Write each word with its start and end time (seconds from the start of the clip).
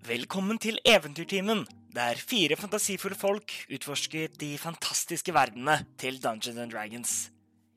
Velkommen 0.00 0.56
til 0.56 0.78
Eventyrtimen, 0.88 1.66
der 1.92 2.16
fire 2.16 2.56
fantasifulle 2.56 3.18
folk 3.20 3.52
utforsker 3.68 4.30
de 4.40 4.54
fantastiske 4.56 5.32
verdenene 5.36 5.74
til 6.00 6.16
Dungeons 6.22 6.56
and 6.56 6.72
Dragons. 6.72 7.10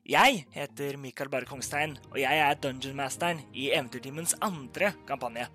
Jeg 0.08 0.46
heter 0.54 0.96
Mikael 0.96 1.28
Bare 1.28 1.44
Kongstein, 1.44 1.98
og 2.10 2.16
jeg 2.22 2.38
er 2.40 2.56
dungeonmasteren 2.56 3.42
i 3.52 3.66
Eventyrtimens 3.74 4.32
andre 4.40 4.94
kampanje. 5.04 5.50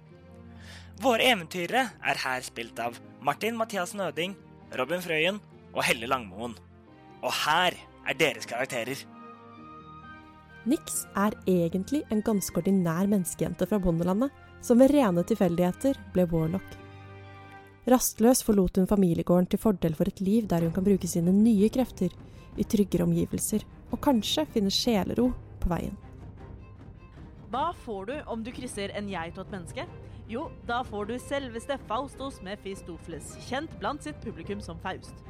Våre 1.01 1.31
eventyrere 1.31 1.87
er 2.05 2.21
her 2.21 2.45
spilt 2.45 2.77
av 2.85 2.99
Martin 3.17 3.57
Mathiassen 3.57 4.03
Øding, 4.05 4.35
Robin 4.77 5.01
Frøyen 5.01 5.39
og 5.73 5.81
Helle 5.87 6.05
Langmoen. 6.05 6.53
Og 7.23 7.33
her 7.47 7.79
er 8.05 8.19
deres 8.19 8.45
karakterer. 8.45 9.01
Nix 10.69 11.01
er 11.17 11.33
egentlig 11.47 12.03
en 12.13 12.21
ganske 12.21 12.61
ordinær 12.61 13.09
menneskejente 13.09 13.65
fra 13.65 13.81
bondelandet, 13.81 14.29
som 14.61 14.79
ved 14.79 14.91
rene 14.93 15.23
tilfeldigheter 15.23 15.99
ble 16.13 16.25
warlock. 16.31 16.77
Rastløs 17.89 18.43
forlot 18.45 18.77
hun 18.77 18.89
familiegården 18.89 19.47
til 19.49 19.61
fordel 19.61 19.95
for 19.97 20.09
et 20.11 20.21
liv 20.21 20.47
der 20.49 20.65
hun 20.65 20.73
kan 20.75 20.85
bruke 20.85 21.07
sine 21.09 21.33
nye 21.33 21.69
krefter 21.73 22.13
i 22.59 22.65
tryggere 22.67 23.07
omgivelser, 23.07 23.63
og 23.89 24.01
kanskje 24.03 24.45
finne 24.53 24.73
sjelero 24.73 25.31
på 25.61 25.71
veien. 25.71 25.95
Hva 27.49 27.71
får 27.85 28.05
du 28.05 28.15
om 28.29 28.43
du 28.45 28.51
krysser 28.53 28.93
en 28.93 29.09
geit 29.09 29.37
og 29.39 29.47
et 29.47 29.55
menneske? 29.55 29.85
Jo, 30.29 30.43
da 30.69 30.83
får 30.85 31.07
du 31.09 31.15
selveste 31.17 31.79
Faustos 31.89 32.37
Mephistopheles, 32.45 33.31
kjent 33.47 33.71
blant 33.81 34.05
sitt 34.05 34.19
publikum 34.21 34.61
som 34.61 34.77
Faust. 34.83 35.23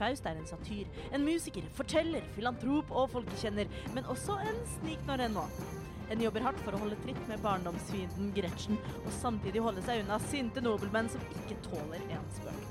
Faust 0.00 0.26
er 0.26 0.40
en 0.40 0.48
satyr, 0.48 0.88
en 1.14 1.22
musiker, 1.22 1.62
forteller, 1.76 2.24
filantrop 2.34 2.90
og 2.90 3.12
folkekjenner, 3.12 3.70
men 3.94 4.08
også 4.10 4.40
en 4.42 4.58
snik 4.80 5.06
når 5.06 5.28
enn 5.28 5.38
nå. 5.38 5.46
En 6.10 6.22
jobber 6.22 6.42
hardt 6.42 6.62
for 6.64 6.74
å 6.74 6.80
holde 6.82 6.98
tritt 7.04 7.20
med 7.30 7.42
barndomsfienden 7.44 8.32
Gretchen, 8.34 8.78
og 9.04 9.12
samtidig 9.20 9.62
holde 9.62 9.82
seg 9.86 10.02
unna 10.02 10.18
sinte 10.26 10.62
nobelmenn 10.64 11.10
som 11.12 11.22
ikke 11.38 11.58
tåler 11.68 12.02
en 12.10 12.24
spøk. 12.34 12.64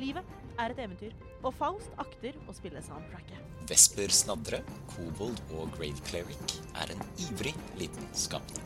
Livet 0.00 0.38
er 0.60 0.72
et 0.72 0.80
eventyr, 0.80 1.12
og 1.42 1.52
Faust 1.58 1.92
akter 2.00 2.36
å 2.48 2.54
spille 2.56 2.80
soundtracket. 2.84 3.40
Vesper 3.68 4.12
Snadre, 4.14 4.62
kobold 4.94 5.38
og 5.58 5.68
grave 5.76 6.00
cleric 6.08 6.56
er 6.80 6.94
en 6.94 7.04
ivrig 7.26 7.54
liten 7.78 8.08
skapning. 8.16 8.64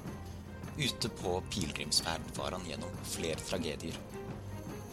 Ute 0.76 1.10
på 1.18 1.38
pilegrimsferd 1.50 2.30
var 2.36 2.54
han 2.54 2.66
gjennom 2.68 2.92
flere 3.08 3.42
tragedier. 3.42 3.96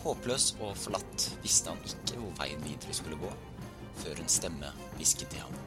Håpløs 0.04 0.54
og 0.60 0.74
forlatt 0.80 1.28
visste 1.44 1.72
han 1.72 1.86
ikke 1.88 2.20
hvor 2.20 2.34
veien 2.42 2.66
videre 2.66 2.96
skulle 2.98 3.20
gå, 3.22 3.30
før 4.02 4.24
en 4.24 4.32
stemme 4.32 4.74
hvisket 4.98 5.30
til 5.36 5.46
ham. 5.46 5.62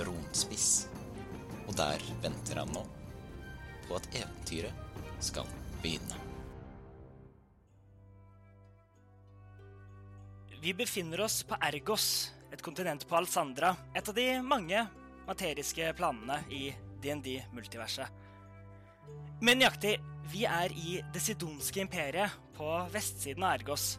Bronspiss. 0.00 0.88
Og 1.68 1.76
der 1.78 2.02
venter 2.22 2.62
han 2.62 2.72
nå 2.74 2.82
på 3.86 3.96
at 3.98 4.08
eventyret 4.14 5.22
skal 5.22 5.48
begynne. 5.82 6.18
Vi 10.62 10.70
befinner 10.78 11.24
oss 11.24 11.40
på 11.42 11.56
Ergos, 11.58 12.30
et 12.54 12.62
kontinent 12.62 13.02
på 13.08 13.16
Alsandra, 13.18 13.72
et 13.98 14.08
av 14.08 14.14
de 14.14 14.26
mange 14.46 14.84
materiske 15.26 15.88
planene 15.98 16.36
i 16.54 16.68
DND-multiverset. 17.02 18.06
Men 19.42 19.58
nøyaktig, 19.58 19.96
vi 20.30 20.44
er 20.46 20.70
i 20.78 21.00
det 21.10 21.22
sidonske 21.24 21.82
imperiet 21.82 22.38
på 22.54 22.68
vestsiden 22.94 23.42
av 23.42 23.56
Ergos. 23.56 23.96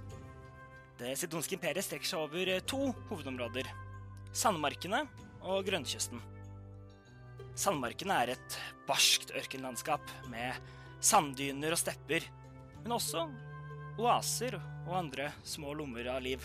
Det 0.95 1.17
sidonske 1.19 1.58
imperiet 1.58 1.84
strekker 1.84 2.14
seg 2.14 2.23
over 2.23 2.53
to 2.64 2.94
hovedområder. 3.09 3.67
Sandmarkene 4.31 5.03
og 5.44 5.66
grønnkysten. 5.67 6.23
Sandmarkene 7.54 8.16
er 8.23 8.34
et 8.34 8.56
barskt 8.88 9.34
ørkenlandskap 9.38 10.09
med 10.32 10.58
sanddyner 11.04 11.76
og 11.76 11.80
stepper, 11.80 12.26
men 12.82 12.96
også 12.96 13.28
oaser 14.02 14.58
og 14.58 14.96
andre 14.98 15.30
små 15.46 15.76
lommer 15.78 16.09
av 16.16 16.24
liv. 16.26 16.42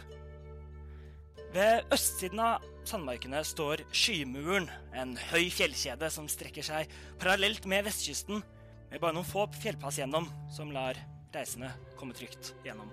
Ved 1.55 1.89
østsiden 1.95 2.42
av 2.45 2.64
sandmarkene 2.89 3.41
står 3.47 3.86
Skymuren, 3.89 4.68
en 4.92 5.17
høy 5.30 5.48
fjellkjede 5.52 6.11
som 6.13 6.29
strekker 6.29 6.67
seg 6.67 6.92
parallelt 7.20 7.64
med 7.68 7.86
vestkysten, 7.89 8.45
med 8.89 9.01
bare 9.01 9.17
noen 9.17 9.29
få 9.29 9.47
fjellpass 9.63 10.01
gjennom, 10.01 10.29
som 10.52 10.73
lar 10.77 10.98
reisende 11.33 11.73
komme 11.97 12.17
trygt 12.17 12.52
gjennom. 12.64 12.92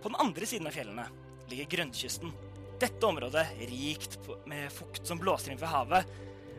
På 0.00 0.12
den 0.12 0.20
andre 0.20 0.48
siden 0.48 0.68
av 0.68 0.76
fjellene 0.76 1.08
ligger 1.48 1.72
grønnkysten. 1.72 2.32
Dette 2.80 3.08
området, 3.08 3.46
rikt 3.68 4.16
med 4.48 4.68
fukt 4.72 5.08
som 5.08 5.20
blåser 5.20 5.52
inn 5.52 5.60
fra 5.60 5.72
havet, 5.72 6.08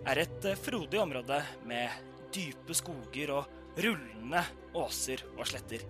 er 0.07 0.21
et 0.23 0.47
frodig 0.57 0.99
område 1.01 1.37
med 1.67 1.89
dype 2.33 2.75
skoger 2.77 3.33
og 3.35 3.77
rullende 3.81 4.41
åser 4.77 5.21
og 5.37 5.45
sletter. 5.49 5.83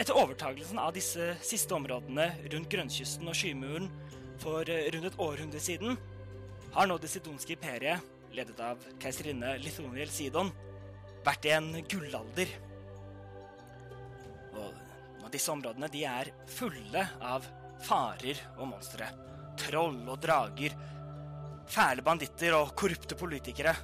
Etter 0.00 0.16
overtagelsen 0.18 0.80
av 0.80 0.94
disse 0.96 1.34
siste 1.44 1.74
områdene 1.76 2.30
rundt 2.54 2.70
grønnkysten 2.72 3.28
og 3.28 3.36
Skymuren 3.36 3.90
for 4.42 4.66
rundt 4.66 5.08
et 5.10 5.20
århundre 5.20 5.60
siden, 5.62 5.98
har 6.72 6.88
nå 6.88 6.96
det 6.98 7.10
sidonske 7.12 7.54
imperiet, 7.54 8.00
ledet 8.32 8.60
av 8.64 8.80
keiserinne 9.02 9.58
Lithoniel 9.60 10.10
Sidon, 10.10 10.48
vært 11.22 11.46
i 11.46 11.52
en 11.52 11.68
gullalder. 11.84 12.54
Og 14.56 15.28
disse 15.32 15.52
områdene 15.52 15.90
de 15.92 16.06
er 16.08 16.32
fulle 16.50 17.04
av 17.20 17.44
farer 17.84 18.40
og 18.56 18.70
monstre. 18.72 19.10
Troll 19.60 20.00
og 20.08 20.18
drager. 20.24 20.74
Fæle 21.70 22.04
banditter 22.04 22.56
og 22.56 22.74
korrupte 22.78 23.16
politikere. 23.18 23.74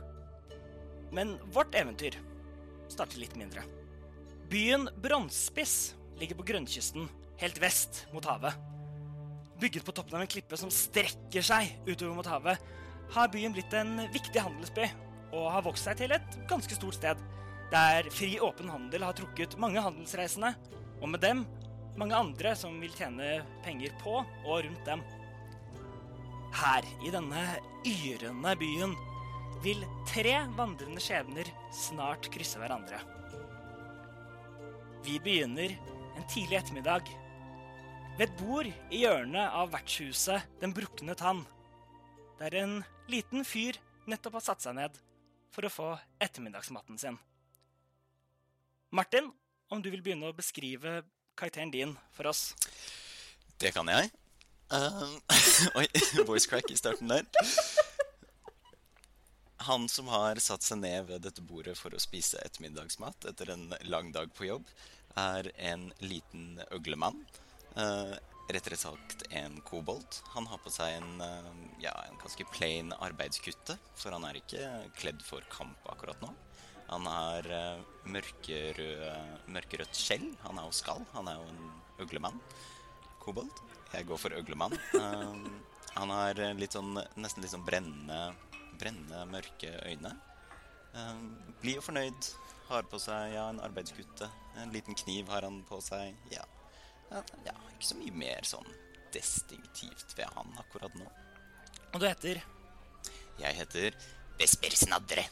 Men 1.15 1.37
vårt 1.55 1.77
eventyr 1.79 2.19
starter 2.91 3.21
litt 3.21 3.37
mindre. 3.39 3.63
Byen 4.49 4.89
Bronsspiss 5.03 5.95
ligger 6.19 6.39
på 6.39 6.47
grønnkysten, 6.51 7.09
helt 7.41 7.61
vest 7.63 8.07
mot 8.15 8.25
havet. 8.27 8.57
Bygget 9.61 9.85
på 9.87 9.93
toppen 9.95 10.17
av 10.17 10.25
en 10.25 10.31
klippe 10.31 10.57
som 10.59 10.71
strekker 10.73 11.45
seg 11.45 11.75
utover 11.89 12.15
mot 12.17 12.31
havet, 12.31 12.61
har 13.13 13.31
byen 13.33 13.55
blitt 13.57 13.73
en 13.77 14.05
viktig 14.13 14.41
handelsby 14.41 14.87
og 15.37 15.51
har 15.53 15.65
vokst 15.65 15.89
seg 15.89 16.01
til 16.01 16.15
et 16.17 16.39
ganske 16.49 16.77
stort 16.77 16.97
sted, 16.97 17.21
der 17.73 18.09
fri, 18.13 18.39
åpen 18.41 18.71
handel 18.73 19.05
har 19.05 19.17
trukket 19.17 19.59
mange 19.61 19.81
handelsreisende, 19.85 20.55
og 21.03 21.11
med 21.13 21.21
dem 21.21 21.45
mange 22.01 22.17
andre 22.17 22.55
som 22.57 22.77
vil 22.81 22.95
tjene 22.97 23.43
penger 23.65 23.93
på 24.01 24.21
og 24.23 24.65
rundt 24.65 24.85
dem. 24.89 25.03
Her, 26.55 26.87
i 27.05 27.13
denne 27.13 27.43
yrende 27.87 28.55
byen, 28.59 28.95
vil 29.63 29.83
tre 30.09 30.35
vandrende 30.57 31.03
skjebner 31.03 31.51
snart 31.75 32.29
krysse 32.33 32.61
hverandre. 32.61 33.01
Vi 35.07 35.19
begynner 35.23 35.75
en 36.19 36.27
tidlig 36.31 36.59
ettermiddag 36.59 37.11
ved 38.19 38.25
et 38.27 38.39
bord 38.41 38.67
i 38.67 39.03
hjørnet 39.05 39.55
av 39.55 39.71
vertshuset 39.71 40.59
Den 40.59 40.75
brukne 40.75 41.15
tann, 41.19 41.45
der 42.41 42.57
en 42.59 42.81
liten 43.11 43.47
fyr 43.47 43.79
nettopp 44.11 44.41
har 44.41 44.47
satt 44.51 44.65
seg 44.65 44.75
ned 44.79 44.99
for 45.55 45.67
å 45.67 45.73
få 45.73 45.89
ettermiddagsmatten 46.23 46.99
sin. 47.01 47.19
Martin, 48.91 49.31
om 49.71 49.83
du 49.83 49.91
vil 49.93 50.03
begynne 50.03 50.31
å 50.31 50.37
beskrive 50.37 51.03
karakteren 51.39 51.71
din 51.71 51.95
for 52.17 52.31
oss? 52.31 52.55
Det 53.61 53.73
kan 53.75 53.89
jeg. 53.91 54.11
Uh, 54.69 55.17
oi, 55.81 55.87
voice 56.29 56.47
crack 56.47 56.71
i 56.71 56.77
starten 56.77 57.09
der. 57.09 57.25
Han 59.69 59.89
som 59.89 60.09
har 60.13 60.41
satt 60.45 60.65
seg 60.65 60.83
ned 60.83 61.09
ved 61.09 61.25
dette 61.25 61.45
bordet 61.45 61.77
for 61.81 61.95
å 61.97 62.01
spise 62.01 62.41
ettermiddagsmat 62.45 63.31
etter 63.33 63.55
en 63.55 63.73
lang 63.89 64.13
dag 64.13 64.33
på 64.37 64.49
jobb, 64.49 64.69
er 65.19 65.49
en 65.73 65.89
liten 66.05 66.61
øglemann. 66.71 67.25
Uh, 67.75 68.15
rettere 68.53 68.79
sagt 68.81 69.25
en 69.35 69.59
kobolt. 69.65 70.21
Han 70.37 70.47
har 70.53 70.61
på 70.63 70.73
seg 70.73 71.01
en, 71.01 71.25
uh, 71.25 71.65
ja, 71.83 71.95
en 72.05 72.21
ganske 72.21 72.47
plain 72.53 72.93
arbeidskutte, 72.93 73.79
for 73.97 74.15
han 74.15 74.29
er 74.29 74.41
ikke 74.41 74.69
kledd 75.01 75.25
for 75.25 75.45
kamp 75.53 75.89
akkurat 75.91 76.21
nå. 76.25 76.33
Han 76.89 77.05
har 77.05 77.45
mørkerød, 78.09 79.03
mørkerødt 79.53 79.99
skjell. 79.99 80.31
Han 80.47 80.57
er 80.57 80.65
jo 80.71 80.77
skall. 80.79 81.03
Han 81.13 81.29
er 81.29 81.37
jo 81.37 81.51
en 81.51 81.67
øglemann. 82.01 82.39
Kobolt. 83.23 83.63
Jeg 83.93 84.07
går 84.09 84.21
for 84.21 84.37
øglemann. 84.37 84.75
han 85.99 86.13
har 86.13 86.41
litt 86.59 86.77
sånn, 86.77 86.99
nesten 87.17 87.45
litt 87.45 87.53
sånn 87.55 87.65
brennende, 87.67 88.35
brennende 88.81 89.25
mørke 89.31 89.73
øyne. 89.89 90.13
Blid 91.63 91.81
og 91.81 91.89
fornøyd. 91.89 92.31
Har 92.69 92.85
på 92.85 93.01
seg 93.01 93.33
ja, 93.33 93.47
en 93.49 93.63
arbeidskutte. 93.65 94.29
En 94.61 94.75
liten 94.75 94.97
kniv 94.99 95.31
har 95.33 95.47
han 95.47 95.63
på 95.69 95.81
seg. 95.85 96.17
Ja. 96.33 96.45
ja, 97.47 97.55
ikke 97.73 97.89
så 97.89 97.97
mye 97.97 98.13
mer 98.13 98.45
sånn 98.45 98.69
distinktivt 99.15 100.13
ved 100.19 100.29
han 100.37 100.53
akkurat 100.61 100.95
nå. 101.01 101.09
Og 101.95 102.03
du 102.03 102.05
heter? 102.05 102.43
Jeg 103.39 103.57
heter 103.63 103.97
Vesper 104.39 104.77
Snadre. 104.77 105.25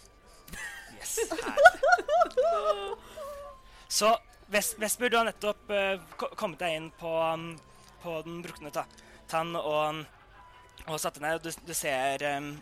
Yes, 0.96 1.18
herlig. 1.28 2.96
Så 3.88 4.16
Vesper, 4.48 5.10
du 5.10 5.16
har 5.18 5.26
nettopp 5.26 5.70
uh, 5.70 5.98
kommet 6.38 6.60
deg 6.62 6.76
inn 6.78 6.88
på, 6.98 7.10
um, 7.10 7.50
på 8.06 8.16
den 8.26 8.40
brukne 8.46 8.72
tann 9.28 9.52
og, 9.58 10.04
og 10.86 11.00
satte 11.02 11.20
ned. 11.24 11.42
Du, 11.42 11.50
du 11.66 11.74
ser 11.76 12.22
um, 12.38 12.52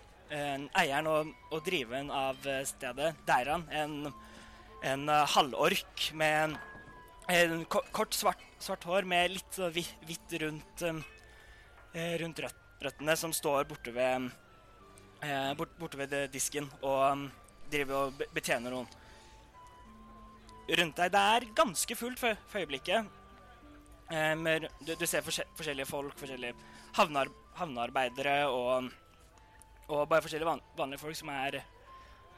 eieren 0.81 1.07
og, 1.13 1.35
og 1.53 1.61
driveren 1.69 2.09
av 2.11 2.41
stedet, 2.67 3.13
Deiran, 3.29 3.69
en 3.71 3.99
en 4.85 5.09
uh, 5.09 5.23
halvork 5.33 6.11
med 6.13 6.59
en, 7.33 7.63
ko- 7.73 7.85
kort, 7.95 8.13
svart, 8.13 8.43
svart 8.61 8.83
hår 8.85 9.07
med 9.09 9.33
litt 9.33 9.57
hvitt 9.73 10.35
rundt, 10.43 10.83
um, 10.85 10.99
rundt 12.21 12.43
rødt, 12.45 12.59
røttene, 12.85 13.15
som 13.17 13.33
står 13.33 13.65
borte 13.71 13.95
ved, 13.97 14.27
eh, 15.25 15.55
bort, 15.57 15.73
borte 15.81 15.97
ved 16.03 16.13
disken 16.35 16.69
og 16.83 17.01
um, 17.15 17.23
driver 17.73 18.11
og 18.11 18.21
betjener 18.37 18.75
noen. 18.77 18.91
Rundt 20.69 21.01
deg 21.01 21.13
Det 21.17 21.25
er 21.33 21.49
ganske 21.57 21.97
fullt 21.97 22.21
for, 22.21 22.37
for 22.53 22.61
øyeblikket. 22.61 23.09
Eh, 24.11 24.35
men 24.37 24.67
du, 24.81 24.95
du 24.95 25.07
ser 25.07 25.25
forskjellige 25.25 25.89
folk, 25.89 26.17
forskjellige 26.21 26.55
havnear, 26.99 27.31
havnearbeidere 27.59 28.37
og, 28.51 28.91
og 29.89 30.09
bare 30.11 30.25
forskjellige 30.25 30.49
van, 30.49 30.65
vanlige 30.77 31.03
folk 31.05 31.19
som 31.19 31.33
er 31.33 31.61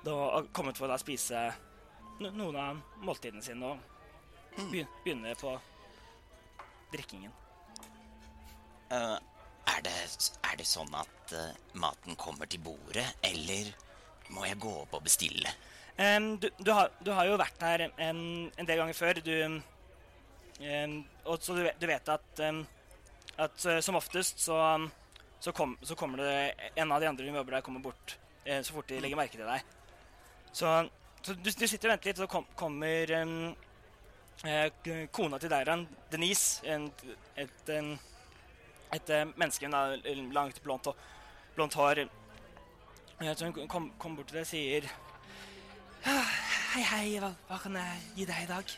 da, 0.07 0.43
kommet 0.55 0.79
for 0.79 0.93
å 0.93 0.99
spise 1.01 1.49
noen 2.23 2.57
av 2.61 2.79
måltidene 3.05 3.45
sine 3.45 3.73
og 3.73 4.61
begynne 4.71 5.35
på 5.41 5.53
drikkingen. 6.95 7.33
Uh, 8.87 9.19
er, 9.67 9.81
det, 9.83 9.95
er 10.47 10.59
det 10.61 10.69
sånn 10.69 10.93
at 10.95 11.35
uh, 11.35 11.51
maten 11.75 12.17
kommer 12.17 12.47
til 12.49 12.63
bordet, 12.63 13.09
eller 13.27 13.73
må 14.31 14.47
jeg 14.47 14.61
gå 14.63 14.71
opp 14.85 14.95
og 14.97 15.05
bestille? 15.05 15.51
Um, 15.99 16.37
du, 16.39 16.47
du, 16.61 16.71
har, 16.71 16.93
du 17.03 17.11
har 17.17 17.27
jo 17.27 17.41
vært 17.41 17.67
her 17.67 17.89
en, 17.89 18.21
en 18.55 18.69
del 18.69 18.79
ganger 18.79 18.97
før. 18.97 19.21
Du, 19.27 19.35
em, 20.61 20.99
og 21.25 21.43
så 21.43 21.55
du, 21.57 21.63
vet- 21.67 21.81
du 21.81 21.87
vet 21.91 22.09
at, 22.09 22.41
em, 22.47 22.63
at 23.39 23.67
eh, 23.69 23.81
som 23.85 23.99
oftest 23.99 24.41
så, 24.41 24.57
så, 25.41 25.53
kom, 25.53 25.77
så 25.83 25.95
kommer 25.99 26.23
det 26.23 26.71
en 26.81 26.93
av 26.93 27.01
de 27.03 27.09
andre 27.11 27.27
som 27.27 27.37
jobber 27.41 27.59
der, 27.59 27.65
kommer 27.67 27.85
bort 27.85 28.17
eh, 28.45 28.63
så 28.65 28.73
fort 28.77 28.89
de 28.89 29.01
legger 29.03 29.19
merke 29.21 29.37
til 29.37 29.45
deg. 29.49 29.61
Så, 30.57 30.71
så 31.23 31.35
du, 31.37 31.51
du 31.51 31.67
sitter 31.69 31.91
og 31.91 31.97
venter 31.97 32.13
litt, 32.13 32.23
så 32.23 32.29
kom, 32.31 32.47
kommer 32.57 33.13
eh, 33.13 34.69
kona 35.13 35.39
til 35.43 35.53
deg, 35.53 35.73
Denise, 36.13 36.63
en, 36.73 36.89
et, 37.37 37.73
en, 37.77 37.93
et 38.97 39.13
menneske 39.37 39.69
med 39.69 40.07
langt, 40.33 40.63
blondt, 40.65 40.89
blondt 41.57 41.77
hår. 41.77 42.07
Så 43.35 43.47
hun 43.49 43.67
kommer 43.69 43.95
kom 43.99 44.17
bort 44.17 44.29
til 44.29 44.37
deg 44.41 44.45
og 44.45 44.51
sier 44.51 44.89
Ah, 46.07 46.29
Hei, 46.75 46.83
hei, 46.85 47.07
hva, 47.19 47.31
hva 47.49 47.57
kan 47.59 47.75
jeg 47.81 48.03
gi 48.19 48.27
deg 48.29 48.43
i 48.45 48.49
dag? 48.51 48.75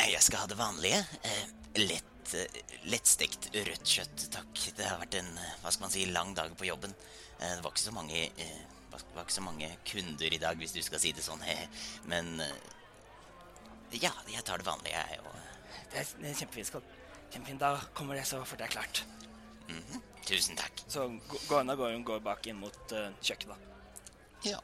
Eh, 0.00 0.10
Jeg 0.14 0.22
skal 0.24 0.42
ha 0.44 0.46
det 0.50 0.58
vanlige. 0.58 1.00
eh, 1.22 1.44
Lett, 1.80 2.04
stekt 2.30 2.84
lettstekt 2.90 3.46
rødt 3.54 3.86
kjøtt, 3.86 4.24
takk. 4.34 4.60
Det 4.76 4.84
har 4.86 4.98
vært 5.00 5.14
en 5.18 5.30
eh, 5.38 5.54
hva 5.62 5.70
skal 5.72 5.84
man 5.86 5.90
si, 5.94 6.04
lang 6.06 6.34
dag 6.34 6.52
på 6.56 6.66
jobben. 6.68 6.94
Eh, 7.40 7.54
Det 7.56 7.62
var 7.64 7.70
ikke 7.72 7.84
så 7.88 7.92
mange, 7.94 8.20
eh, 8.38 8.60
var 8.90 9.24
ikke 9.24 9.32
så 9.38 9.42
mange 9.42 9.68
kunder 9.84 10.32
i 10.34 10.38
dag, 10.38 10.56
hvis 10.58 10.72
du 10.72 10.82
skal 10.82 10.98
si 11.02 11.12
det 11.12 11.22
sånn. 11.24 11.42
Men 12.10 12.40
eh, 12.40 13.98
ja, 14.02 14.12
jeg 14.30 14.44
tar 14.44 14.58
det 14.58 14.66
vanlige, 14.66 14.94
jeg. 14.94 15.20
Og, 15.24 15.34
Det 15.90 15.98
er, 16.00 16.06
det 16.20 16.30
er 16.30 16.34
kjempefint. 16.44 16.82
Kjempefint, 17.32 17.60
Da 17.60 17.76
kommer 17.94 18.14
det 18.14 18.26
så 18.26 18.44
fort 18.44 18.58
det 18.58 18.68
er 18.70 18.74
klart. 18.78 19.02
mhm, 19.68 20.02
tusen 20.26 20.56
takk. 20.56 20.82
Så 20.88 21.08
gå- 21.28 21.40
går 21.48 21.58
hun 21.64 21.70
og 21.70 21.78
går, 21.78 21.92
hun 21.92 22.04
går 22.04 22.20
bak 22.22 22.46
inn 22.46 22.56
mot 22.60 22.92
uh, 22.92 23.10
kjøkkenet. 23.22 23.56
Ja. 24.44 24.58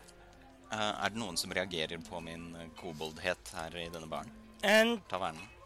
Uh, 0.72 1.04
er 1.04 1.10
det 1.10 1.18
noen 1.18 1.36
som 1.38 1.50
reagerer 1.54 1.98
på 2.02 2.20
min 2.22 2.54
eh, 2.56 2.68
koboldhet 2.80 3.50
her 3.54 3.74
i 3.76 3.88
denne 3.88 4.08
baren? 4.10 4.30
En, 4.64 5.00
Tavernen? 5.10 5.56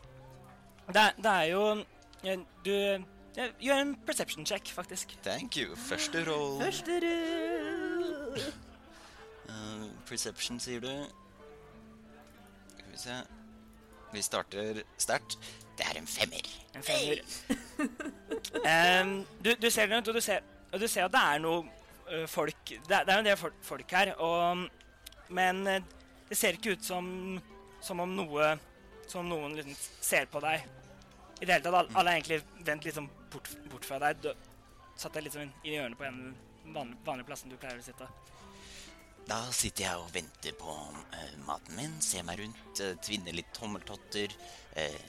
det, 0.95 1.13
det 1.17 1.31
er 1.31 1.43
jo 1.43 1.85
eh, 2.25 2.39
Du 2.65 2.73
eh, 2.73 3.53
gjør 3.61 3.81
en 3.81 3.97
perception 4.07 4.47
check, 4.47 4.69
faktisk. 4.69 5.19
Thank 5.23 5.57
you. 5.57 5.77
Første 5.77 6.25
roll. 6.31 6.63
Første 6.63 7.01
roll. 7.05 8.41
uh, 9.49 9.87
perception, 10.07 10.61
sier 10.61 10.81
du. 10.81 10.91
Skal 12.79 12.93
vi 12.93 12.99
se 12.99 13.21
Vi 14.13 14.23
starter 14.23 14.83
sterkt. 14.99 15.39
Det 15.79 15.87
er 15.87 15.99
en 15.99 16.07
femmer. 16.07 16.49
En 16.75 16.83
femmer. 16.83 17.23
um, 19.03 19.27
du, 19.45 19.55
du 19.63 19.71
ser 19.71 19.97
rundt, 19.97 20.09
og 20.09 20.15
du 20.15 20.21
ser, 20.21 20.41
og 20.73 20.81
du 20.81 20.87
ser 20.87 21.05
at 21.05 21.13
det 21.13 21.21
er 21.35 21.39
noe 21.39 21.65
folk 22.27 22.57
Det 22.67 22.89
det 23.07 23.15
er 23.15 23.19
en 23.19 23.25
del 23.25 23.37
folk, 23.63 23.93
her, 23.93 24.13
og, 24.19 24.67
men 25.29 25.61
det 26.29 26.37
ser 26.37 26.59
ikke 26.59 26.73
ut 26.73 26.85
som, 26.85 27.39
som 27.81 28.01
om 28.03 28.09
noe 28.09 28.57
Som 29.11 29.27
om 29.27 29.33
noen 29.33 29.57
liksom 29.59 29.75
ser 30.01 30.29
på 30.31 30.43
deg. 30.45 30.63
I 31.41 31.47
det 31.47 31.57
hele 31.57 31.65
tatt, 31.65 31.75
alle, 31.75 31.95
har 31.97 32.07
er 32.07 32.19
egentlig 32.21 32.41
vendt 32.67 32.87
sånn 32.95 33.09
bort, 33.33 33.49
bort 33.73 33.87
fra 33.89 33.99
deg. 34.05 34.21
Du 34.23 34.31
satt 35.01 35.17
deg 35.17 35.31
sånn 35.35 35.51
i 35.65 35.75
hjørnet 35.75 35.99
på 35.99 36.07
en 36.07 36.21
vanlig, 36.75 36.99
vanlig 37.07 37.27
plassen 37.27 37.51
du 37.51 37.57
pleier 37.59 37.81
å 37.81 37.87
sitte. 37.87 38.07
Da 39.31 39.41
sitter 39.55 39.87
jeg 39.87 40.03
og 40.03 40.11
venter 40.15 40.55
på 40.59 40.73
uh, 40.75 41.35
maten 41.47 41.77
min, 41.79 41.97
ser 42.03 42.25
meg 42.27 42.41
rundt, 42.43 42.83
uh, 42.83 42.95
tvinner 43.03 43.35
litt 43.35 43.51
tommeltotter. 43.57 44.35
Uh, 44.77 45.01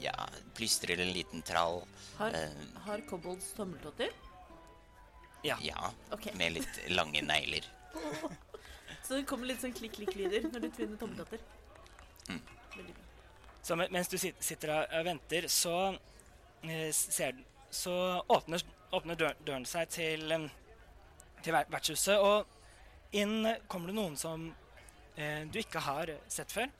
ja, 0.00 0.14
plystrer 0.56 1.00
en 1.00 1.12
liten 1.12 1.44
trall. 1.46 1.82
Har, 2.18 2.36
uh, 2.36 2.82
har 2.88 3.04
kobolds 3.10 3.52
tommeltotter? 3.56 4.12
Ja. 5.46 5.58
ja, 5.62 5.92
okay. 6.10 6.34
med 6.40 6.56
litt 6.56 6.80
lange 6.92 7.22
negler. 7.24 7.68
Så 9.06 9.14
det 9.14 9.26
kommer 9.28 9.48
litt 9.50 9.62
sånn 9.62 9.76
klikk-klikk-lyder 9.76 10.48
når 10.50 10.66
du 10.66 10.70
tvinner 10.74 11.00
tommeltotter. 11.00 11.44
Mm. 12.30 12.40
Så 13.66 13.74
mens 13.76 14.08
du 14.08 14.14
sitter 14.18 14.70
og 14.78 15.04
venter, 15.08 15.48
så 15.50 15.96
eh, 16.62 16.92
ser 16.94 17.34
Så 17.70 17.92
åpner, 18.30 18.62
åpner 18.94 19.18
dør, 19.18 19.32
døren 19.42 19.64
seg 19.66 19.88
til, 19.90 20.30
til 21.42 21.56
vertshuset, 21.56 22.22
og 22.22 22.46
inn 23.18 23.42
kommer 23.66 23.90
det 23.90 23.96
noen 23.98 24.14
som 24.16 24.46
eh, 25.18 25.42
du 25.50 25.58
ikke 25.58 25.82
har 25.82 26.14
sett 26.30 26.54
før. 26.54 26.70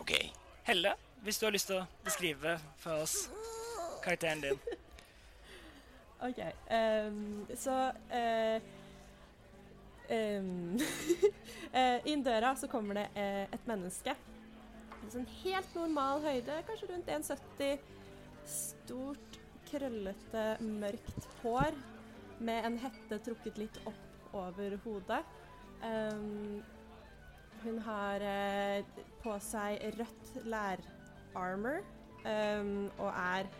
Ok. 0.00 0.14
Helle, 0.64 0.94
hvis 1.20 1.38
du 1.38 1.46
har 1.46 1.52
lyst 1.52 1.68
til 1.68 1.82
å 1.82 1.86
beskrive 2.06 2.56
for 2.80 3.04
oss 3.04 3.28
karakteren 4.00 4.40
din. 4.40 4.64
OK. 6.24 6.40
Um, 6.72 7.46
så 7.60 7.76
uh, 7.92 8.56
um, 10.08 10.80
eh, 11.72 12.08
Inn 12.12 12.24
døra 12.24 12.56
så 12.56 12.72
kommer 12.72 13.02
det 13.02 13.06
eh, 13.14 13.44
et 13.52 13.68
menneske. 13.68 14.16
En 15.00 15.12
sånn 15.14 15.28
helt 15.40 15.76
normal 15.76 16.22
høyde, 16.24 16.60
kanskje 16.68 16.90
rundt 16.92 17.10
1,70. 17.10 17.80
Stort, 18.50 19.40
krøllete, 19.70 20.44
mørkt 20.64 21.28
hår 21.42 21.76
med 22.40 22.66
en 22.66 22.78
hette 22.80 23.20
trukket 23.24 23.58
litt 23.60 23.80
opp 23.88 24.34
over 24.36 24.76
hodet. 24.84 25.20
Um, 25.84 26.60
hun 27.62 27.78
har 27.84 28.24
uh, 28.24 29.00
på 29.22 29.34
seg 29.44 29.80
rødt 29.98 30.30
lærarmor 30.48 31.80
um, 32.24 32.90
og 32.98 33.10
er 33.10 33.50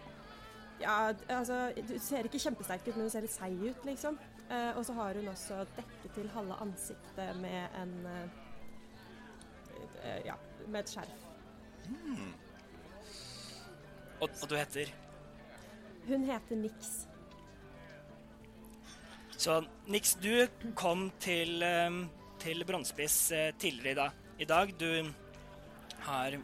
ja, 0.81 1.13
altså, 1.29 1.73
du 1.77 1.99
ser 2.01 2.25
ikke 2.25 2.41
kjempesterk 2.41 2.87
ut, 2.89 2.95
men 2.97 3.05
du 3.05 3.13
ser 3.13 3.25
litt 3.27 3.35
seig 3.35 3.59
ut, 3.61 3.83
liksom. 3.85 4.17
Uh, 4.49 4.73
og 4.79 4.85
så 4.89 4.97
har 4.97 5.19
hun 5.21 5.29
også 5.29 5.59
dekket 5.77 6.15
til 6.17 6.31
halve 6.33 6.57
ansiktet 6.65 7.37
med 7.43 7.81
en 7.83 7.93
uh, 8.09 8.23
Ja, 10.25 10.35
med 10.67 10.81
et 10.81 10.93
skjerf. 10.95 11.30
Hmm. 11.91 12.33
Og, 14.21 14.29
og 14.29 14.49
du 14.49 14.57
heter 14.57 14.91
Hun 16.07 16.25
heter 16.29 16.59
Nix. 16.59 16.91
Så 19.41 19.63
Nix, 19.89 20.15
du 20.21 20.47
kom 20.77 21.09
til, 21.21 21.63
em, 21.65 22.03
til 22.43 22.65
Bronsespiss 22.69 23.31
eh, 23.33 23.53
tidligere 23.59 23.93
i 23.93 23.99
dag. 24.01 24.17
I 24.41 24.49
dag. 24.49 24.73
Du 24.81 25.13
har, 26.07 26.37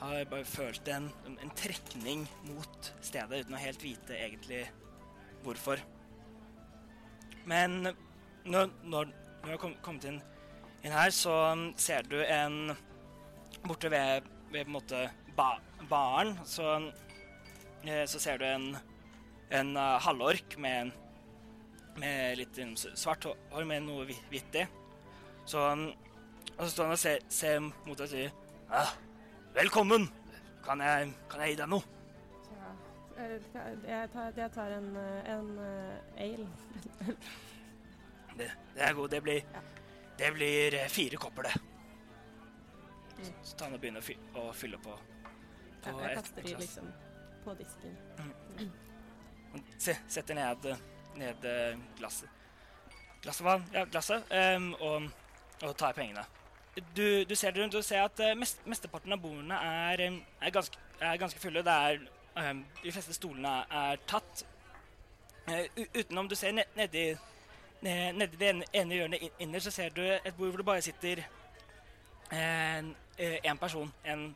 har 0.00 0.24
bare 0.30 0.44
følt 0.44 0.88
en, 0.90 1.10
en 1.30 1.54
trekning 1.58 2.26
mot 2.48 2.90
stedet 3.00 3.44
uten 3.44 3.54
å 3.54 3.62
helt 3.62 3.82
vite 3.86 4.18
egentlig 4.18 4.64
hvorfor. 5.44 5.82
Men 7.46 7.82
når, 7.84 8.70
når, 8.82 9.10
når 9.44 9.44
du 9.44 9.52
har 9.52 9.78
kommet 9.84 10.08
inn, 10.08 10.20
inn 10.82 10.94
her, 10.94 11.14
så 11.14 11.34
um, 11.52 11.68
ser 11.76 12.06
du 12.08 12.18
en 12.24 12.74
Borte 13.64 13.88
ved, 13.88 14.26
ved 14.54 14.64
på 14.66 14.70
en 14.70 14.76
måte 14.76 15.00
ba, 15.36 15.48
baren, 15.90 16.36
så, 16.46 16.76
eh, 17.84 18.04
så 18.06 18.20
ser 18.22 18.38
du 18.38 18.44
en, 18.46 18.68
en 19.54 19.72
uh, 19.76 19.98
halvork 20.04 20.56
med, 20.62 20.92
med 21.98 22.38
litt 22.38 22.58
um, 22.62 22.74
svart 22.78 23.26
hår 23.26 23.66
med 23.68 23.84
noe 23.88 24.06
hvi- 24.08 24.22
hvitt 24.30 24.60
i. 24.62 24.66
Så, 25.44 25.60
og 26.54 26.62
så 26.62 26.70
står 26.70 26.86
han 26.88 26.94
og 26.96 27.02
ser, 27.02 27.26
ser 27.28 27.58
mot 27.64 27.98
deg 27.98 28.06
og 28.06 28.12
sier 28.14 28.30
ja, 28.70 28.84
'Velkommen! 29.54 30.08
Kan 30.64 30.80
jeg, 30.80 31.10
kan 31.30 31.42
jeg 31.44 31.52
gi 31.52 31.58
deg 31.60 31.68
noe?' 31.70 31.84
Ja, 32.54 32.70
eh, 33.22 33.34
jeg, 33.86 34.08
tar, 34.14 34.32
jeg 34.38 34.50
tar 34.54 34.72
en, 34.78 34.88
eh, 34.96 35.30
en 35.34 35.50
uh, 35.58 36.22
ale. 36.24 36.48
Det, 38.38 38.48
det 38.74 38.82
er 38.82 38.94
god. 38.96 39.08
Det 39.12 39.20
blir, 39.22 39.42
Ja. 39.54 39.60
det 40.18 40.32
blir 40.34 40.74
eh, 40.80 40.88
fire 40.90 41.16
kopper, 41.22 41.42
det. 41.50 41.54
Mm. 43.18 43.32
Så 43.42 43.56
tar 43.56 43.66
han 43.68 43.74
og 43.76 43.80
begynner 43.80 44.00
å, 44.02 44.04
fy, 44.04 44.16
å 44.40 44.46
fylle 44.56 44.78
på. 44.82 44.94
Ja, 45.84 45.92
jeg 46.00 46.16
kaster 46.16 46.42
de 46.42 46.54
liksom 46.60 46.86
på 47.44 47.54
disken. 47.58 47.96
Han 49.52 49.64
se, 49.78 49.94
setter 50.08 50.34
ned, 50.38 50.64
ned 51.20 51.44
eh, 51.46 51.76
glasset 51.98 52.30
Glasset, 53.22 53.44
vann, 53.46 53.62
Ja, 53.72 53.84
glasset. 53.88 54.24
um, 54.56 54.70
og, 54.80 55.06
og 55.62 55.76
tar 55.80 55.92
pengene. 55.96 56.24
du, 56.96 57.24
du 57.24 57.34
ser 57.36 57.52
rundt 57.56 57.74
og 57.78 57.84
ser 57.84 58.02
at 58.04 58.20
eh, 58.20 58.34
mest, 58.36 58.58
mesteparten 58.66 59.12
av 59.14 59.20
bordene 59.22 59.54
er, 59.64 60.00
eh, 60.08 60.18
er, 60.42 60.50
ganske, 60.52 60.76
er 61.00 61.16
ganske 61.22 61.40
fulle. 61.40 61.62
Det 61.64 61.72
er, 61.72 62.02
um, 62.50 62.64
de 62.82 62.92
fleste 62.92 63.14
stolene 63.16 63.54
er, 63.70 64.02
tatt. 64.10 64.44
Uh, 65.48 65.86
utenom 65.94 66.28
du 66.28 66.34
ser 66.36 66.52
ned, 66.56 66.68
nedi, 66.76 67.06
ned, 67.84 68.18
nedi 68.18 68.36
det 68.40 68.50
ene, 68.72 68.94
hjørnet 68.98 69.22
in- 69.28 69.40
innerst, 69.46 69.70
så 69.70 69.76
ser 69.78 69.94
du 69.96 70.02
et 70.04 70.34
bord 70.36 70.50
hvor 70.50 70.60
det 70.64 70.66
bare 70.72 70.82
sitter 70.84 71.24
en, 72.32 72.94
eh, 73.18 73.38
en 73.42 73.58
person. 73.58 73.92
En, 74.04 74.26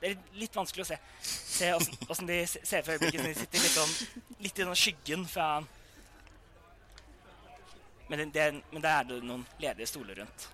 det 0.00 0.10
er 0.10 0.18
litt 0.38 0.56
vanskelig 0.56 0.84
å 0.84 0.88
se, 0.90 0.98
se 1.24 1.70
åssen 1.74 2.28
de 2.28 2.42
ser 2.50 2.84
for 2.84 2.96
øyeblikket. 2.96 3.24
De 3.24 3.34
sitter 3.38 3.64
litt, 3.64 3.78
sånn, 3.78 4.22
litt 4.44 4.58
i 4.58 4.64
den 4.66 4.76
skyggen 4.76 5.24
fra 5.28 5.48
men, 8.08 8.18
det, 8.18 8.26
det, 8.34 8.62
men 8.72 8.82
der 8.84 8.98
er 8.98 9.06
det 9.08 9.22
noen 9.24 9.46
ledige 9.62 9.88
stoler 9.88 10.18
rundt. 10.20 10.48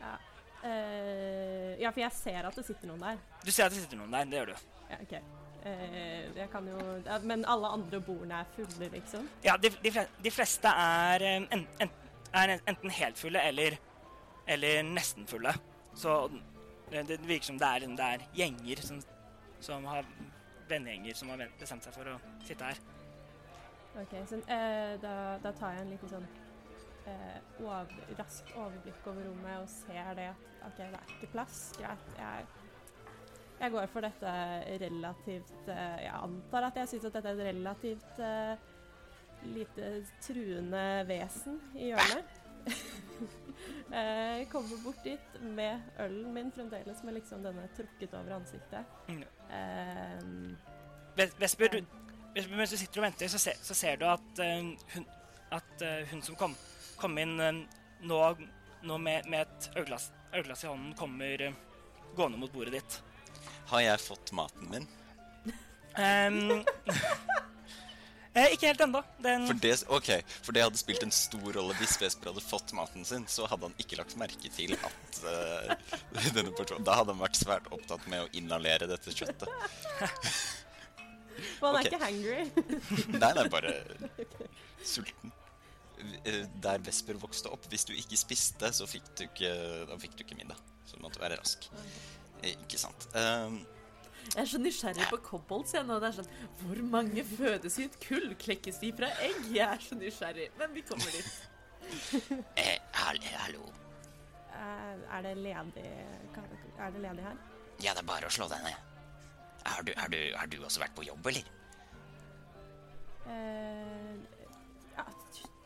Ja. 0.00 0.12
Uh, 0.62 1.74
ja, 1.80 1.90
for 1.90 2.00
jeg 2.04 2.14
ser 2.14 2.46
at 2.46 2.56
det 2.56 2.64
sitter 2.68 2.90
noen 2.92 3.02
der. 3.02 3.18
Du 3.42 3.50
ser 3.50 3.66
at 3.66 3.74
det 3.74 3.82
sitter 3.82 3.98
noen 3.98 4.14
der. 4.14 4.28
Det 4.30 4.38
gjør 4.38 4.52
du. 4.52 4.68
Ja, 4.92 4.98
ok. 5.02 5.14
uh, 5.64 6.38
jeg 6.38 6.48
kan 6.52 6.68
jo 6.70 6.78
ja, 7.06 7.18
Men 7.32 7.44
alle 7.50 7.72
andre 7.76 8.00
bordene 8.06 8.40
er 8.44 8.52
fulle, 8.54 8.90
liksom? 8.94 9.26
Ja, 9.44 9.56
de, 9.60 9.72
de, 9.82 9.92
fle- 9.96 10.06
de 10.22 10.32
fleste 10.34 10.72
er, 10.86 11.26
eh, 11.26 11.42
en, 11.58 11.66
en, 11.82 11.92
er 12.44 12.54
enten 12.60 12.94
helt 13.00 13.18
fulle 13.18 13.42
eller, 13.50 13.76
eller 14.50 14.82
nesten 14.86 15.26
fulle. 15.30 15.54
Så 15.94 16.16
det, 16.90 17.04
det 17.08 17.20
virker 17.22 17.50
som 17.52 17.58
det 17.60 17.70
er, 17.70 17.86
det 17.98 18.06
er 18.06 18.26
gjenger 18.34 18.82
som, 18.82 19.00
som 19.62 19.84
har 19.90 20.06
vennegjenger 20.70 21.18
som 21.18 21.32
har 21.32 21.44
bestemt 21.58 21.86
seg 21.86 21.94
for 21.94 22.12
å 22.12 22.16
sitte 22.46 22.70
her. 22.70 22.80
Ok, 24.00 24.14
så 24.30 24.38
eh, 24.46 24.94
da, 25.02 25.14
da 25.42 25.52
tar 25.58 25.74
jeg 25.74 25.84
en 25.84 25.92
liten 25.92 26.12
sånn 26.12 26.26
eh, 27.10 27.38
over, 27.58 27.94
raskt 28.18 28.52
overblikk 28.54 29.06
over 29.10 29.26
rommet 29.26 29.64
og 29.64 29.70
ser 29.72 30.12
det 30.18 30.30
at 30.30 30.48
OK, 30.68 30.78
det 30.78 30.88
er 30.94 31.14
ikke 31.16 31.30
plass. 31.34 31.62
Greit. 31.78 32.10
Jeg, 32.18 32.46
jeg 33.60 33.74
går 33.74 33.88
for 33.92 34.06
dette 34.06 34.34
relativt 34.80 35.68
eh, 35.68 35.96
Jeg 36.06 36.14
antar 36.16 36.68
at 36.70 36.78
jeg 36.80 36.92
syns 36.94 37.08
at 37.10 37.18
dette 37.18 37.32
er 37.34 37.40
et 37.40 37.48
relativt 37.50 38.22
eh, 38.24 38.68
lite 39.50 39.92
truende 40.22 40.84
vesen 41.08 41.58
i 41.74 41.90
hjørnet. 41.90 42.38
Jeg 43.90 44.46
kommer 44.52 44.82
bort 44.84 45.00
dit 45.04 45.40
med 45.42 45.80
ølen 45.98 46.34
min 46.34 46.52
fremdeles 46.54 47.02
med 47.02 47.16
liksom 47.18 47.42
denne 47.42 47.66
trukket 47.76 48.14
over 48.14 48.36
ansiktet. 48.36 48.92
Mm. 49.08 49.24
Um, 49.50 50.56
Vesper, 51.40 51.74
du, 51.74 51.80
mens 52.54 52.70
du 52.70 52.78
sitter 52.78 53.02
og 53.02 53.08
venter, 53.08 53.28
så, 53.28 53.40
se, 53.42 53.56
så 53.62 53.74
ser 53.74 53.98
du 54.00 54.06
at, 54.06 54.30
uh, 54.38 54.70
hun, 54.94 55.06
at 55.50 55.82
uh, 55.82 56.06
hun 56.12 56.22
som 56.22 56.38
kom, 56.38 56.54
kom 57.00 57.18
inn 57.18 57.34
uh, 57.42 57.50
nå, 58.06 58.20
nå 58.82 58.98
med, 58.98 59.26
med 59.28 59.44
et 59.44 59.70
ølglass, 59.76 60.10
ølglass 60.34 60.64
i 60.64 60.70
hånden, 60.70 60.94
kommer 60.96 61.42
eh, 61.42 61.58
gående 62.16 62.40
mot 62.40 62.52
bordet 62.52 62.78
ditt. 62.78 63.00
Har 63.70 63.84
jeg 63.84 64.02
fått 64.02 64.32
maten 64.36 64.70
min? 64.72 64.86
Ehm, 65.98 66.62
eh, 68.34 68.48
ikke 68.54 68.66
helt 68.70 68.82
ennå. 68.86 69.00
Den 69.24 69.40
For 69.48 69.56
det, 69.64 69.72
ok, 69.88 70.10
for 70.46 70.52
det 70.56 70.62
hadde 70.66 70.78
spilt 70.80 71.02
en 71.06 71.14
stor 71.14 71.50
rolle 71.56 71.74
hvis 71.80 71.96
Vesper 72.00 72.26
hadde 72.32 72.44
fått 72.44 72.70
maten 72.78 73.02
sin, 73.08 73.24
så 73.30 73.42
hadde 73.50 73.64
han 73.70 73.78
ikke 73.82 73.98
lagt 74.00 74.16
merke 74.20 74.48
til 74.54 74.70
at 74.78 75.10
uh, 75.24 75.30
denne 76.36 76.52
personen 76.56 76.86
Da 76.86 76.92
hadde 77.00 77.12
han 77.14 77.22
vært 77.22 77.38
svært 77.40 77.66
opptatt 77.74 78.04
med 78.10 78.18
å 78.26 78.30
inhalere 78.38 78.86
dette 78.90 79.10
kjøttet. 79.14 79.50
For 81.60 81.66
han 81.72 81.76
er 81.78 81.80
Ok. 81.80 81.86
ikke 81.88 82.04
hangry. 82.04 82.42
Nei, 83.16 83.32
nei, 83.38 83.46
bare 83.52 83.70
sulten. 84.84 85.28
Eh, 86.24 86.44
Der 86.64 86.78
Vesper 86.84 87.16
vokste 87.20 87.48
opp, 87.52 87.64
hvis 87.72 87.84
du 87.88 87.92
ikke 87.96 88.16
spiste, 88.20 88.66
så 88.76 88.84
fikk 88.88 89.06
du 89.18 89.22
ikke, 89.26 89.50
da 89.88 89.94
fikk 90.00 90.14
du 90.18 90.22
ikke 90.24 90.36
middag. 90.38 90.58
Så 90.88 90.92
du 90.98 91.02
måtte 91.04 91.20
være 91.22 91.36
rask. 91.40 91.60
Eh, 92.42 92.52
Ikke 92.54 92.78
sant. 92.80 93.00
Um, 93.14 93.54
Jeg 94.30 94.42
er 94.42 94.48
så 94.52 94.60
nysgjerrig 94.60 95.06
på 95.10 95.18
kobolds. 95.26 95.72
Det 95.74 95.80
er 95.80 96.16
sånn 96.16 96.32
Hvor 96.60 96.80
mange 96.92 97.24
fødes 97.26 97.78
i 97.80 97.86
et 97.88 97.96
kull? 98.02 98.34
Klekkes 98.40 98.80
de 98.82 98.92
fra 98.96 99.10
egg? 99.26 99.40
Jeg 99.54 99.66
er 99.66 99.82
så 99.82 99.98
nysgjerrig. 99.98 100.50
Men 100.60 100.74
vi 100.76 100.84
kommer 100.86 101.10
dit. 101.14 101.30
eh, 102.62 102.76
hallo. 102.94 103.64
Eh, 104.54 105.16
er 105.16 105.24
det 105.26 105.34
ledig 105.40 105.86
Er 106.78 106.92
det 106.94 107.02
ledig 107.02 107.24
her? 107.24 107.40
Ja, 107.80 107.94
det 107.94 108.02
er 108.04 108.08
bare 108.08 108.28
å 108.28 108.34
slå 108.34 108.46
deg 108.50 108.62
ned. 108.66 108.86
Har 109.64 109.82
du, 109.84 109.92
har, 109.96 110.12
du, 110.12 110.20
har 110.36 110.48
du 110.52 110.58
også 110.64 110.82
vært 110.82 110.94
på 110.96 111.04
jobb, 111.04 111.26
eller? 111.32 111.48
Eh, 113.30 114.14
ja, 114.96 115.04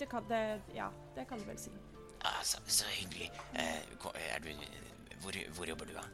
det 0.01 0.09
kan 0.11 0.27
det 0.31 0.45
Ja, 0.75 0.89
det 1.17 1.29
kan 1.29 1.43
du 1.43 1.47
vel 1.49 1.59
si. 1.61 1.75
Ah, 2.25 2.41
så, 2.43 2.63
så 2.67 2.89
hyggelig. 2.89 3.31
Eh, 3.53 3.83
er 4.25 4.45
du, 4.45 4.51
hvor, 5.23 5.37
hvor 5.57 5.69
jobber 5.69 5.91
du, 5.91 5.99
da? 5.99 6.07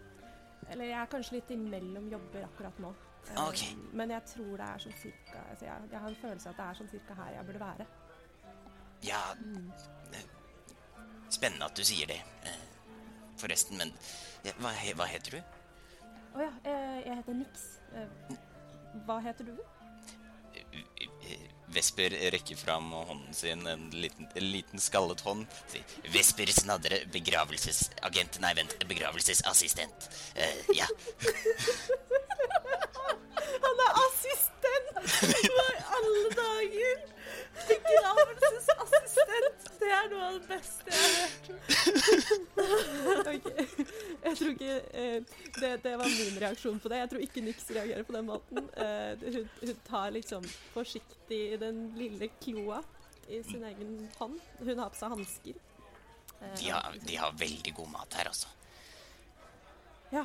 Eller 0.70 0.90
jeg 0.90 0.98
er 1.00 1.10
kanskje 1.10 1.36
litt 1.38 1.50
imellom 1.54 2.10
jobber 2.12 2.46
akkurat 2.46 2.82
nå. 2.82 2.92
Okay. 3.30 3.74
Men 3.92 4.14
jeg 4.14 4.26
tror 4.32 4.52
det 4.56 4.66
er 4.66 4.82
sånn 4.84 4.96
cirka 4.98 5.42
altså 5.50 5.66
jeg, 5.66 5.88
jeg 5.92 6.00
har 6.02 6.08
en 6.08 6.20
følelse 6.22 6.48
av 6.48 6.54
at 6.54 6.60
det 6.60 6.66
er 6.66 6.78
sånn 6.78 6.90
cirka 6.94 7.16
her 7.18 7.34
jeg 7.36 7.48
burde 7.50 7.62
være. 7.62 7.86
Ja, 9.04 9.20
eh, 10.16 10.24
spennende 11.32 11.68
at 11.68 11.76
du 11.76 11.84
sier 11.86 12.10
det. 12.10 12.20
Eh, 12.48 12.64
forresten, 13.40 13.80
men 13.80 13.92
hva, 14.60 14.72
hva 14.98 15.08
heter 15.10 15.38
du? 15.38 15.56
Å 16.30 16.42
ja, 16.44 16.50
eh, 16.70 16.98
jeg 17.06 17.20
heter 17.20 17.38
Nix. 17.42 17.68
Hva 19.06 19.20
heter 19.24 19.50
du? 19.50 19.54
Vesper 21.74 22.14
rekker 22.34 22.56
fram 22.58 22.90
hånden 22.92 23.34
sin, 23.34 23.66
en 23.66 23.90
liten, 23.90 24.28
en 24.34 24.50
liten 24.50 24.80
skallet 24.82 25.20
hånd. 25.26 25.46
Sier 25.70 25.84
'Vesper 26.10 26.52
Snadre, 26.54 27.04
begravelsesagent 27.12 28.40
Nei, 28.42 28.54
vent, 28.58 28.74
begravelsesassistent'. 28.90 30.10
Uh, 30.36 30.74
ja. 30.74 30.88
Han 33.64 33.82
er 33.86 33.92
assistent! 34.06 34.92
Hva 35.00 35.68
i 35.74 35.80
alle 35.96 36.34
dager? 36.36 37.19
Begravelsesassistent. 37.68 39.66
Det 39.80 39.90
er 39.96 40.08
noe 40.12 40.26
av 40.26 40.32
det 40.36 40.46
beste 40.48 40.88
jeg 40.90 41.00
har 41.04 41.12
hørt. 41.20 41.44
okay. 43.34 43.64
Jeg 44.24 44.36
tror 44.36 44.50
ikke 44.52 44.76
eh, 45.00 45.18
det, 45.60 45.70
det 45.84 45.94
var 46.00 46.08
min 46.12 46.38
reaksjon 46.42 46.80
på 46.82 46.92
det. 46.92 46.98
Jeg 47.02 47.10
tror 47.12 47.24
ikke 47.24 47.44
Nix 47.44 47.58
reagerer 47.74 48.04
på 48.08 48.16
den 48.16 48.26
måten. 48.28 48.58
Eh, 48.76 49.12
hun, 49.36 49.48
hun 49.62 49.76
tar 49.88 50.08
liksom 50.14 50.46
forsiktig 50.74 51.42
den 51.62 51.76
lille 51.98 52.28
kloa 52.42 52.80
i 53.30 53.42
sin 53.46 53.64
egen 53.64 53.94
hånd. 54.18 54.38
Hun 54.60 54.78
har 54.82 54.90
på 54.92 55.00
seg 55.00 55.14
hansker. 55.16 55.60
Eh, 56.40 56.54
De 56.60 56.70
har, 56.74 56.98
de 57.06 57.20
har 57.20 57.38
veldig 57.38 57.74
god 57.76 57.88
mat 57.96 58.18
her, 58.20 58.30
altså. 58.32 58.48
Ja. 60.10 60.24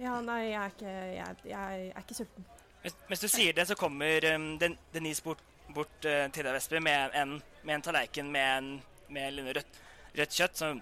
ja, 0.00 0.14
nei, 0.24 0.40
jeg 0.48 0.56
er 0.62 0.70
ikke, 0.74 0.92
jeg, 1.14 1.36
jeg 1.50 1.90
er 1.92 2.00
ikke 2.00 2.14
sulten. 2.22 2.46
Mens, 2.80 2.94
mens 3.10 3.20
du 3.20 3.28
sier 3.28 3.52
det, 3.52 3.66
så 3.68 3.74
kommer 3.76 4.24
um, 4.34 4.54
Den, 4.58 4.78
Denise 4.94 5.20
bort, 5.22 5.42
bort 5.76 6.06
uh, 6.08 6.26
til 6.32 6.46
deg, 6.46 6.52
Vesper, 6.56 6.82
med 6.84 7.16
en, 7.18 7.36
med 7.62 7.74
en 7.78 7.84
tallerken 7.86 8.30
med, 8.32 8.50
en, 8.58 8.70
med 9.14 9.34
litt 9.36 9.50
rødt, 9.60 9.80
rødt 10.20 10.36
kjøtt. 10.38 10.60
Så 10.60 10.72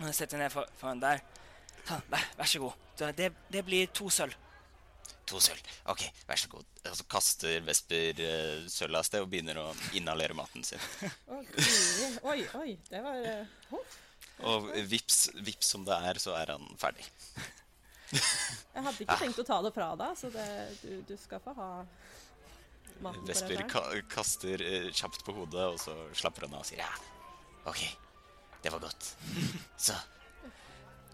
hun 0.00 0.12
setter 0.16 0.40
ned 0.40 0.52
for- 0.52 0.70
foran 0.80 1.02
der. 1.02 1.22
Ta, 1.86 2.00
vær, 2.10 2.26
vær 2.38 2.50
så 2.50 2.62
god. 2.64 2.82
Det, 3.16 3.30
det 3.52 3.62
blir 3.66 3.90
to 3.94 4.08
sølv. 4.10 4.34
To 5.26 5.40
sølv. 5.42 5.58
Ok, 5.90 6.04
vær 6.28 6.38
så 6.38 6.48
god. 6.52 6.66
Og 6.86 6.96
så 7.00 7.06
kaster 7.10 7.60
Vesper 7.66 8.20
uh, 8.22 8.66
sølvet 8.70 9.00
av 9.00 9.06
sted 9.08 9.24
og 9.24 9.30
begynner 9.32 9.58
å 9.62 9.68
inhalere 9.98 10.36
maten 10.38 10.64
sin. 10.66 10.82
Oi, 12.30 12.40
oi, 12.58 12.72
det 12.90 13.02
var 13.02 13.22
uh. 13.26 13.84
Og 14.46 14.66
vips, 14.90 15.30
vips 15.46 15.70
som 15.72 15.84
det 15.86 15.96
er, 16.10 16.18
så 16.20 16.34
er 16.36 16.52
han 16.52 16.66
ferdig. 16.78 17.06
Jeg 18.12 18.82
hadde 18.84 19.02
ikke 19.02 19.16
tenkt 19.22 19.40
å 19.40 19.46
ta 19.48 19.56
det 19.64 19.72
fra 19.74 19.88
deg, 19.98 20.12
så 20.18 20.30
det, 20.34 20.46
du, 20.82 20.90
du 21.08 21.14
skal 21.18 21.40
få 21.42 21.54
ha 21.56 21.70
Vesper 23.26 23.62
ka 23.70 23.82
kaster 24.10 24.62
eh, 24.64 24.88
kjapt 24.94 25.24
på 25.26 25.34
hodet, 25.36 25.66
og 25.74 25.78
så 25.82 25.94
slapper 26.16 26.46
han 26.46 26.56
av 26.56 26.62
og 26.64 26.68
sier 26.68 26.80
ja, 26.80 26.90
ok, 27.68 27.82
det 28.64 28.72
var 28.72 28.82
godt. 28.86 29.10
Så 29.86 29.96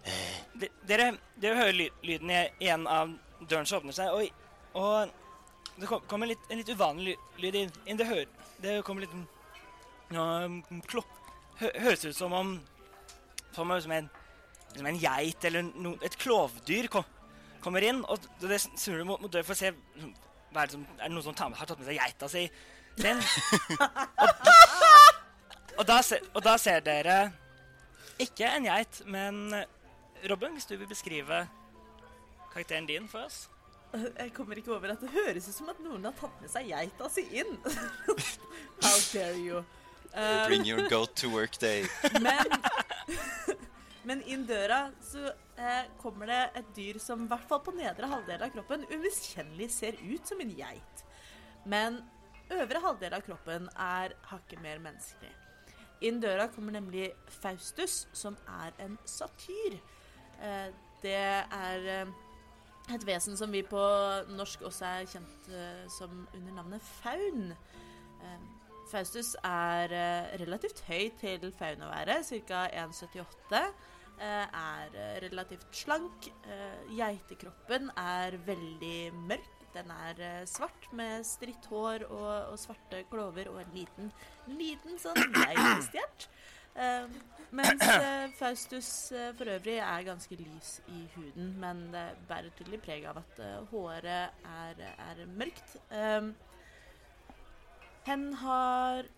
eh, 0.04 0.38
De, 0.60 0.68
dere, 0.88 1.08
dere 1.42 1.58
hører 1.58 1.76
ly, 1.76 1.88
lyden 2.06 2.30
i, 2.32 2.40
igjen 2.62 2.86
av 2.90 3.12
døren 3.48 3.66
som 3.68 3.80
åpner 3.82 3.96
seg, 3.96 4.14
og, 4.14 4.78
og 4.78 5.78
det 5.80 5.88
kom, 5.90 6.02
kommer 6.10 6.30
litt, 6.30 6.42
en 6.52 6.60
litt 6.60 6.70
uvanlig 6.72 7.16
lyd 7.42 7.58
inn. 7.64 7.72
inn. 7.86 7.98
Det, 8.00 8.06
hører, 8.08 8.50
det 8.62 8.78
kommer 8.86 9.06
litt 9.06 9.14
um, 10.16 10.60
klopp... 10.88 11.08
hø, 11.60 11.70
Høres 11.82 12.04
ut 12.06 12.16
som 12.16 12.34
om 12.36 12.54
som, 13.52 13.68
om- 13.68 13.92
en, 13.92 14.06
som 14.72 14.86
en 14.88 14.98
geit 15.00 15.44
eller 15.44 15.66
no, 15.76 15.96
et 16.04 16.14
klovdyr 16.20 16.86
kom, 16.92 17.04
kommer 17.64 17.84
inn, 17.84 18.00
og 18.08 18.22
det 18.40 18.62
snur 18.64 19.02
du 19.02 19.04
mot, 19.08 19.20
mot 19.20 19.32
døren 19.32 19.44
for 19.44 19.52
å 19.52 19.60
se 19.60 19.72
er, 20.60 20.68
det 20.68 20.76
som, 20.76 20.86
er 20.98 21.06
det 21.06 21.14
noen 21.14 21.26
som 21.26 21.36
tar 21.38 21.50
med, 21.50 21.58
har 21.58 21.70
tatt 21.70 21.80
med 21.80 21.88
seg 21.88 21.98
geita 22.00 22.28
si 22.28 22.44
Den. 23.00 23.22
Og, 24.20 24.42
og, 25.78 25.84
da 25.88 25.98
ser, 26.04 26.26
og 26.34 26.44
da 26.44 26.58
ser 26.60 26.84
dere 26.84 27.16
ikke 28.20 28.50
en 28.52 28.68
geit, 28.68 29.00
men 29.08 29.40
Robin, 30.30 30.52
hvis 30.52 30.68
du 30.68 30.76
vil 30.76 30.86
beskrive 30.90 31.46
karakteren 32.52 32.86
din 32.86 33.08
for 33.08 33.24
oss? 33.26 33.48
Jeg 33.92 34.32
kommer 34.32 34.56
ikke 34.56 34.72
over 34.72 34.92
at 34.92 35.00
det 35.00 35.10
høres 35.12 35.48
ut 35.48 35.54
som 35.54 35.68
at 35.72 35.80
noen 35.84 36.04
har 36.08 36.14
tatt 36.16 36.38
med 36.40 36.52
seg 36.52 36.68
geita 36.70 37.08
si 37.12 37.26
inn. 37.42 37.58
How 38.84 38.98
dare 39.12 39.36
you. 39.36 39.64
Eh, 40.14 40.46
bring 40.46 40.64
your 40.64 40.88
goat 40.88 41.16
to 41.16 41.28
work 41.28 41.58
day. 41.60 41.84
men 42.20 42.44
Men 44.08 44.22
inn 44.26 44.42
døra 44.48 44.88
så 45.04 45.28
eh, 45.30 45.90
kommer 46.02 46.30
det 46.30 46.40
et 46.58 46.72
dyr 46.74 46.98
som 47.02 47.22
i 47.22 47.30
hvert 47.30 47.46
fall 47.50 47.62
på 47.62 47.74
nedre 47.76 48.08
halvdel 48.10 48.42
av 48.42 48.50
kroppen 48.54 48.86
umiskjennelig 48.90 49.68
ser 49.70 50.00
ut 50.02 50.26
som 50.26 50.42
en 50.42 50.54
geit. 50.58 51.04
Men 51.64 52.00
øvre 52.52 52.82
halvdel 52.82 53.14
av 53.14 53.22
kroppen 53.26 53.68
er 53.78 54.16
hakket 54.32 54.62
mer 54.64 54.82
menneskelig. 54.82 55.30
Inn 56.02 56.18
døra 56.22 56.48
kommer 56.50 56.74
nemlig 56.74 57.12
Faustus, 57.30 58.08
som 58.12 58.34
er 58.50 58.74
en 58.82 58.98
satyr. 59.06 59.78
Eh, 60.42 60.72
det 61.02 61.14
er 61.14 61.86
eh, 61.94 62.16
et 62.90 63.06
vesen 63.06 63.38
som 63.38 63.52
vi 63.54 63.62
på 63.66 63.82
norsk 64.34 64.66
også 64.66 64.88
er 64.88 65.06
kjent 65.14 65.46
eh, 65.54 65.86
som 65.94 66.24
under 66.34 66.58
navnet 66.58 66.82
faun. 66.98 67.52
Eh, 68.18 68.42
Faustus 68.90 69.36
er 69.46 69.94
eh, 69.94 70.34
relativt 70.42 70.82
høy 70.88 71.10
til 71.20 71.52
faun 71.56 71.86
å 71.86 71.90
være, 71.92 72.18
ca. 72.48 72.66
1,78. 72.82 73.62
Eh, 74.22 74.46
er 74.46 74.94
eh, 74.94 75.18
relativt 75.26 75.66
slank. 75.76 76.28
Eh, 76.46 76.94
geitekroppen 76.96 77.90
er 77.98 78.38
veldig 78.46 79.12
mørk. 79.28 79.50
Den 79.72 79.88
er 79.88 80.44
svart 80.44 80.90
med 80.92 81.24
stritt 81.24 81.64
hår 81.70 82.02
og, 82.10 82.32
og 82.52 82.58
svarte 82.60 83.06
klover 83.08 83.48
og 83.48 83.62
en 83.62 83.70
liten, 83.72 84.10
liten 84.52 84.98
sånn 85.00 85.16
geitestjert. 85.32 86.26
Uh, 86.72 87.08
mens 87.52 87.80
Faustus 88.38 88.90
for 89.36 89.48
øvrig 89.54 89.78
er 89.80 90.04
ganske 90.04 90.36
lys 90.36 90.74
i 90.92 91.02
huden, 91.14 91.50
men 91.60 91.82
det 91.92 92.04
bærer 92.28 92.52
tydelig 92.56 92.82
preg 92.84 93.08
av 93.08 93.22
at 93.22 93.40
håret 93.72 94.44
er, 94.52 94.84
er 94.92 95.24
mørkt. 95.40 95.74
Hen 98.04 98.28
har 98.44 99.08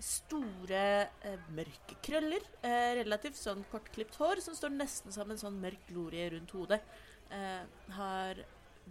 store, 0.00 1.08
eh, 1.22 1.42
mørke 1.54 1.96
krøller. 2.02 2.44
Eh, 2.62 2.94
relativt 3.00 3.36
sånn 3.36 3.64
kortklipt 3.70 4.16
hår 4.20 4.40
som 4.44 4.56
står 4.56 4.72
nesten 4.74 5.12
som 5.12 5.30
en 5.30 5.40
sånn 5.40 5.60
mørk 5.60 5.86
glorie 5.88 6.30
rundt 6.34 6.54
hodet. 6.56 6.80
Eh, 7.30 7.62
har 7.96 8.42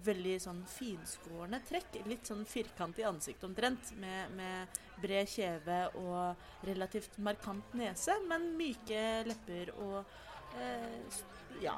veldig 0.06 0.36
sånn 0.42 0.62
finskårne 0.70 1.60
trekk. 1.68 2.00
Litt 2.08 2.30
sånn 2.30 2.46
firkant 2.48 3.00
i 3.00 3.08
ansiktet 3.08 3.44
omtrent, 3.50 3.92
med, 4.00 4.32
med 4.38 4.80
bred 5.02 5.28
kjeve 5.28 5.80
og 6.00 6.68
relativt 6.68 7.18
markant 7.18 7.74
nese, 7.74 8.16
men 8.30 8.52
myke 8.60 9.26
lepper 9.28 9.74
og 9.78 10.04
eh, 10.60 11.20
ja, 11.64 11.76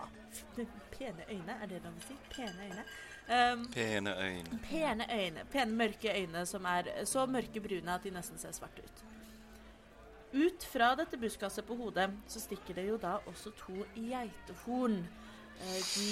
pene 0.95 1.25
øyne, 1.29 1.57
er 1.57 1.71
det 1.71 1.81
lov 1.85 1.95
å 1.97 2.05
si? 2.05 2.17
Pene 2.35 2.67
øyne. 2.67 2.85
Um, 3.31 3.65
Pene 3.71 4.15
øyne. 4.17 4.59
Pene 4.65 5.07
øyne. 5.07 5.45
Pene, 5.51 5.71
mørke 5.77 6.13
øyne 6.17 6.45
som 6.45 6.65
er 6.65 6.89
så 7.07 7.25
mørke 7.29 7.61
brune 7.63 7.93
at 7.93 8.03
de 8.03 8.11
nesten 8.11 8.41
ser 8.41 8.53
svarte 8.57 8.83
ut. 8.83 9.03
Ut 10.31 10.63
fra 10.63 10.93
dette 10.95 11.17
buskaset 11.19 11.65
på 11.67 11.75
hodet 11.75 12.07
så 12.31 12.39
stikker 12.39 12.77
det 12.79 12.88
jo 12.88 12.97
da 13.01 13.17
også 13.27 13.51
to 13.59 13.83
geitehorn. 13.97 15.01
Eh, 15.59 15.81
De 15.91 16.11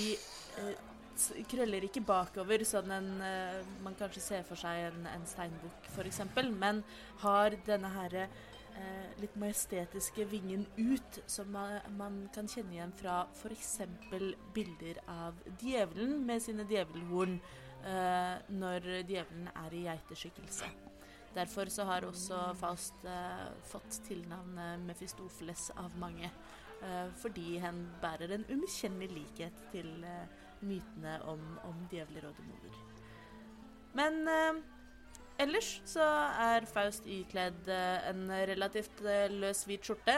eh, 0.59 0.88
krøller 1.51 1.88
ikke 1.88 2.03
bakover, 2.03 2.63
sånn 2.67 2.91
en 2.95 3.09
eh, 3.23 3.59
man 3.83 3.95
kanskje 3.99 4.23
ser 4.23 4.43
for 4.47 4.59
seg 4.59 4.89
en, 4.89 5.07
en 5.07 5.25
steinbukk 5.27 5.88
f.eks., 5.93 6.21
men 6.51 6.83
har 7.23 7.55
denne 7.67 7.91
eh, 8.25 9.07
litt 9.23 9.39
majestetiske 9.39 10.27
vingen 10.31 10.67
ut, 10.77 11.21
som 11.27 11.51
man, 11.55 11.79
man 11.95 12.21
kan 12.35 12.47
kjenne 12.47 12.75
igjen 12.75 12.95
fra 12.99 13.21
f.eks. 13.39 13.79
bilder 14.55 14.99
av 15.07 15.39
djevelen 15.63 16.19
med 16.27 16.43
sine 16.43 16.67
djevelhorn 16.67 17.39
eh, 17.39 18.35
når 18.51 18.93
djevelen 19.07 19.51
er 19.55 19.79
i 19.79 19.88
geiteskikkelse. 19.88 20.88
Derfor 21.36 21.69
så 21.69 21.86
har 21.86 22.07
også 22.07 22.39
Faust 22.57 23.03
eh, 23.05 23.45
fått 23.69 24.01
tilnavnet 24.07 24.81
Mefistofeles 24.88 25.69
av 25.77 25.93
mange, 26.01 26.31
eh, 26.81 27.07
fordi 27.21 27.59
hen 27.62 27.83
bærer 28.01 28.33
en 28.33 28.48
umiskjennelig 28.50 29.12
likhet 29.13 29.62
til 29.71 29.91
eh, 30.03 30.39
mytene 30.65 31.19
om, 31.29 31.43
om 31.69 31.86
djevler 31.91 32.29
og 32.29 32.39
demoner. 32.39 32.81
Men 33.98 34.27
eh, 34.27 34.60
ellers 35.45 35.69
så 35.89 36.06
er 36.41 36.67
Faust 36.69 37.08
ikledd 37.10 37.69
eh, 37.71 38.10
en 38.12 38.25
relativt 38.51 39.03
eh, 39.06 39.27
løs 39.32 39.65
hvit 39.69 39.86
skjorte 39.86 40.17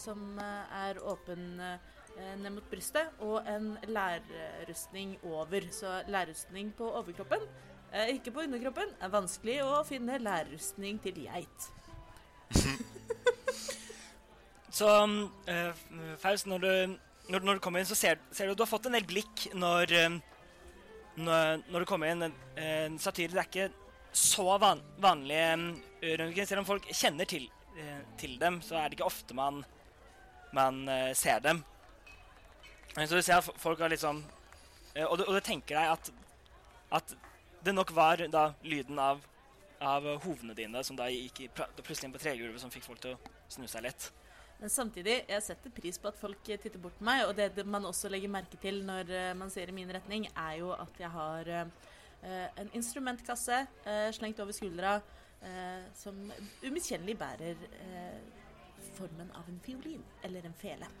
som 0.00 0.38
er 0.40 1.00
åpen 1.00 1.62
ned 2.20 2.50
mot 2.52 2.66
brystet, 2.68 3.14
og 3.24 3.46
en 3.48 3.72
lærrustning 3.88 5.14
over. 5.24 5.64
Så 5.72 6.02
lærrustning 6.10 6.72
på 6.76 6.88
overkroppen, 6.98 7.46
ikke 8.14 8.32
på 8.34 8.44
underkroppen. 8.46 8.90
er 9.02 9.12
vanskelig 9.12 9.56
å 9.64 9.82
finne 9.86 10.18
lærrustning 10.22 11.00
til 11.02 11.22
geit. 11.26 11.68
Så 14.80 14.86
uh, 15.50 15.72
Faust, 16.22 16.46
når 16.46 16.62
du, 16.62 16.72
når, 17.28 17.40
når 17.42 17.58
du 17.58 17.62
kommer 17.64 17.82
inn, 17.82 17.88
så 17.90 17.98
ser, 17.98 18.20
ser 18.30 18.46
du 18.46 18.54
du 18.54 18.62
har 18.62 18.70
fått 18.70 18.86
en 18.86 18.94
del 18.94 19.06
blikk 19.08 19.48
når, 19.58 19.92
eh, 19.98 20.14
når, 21.18 21.64
når 21.66 21.82
du 21.82 21.88
kommer 21.90 22.12
inn. 22.12 22.22
En, 22.28 22.36
en 22.62 22.98
satyr 23.02 23.34
det 23.34 23.42
er 23.42 23.48
ikke 23.50 23.66
så 24.14 24.46
van, 24.62 24.80
vanlig 25.02 25.40
uh. 25.40 25.66
Selv 26.46 26.62
om 26.62 26.68
folk 26.68 26.86
kjenner 26.94 27.28
til, 27.28 27.50
uh, 27.74 28.00
til 28.18 28.38
dem, 28.40 28.62
så 28.64 28.78
er 28.78 28.88
det 28.88 28.98
ikke 28.98 29.10
ofte 29.10 29.36
man, 29.36 29.60
man 30.56 30.84
uh, 30.86 31.10
ser 31.18 31.42
dem. 31.44 31.64
Eh, 32.96 33.06
Så 33.06 33.14
du 33.14 33.22
ser 33.22 33.38
at 33.38 33.50
folk 33.60 33.80
har 33.80 33.90
litt 33.92 34.02
sånn 34.02 34.22
eh, 34.94 35.04
og, 35.06 35.18
du, 35.18 35.26
og 35.28 35.36
du 35.36 35.40
tenker 35.44 35.78
deg 35.78 35.94
at, 35.94 36.10
at 36.98 37.14
det 37.64 37.74
nok 37.74 37.92
var 37.96 38.22
da 38.32 38.50
lyden 38.62 38.98
av, 38.98 39.20
av 39.80 40.06
hovene 40.24 40.54
dine 40.56 40.82
som 40.86 40.96
da 40.98 41.08
gikk 41.12 41.44
i, 41.44 41.50
plutselig 41.52 42.08
inn 42.08 42.16
på 42.16 42.22
tregulvet, 42.22 42.60
som 42.62 42.72
fikk 42.72 42.86
folk 42.86 43.02
til 43.04 43.16
å 43.16 43.36
snu 43.50 43.68
seg 43.70 43.84
litt. 43.88 44.10
Men 44.60 44.72
samtidig, 44.72 45.22
jeg 45.28 45.42
setter 45.44 45.72
pris 45.72 45.96
på 45.96 46.10
at 46.10 46.18
folk 46.20 46.48
eh, 46.52 46.60
titter 46.60 46.80
bort 46.82 46.98
på 46.98 47.06
meg, 47.08 47.22
og 47.24 47.32
det, 47.38 47.64
man 47.64 47.86
også 47.88 48.10
legger 48.12 48.32
merke 48.32 48.58
til 48.60 48.82
når 48.84 49.12
eh, 49.16 49.30
man 49.38 49.52
ser 49.52 49.72
i 49.72 49.76
min 49.76 49.88
retning, 49.92 50.26
er 50.36 50.58
jo 50.60 50.74
at 50.76 51.00
jeg 51.00 51.08
har 51.14 51.48
eh, 51.48 52.60
en 52.60 52.70
instrumentkasse 52.76 53.62
eh, 53.88 54.10
slengt 54.12 54.42
over 54.44 54.52
skuldra 54.52 54.98
eh, 55.40 55.88
som 55.96 56.18
umiskjennelig 56.60 57.16
bærer 57.22 57.64
eh, 57.80 58.20
formen 58.98 59.32
av 59.32 59.48
en 59.48 59.60
fiolin 59.64 60.04
eller 60.28 60.44
en 60.44 60.56
fele. 60.60 60.92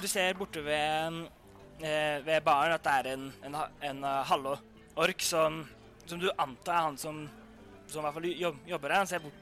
Du 0.00 0.08
ser 0.08 0.34
borte 0.38 0.64
ved, 0.64 1.26
ved 1.80 2.40
baren 2.46 2.72
at 2.76 2.84
det 2.84 2.92
er 2.92 3.08
en, 3.14 3.28
en, 3.44 3.56
en 3.82 4.04
uh, 4.04 4.20
halvork 4.28 5.22
som, 5.26 5.62
som 6.06 6.20
du 6.20 6.28
antar 6.38 6.76
er 6.78 6.86
han 6.88 6.98
som, 7.00 7.22
som 7.86 8.00
i 8.00 8.04
hvert 8.06 8.18
fall 8.18 8.28
jobb, 8.30 8.60
jobber 8.68 8.94
her. 8.94 9.04
Han 9.04 9.10
ser 9.10 9.24
bort, 9.24 9.40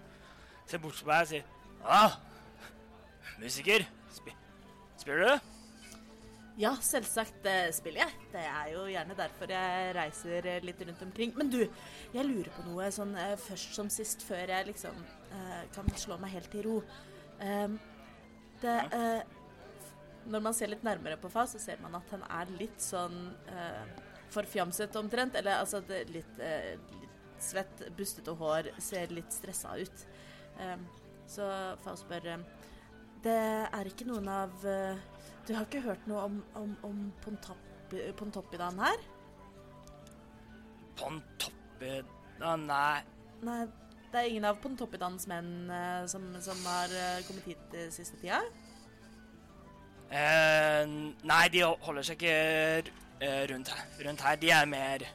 ser 0.67 0.83
bort 0.83 1.03
på 1.03 1.11
deg 1.11 1.27
og 1.27 1.33
sier 1.33 1.45
ah, 1.85 2.17
musiker. 3.41 3.87
sp 4.15 4.33
spiller 4.97 5.27
du? 5.27 5.53
Ja, 6.61 6.75
selvsagt 6.85 7.47
eh, 7.49 7.71
spiller 7.73 8.05
jeg. 8.05 8.17
Det 8.35 8.43
er 8.45 8.67
jo 8.75 8.85
gjerne 8.91 9.15
derfor 9.17 9.53
jeg 9.55 9.95
reiser 9.97 10.49
eh, 10.51 10.65
litt 10.65 10.83
rundt 10.85 11.05
omkring. 11.07 11.33
Men 11.39 11.49
du, 11.53 11.63
jeg 12.13 12.29
lurer 12.29 12.51
på 12.53 12.65
noe 12.67 12.91
sånn 12.93 13.15
eh, 13.17 13.37
først 13.41 13.79
som 13.79 13.89
sist, 13.93 14.25
før 14.29 14.53
jeg 14.53 14.69
liksom 14.69 14.99
eh, 15.33 15.63
kan 15.73 15.89
slå 15.97 16.19
meg 16.21 16.35
helt 16.37 16.53
til 16.53 16.67
ro. 16.69 16.77
Ehm, 17.43 17.79
det 18.61 18.77
eh, 18.93 19.23
Når 20.31 20.43
man 20.45 20.55
ser 20.55 20.71
litt 20.71 20.85
nærmere 20.87 21.19
på 21.21 21.31
Faust, 21.33 21.57
så 21.57 21.63
ser 21.63 21.81
man 21.83 21.97
at 21.99 22.11
han 22.15 22.23
er 22.31 22.51
litt 22.61 22.83
sånn 22.83 23.33
eh, 23.51 24.03
forfjamset 24.33 24.95
omtrent. 25.01 25.35
Eller 25.39 25.59
altså 25.61 25.83
litt, 25.89 26.39
eh, 26.39 26.77
litt 27.01 27.43
svett, 27.43 27.87
bustete 27.99 28.35
hår, 28.39 28.71
ser 28.83 29.15
litt 29.15 29.35
stressa 29.35 29.75
ut. 29.81 30.05
Ehm, 30.63 30.85
så 31.27 31.49
Faust 31.83 32.05
spør 32.07 32.27
eh, 32.35 32.47
Det 33.25 33.39
er 33.65 33.89
ikke 33.89 34.07
noen 34.09 34.29
av 34.29 34.67
eh, 34.69 35.01
du 35.47 35.55
har 35.57 35.67
ikke 35.67 35.83
hørt 35.83 36.05
noe 36.07 36.23
om, 36.29 36.37
om, 36.55 36.75
om 36.87 36.99
Pontoppi- 37.25 38.13
Pontoppidan 38.19 38.79
her? 38.79 39.01
Pontoppi 41.01 41.97
ah, 42.39 42.55
Nei. 42.61 43.01
Nei, 43.43 43.65
det 44.13 44.21
er 44.21 44.29
ingen 44.31 44.47
av 44.47 44.61
Pontoppidans 44.63 45.27
menn 45.31 45.71
eh, 45.73 46.05
som, 46.11 46.29
som 46.45 46.61
har 46.69 46.95
eh, 46.95 47.25
kommet 47.27 47.49
hit 47.51 47.75
eh, 47.75 47.89
siste 47.91 48.21
tida? 48.21 48.39
Eh, 50.13 50.83
nei, 51.25 51.45
de 51.55 51.63
holder 51.87 52.05
seg 52.05 52.19
ikke 52.21 52.35
eh, 53.25 53.47
rundt, 53.49 53.71
her- 53.73 54.03
rundt 54.07 54.21
her. 54.27 54.37
De 54.43 54.51
er 54.53 54.67
mer 54.69 55.07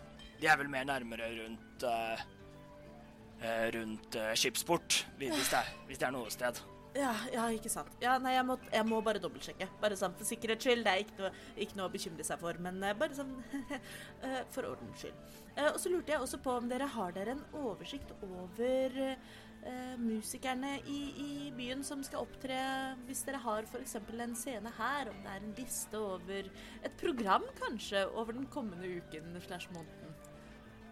De 0.42 0.48
er 0.50 0.58
vel 0.58 0.70
mer 0.74 0.86
nærmere 0.90 1.28
rundt 1.36 1.84
eh, 1.86 2.24
eh, 3.44 3.68
Rundt 3.78 4.16
eh, 4.18 4.34
skipsport, 4.38 5.04
hvis 5.20 5.36
det, 5.38 5.54
er, 5.60 5.70
hvis 5.90 6.02
det 6.02 6.08
er 6.10 6.16
noe 6.18 6.30
sted. 6.34 6.60
Ja, 6.98 7.12
ja, 7.30 7.44
ikke 7.54 7.70
sant. 7.70 7.92
Ja, 8.02 8.16
nei, 8.18 8.32
jeg 8.34 8.46
må, 8.48 8.56
jeg 8.74 8.86
må 8.90 9.02
bare 9.06 9.20
dobbeltsjekke. 9.22 9.68
Bare 9.84 9.98
sånn 10.00 10.16
for 10.18 10.26
sikkerhets 10.26 10.66
skyld. 10.66 10.82
Det 10.88 10.94
er 10.96 11.04
ikke 11.04 11.18
noe, 11.20 11.30
ikke 11.62 11.78
noe 11.78 11.90
å 11.92 11.94
bekymre 11.94 12.26
seg 12.26 12.40
for, 12.42 12.58
men 12.64 12.80
eh, 12.82 12.96
bare 12.98 13.18
sånn 13.20 13.36
for 14.56 14.66
ordens 14.72 15.04
skyld. 15.04 15.36
Og 15.68 15.78
så 15.82 15.90
lurte 15.94 16.14
jeg 16.16 16.22
også 16.26 16.40
på 16.42 16.56
om 16.58 16.70
dere 16.70 16.88
har 16.94 17.14
dere 17.14 17.34
en 17.38 17.44
oversikt 17.58 18.14
over 18.26 18.98
eh, 19.68 20.00
musikerne 20.00 20.78
i, 20.88 21.00
i 21.24 21.52
byen 21.58 21.84
som 21.84 22.04
skal 22.06 22.24
opptre, 22.26 22.58
hvis 23.08 23.24
dere 23.28 23.42
har 23.44 23.68
f.eks. 23.68 23.96
en 24.00 24.36
scene 24.36 24.72
her, 24.78 25.12
om 25.12 25.20
det 25.24 25.34
er 25.34 25.44
en 25.44 25.54
liste 25.58 26.00
over 26.00 26.50
et 26.84 26.98
program 27.02 27.46
kanskje 27.62 28.06
over 28.08 28.32
den 28.32 28.48
kommende 28.54 28.98
uken 28.98 29.38
slash 29.46 29.70
måneden. 29.74 30.16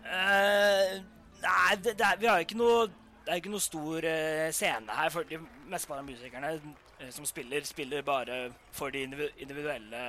Uh, 0.06 1.02
nei, 1.42 1.76
det, 1.84 1.96
det 1.98 2.06
er, 2.06 2.20
vi 2.22 2.30
har 2.30 2.44
ikke 2.44 2.60
noe 2.60 2.86
det 3.26 3.34
er 3.34 3.40
ikke 3.42 3.50
noe 3.50 3.64
stor 3.64 4.06
uh, 4.06 4.50
scene 4.54 4.98
her, 5.00 5.10
for 5.10 5.26
de 5.26 5.40
mesteparten 5.66 6.04
av 6.04 6.12
musikerne 6.12 6.52
uh, 6.60 7.10
som 7.10 7.26
spiller, 7.26 7.66
spiller 7.66 8.06
bare 8.06 8.52
for 8.72 8.94
de 8.94 9.02
individuelle 9.02 10.04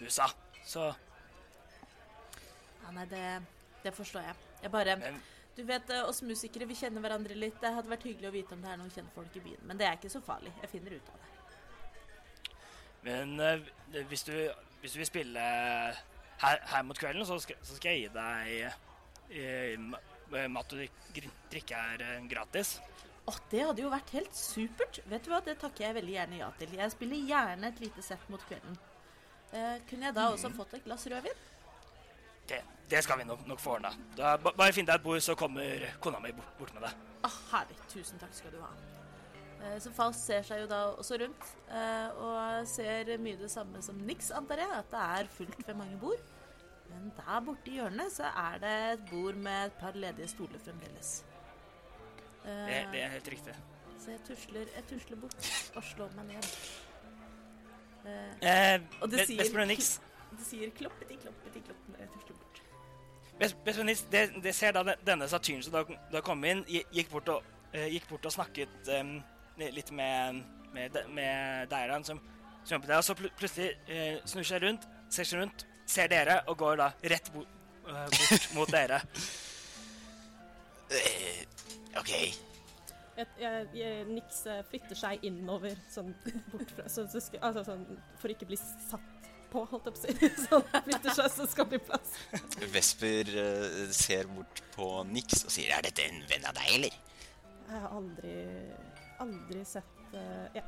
husa. 0.00 0.30
Så 0.64 0.88
Ja, 2.84 2.92
nei, 2.92 3.04
det, 3.08 3.26
det 3.84 3.92
forstår 3.96 4.20
jeg. 4.20 4.34
Jeg 4.62 4.72
bare 4.72 4.96
men, 5.00 5.20
Du 5.56 5.62
vet, 5.62 5.90
eh, 5.90 6.08
oss 6.08 6.22
musikere, 6.22 6.66
vi 6.66 6.74
kjenner 6.78 7.04
hverandre 7.04 7.36
litt. 7.38 7.60
Det 7.62 7.70
hadde 7.76 7.90
vært 7.90 8.06
hyggelig 8.08 8.30
å 8.30 8.34
vite 8.34 8.56
om 8.56 8.64
det 8.64 8.72
er 8.72 8.80
noen 8.80 8.94
kjentfolk 8.94 9.36
i 9.38 9.44
byen. 9.44 9.62
Men 9.68 9.78
det 9.78 9.86
er 9.86 9.98
ikke 9.98 10.10
så 10.12 10.22
farlig. 10.24 10.52
Jeg 10.62 10.72
finner 10.72 10.96
ut 10.96 11.12
av 11.12 11.20
det. 11.20 11.30
men 13.04 13.40
eh, 13.40 14.02
hvis, 14.08 14.24
du, 14.24 14.34
hvis 14.80 14.96
du 14.96 14.98
vil 14.98 15.06
spille 15.06 15.44
her, 16.40 16.64
her 16.72 16.82
mot 16.82 16.98
kvelden, 16.98 17.26
så 17.26 17.38
skal, 17.38 17.60
så 17.62 17.76
skal 17.76 17.92
jeg 17.92 18.06
gi 18.06 18.14
deg 18.14 18.72
eh, 19.30 20.48
mat 20.48 20.74
og 20.74 20.82
drikke 21.52 21.78
her 21.78 22.02
eh, 22.02 22.26
gratis. 22.30 22.78
Åh, 23.24 23.38
det 23.50 23.62
hadde 23.64 23.84
jo 23.84 23.92
vært 23.92 24.10
helt 24.16 24.36
supert. 24.36 25.00
Vet 25.08 25.24
du 25.24 25.32
hva, 25.32 25.40
det 25.44 25.56
takker 25.60 25.86
jeg 25.86 25.96
veldig 25.96 26.16
gjerne 26.18 26.40
ja 26.42 26.50
til. 26.58 26.74
Jeg 26.76 26.92
spiller 26.92 27.30
gjerne 27.30 27.70
et 27.70 27.80
lite 27.80 28.04
sett 28.04 28.26
mot 28.32 28.42
kvelden. 28.48 28.76
Eh, 29.54 29.76
kunne 29.88 30.10
jeg 30.10 30.16
da 30.16 30.28
også 30.32 30.50
fått 30.56 30.74
et 30.76 30.84
glass 30.84 31.06
rødvin? 31.08 31.44
Det, 32.48 32.60
det 32.90 33.02
skal 33.04 33.18
vi 33.18 33.24
nok, 33.24 33.46
nok 33.48 33.60
få 33.60 33.76
ordna. 33.78 33.90
Bare 34.44 34.72
finn 34.76 34.86
deg 34.86 34.94
et 34.98 35.02
bord, 35.02 35.20
så 35.24 35.34
kommer 35.34 35.86
kona 36.04 36.18
mi 36.20 36.32
bort, 36.36 36.50
bort 36.58 36.74
med 36.74 36.82
deg. 36.88 36.92
Ah, 37.24 37.38
herlig. 37.52 37.76
Tusen 37.88 38.18
takk 38.20 38.34
skal 38.36 38.52
du 38.52 38.60
ha. 38.60 38.70
Eh, 39.64 39.78
Så 39.80 39.90
Faust 39.96 40.26
ser 40.26 40.42
seg 40.44 40.60
jo 40.60 40.66
da 40.68 40.82
også 40.92 41.16
rundt, 41.22 41.44
eh, 41.70 42.08
og 42.20 42.66
ser 42.68 43.14
mye 43.18 43.38
det 43.40 43.50
samme 43.50 43.80
som 43.82 43.96
Nix, 43.96 44.30
antar 44.30 44.60
jeg. 44.60 44.70
At 44.82 44.90
det 44.90 45.00
er 45.00 45.30
fullt 45.38 45.66
ved 45.66 45.74
mange 45.74 45.96
bord. 45.98 46.20
Men 46.90 47.12
der 47.16 47.40
borte 47.40 47.70
i 47.72 47.78
hjørnet 47.80 48.12
så 48.12 48.28
er 48.28 48.58
det 48.60 48.74
et 48.92 49.06
bord 49.10 49.34
med 49.34 49.66
et 49.70 49.78
par 49.80 49.92
ledige 49.96 50.28
stoler 50.28 50.60
fremdeles. 50.62 51.24
Eh, 52.44 52.50
Det, 52.68 52.82
det 52.92 53.02
er 53.02 53.08
helt 53.16 53.28
riktig. 53.32 53.54
Så 54.04 54.10
jeg 54.10 54.20
tusler, 54.28 54.66
jeg 54.76 54.84
tusler 54.90 55.16
bort 55.16 55.52
og 55.76 55.82
slår 55.82 56.10
meg 56.18 56.26
ned. 56.34 56.44
Eh, 58.04 58.80
Og 59.00 59.10
det 59.10 59.26
sier- 59.26 59.66
Nix, 59.66 59.98
det 60.36 60.44
sier 60.46 60.70
kloppeti, 60.76 61.16
kloppeti, 61.16 61.60
klopp 61.64 61.98
Nix 63.38 64.04
det, 64.10 64.28
det 64.42 64.54
ser 64.54 64.72
da 64.72 64.94
denne 65.06 65.28
satyren 65.28 65.62
som 65.62 65.74
da, 65.74 65.82
da 66.12 66.22
kom 66.24 66.44
inn, 66.46 66.62
gikk 66.68 67.10
bort 67.10 67.28
og, 67.32 67.46
eh, 67.72 67.90
gikk 67.92 68.08
bort 68.08 68.26
og 68.28 68.34
snakket 68.34 68.90
um, 69.00 69.16
litt 69.58 69.90
med, 69.90 70.42
med, 70.74 70.98
med 71.14 71.68
Deiran, 71.70 72.04
som, 72.06 72.20
som 72.62 72.76
jobbet 72.76 72.92
der, 72.92 73.00
og 73.00 73.04
så 73.04 73.16
pl 73.18 73.30
plutselig 73.38 73.72
uh, 73.90 74.22
snur 74.30 74.46
seg 74.46 74.62
rundt, 74.62 74.86
ser 75.10 75.28
seg 75.28 75.42
rundt, 75.42 75.66
ser 75.86 76.10
dere, 76.12 76.40
og 76.48 76.58
går 76.62 76.78
da 76.80 76.92
rett 77.14 77.32
bo 77.34 77.42
uh, 77.42 78.06
bort 78.06 78.48
mot 78.54 78.70
dere. 78.72 79.02
Eh, 80.94 81.44
OK. 81.98 82.12
Jeg, 83.14 83.26
jeg, 83.38 83.66
jeg, 83.78 84.06
Nix 84.10 84.40
flytter 84.70 84.98
seg 84.98 85.26
innover, 85.26 85.74
sånn 85.90 86.14
bort 86.52 86.70
fra 86.74 86.86
så, 86.90 87.06
så 87.10 87.22
altså, 87.40 87.62
sånn, 87.66 87.84
For 88.18 88.30
ikke 88.34 88.48
bli 88.50 88.58
satt 88.58 89.13
på, 89.54 89.64
holdt 89.70 89.88
jeg 89.88 89.96
på 89.96 90.02
å 90.02 90.04
si. 90.04 90.30
Sånn, 90.44 90.68
flytter 90.74 91.18
seg 91.18 91.32
så 91.34 91.48
skal 91.50 91.68
det 91.70 91.78
bli 91.78 91.82
plass. 91.88 92.14
Vesper 92.74 93.32
uh, 93.38 93.82
ser 93.94 94.30
bort 94.34 94.62
på 94.74 94.90
Nix 95.10 95.44
og 95.46 95.54
sier 95.54 95.72
'Er 95.74 95.86
dette 95.86 96.06
en 96.08 96.22
venn 96.30 96.48
av 96.50 96.56
deg, 96.58 96.70
eller?' 96.78 97.00
Jeg 97.64 97.80
har 97.80 97.92
aldri, 97.96 98.34
aldri 99.24 99.62
sett 99.64 100.02
uh, 100.12 100.46
ja, 100.52 100.62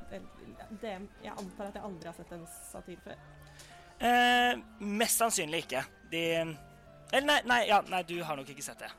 det, 0.80 0.94
Jeg 1.22 1.34
antar 1.34 1.68
at 1.68 1.76
jeg 1.76 1.84
aldri 1.84 2.08
har 2.08 2.16
sett 2.16 2.32
en 2.32 2.46
satyr 2.70 3.02
før. 3.04 3.18
Eh, 3.98 4.58
mest 4.78 5.18
sannsynlig 5.18 5.64
ikke. 5.64 5.84
De 6.10 6.22
Eller 7.12 7.26
nei, 7.26 7.40
nei, 7.46 7.60
ja, 7.68 7.80
nei, 7.88 8.02
du 8.04 8.18
har 8.26 8.36
nok 8.36 8.48
ikke 8.52 8.64
sett 8.64 8.82
det. 8.82 8.90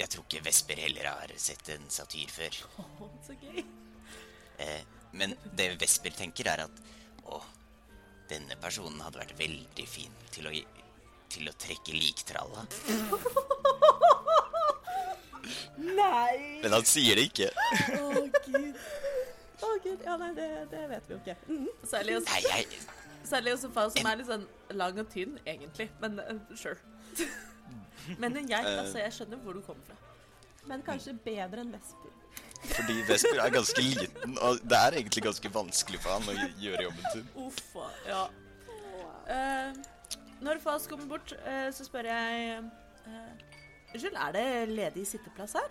Jeg 0.00 0.08
tror 0.08 0.24
ikke 0.24 0.44
Vesper 0.46 0.80
heller 0.80 1.10
har 1.10 1.32
sett 1.36 1.68
en 1.74 1.84
satyr 1.92 2.30
før. 2.32 2.56
Oh, 2.80 3.10
så 3.26 3.36
gøy. 3.36 3.60
Eh, 4.62 4.80
men 5.12 5.36
det 5.58 5.68
Vesper 5.80 6.14
tenker, 6.16 6.48
er 6.48 6.64
at 6.64 6.80
å, 7.28 7.42
denne 8.32 8.56
personen 8.60 9.00
hadde 9.04 9.20
vært 9.22 9.36
veldig 9.38 9.86
fin 9.88 10.14
til 10.34 10.48
å, 10.48 10.54
til 11.32 11.50
å 11.50 11.54
trekke 11.64 11.94
liktralla. 11.96 12.66
Nei! 15.82 16.60
Men 16.62 16.76
han 16.76 16.86
sier 16.86 17.18
det 17.18 17.28
ikke. 17.30 17.48
Å, 17.98 18.24
gud. 18.46 18.76
Å 19.62 19.70
gud, 19.82 20.04
ja 20.04 20.16
nei, 20.20 20.30
det, 20.38 20.48
det 20.72 20.82
vet 20.90 21.08
vi 21.08 21.14
jo 21.16 21.20
ikke. 21.22 21.36
Mhm. 21.48 21.68
Særlig 21.92 22.18
hos, 22.18 22.28
Nei, 22.30 22.40
jeg, 22.46 22.82
særlig 23.28 23.56
hos 23.56 23.66
en 23.66 23.74
Faust 23.74 23.98
som 23.98 24.10
er 24.10 24.20
litt 24.20 24.30
sånn 24.30 24.46
lang 24.78 25.02
og 25.02 25.10
tynn, 25.12 25.36
egentlig. 25.44 25.88
Men 26.02 26.18
uh, 26.22 26.56
sure. 26.58 26.78
Men 28.22 28.36
en 28.36 28.48
geit, 28.48 28.66
altså. 28.66 28.98
Jeg 29.02 29.14
skjønner 29.18 29.42
hvor 29.44 29.58
du 29.58 29.62
kommer 29.66 29.84
fra. 29.86 29.98
Men 30.70 30.82
kanskje 30.86 31.14
bedre 31.24 31.62
enn 31.64 31.72
Vesper. 31.74 32.21
Fordi 32.62 32.98
Vesper 33.08 33.40
er 33.42 33.54
ganske 33.54 33.82
liten, 33.82 34.36
og 34.38 34.60
det 34.62 34.78
er 34.78 34.98
egentlig 35.00 35.24
ganske 35.26 35.52
vanskelig 35.54 36.00
for 36.02 36.14
han 36.14 36.30
å 36.30 36.48
gjøre 36.62 36.86
jobben 36.88 37.08
sin. 37.14 37.28
Uffa. 37.46 37.88
Ja. 38.06 38.22
Uh, 39.26 39.70
når 40.42 40.62
Fas 40.62 40.86
kommer 40.90 41.10
bort, 41.10 41.34
uh, 41.46 41.68
så 41.74 41.86
spør 41.86 42.10
jeg 42.10 42.62
Unnskyld, 43.92 44.16
uh, 44.16 44.26
er 44.26 44.36
det 44.36 44.46
ledig 44.72 45.06
sitteplass 45.10 45.56
her? 45.58 45.70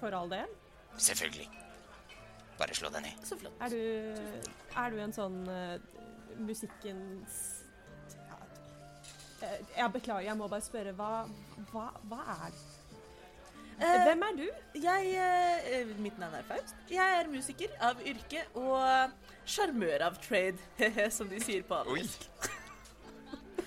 For 0.00 0.12
all 0.12 0.28
del. 0.30 0.50
Selvfølgelig. 0.96 1.48
Bare 2.58 2.74
slå 2.74 2.90
deg 2.92 3.04
ned. 3.04 3.24
Så 3.24 3.36
flott. 3.40 3.60
Er 3.60 3.72
du, 3.72 3.80
er 4.80 4.92
du 4.92 5.00
en 5.04 5.12
sånn 5.12 5.42
eh, 5.52 5.76
musikkens 6.40 7.36
ja, 8.14 8.38
eh, 9.44 9.58
Jeg 9.76 9.92
beklager, 9.92 10.24
jeg 10.30 10.38
må 10.40 10.48
bare 10.48 10.64
spørre. 10.64 10.94
Hva, 10.96 11.26
hva, 11.72 11.90
hva 12.08 12.22
er 12.38 12.56
det? 12.56 12.64
Eh, 13.76 14.02
Hvem 14.06 14.22
er 14.24 14.36
du? 14.38 14.46
Jeg, 14.80 15.10
eh, 15.72 15.90
mitt 16.00 16.16
navn 16.18 16.34
er 16.38 16.42
Faust. 16.48 16.74
Jeg 16.90 17.18
er 17.20 17.28
musiker 17.28 17.68
av 17.84 17.96
yrke 18.08 18.40
og 18.56 19.10
sjarmør 19.46 20.00
av 20.08 20.16
trade, 20.24 20.58
som 21.16 21.28
de 21.28 21.40
sier 21.44 21.62
på 21.68 21.74
alvisk. 21.82 22.20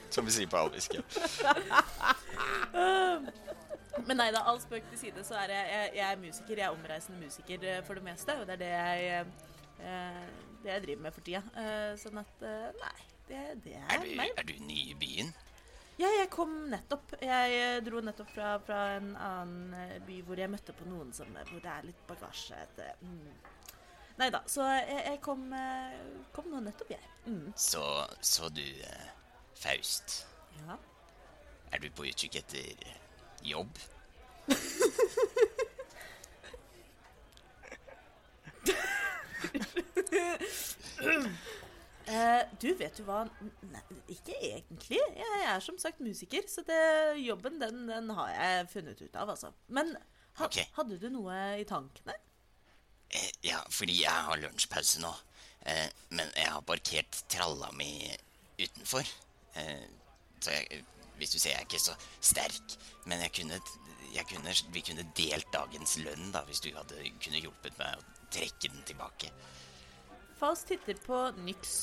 Som 0.09 0.25
vi 0.25 0.31
sier 0.33 0.47
på 0.49 0.57
alvisk, 0.57 0.95
ja. 0.97 1.03
Men 4.07 4.17
nei 4.17 4.31
da, 4.33 4.39
all 4.49 4.57
spøk 4.63 4.87
til 4.89 4.97
side, 5.03 5.21
så 5.27 5.35
er 5.37 5.51
jeg, 5.53 5.65
jeg, 5.69 5.91
jeg 5.99 6.05
er 6.15 6.21
musiker. 6.23 6.55
Jeg 6.57 6.65
er 6.65 6.73
omreisende 6.73 7.19
musiker 7.21 7.59
eh, 7.69 7.77
for 7.85 7.93
det 7.99 8.03
meste, 8.07 8.33
og 8.41 8.47
det 8.49 8.55
er 8.55 8.61
det 8.63 8.71
jeg, 8.71 8.97
eh, 9.83 10.23
det 10.63 10.71
jeg 10.71 10.81
driver 10.87 11.01
med 11.05 11.13
for 11.13 11.21
tida. 11.27 11.41
Eh, 11.61 11.91
sånn 12.01 12.17
at 12.23 12.35
eh, 12.47 12.71
nei, 12.81 12.97
det, 13.29 13.43
det 13.67 13.75
er, 13.77 13.85
Er 13.99 14.07
du, 14.07 14.15
meg. 14.17 14.33
er 14.41 14.45
du 14.49 14.55
ny 14.65 14.79
i 14.87 14.97
byen? 15.03 15.29
Ja, 15.99 16.07
jeg 16.15 16.29
kom 16.31 16.51
nettopp. 16.71 17.11
Jeg 17.19 17.55
eh, 17.59 17.77
dro 17.83 17.99
nettopp 18.03 18.29
fra, 18.31 18.53
fra 18.63 18.77
en 18.95 19.09
annen 19.19 19.73
eh, 19.75 19.97
by 20.07 20.21
hvor 20.23 20.39
jeg 20.39 20.51
møtte 20.51 20.71
på 20.77 20.87
noen 20.87 21.09
som, 21.15 21.27
hvor 21.49 21.59
det 21.63 21.71
er 21.73 21.87
litt 21.89 22.03
bagasje. 22.07 22.55
Et, 22.55 22.79
eh, 22.85 22.95
mm. 23.03 23.29
Nei 24.19 24.29
da, 24.31 24.39
så 24.51 24.63
jeg, 24.67 24.95
jeg 25.09 25.19
kom, 25.23 25.43
eh, 25.55 25.99
kom 26.35 26.47
nå 26.51 26.61
nettopp, 26.63 26.93
jeg. 26.95 27.03
Mm. 27.27 27.51
Så, 27.59 27.83
så 28.23 28.47
du, 28.55 28.63
eh, 28.63 29.09
Faust, 29.59 30.21
Ja. 30.61 30.77
er 31.73 31.83
du 31.83 31.89
på 31.91 32.07
utkikk 32.07 32.39
etter 32.39 32.63
jobb? 33.43 33.75
Eh, 42.09 42.41
du, 42.61 42.71
vet 42.73 42.97
du 42.97 43.03
hva? 43.05 43.21
Nei, 43.69 43.83
ikke 44.09 44.33
egentlig. 44.41 44.97
Jeg 44.97 45.41
er 45.45 45.59
som 45.61 45.77
sagt 45.81 46.01
musiker, 46.01 46.47
så 46.49 46.63
det, 46.65 46.79
jobben 47.21 47.59
den, 47.61 47.83
den 47.89 48.09
har 48.17 48.31
jeg 48.33 48.69
funnet 48.73 49.03
ut 49.03 49.19
av, 49.19 49.29
altså. 49.35 49.51
Men 49.67 49.93
ha, 50.39 50.47
okay. 50.47 50.65
hadde 50.77 50.97
du 50.97 51.09
noe 51.13 51.37
i 51.61 51.67
tankene? 51.69 52.15
Eh, 53.09 53.29
ja, 53.49 53.59
fordi 53.73 53.99
jeg 54.01 54.25
har 54.29 54.41
lunsjpause 54.41 55.03
nå. 55.03 55.13
Eh, 55.69 55.85
men 56.15 56.33
jeg 56.33 56.49
har 56.49 56.65
parkert 56.65 57.21
tralla 57.29 57.69
mi 57.77 57.91
utenfor. 58.57 59.05
Eh, 59.59 59.85
så 60.41 60.55
jeg, 60.55 60.81
hvis 61.19 61.35
du 61.35 61.37
ser, 61.37 61.53
jeg 61.53 61.61
er 61.61 61.69
ikke 61.69 61.83
så 61.83 61.97
sterk. 62.21 62.77
Men 63.05 63.21
jeg 63.25 63.35
kunne, 63.37 63.61
jeg 64.15 64.25
kunne, 64.31 64.57
vi 64.73 64.85
kunne 64.85 65.07
delt 65.17 65.53
dagens 65.53 65.97
lønn 66.01 66.33
da, 66.33 66.41
hvis 66.49 66.63
du 66.65 66.71
hadde 66.73 67.13
kunne 67.21 67.43
hjulpet 67.43 67.77
meg 67.81 67.99
å 67.99 68.27
trekke 68.33 68.71
den 68.71 68.85
tilbake. 68.87 69.33
Faust 70.39 70.69
titter 70.71 70.97
på 71.03 71.25
Nyx. 71.43 71.79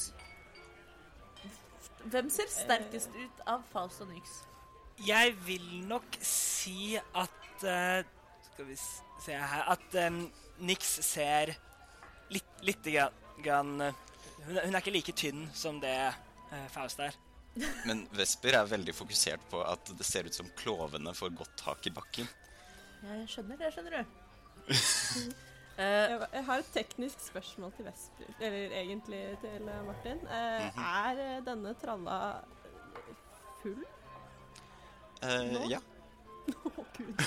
Hvem 2.11 2.29
ser 2.31 2.51
sterkest 2.51 3.15
ut 3.17 3.41
av 3.51 3.65
Faust 3.73 4.03
og 4.05 4.11
Nyx? 4.13 4.41
Jeg 5.07 5.35
vil 5.47 5.65
nok 5.89 6.17
si 6.25 6.95
at 6.97 7.65
uh, 7.67 8.01
Skal 8.47 8.69
vi 8.69 8.77
se 8.79 9.37
her 9.37 9.67
At 9.75 9.97
um, 10.07 10.23
Nix 10.65 10.95
ser 11.05 11.53
litt, 12.33 12.53
litt 12.65 12.87
grann, 13.45 13.75
eh, 13.85 13.99
hun, 14.47 14.57
hun 14.57 14.73
er 14.73 14.81
ikke 14.81 14.95
like 14.95 15.13
tynn 15.19 15.45
som 15.55 15.77
det 15.83 15.93
uh, 16.09 16.69
Faust 16.73 17.03
er. 17.05 17.15
Men 17.89 18.07
Vesper 18.17 18.57
er 18.57 18.71
veldig 18.71 18.95
fokusert 18.97 19.45
på 19.51 19.61
at 19.67 19.93
det 19.99 20.07
ser 20.07 20.27
ut 20.27 20.35
som 20.35 20.49
klovene 20.59 21.13
får 21.15 21.35
godt 21.37 21.59
tak 21.61 21.91
i 21.91 21.93
bakken. 21.95 22.31
Jeg 23.05 23.29
skjønner 23.35 23.61
det, 23.61 23.75
skjønner 23.75 24.01
du. 24.01 24.17
Eh, 25.79 26.13
Jeg, 26.33 26.45
har 26.47 26.59
et 26.63 26.71
teknisk 26.73 27.21
spørsmål 27.21 27.73
til 27.77 27.85
Vesper, 27.85 28.31
eller 28.41 28.73
egentlig 28.81 29.21
til 29.43 29.69
eh, 29.69 29.83
Martin. 29.87 30.23
Eh, 30.27 30.71
Mhm. 30.73 30.83
Er 30.85 31.41
denne 31.47 31.75
tralla 31.83 32.19
full? 33.63 33.85
Eh, 35.23 35.53
Nå? 35.53 35.67
ja. 35.71 35.79
Å, 36.65 36.85
gud. 36.97 37.23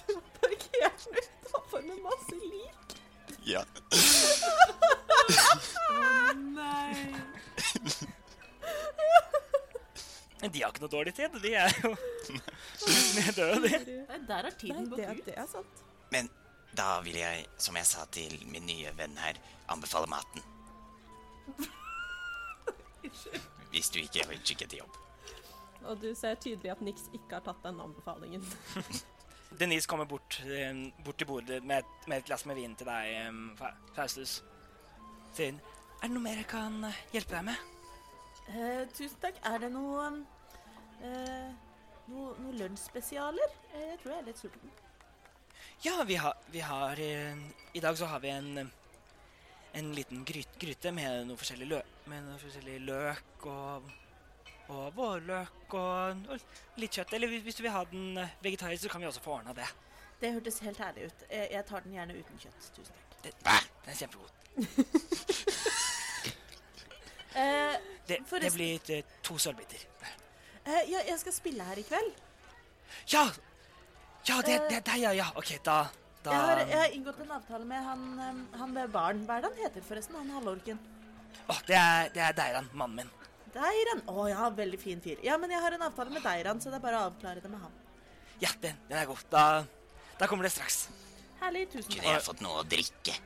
Du 0.00 0.14
har 0.14 0.22
parkert 0.40 1.06
den 1.14 1.28
utafor 1.44 1.80
med 1.86 1.98
masse 2.02 2.36
lik. 2.42 2.96
Ja. 3.46 3.62
Å, 5.90 6.32
Nei. 6.34 7.14
De 10.40 10.62
har 10.62 10.70
ikke 10.72 10.80
noe 10.86 10.90
dårlig 10.92 11.12
tid. 11.18 11.34
De 11.42 11.50
er 11.54 11.74
jo 11.84 11.90
med 13.16 13.32
døde, 13.36 13.60
de. 13.86 13.96
Der 14.28 14.42
har 14.48 14.54
tiden 14.58 14.86
gått 14.90 15.02
ut. 15.04 15.24
det 15.26 15.34
er 15.38 15.46
sant. 15.50 15.82
Men 16.10 16.30
da 16.76 17.00
vil 17.04 17.16
jeg, 17.18 17.46
som 17.58 17.76
jeg 17.76 17.86
sa 17.86 18.04
til 18.14 18.36
min 18.50 18.66
nye 18.66 18.92
venn 18.96 19.16
her, 19.18 19.38
anbefale 19.68 20.06
maten. 20.10 20.42
Hvis 23.70 23.88
du 23.90 23.98
ikke 24.02 24.26
vil 24.28 24.40
kikke 24.44 24.66
til 24.66 24.78
jobb. 24.82 24.96
Og 25.88 26.00
du 26.02 26.10
ser 26.18 26.34
tydelig 26.42 26.70
at 26.74 26.80
Nix 26.84 27.06
ikke 27.16 27.38
har 27.38 27.44
tatt 27.46 27.62
den 27.64 27.78
anbefalingen. 27.80 28.44
Denise 29.60 29.88
kommer 29.90 30.04
bort, 30.06 30.36
eh, 30.46 30.76
bort 31.04 31.16
til 31.18 31.26
bordet 31.26 31.62
med, 31.64 31.78
et- 31.82 32.08
med 32.08 32.18
et 32.20 32.24
glass 32.28 32.44
med 32.46 32.54
vin 32.58 32.74
til 32.76 32.86
deg, 32.86 33.08
eh, 33.14 33.32
Faustus. 33.96 34.42
Sier 35.34 35.50
hun 35.52 35.60
Er 36.02 36.06
det 36.08 36.10
noe 36.14 36.22
mer 36.22 36.36
jeg 36.40 36.46
kan 36.48 36.84
eh, 36.84 37.00
hjelpe 37.12 37.34
deg 37.34 37.44
med? 37.44 37.56
Eh, 38.48 38.84
tusen 38.94 39.18
takk. 39.22 39.40
Er 39.44 39.58
det 39.58 39.72
noe 39.72 40.06
eh, 41.02 41.50
Noe, 42.10 42.34
noe 42.42 42.52
lunsjspesialer? 42.58 43.52
Eh, 43.74 43.88
jeg 43.92 43.98
tror 44.02 44.12
jeg 44.12 44.20
er 44.22 44.26
litt 44.30 44.38
sulten. 44.40 44.70
Ja, 45.82 46.04
vi 46.06 46.16
har, 46.16 46.34
vi 46.50 46.60
har 46.60 47.00
eh, 47.00 47.36
I 47.72 47.80
dag 47.80 47.98
så 47.98 48.04
har 48.04 48.20
vi 48.20 48.28
en 48.28 48.70
en 49.72 49.92
liten 49.94 50.24
gryt, 50.24 50.48
gryte 50.58 50.90
med 50.92 51.26
noe 51.28 51.38
forskjellig 51.38 51.66
løk, 51.70 51.90
med 52.10 52.24
noe 52.26 52.38
forskjellig 52.42 52.80
løk 52.82 53.44
og, 53.46 53.84
og 54.66 54.96
vårløk 54.96 55.76
og, 55.78 56.24
og 56.26 56.80
litt 56.82 56.98
kjøtt. 56.98 57.14
Eller 57.14 57.30
hvis 57.44 57.54
du 57.54 57.62
vil 57.62 57.70
ha 57.70 57.84
den 57.92 58.18
eh, 58.18 58.32
vegetarisk, 58.42 58.82
så 58.82 58.90
kan 58.90 59.04
vi 59.04 59.06
også 59.06 59.22
få 59.22 59.36
ordna 59.36 59.54
det. 59.54 59.68
Det 60.20 60.32
hørtes 60.34 60.58
helt 60.66 60.80
herlig 60.82 61.06
ut. 61.06 61.22
Jeg 61.30 61.62
tar 61.68 61.86
den 61.86 61.94
gjerne 61.94 62.16
uten 62.18 62.42
kjøtt. 62.42 62.66
Tusen 62.76 62.98
takk. 62.98 63.14
det. 63.22 63.34
Den 63.46 63.94
er 63.94 64.00
kjempegod. 64.02 64.30
Eh, 67.30 67.76
Det, 68.08 68.16
det 68.42 68.48
blir 68.52 69.04
to 69.22 69.36
sølvbiter. 69.38 69.78
ja, 70.66 70.98
jeg 71.06 71.18
skal 71.20 71.32
spille 71.32 71.62
her 71.62 71.78
i 71.78 71.84
kveld. 71.86 72.10
Ja! 73.12 73.22
Ja, 74.28 74.40
det, 74.44 74.56
det 74.68 74.78
er 74.80 74.84
deg, 74.86 75.02
ja. 75.02 75.12
ja. 75.16 75.28
OK, 75.38 75.54
da, 75.64 75.78
da 76.24 76.34
Jeg 76.34 76.48
har, 76.48 76.62
jeg 76.66 76.80
har 76.82 76.96
inngått 76.96 77.22
en 77.24 77.32
avtale 77.38 77.68
med 77.68 77.84
han, 77.84 78.42
han 78.60 78.74
ved 78.76 78.92
baren. 78.94 79.22
Hva 79.26 79.38
er 79.38 79.46
det 79.46 79.52
han 79.52 79.62
heter 79.64 79.86
forresten? 79.86 80.18
Han 80.20 80.34
halvorken. 80.36 80.80
Å, 81.46 81.56
det 81.66 81.78
er, 81.78 82.10
det 82.14 82.24
er 82.26 82.36
Deiran, 82.36 82.68
mannen 82.76 83.02
min. 83.02 83.14
Deiran. 83.54 84.02
Å 84.12 84.26
ja, 84.30 84.48
veldig 84.54 84.80
fin 84.80 85.00
fyr. 85.02 85.22
Ja, 85.26 85.38
men 85.40 85.52
jeg 85.54 85.62
har 85.64 85.74
en 85.76 85.86
avtale 85.88 86.12
med 86.14 86.22
Deiran, 86.26 86.60
så 86.62 86.70
det 86.70 86.78
er 86.78 86.84
bare 86.84 87.00
å 87.00 87.08
avklare 87.10 87.42
det 87.42 87.50
med 87.50 87.62
ham. 87.64 87.72
Ja, 88.40 88.52
den, 88.62 88.76
den 88.88 89.00
er 89.00 89.08
god. 89.10 89.24
Da, 89.32 89.44
da 90.20 90.28
kommer 90.30 90.46
det 90.46 90.52
straks. 90.54 90.84
Herlig. 91.40 91.66
Tusen 91.72 91.88
Kunne 91.88 92.04
takk. 92.04 92.12
jeg 92.14 92.26
fått 92.28 92.44
noe 92.44 92.60
å 92.60 92.68
drikke? 92.68 93.16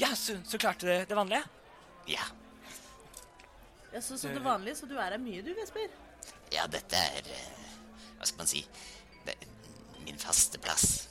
Ja, 0.00 0.10
så, 0.18 0.36
så 0.44 0.58
klarte 0.60 0.88
det 0.88 0.98
det 1.10 1.16
vanlige. 1.16 1.44
Ja. 2.10 2.24
Ja, 3.92 4.00
så, 4.02 4.18
så 4.18 4.28
det 4.28 4.42
vanlige, 4.44 4.76
så 4.76 4.88
du 4.88 4.96
er 4.98 5.14
her 5.14 5.20
mye 5.22 5.44
du, 5.44 5.52
Vesper? 5.56 5.92
Ja, 6.52 6.66
dette 6.70 6.98
er 7.00 7.28
eh, 7.32 7.70
Hva 8.18 8.26
skal 8.28 8.42
man 8.42 8.50
si 8.50 8.60
det, 9.26 9.34
Min 10.06 10.18
faste 10.22 10.58
plass. 10.62 11.08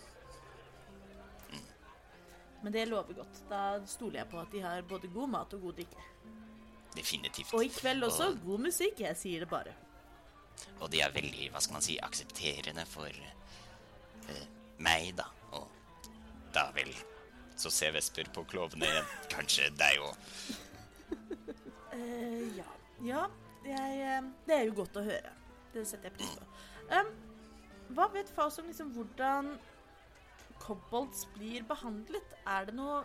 Men 2.65 2.73
det 2.73 2.88
lover 2.89 3.13
godt. 3.13 3.43
Da 3.49 3.77
stoler 3.86 4.23
jeg 4.23 4.29
på 4.31 4.39
at 4.41 4.53
de 4.55 4.62
har 4.63 4.81
både 4.89 5.08
god 5.13 5.29
mat 5.29 5.51
og 5.53 5.62
god 5.67 5.75
drikke. 5.77 6.05
Definitivt. 6.95 7.51
Og 7.53 7.65
i 7.65 7.69
kveld 7.69 8.08
også 8.08 8.29
Og, 8.31 8.39
god 8.45 8.63
musikk. 8.69 9.03
Jeg 9.03 9.17
sier 9.19 9.43
det 9.43 9.49
bare. 9.51 9.73
og 10.79 10.89
de 10.91 11.01
er 11.03 11.12
veldig, 11.13 11.49
hva 11.51 11.60
skal 11.62 11.75
man 11.75 11.84
si, 11.86 11.97
aksepterende 12.01 12.86
for 12.88 13.12
eh, 13.12 14.45
meg, 14.79 15.12
da. 15.19 15.27
Og 15.60 15.67
da 16.55 16.69
vel 16.75 16.89
Så 17.55 17.69
ser 17.71 17.91
Vesper 17.95 18.27
på 18.36 18.43
klovene 18.51 18.88
igjen. 18.89 19.05
Kanskje 19.31 19.69
deg 19.79 20.01
òg. 20.03 20.15
uh, 21.93 22.58
ja. 22.60 22.65
Ja, 23.05 23.21
jeg, 23.67 24.01
eh, 24.01 24.25
det 24.47 24.58
er 24.58 24.65
jo 24.71 24.73
godt 24.81 24.97
å 24.99 25.03
høre. 25.05 25.31
Det 25.75 25.86
setter 25.88 26.10
jeg 26.10 26.17
pris 26.17 26.34
på. 26.39 26.49
Um, 26.89 27.13
hva 27.93 28.08
vet 28.13 28.30
Faust 28.36 28.60
om 28.60 28.67
liksom 28.69 28.91
hvordan 28.95 29.54
kobolds 30.60 31.28
blir 31.36 31.63
behandlet? 31.67 32.36
Er 32.48 32.65
det 32.65 32.76
noe 32.76 33.04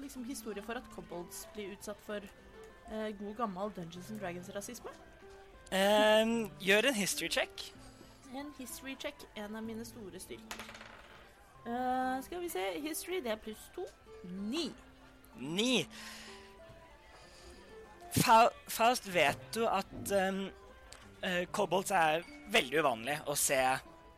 liksom, 0.00 0.24
historie 0.24 0.62
for 0.62 0.78
at 0.78 0.86
kobolds 0.94 1.48
blir 1.54 1.72
utsatt 1.74 2.00
for 2.06 2.22
eh, 2.22 3.10
god 3.18 3.34
gammel 3.36 3.72
Dungeons 3.76 4.10
and 4.10 4.20
Dragons-rasisme? 4.20 4.94
Um, 5.72 6.50
gjør 6.60 6.88
en 6.88 6.94
history 6.94 7.28
check. 7.28 7.74
En 8.34 8.52
history 8.58 8.96
check, 9.00 9.14
en 9.36 9.56
av 9.56 9.62
mine 9.62 9.84
store 9.84 10.20
styrker. 10.20 10.64
Uh, 11.66 12.22
skal 12.24 12.40
vi 12.40 12.48
se, 12.48 12.80
history 12.80 13.20
det 13.20 13.30
er 13.30 13.36
pluss 13.36 13.70
to. 13.74 13.84
Ni. 14.24 14.72
Ni. 15.36 15.88
Faust, 18.68 19.14
vet 19.14 19.38
du 19.54 19.66
at 19.68 20.12
um, 20.28 20.48
uh, 21.24 21.44
kobolds 21.54 21.92
er 21.94 22.24
veldig 22.52 22.80
uvanlig 22.82 23.16
å 23.28 23.36
se 23.38 23.60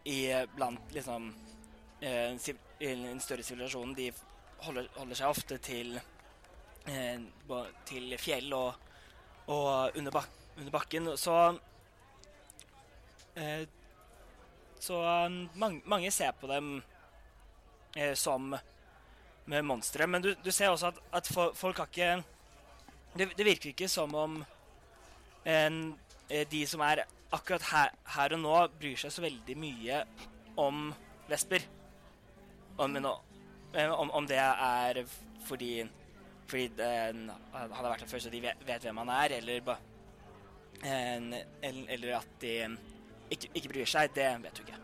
i 0.09 0.19
blant 0.55 0.95
liksom 0.95 1.31
uh, 1.31 2.51
i 2.81 2.91
en 2.91 3.21
større 3.21 3.45
sivilisasjon. 3.45 3.95
De 3.97 4.11
holder, 4.65 4.89
holder 4.97 5.21
seg 5.21 5.33
ofte 5.33 5.59
til 5.65 5.99
uh, 5.99 7.67
til 7.89 8.17
fjell 8.21 8.53
og, 8.57 8.87
og 9.53 9.99
under, 9.99 10.15
bak 10.15 10.31
under 10.57 10.73
bakken. 10.75 11.13
Så 11.17 11.37
Så 14.81 14.97
mang 15.55 15.77
mange 15.87 16.11
ser 16.11 16.33
på 16.41 16.49
dem 16.51 16.81
som 18.15 18.57
med 19.45 19.65
monstre. 19.65 20.07
Men 20.07 20.23
du, 20.23 20.35
du 20.45 20.51
ser 20.53 20.71
også 20.71 20.91
at, 20.91 20.99
at 21.13 21.31
folk 21.31 21.79
har 21.79 21.89
ikke 21.89 22.23
det, 23.15 23.31
det 23.37 23.47
virker 23.47 23.73
ikke 23.73 23.89
som 23.91 24.15
om 24.15 24.39
en, 25.45 25.79
de 26.51 26.61
som 26.69 26.83
er 26.87 27.05
akkurat 27.35 27.65
her, 27.71 27.95
her 28.15 28.35
og 28.37 28.43
nå, 28.43 28.57
bryr 28.81 28.99
seg 28.99 29.15
så 29.15 29.25
veldig 29.25 29.57
mye 29.59 30.03
om 30.61 30.91
Vesper. 31.31 31.65
Om, 32.81 32.97
eh, 32.97 33.91
om, 33.91 34.11
om 34.11 34.29
det 34.29 34.39
er 34.41 35.03
fordi 35.49 35.73
fordi 36.51 36.69
den, 36.75 37.31
han 37.55 37.73
har 37.73 37.85
vært 37.93 38.03
her 38.03 38.11
før, 38.11 38.23
så 38.25 38.31
de 38.33 38.41
vet, 38.43 38.65
hvem 38.67 38.99
han 39.05 39.11
er, 39.15 39.37
eller, 39.37 39.69
en, 40.83 41.35
eller, 41.63 41.85
eller 41.95 42.17
at 42.19 42.33
de 42.43 42.55
ikke, 43.31 43.51
ikke 43.55 43.71
bryr 43.71 43.91
seg, 43.93 44.11
det 44.17 44.27
vet 44.43 44.59
du 44.59 44.65
ikke. 44.65 44.81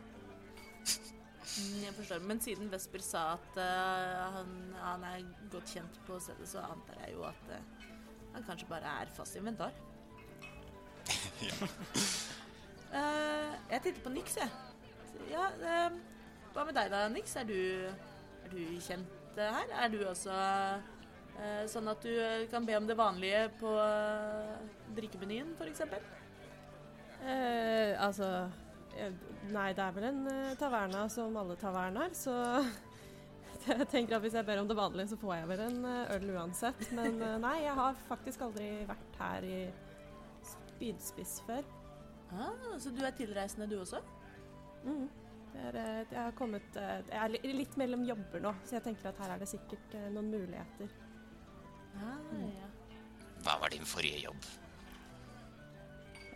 Mm, 1.57 1.83
Jeg 1.83 1.95
forstår. 1.97 2.23
Men 2.29 2.41
siden 2.45 2.71
Vesper 2.71 3.03
sa 3.03 3.25
at 3.35 3.59
uh, 3.59 4.23
han, 4.37 4.55
han 4.79 5.09
er 5.09 5.27
godt 5.51 5.75
kjent 5.75 5.99
på 6.07 6.21
stedet, 6.23 6.47
så 6.49 6.63
antar 6.69 7.03
jeg 7.03 7.17
jo 7.17 7.27
at 7.27 7.51
uh, 7.51 7.87
han 8.37 8.47
kanskje 8.47 8.71
bare 8.71 8.95
er 9.03 9.13
fast 9.17 9.39
inventar. 9.41 9.75
Eh, 12.97 13.55
jeg 13.73 13.83
titter 13.85 14.03
på 14.05 14.13
Nix, 14.15 14.37
jeg. 14.39 14.49
Ja, 15.29 15.49
uh, 15.61 15.97
hva 16.55 16.65
med 16.65 16.77
deg 16.79 16.93
da, 16.93 17.07
Nix? 17.13 17.35
Er 17.37 17.49
du, 17.49 17.59
er 18.47 18.53
du 18.53 18.61
kjent 18.81 19.37
uh, 19.37 19.43
her? 19.43 19.73
Er 19.83 19.91
du 19.93 19.99
også 20.07 20.33
eh, 20.33 21.65
sånn 21.69 21.91
at 21.93 22.05
du 22.05 22.13
kan 22.53 22.65
be 22.69 22.77
om 22.79 22.87
det 22.89 22.97
vanlige 22.97 23.43
på 23.61 23.73
uh, 23.75 24.55
drikkemenyen, 24.97 25.53
f.eks.? 25.59 25.85
Uh, 27.27 27.93
altså 28.01 28.31
Nei, 29.53 29.71
det 29.77 29.83
er 29.85 29.93
vel 29.93 30.07
en 30.09 30.23
taverna 30.57 31.03
som 31.13 31.35
alle 31.37 31.59
tavernaer, 31.61 32.15
så 32.17 32.33
jeg 33.67 33.89
tenker 33.93 34.17
at 34.17 34.25
hvis 34.25 34.39
jeg 34.39 34.47
ber 34.49 34.63
om 34.63 34.71
det 34.71 34.79
vanlige, 34.79 35.11
så 35.11 35.19
får 35.21 35.35
jeg 35.35 35.51
vel 35.51 35.63
en 35.67 35.85
øl 36.15 36.31
uansett. 36.39 36.81
Men 36.97 37.21
nei, 37.43 37.59
jeg 37.67 37.77
har 37.77 38.01
faktisk 38.09 38.47
aldri 38.47 38.71
vært 38.89 39.21
her 39.21 39.45
i 39.45 39.59
spydspiss 40.77 41.41
før. 41.47 41.67
Ah, 42.37 42.77
så 42.79 42.91
du 42.93 43.03
er 43.05 43.15
tilreisende, 43.17 43.69
du 43.71 43.81
også? 43.81 44.03
Mm. 44.85 45.09
Er, 45.57 45.77
eh, 45.81 46.07
jeg 46.11 46.21
har 46.21 46.35
kommet 46.37 46.77
eh, 46.77 46.99
Jeg 47.09 47.17
er 47.23 47.55
litt 47.57 47.77
mellom 47.81 48.03
jobber 48.05 48.43
nå, 48.45 48.53
så 48.65 48.77
jeg 48.77 48.85
tenker 48.85 49.09
at 49.09 49.21
her 49.23 49.33
er 49.35 49.41
det 49.41 49.49
sikkert 49.49 49.95
eh, 49.97 50.09
noen 50.13 50.29
muligheter. 50.35 50.91
Ah, 51.97 52.35
ja. 52.43 52.69
Hva 53.47 53.57
var 53.63 53.73
din 53.73 53.89
forrige 53.89 54.21
jobb? 54.27 54.49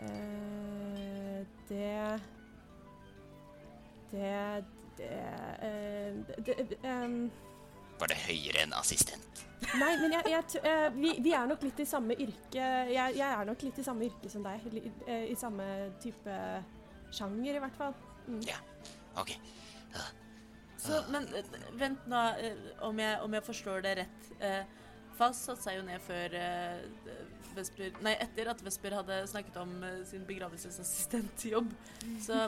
Eh, 0.00 1.40
det 1.68 2.20
Det 4.10 4.64
Det, 5.00 5.10
det, 6.36 6.46
det, 6.46 6.54
det 6.70 6.78
em, 6.84 7.30
Var 8.00 8.10
det 8.12 8.16
høyere 8.24 8.64
enn 8.64 8.72
assistent? 8.76 9.44
Nei, 9.76 9.90
men 10.00 10.14
jeg, 10.16 10.30
jeg, 10.32 10.60
eh, 10.64 10.86
vi, 10.96 11.10
vi 11.20 11.32
er 11.36 11.48
nok 11.50 11.62
litt 11.66 11.80
i 11.82 11.86
samme 11.88 12.16
yrke. 12.16 12.66
Jeg, 12.90 13.16
jeg 13.18 13.26
er 13.28 13.48
nok 13.48 13.64
litt 13.66 13.80
i 13.80 13.84
samme 13.84 14.06
yrke 14.08 14.30
som 14.32 14.46
deg. 14.46 14.64
eh, 15.04 15.26
I 15.30 15.36
samme 15.38 15.66
type 16.00 16.36
sjanger, 17.12 17.58
i 17.58 17.62
hvert 17.62 17.76
fall. 17.76 17.96
Mm. 18.26 18.40
Ja. 18.48 18.56
OK. 19.20 19.34
Så, 20.80 21.02
men 21.12 21.28
eh, 21.36 21.56
vent 21.76 22.06
nå, 22.08 22.22
om 22.88 23.02
jeg, 23.04 23.18
om 23.26 23.36
jeg 23.36 23.46
forstår 23.50 23.84
det 23.84 23.96
rett. 24.00 24.30
Faust 25.20 25.44
satte 25.44 25.66
seg 25.66 25.76
jo 25.76 25.84
ned 25.84 26.00
før 26.00 26.32
Vesper 27.52 27.96
Nei, 28.00 28.14
etter 28.22 28.48
at 28.48 28.62
Vesper 28.64 28.94
hadde 28.96 29.18
snakket 29.28 29.58
om 29.60 29.72
sin 30.08 30.22
begravelsesassistentjobb. 30.24 31.68
Så 32.24 32.46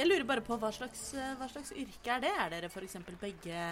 jeg 0.00 0.08
lurer 0.08 0.26
bare 0.26 0.42
på 0.42 0.58
hva 0.58 0.72
slags, 0.74 1.12
hva 1.38 1.46
slags 1.52 1.70
yrke 1.78 2.16
er 2.16 2.24
det? 2.24 2.32
Er 2.42 2.54
dere 2.56 2.72
f.eks. 2.72 2.98
begge 3.20 3.68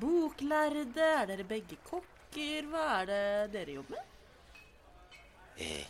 boklærde? 0.00 1.06
Er 1.22 1.26
dere 1.30 1.46
begge 1.48 1.78
kokker? 1.86 2.68
Hva 2.70 2.84
er 3.00 3.08
det 3.10 3.52
dere 3.54 3.78
jobber 3.78 3.96
med? 3.96 4.04
Eh, 5.58 5.86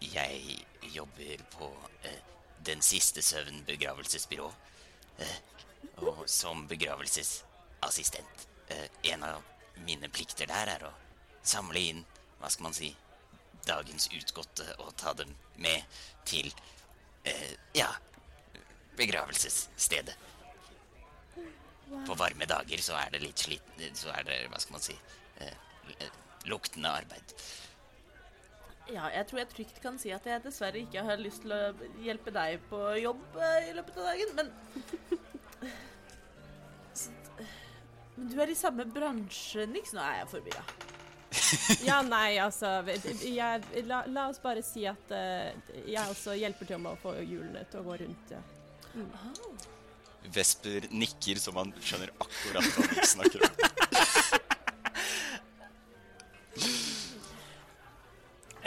jeg 0.00 0.58
jobber 0.94 1.44
på 1.54 1.70
eh, 2.02 2.22
Den 2.66 2.82
siste 2.82 3.22
søvn 3.22 3.62
begravelsesbyrå. 3.66 4.48
Eh, 5.18 5.36
og 6.02 6.24
som 6.28 6.66
begravelsesassistent. 6.68 8.48
Eh, 8.68 8.88
en 9.12 9.22
av 9.22 9.42
mine 9.86 10.08
plikter 10.08 10.48
der 10.50 10.72
er 10.74 10.86
å 10.88 10.92
samle 11.46 11.82
inn, 11.92 12.04
hva 12.40 12.50
skal 12.50 12.68
man 12.68 12.76
si, 12.76 12.90
dagens 13.66 14.08
utgåtte 14.14 14.66
og 14.82 14.94
ta 14.98 15.12
dem 15.18 15.30
med 15.62 15.82
til 16.26 16.50
eh, 17.24 17.54
ja, 17.74 17.88
begravelsesstedet. 18.98 20.16
På 22.06 22.16
varme 22.18 22.46
dager 22.50 22.82
så 22.82 22.96
er 22.98 23.12
det 23.14 23.22
litt 23.22 23.38
sliten 23.38 23.94
Så 23.94 24.10
er 24.10 24.26
det, 24.26 24.40
hva 24.50 24.58
skal 24.62 24.76
man 24.76 24.82
si, 24.82 24.96
eh, 25.38 25.54
eh, 25.98 26.18
luktende 26.50 26.90
arbeid. 26.90 27.34
Ja, 28.86 29.08
jeg 29.10 29.26
tror 29.26 29.40
jeg 29.40 29.50
trygt 29.50 29.80
kan 29.82 29.96
si 29.98 30.12
at 30.14 30.26
jeg 30.26 30.42
dessverre 30.44 30.78
ikke 30.78 31.02
har 31.02 31.18
lyst 31.18 31.42
til 31.42 31.54
å 31.54 31.62
hjelpe 32.02 32.30
deg 32.34 32.62
på 32.70 32.78
jobb 33.02 33.38
eh, 33.42 33.70
i 33.70 33.74
løpet 33.74 33.98
av 33.98 34.10
dagen, 34.12 34.34
men 34.38 34.52
Men 38.16 38.30
du 38.32 38.38
er 38.40 38.48
i 38.48 38.56
samme 38.56 38.86
bransje, 38.88 39.66
Nix. 39.68 39.92
Nå 39.92 40.00
er 40.00 40.22
jeg 40.22 40.28
forvirra. 40.30 40.64
Ja, 41.86 42.00
nei, 42.02 42.38
altså 42.40 42.80
jeg, 42.88 43.84
la, 43.86 44.00
la 44.08 44.24
oss 44.30 44.40
bare 44.42 44.62
si 44.64 44.86
at 44.88 45.12
uh, 45.12 45.52
jeg 45.84 46.00
også 46.00 46.34
hjelper 46.38 46.70
til 46.70 46.80
med 46.80 46.96
å 46.96 47.00
få 47.02 47.12
hjulene 47.20 47.66
til 47.70 47.82
å 47.82 47.86
gå 47.86 47.98
rundt. 48.02 48.32
Ja. 48.32 48.40
Vesper 50.34 50.80
nikker 50.90 51.38
som 51.40 51.56
han 51.60 51.72
skjønner 51.82 52.10
akkurat 52.20 52.64
hva 52.74 52.82
han 52.90 53.06
snakker 53.06 53.40
om. 53.46 53.52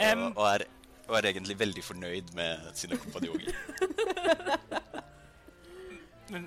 um, 0.00 0.24
og, 0.24 0.36
og, 0.36 0.46
er, 0.54 0.60
og 1.08 1.14
er 1.18 1.24
egentlig 1.32 1.58
veldig 1.60 1.84
fornøyd 1.84 2.26
med 2.38 2.50
sine 2.78 2.96
kompanjonger. 3.00 3.52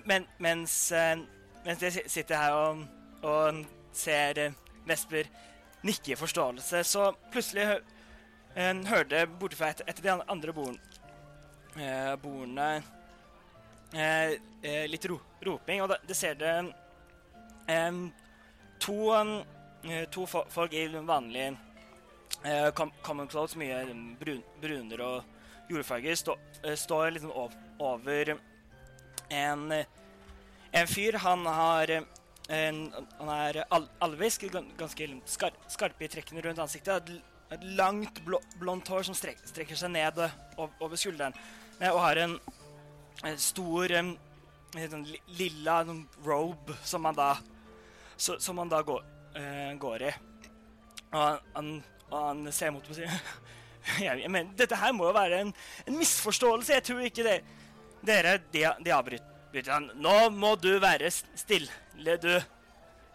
men, 0.06 0.28
mens, 0.40 0.92
eh, 0.92 1.18
mens 1.66 1.82
jeg 1.84 2.04
sitter 2.08 2.38
her 2.40 2.52
og, 2.58 2.86
og 3.24 3.66
ser 3.94 4.38
eh, 4.48 4.54
Vesper 4.88 5.24
nikke 5.84 6.12
i 6.14 6.16
forståelse, 6.20 6.84
så 6.88 7.12
plutselig 7.32 7.66
hø 7.68 7.76
eh, 8.56 8.74
hørte 8.88 9.26
borte 9.40 9.56
fra 9.60 9.70
et, 9.74 9.82
et 9.88 10.00
av 10.00 10.04
de 10.04 10.12
an- 10.12 10.30
andre 10.32 10.54
bordene 10.56 10.80
eh, 13.94 14.38
eh, 14.62 14.86
litt 14.90 15.06
ro 15.10 15.20
roping, 15.44 15.82
og 15.84 15.92
da, 15.92 16.00
det 16.08 16.16
ser 16.18 16.38
det 16.40 16.54
eh, 17.68 18.02
to, 18.80 18.98
to 20.12 20.26
fo 20.28 20.44
folk 20.52 20.74
i 20.74 20.88
vanlig 20.94 21.52
eh, 22.44 22.72
com 22.72 22.92
common 23.02 23.28
clothes, 23.28 23.56
mye 23.56 23.84
brun 24.20 24.44
brunere 24.62 25.06
og 25.08 25.72
jordfarger, 25.72 26.16
stå, 26.16 26.38
eh, 26.64 26.76
står 26.76 27.12
liksom 27.12 27.32
ov 27.32 27.54
over 27.80 28.36
en, 29.30 29.72
en 30.72 30.88
fyr. 30.88 31.18
Han 31.24 31.46
har 31.46 31.92
en, 31.94 32.80
han 33.20 33.30
er 33.38 33.64
al 33.70 33.88
alvisk, 34.04 34.48
ganske 34.78 35.10
skar 35.26 35.56
skarpe 35.72 36.06
i 36.06 36.12
trekkene 36.12 36.44
rundt 36.44 36.60
ansiktet. 36.60 37.10
Et, 37.10 37.64
langt, 37.78 38.24
blå 38.26 38.40
blondt 38.58 38.88
hår 38.90 39.04
som 39.06 39.14
strek 39.14 39.38
strekker 39.46 39.78
seg 39.78 39.92
ned 39.94 40.18
eh, 40.18 40.38
over 40.58 40.98
skulderen. 40.98 41.36
Og 41.92 42.00
har 42.02 42.20
en 42.22 42.38
stor 43.40 43.92
eh, 43.92 44.14
en 44.74 44.92
sånn 44.92 45.08
lilla 45.38 45.80
sånn 45.88 46.04
robe 46.26 46.76
som 46.84 47.06
han 47.08 47.18
da, 47.18 47.32
så, 48.18 48.40
som 48.42 48.58
han 48.62 48.72
da 48.72 48.82
går, 48.86 49.04
uh, 49.38 49.74
går 49.80 50.08
i. 50.10 50.14
Og 51.14 51.44
han, 51.54 51.70
og 52.10 52.18
han 52.18 52.48
ser 52.56 52.74
mot 52.74 52.88
meg 52.90 52.96
og 52.96 52.98
sier 52.98 54.24
mener, 54.32 54.50
Dette 54.58 54.80
her 54.80 54.96
må 54.96 55.10
jo 55.10 55.14
være 55.16 55.44
en, 55.44 55.54
en 55.86 56.00
misforståelse. 56.00 56.74
Jeg 56.80 56.88
tror 56.90 57.06
ikke 57.06 57.28
det 57.28 57.38
Dere, 58.04 58.36
de, 58.52 58.66
de 58.84 58.92
avbryter 58.92 59.70
han. 59.72 59.86
Nå 59.96 60.16
må 60.36 60.56
du 60.60 60.74
være 60.84 61.12
stille, 61.14 61.72
du. 62.20 62.34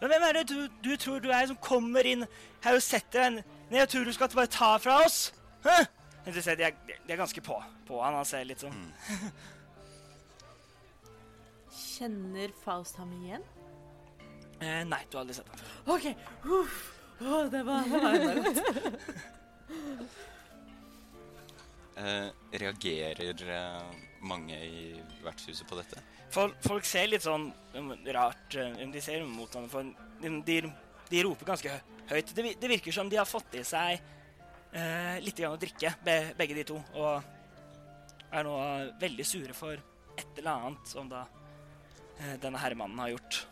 Men 0.01 0.13
hvem 0.13 0.25
er 0.29 0.39
det 0.39 0.45
du, 0.49 0.61
du 0.85 0.95
tror 0.97 1.21
du 1.21 1.29
er 1.35 1.49
som 1.51 1.59
kommer 1.61 2.07
inn 2.07 2.23
her 2.65 2.79
og 2.79 2.85
setter 2.85 3.27
en 3.27 3.41
Nei, 3.69 3.83
jeg 3.83 3.91
tror 3.93 4.07
du 4.07 4.15
skal 4.17 4.31
bare 4.33 4.49
ta 4.49 4.71
fra 4.81 4.95
oss? 5.05 5.19
Hæ? 5.61 5.83
De 6.25 6.41
er, 6.41 6.73
de 6.89 7.13
er 7.13 7.19
ganske 7.21 7.41
på, 7.45 7.59
på 7.85 7.99
han. 8.01 8.17
Han 8.17 8.25
ser 8.25 8.47
litt 8.49 8.63
sånn 8.65 8.79
Kjenner 11.99 12.53
Faust 12.63 12.97
ham 13.01 13.11
igjen? 13.19 13.43
eh, 14.61 14.85
Nei, 14.87 15.01
du 15.11 15.19
har 15.19 15.25
aldri 15.25 15.35
sett 15.39 15.49
ham 15.51 15.59
før. 15.59 15.97
OK. 15.97 16.07
Uff. 16.59 16.79
Oh, 17.19 17.49
det 17.51 17.65
var, 17.67 17.83
det 17.91 18.03
var 18.05 18.15
godt. 18.39 18.59
Eh, 21.99 22.29
reagerer 22.63 23.41
eh, 23.51 23.95
mange 24.23 24.55
i 24.63 24.83
vertshuset 25.25 25.67
på 25.67 25.75
dette? 25.81 25.99
Folk, 26.31 26.55
folk 26.63 26.87
ser 26.87 27.09
litt 27.11 27.25
sånn 27.25 27.49
um, 27.75 27.89
rart 28.15 28.55
uh, 28.55 28.77
De 28.93 29.01
ser 29.03 29.25
mot 29.27 29.51
ham, 29.57 29.67
for 29.73 29.83
de, 30.23 30.31
de, 30.47 30.59
de 31.11 31.23
roper 31.27 31.49
ganske 31.49 31.73
høyt. 32.13 32.31
Det, 32.37 32.45
det 32.63 32.71
virker 32.71 32.95
som 32.95 33.11
de 33.11 33.19
har 33.19 33.27
fått 33.27 33.57
i 33.59 33.65
seg 33.67 33.99
uh, 33.99 35.17
litt 35.25 35.35
grann 35.41 35.57
å 35.57 35.59
drikke, 35.59 35.91
be, 36.07 36.17
begge 36.39 36.61
de 36.61 36.67
to. 36.71 36.79
Og 36.95 38.31
er 38.31 38.47
nå 38.47 38.55
veldig 39.03 39.27
sure 39.27 39.57
for 39.57 39.75
et 39.75 40.39
eller 40.39 40.53
annet 40.55 40.95
som 40.95 41.11
da 41.11 41.25
uh, 41.27 41.38
denne 42.43 42.59
herremannen 42.59 42.99
har 42.99 43.09
gjort. 43.15 43.47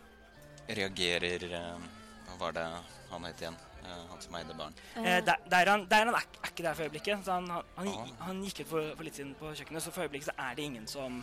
Reagerer 0.69 1.45
eh, 1.53 1.87
Hva 2.27 2.37
var 2.41 2.53
det 2.57 2.67
han 3.11 3.25
het 3.29 3.41
igjen? 3.45 3.57
Eh, 3.87 4.01
han 4.11 4.21
som 4.25 4.35
eide 4.35 4.55
barn. 4.59 4.75
Eh, 4.99 5.21
der, 5.25 5.37
der 5.53 5.71
han, 5.71 5.85
der 5.89 6.05
han 6.09 6.15
er, 6.19 6.25
er 6.43 6.51
ikke 6.51 6.65
der 6.67 6.75
for 6.75 6.89
øyeblikket. 6.89 7.25
Så 7.25 7.37
han, 7.37 7.47
han, 7.51 7.63
han, 7.77 7.89
Ah. 7.95 8.25
han 8.27 8.41
gikk 8.43 8.65
ut 8.65 8.71
for, 8.73 8.89
for 8.97 9.07
litt 9.07 9.15
siden 9.21 9.35
på 9.39 9.53
kjøkkenet, 9.55 9.83
så 9.85 9.93
for 9.95 10.03
øyeblikket 10.07 10.33
så 10.33 10.35
er 10.49 10.57
det 10.59 10.65
ingen 10.67 10.87
som, 10.91 11.21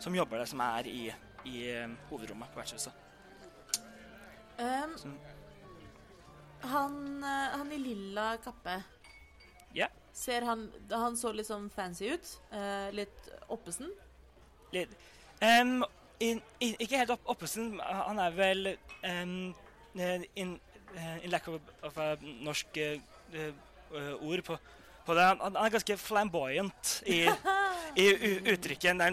som 0.00 0.14
jobber 0.16 0.40
der, 0.40 0.48
som 0.48 0.60
er 0.64 0.88
i, 0.88 1.02
i 1.44 1.56
eh, 1.74 1.88
hovedrommet 2.10 2.48
på 2.54 2.62
vertshuset. 2.62 3.04
Um, 4.58 4.96
Så- 4.98 5.12
han, 6.72 7.22
eh, 7.22 7.52
han 7.58 7.72
i 7.72 7.78
lilla 7.78 8.36
kappe 8.42 8.82
Ja. 9.74 9.86
Ser 10.12 10.42
han 10.42 10.64
Han 10.90 11.14
så 11.16 11.30
litt 11.32 11.46
sånn 11.46 11.68
fancy 11.70 12.08
ut. 12.10 12.30
Uh, 12.50 12.88
litt 12.96 13.28
oppesen. 13.54 13.92
Litt. 14.74 14.90
Em, 15.40 15.84
in, 16.20 16.40
ikke 16.60 16.98
helt 16.98 17.12
opp, 17.14 17.24
oppesen. 17.34 17.76
Han 17.80 18.18
er 18.22 18.34
vel 18.36 18.72
um, 19.04 19.54
in, 19.98 20.54
eh, 20.94 21.24
in 21.24 21.30
lack 21.30 21.48
of, 21.48 21.60
of 21.86 21.98
norsk 22.42 22.76
eh, 22.82 23.50
ord 24.20 24.42
på, 24.46 24.58
på 25.06 25.16
det. 25.16 25.26
Han, 25.30 25.42
han 25.44 25.58
er 25.64 25.74
ganske 25.76 25.96
flamboyant 26.00 26.94
i, 27.06 27.20
i 27.96 28.06
u- 28.12 28.52
uttrykket. 28.54 28.96
Nei, 28.98 29.12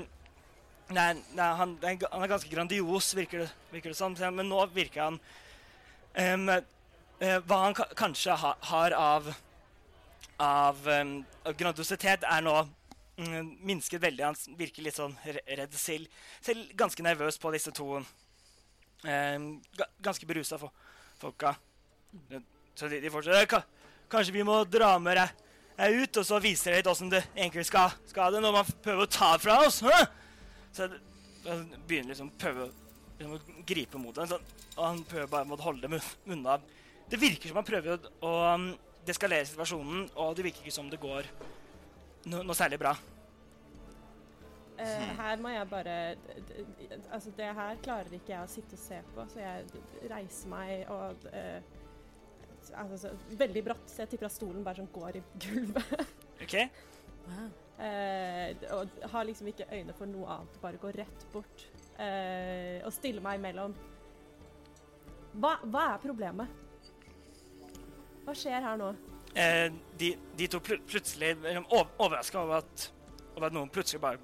nei, 0.89 1.10
er, 1.38 1.58
han, 1.62 1.76
han 1.82 2.24
er 2.26 2.32
ganske 2.32 2.52
grandios, 2.52 3.13
virker 3.18 3.46
det, 3.46 3.52
virker 3.74 3.94
det 3.94 4.00
som. 4.00 4.15
Men 4.36 4.50
nå 4.50 4.65
virker 4.74 5.08
han 5.08 5.20
um, 5.20 6.50
uh, 6.50 7.39
Hva 7.48 7.62
han 7.68 7.78
kanskje 7.98 8.36
ha, 8.41 8.56
har 8.72 8.98
av, 8.98 9.30
av 10.41 10.82
um, 11.02 11.20
grandiositet, 11.58 12.26
er 12.26 12.44
nå 12.46 12.58
minsket 13.15 14.01
veldig. 14.04 14.25
Han 14.25 14.58
virker 14.60 14.84
litt 14.86 14.97
sånn 14.97 15.15
redd. 15.23 15.78
Selv, 15.80 16.12
selv 16.43 16.73
ganske 16.78 17.06
nervøs 17.06 17.39
på 17.41 17.54
disse 17.56 17.71
to 17.75 17.99
eh, 17.99 19.39
ganske 20.04 20.28
berusa 20.28 20.60
fo 20.62 20.71
folka. 21.21 21.56
Så 22.75 22.91
de, 22.91 22.99
de 22.99 23.12
fortsetter 23.12 23.63
Kanskje 24.12 24.36
vi 24.36 24.43
må 24.45 24.60
dra 24.67 24.91
med 25.01 25.17
deg 25.17 25.41
deg 25.75 25.97
ut, 26.01 26.19
og 26.21 26.28
så 26.28 26.39
viser 26.43 26.71
deg 26.71 26.82
litt 26.82 26.89
åssen 26.91 27.12
det 27.12 27.21
egentlig 27.34 27.65
skal, 27.67 27.93
skal 28.08 28.36
det 28.36 28.41
når 28.43 28.54
man 28.56 28.71
prøver 28.84 29.06
å 29.06 29.12
ta 29.12 29.34
fra 29.41 29.58
oss. 29.65 29.82
Hæ? 29.84 30.06
Så 30.76 30.88
han 31.45 31.66
begynner 31.88 32.13
liksom 32.13 32.32
prøve 32.39 32.70
liksom, 33.20 33.36
å 33.36 33.66
gripe 33.68 34.01
mot 34.01 34.16
den, 34.16 34.36
og 34.76 34.82
han 34.82 35.03
prøver 35.09 35.32
bare 35.32 35.57
å 35.57 35.66
holde 35.66 35.88
dem 35.88 35.97
unna. 36.32 36.57
Det 37.11 37.20
virker 37.22 37.51
som 37.51 37.59
han 37.59 37.68
prøver 37.68 37.97
å, 37.97 38.13
å 38.26 38.34
um, 38.55 38.70
deskalere 39.05 39.47
situasjonen, 39.49 40.07
og 40.16 40.34
det 40.38 40.47
virker 40.47 40.63
ikke 40.63 40.78
som 40.78 40.88
det 40.91 41.01
går 41.01 41.28
no, 42.32 42.41
noe 42.43 42.57
særlig 42.57 42.80
bra. 42.82 42.95
Uh, 44.76 45.11
her 45.15 45.39
må 45.39 45.53
jeg 45.53 45.67
bare 45.71 45.91
Altså, 47.15 47.32
det 47.38 47.45
her 47.55 47.78
klarer 47.80 48.11
ikke 48.17 48.34
jeg 48.34 48.43
å 48.43 48.49
sitte 48.51 48.76
og 48.76 48.82
se 48.82 48.97
på, 49.13 49.23
så 49.32 49.39
jeg 49.39 50.09
reiser 50.11 50.51
meg 50.51 50.89
og 50.91 51.23
uh, 51.32 51.61
altså, 52.82 52.97
så, 53.05 53.13
Veldig 53.39 53.63
brått, 53.69 53.86
så 53.88 54.03
jeg 54.03 54.13
tipper 54.13 54.28
at 54.28 54.36
stolen 54.36 54.65
bare 54.65 54.82
sånn 54.82 54.91
går 54.91 55.21
i 55.21 55.23
gulvet. 55.45 56.11
OK? 56.43 56.57
Wow. 57.30 57.47
Uh, 57.76 58.67
og 58.76 59.07
har 59.11 59.26
liksom 59.28 59.49
ikke 59.51 59.69
øyne 59.71 59.95
for 59.95 60.11
noe 60.11 60.28
annet, 60.36 60.59
bare 60.61 60.80
går 60.80 60.99
rett 61.01 61.26
bort 61.34 61.65
eh, 61.99 62.80
og 62.86 62.93
stiller 62.95 63.23
meg 63.23 63.39
imellom. 63.39 63.73
Hva, 65.36 65.57
hva 65.67 65.89
er 65.93 66.03
problemet? 66.03 66.61
skjer 68.36 68.63
her 68.63 68.80
nå? 68.80 68.93
Eh, 69.36 69.68
de, 70.00 70.14
de 70.40 70.48
to 70.48 70.62
pl 70.64 70.78
plutselig 70.88 71.34
overraska 72.00 72.40
over, 72.40 72.64
over 73.36 73.48
at 73.50 73.56
noen 73.56 73.72
plutselig 73.74 74.00
bare 74.04 74.20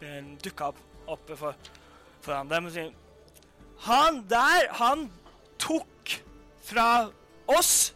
eh, 0.00 0.20
dukka 0.44 0.68
opp 0.70 0.82
oppe 1.10 1.36
for, 1.36 1.56
foran 2.24 2.48
dem 2.48 2.68
og 2.68 2.72
sier 2.72 2.92
Han 3.84 4.22
der, 4.30 4.70
han 4.78 5.08
tok 5.60 6.14
fra 6.64 7.10
oss! 7.50 7.92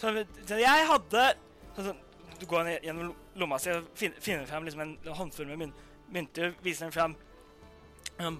Så, 0.00 0.12
så 0.48 0.56
jeg 0.56 0.86
hadde 0.88 1.24
så, 1.76 1.92
Du 2.40 2.46
går 2.48 2.64
ned 2.64 2.86
gjennom 2.86 3.10
lomma 3.36 3.58
si 3.60 3.74
og 3.74 3.90
finner, 3.98 4.22
finner 4.24 4.46
frem 4.48 4.64
liksom 4.64 4.84
en 4.86 4.94
håndfull 5.18 5.50
med 5.50 5.60
myn, 5.60 5.74
mynter, 6.14 6.54
viser 6.64 6.86
dem 6.86 6.94
frem. 6.94 7.18
Um, 8.20 8.38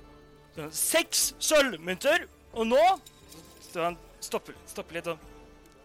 seks 0.74 1.34
sølvmynter, 1.42 2.24
og 2.54 2.66
nå 2.70 2.80
så 3.68 3.84
han 3.84 3.98
stopper, 4.24 4.56
stopper 4.68 4.96
litt 4.98 5.10
og 5.12 5.28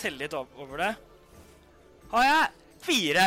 teller 0.01 0.23
litt 0.23 0.33
ov- 0.37 0.55
over 0.63 0.81
det. 0.81 0.93
Har 2.11 2.23
jeg 2.23 2.47
fire. 2.85 3.25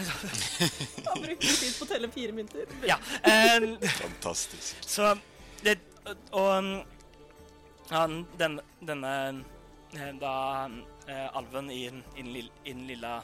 Han 0.00 1.22
brukte 1.22 1.46
tid 1.50 1.74
på 1.76 1.84
å 1.84 1.88
telle 1.90 2.08
fire 2.12 2.32
mynter. 2.36 2.70
Ja. 2.88 2.96
Um, 3.26 3.74
Fantastisk. 3.98 4.78
så 4.86 5.10
det 5.64 5.78
Og 6.32 6.46
um, 6.56 6.70
han, 7.90 8.14
den, 8.40 8.54
denne 8.86 9.10
eh, 9.92 10.12
Da 10.20 10.32
eh, 11.10 11.26
alven 11.36 11.68
i, 11.74 11.82
i, 11.90 12.22
den 12.22 12.30
lille, 12.32 12.54
i 12.64 12.72
den 12.72 12.86
lilla 12.88 13.18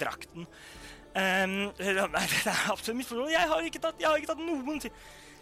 drakten 0.00 0.42
um, 0.46 1.54
Nei, 1.76 1.76
det 2.32 2.50
er 2.50 2.64
absolutt 2.72 2.98
misforstått. 2.98 3.30
Jeg 3.36 3.50
har 3.52 3.68
ikke 3.68 3.82
tatt, 3.84 4.00
jeg 4.02 4.08
har 4.10 4.18
ikke 4.18 4.32
tatt 4.32 4.42
noen 4.42 4.80
ti- 4.82 4.92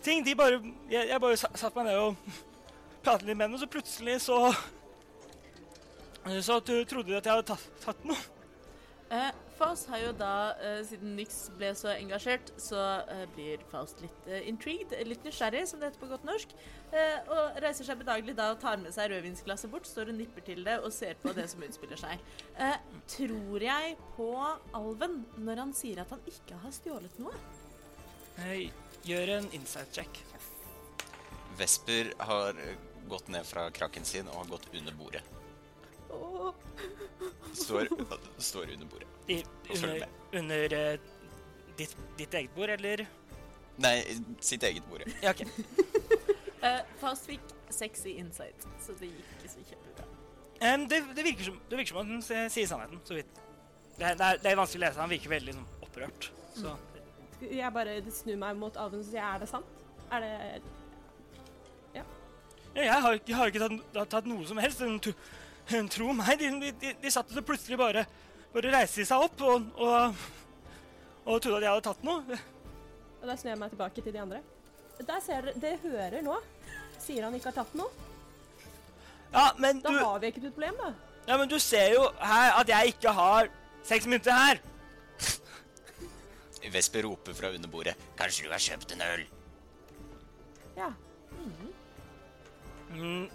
ting. 0.05 0.25
De 0.27 0.35
bare 0.37 0.61
Jeg, 0.91 1.09
jeg 1.15 1.23
bare 1.25 1.39
satt 1.41 1.79
meg 1.79 1.89
ned 1.89 2.03
og 2.03 2.37
pratet 3.01 3.25
litt 3.31 3.39
med 3.39 3.47
dem, 3.49 3.57
og 3.57 3.63
så 3.63 3.71
plutselig 3.71 4.19
så 4.27 4.43
Så 6.25 6.61
du 6.61 6.75
trodde 6.85 7.17
at 7.17 7.25
jeg 7.27 7.33
hadde 7.33 7.49
tatt, 7.49 7.71
tatt 7.85 8.05
noe. 8.05 8.19
Eh, 9.11 9.31
Faust 9.59 9.89
har 9.91 9.99
jo 9.99 10.11
da, 10.15 10.55
eh, 10.63 10.79
siden 10.87 11.17
Nix 11.19 11.51
ble 11.59 11.73
så 11.75 11.91
engasjert, 11.97 12.53
så 12.61 12.79
eh, 13.11 13.25
blir 13.35 13.65
Faust 13.73 13.99
litt 14.05 14.29
eh, 14.29 14.45
intrigued, 14.49 14.95
litt 15.09 15.25
nysgjerrig, 15.27 15.65
som 15.69 15.81
det 15.81 15.89
heter 15.91 16.01
på 16.05 16.09
godt 16.13 16.25
norsk, 16.29 16.53
eh, 16.95 17.17
og 17.27 17.59
reiser 17.65 17.89
seg 17.89 17.99
bedagelig 18.01 18.37
da 18.39 18.53
og 18.55 18.61
tar 18.63 18.79
med 18.81 18.95
seg 18.95 19.11
rødvinsglasset 19.11 19.73
bort, 19.73 19.89
står 19.91 20.13
og 20.13 20.17
nipper 20.21 20.47
til 20.47 20.63
det 20.65 20.77
og 20.85 20.95
ser 20.95 21.19
på 21.21 21.35
det 21.37 21.49
som 21.51 21.65
utspiller 21.67 21.99
seg. 22.01 22.23
Eh, 22.57 22.77
tror 23.17 23.67
jeg 23.67 23.99
på 24.15 24.31
alven 24.79 25.19
når 25.43 25.65
han 25.65 25.75
sier 25.77 26.05
at 26.05 26.15
han 26.15 26.23
ikke 26.31 26.61
har 26.63 26.77
stjålet 26.79 27.19
noe? 27.25 27.35
Eh, 28.47 28.71
Gjør 29.09 29.35
en 29.41 29.51
insight 29.57 29.91
check. 29.97 30.23
Vesper 31.59 32.13
har 32.31 32.55
eh, 32.63 32.79
gått 33.11 33.29
ned 33.33 33.45
fra 33.49 33.67
krakken 33.75 34.07
sin 34.07 34.29
og 34.31 34.45
har 34.45 34.51
gått 34.55 34.71
under 34.77 34.95
bordet. 34.97 35.27
Står, 37.53 37.89
står 38.39 38.73
under 38.73 38.87
bordet. 38.87 39.09
I, 39.31 39.45
under 39.75 40.07
under 40.33 40.73
eh, 40.73 41.01
ditt, 41.77 41.97
ditt 42.19 42.35
eget 42.35 42.55
bord, 42.55 42.71
eller? 42.71 43.07
Nei, 43.81 43.95
sitt 44.41 44.63
eget 44.63 44.87
bord. 44.91 45.05
Ja, 45.23 45.33
OK. 45.33 45.43
uh, 46.65 46.83
Faust 47.01 47.27
fikk 47.31 47.55
sexy 47.73 48.17
insight, 48.21 48.67
så 48.83 48.95
det 49.01 49.11
gikk 49.11 49.33
ikke 49.39 49.53
så 49.55 49.65
kjempebra. 49.71 50.09
Um, 50.61 50.87
det, 50.91 51.01
det, 51.17 51.25
virker 51.25 51.49
som, 51.49 51.59
det 51.71 51.81
virker 51.81 51.95
som 51.95 52.03
at 52.03 52.13
han 52.13 52.51
sier 52.53 52.69
sannheten, 52.69 53.01
så 53.09 53.17
vidt. 53.17 53.41
Det, 53.97 54.05
det, 54.05 54.27
er, 54.27 54.41
det 54.43 54.53
er 54.53 54.61
vanskelig 54.61 54.83
å 54.83 54.87
lese. 54.87 55.03
Han 55.03 55.13
virker 55.13 55.35
veldig 55.35 55.57
sånn, 55.57 55.69
opprørt. 55.87 56.31
Så. 56.57 56.77
Jeg 57.41 57.73
bare 57.73 57.97
snur 58.13 58.37
meg 58.41 58.59
mot 58.61 58.77
alven 58.77 59.01
og 59.01 59.09
sier 59.09 59.25
er 59.25 59.43
det 59.43 59.49
sant? 59.51 59.79
Er 60.11 60.25
det 60.27 60.35
Ja, 61.95 62.05
jeg, 62.85 63.03
har, 63.03 63.17
jeg 63.27 63.35
har 63.35 63.51
ikke 63.51 63.67
tatt, 63.67 64.11
tatt 64.13 64.27
noe 64.31 64.45
som 64.47 64.61
helst. 64.63 64.83
Tro 65.71 66.13
meg, 66.19 66.39
de, 66.41 66.49
de, 66.61 66.71
de, 66.83 66.93
de 67.03 67.11
satt 67.15 67.31
og 67.37 67.45
plutselig 67.47 67.77
bare, 67.79 68.03
bare 68.55 68.73
reiste 68.75 69.01
de 69.03 69.07
seg 69.07 69.23
opp 69.23 69.43
og, 69.47 69.69
og, 69.79 70.23
og 71.27 71.37
trodde 71.45 71.61
at 71.61 71.67
jeg 71.69 71.71
hadde 71.77 71.85
tatt 71.87 72.03
noe. 72.07 72.39
Og 73.21 73.29
da 73.29 73.37
snur 73.39 73.53
jeg 73.53 73.61
meg 73.61 73.71
tilbake 73.75 74.03
til 74.03 74.15
de 74.17 74.23
andre. 74.23 74.41
Der 75.01 75.21
ser 75.25 75.47
dere, 75.47 75.61
Dere 75.63 75.79
hører 75.85 76.25
nå. 76.27 76.35
Sier 77.01 77.25
han 77.25 77.37
ikke 77.39 77.53
har 77.53 77.59
tatt 77.63 77.77
noe? 77.79 77.89
Ja, 79.31 79.47
men 79.63 79.79
du, 79.79 79.87
Da 79.87 80.09
har 80.09 80.19
vi 80.21 80.33
ikke 80.33 80.43
et 80.43 80.51
problem, 80.51 80.81
da. 80.83 80.91
ja, 81.29 81.37
men 81.39 81.49
du 81.49 81.57
ser 81.63 81.93
jo 81.95 82.03
her 82.19 82.57
at 82.59 82.69
jeg 82.75 82.97
ikke 82.97 83.13
har 83.15 83.49
seks 83.87 84.09
mynter 84.11 84.35
her. 84.35 84.61
Vesper 86.71 87.07
roper 87.07 87.35
fra 87.35 87.49
under 87.55 87.71
bordet. 87.73 87.95
Kanskje 88.19 88.45
du 88.47 88.51
har 88.53 88.61
kjøpt 88.63 88.93
en 88.95 89.01
øl? 89.07 89.23
Ja. 90.77 90.91
Mm. 92.91 93.29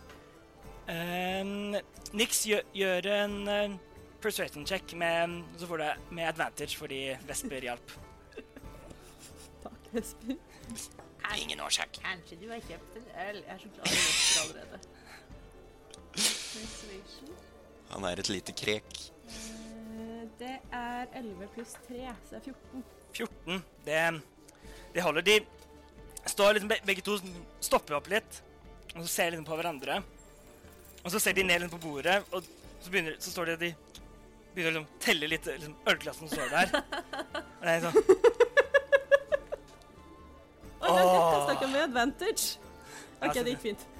Em, 0.91 1.75
Nix 2.13 2.43
gjør, 2.45 2.61
gjør 2.77 3.07
en 3.15 3.35
uh, 3.49 3.77
persuasion 4.21 4.65
check 4.67 4.93
med, 4.97 5.39
så 5.57 5.67
får 5.69 5.81
du 5.81 5.85
med 6.17 6.27
advantage 6.29 6.77
fordi 6.77 6.99
Vesper 7.25 7.65
hjalp. 7.65 7.95
Takk, 9.63 9.81
Vesper. 9.95 10.37
Ingen 11.41 11.59
årsak. 11.65 11.97
Kanskje 12.03 12.37
du 12.41 12.45
har 12.51 12.61
kjøpt 12.67 12.99
en 12.99 13.07
øl? 13.25 13.41
Jeg 13.41 13.55
er 13.55 13.59
så 13.63 13.69
glad 13.73 13.85
i 13.89 13.89
Vesper 13.97 14.41
allerede. 14.45 14.77
Han 17.95 18.05
er 18.05 18.21
et 18.21 18.29
lite 18.29 18.53
krek. 18.55 18.89
Uh, 19.25 20.23
Det 20.39 20.57
er 20.71 21.05
11 21.15 21.47
pluss 21.55 21.73
3, 21.87 22.13
så 22.27 22.35
det 22.35 22.41
er 22.41 22.43
14. 22.53 22.83
14. 23.15 23.63
Det, 23.85 24.21
det 24.93 25.03
holder. 25.03 25.21
De 25.21 25.39
står 26.29 26.53
liksom 26.57 26.71
begge 26.85 27.01
to 27.05 27.17
stopper 27.63 27.97
opp 27.97 28.09
litt, 28.11 28.41
og 28.95 29.01
så 29.03 29.07
ser 29.09 29.33
liksom 29.33 29.47
på 29.47 29.57
hverandre. 29.57 30.01
Og 31.05 31.11
så 31.13 31.21
ser 31.21 31.37
de 31.37 31.43
ned 31.45 31.67
på 31.69 31.77
bordet, 31.77 32.17
og 32.31 32.43
så, 32.81 32.89
begynner, 32.89 33.15
så 33.21 33.31
står 33.31 33.45
de 33.45 33.53
og 33.53 33.59
de 33.61 33.73
begynner 34.55 34.71
å 34.71 34.73
liksom 34.79 34.87
telle 35.03 35.29
litt 35.29 35.45
liksom, 35.49 35.75
ølglass 35.91 36.21
som 36.21 36.31
står 36.31 36.49
der. 36.53 36.71
Og 36.75 37.65
det 37.65 37.73
er 37.75 37.83
sånn 37.85 37.99
Å, 40.85 40.93
jeg 40.93 41.05
Åh. 41.09 41.61
med 41.71 41.81
advantage. 41.81 42.57
OK, 43.25 43.37
det 43.39 43.55
gikk 43.55 43.63
fint. 43.63 43.85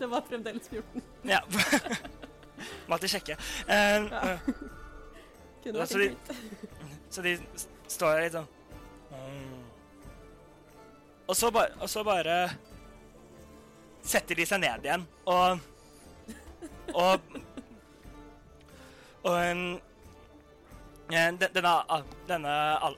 Det 0.00 0.06
var 0.08 0.22
fremdeles 0.24 0.68
14. 0.70 1.02
Ja. 1.28 1.42
Må 2.88 2.96
alltid 2.96 3.12
sjekke. 3.12 3.36
Um, 3.68 4.06
Ja. 4.08 4.36
Kunne 5.64 5.82
vært 5.82 5.90
så 5.92 5.98
de-. 6.00 6.36
Så 7.12 7.24
de 7.24 7.34
står 7.90 8.14
der 8.14 8.22
litt 8.24 8.36
sånn 8.38 8.46
mm. 9.10 9.56
og, 11.26 11.34
så 11.36 11.50
og 11.52 11.88
så 11.90 12.04
bare 12.06 12.36
setter 14.06 14.38
de 14.38 14.46
seg 14.48 14.62
ned 14.62 14.86
igjen, 14.86 15.04
og 15.28 15.60
Og 16.94 17.20
Og 19.22 19.34
um, 19.36 19.80
den- 21.10 21.38
denne, 21.52 21.72
denne 22.28 22.52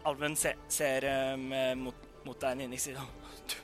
alven 0.06 0.36
ser, 0.36 0.54
ser 0.68 1.06
um, 1.34 1.48
mot, 1.82 1.94
mot 2.24 2.38
deg, 2.40 2.56
Ninix, 2.60 2.84
sier 2.86 2.94
sånn 3.00 3.08
«Du, 3.50 3.56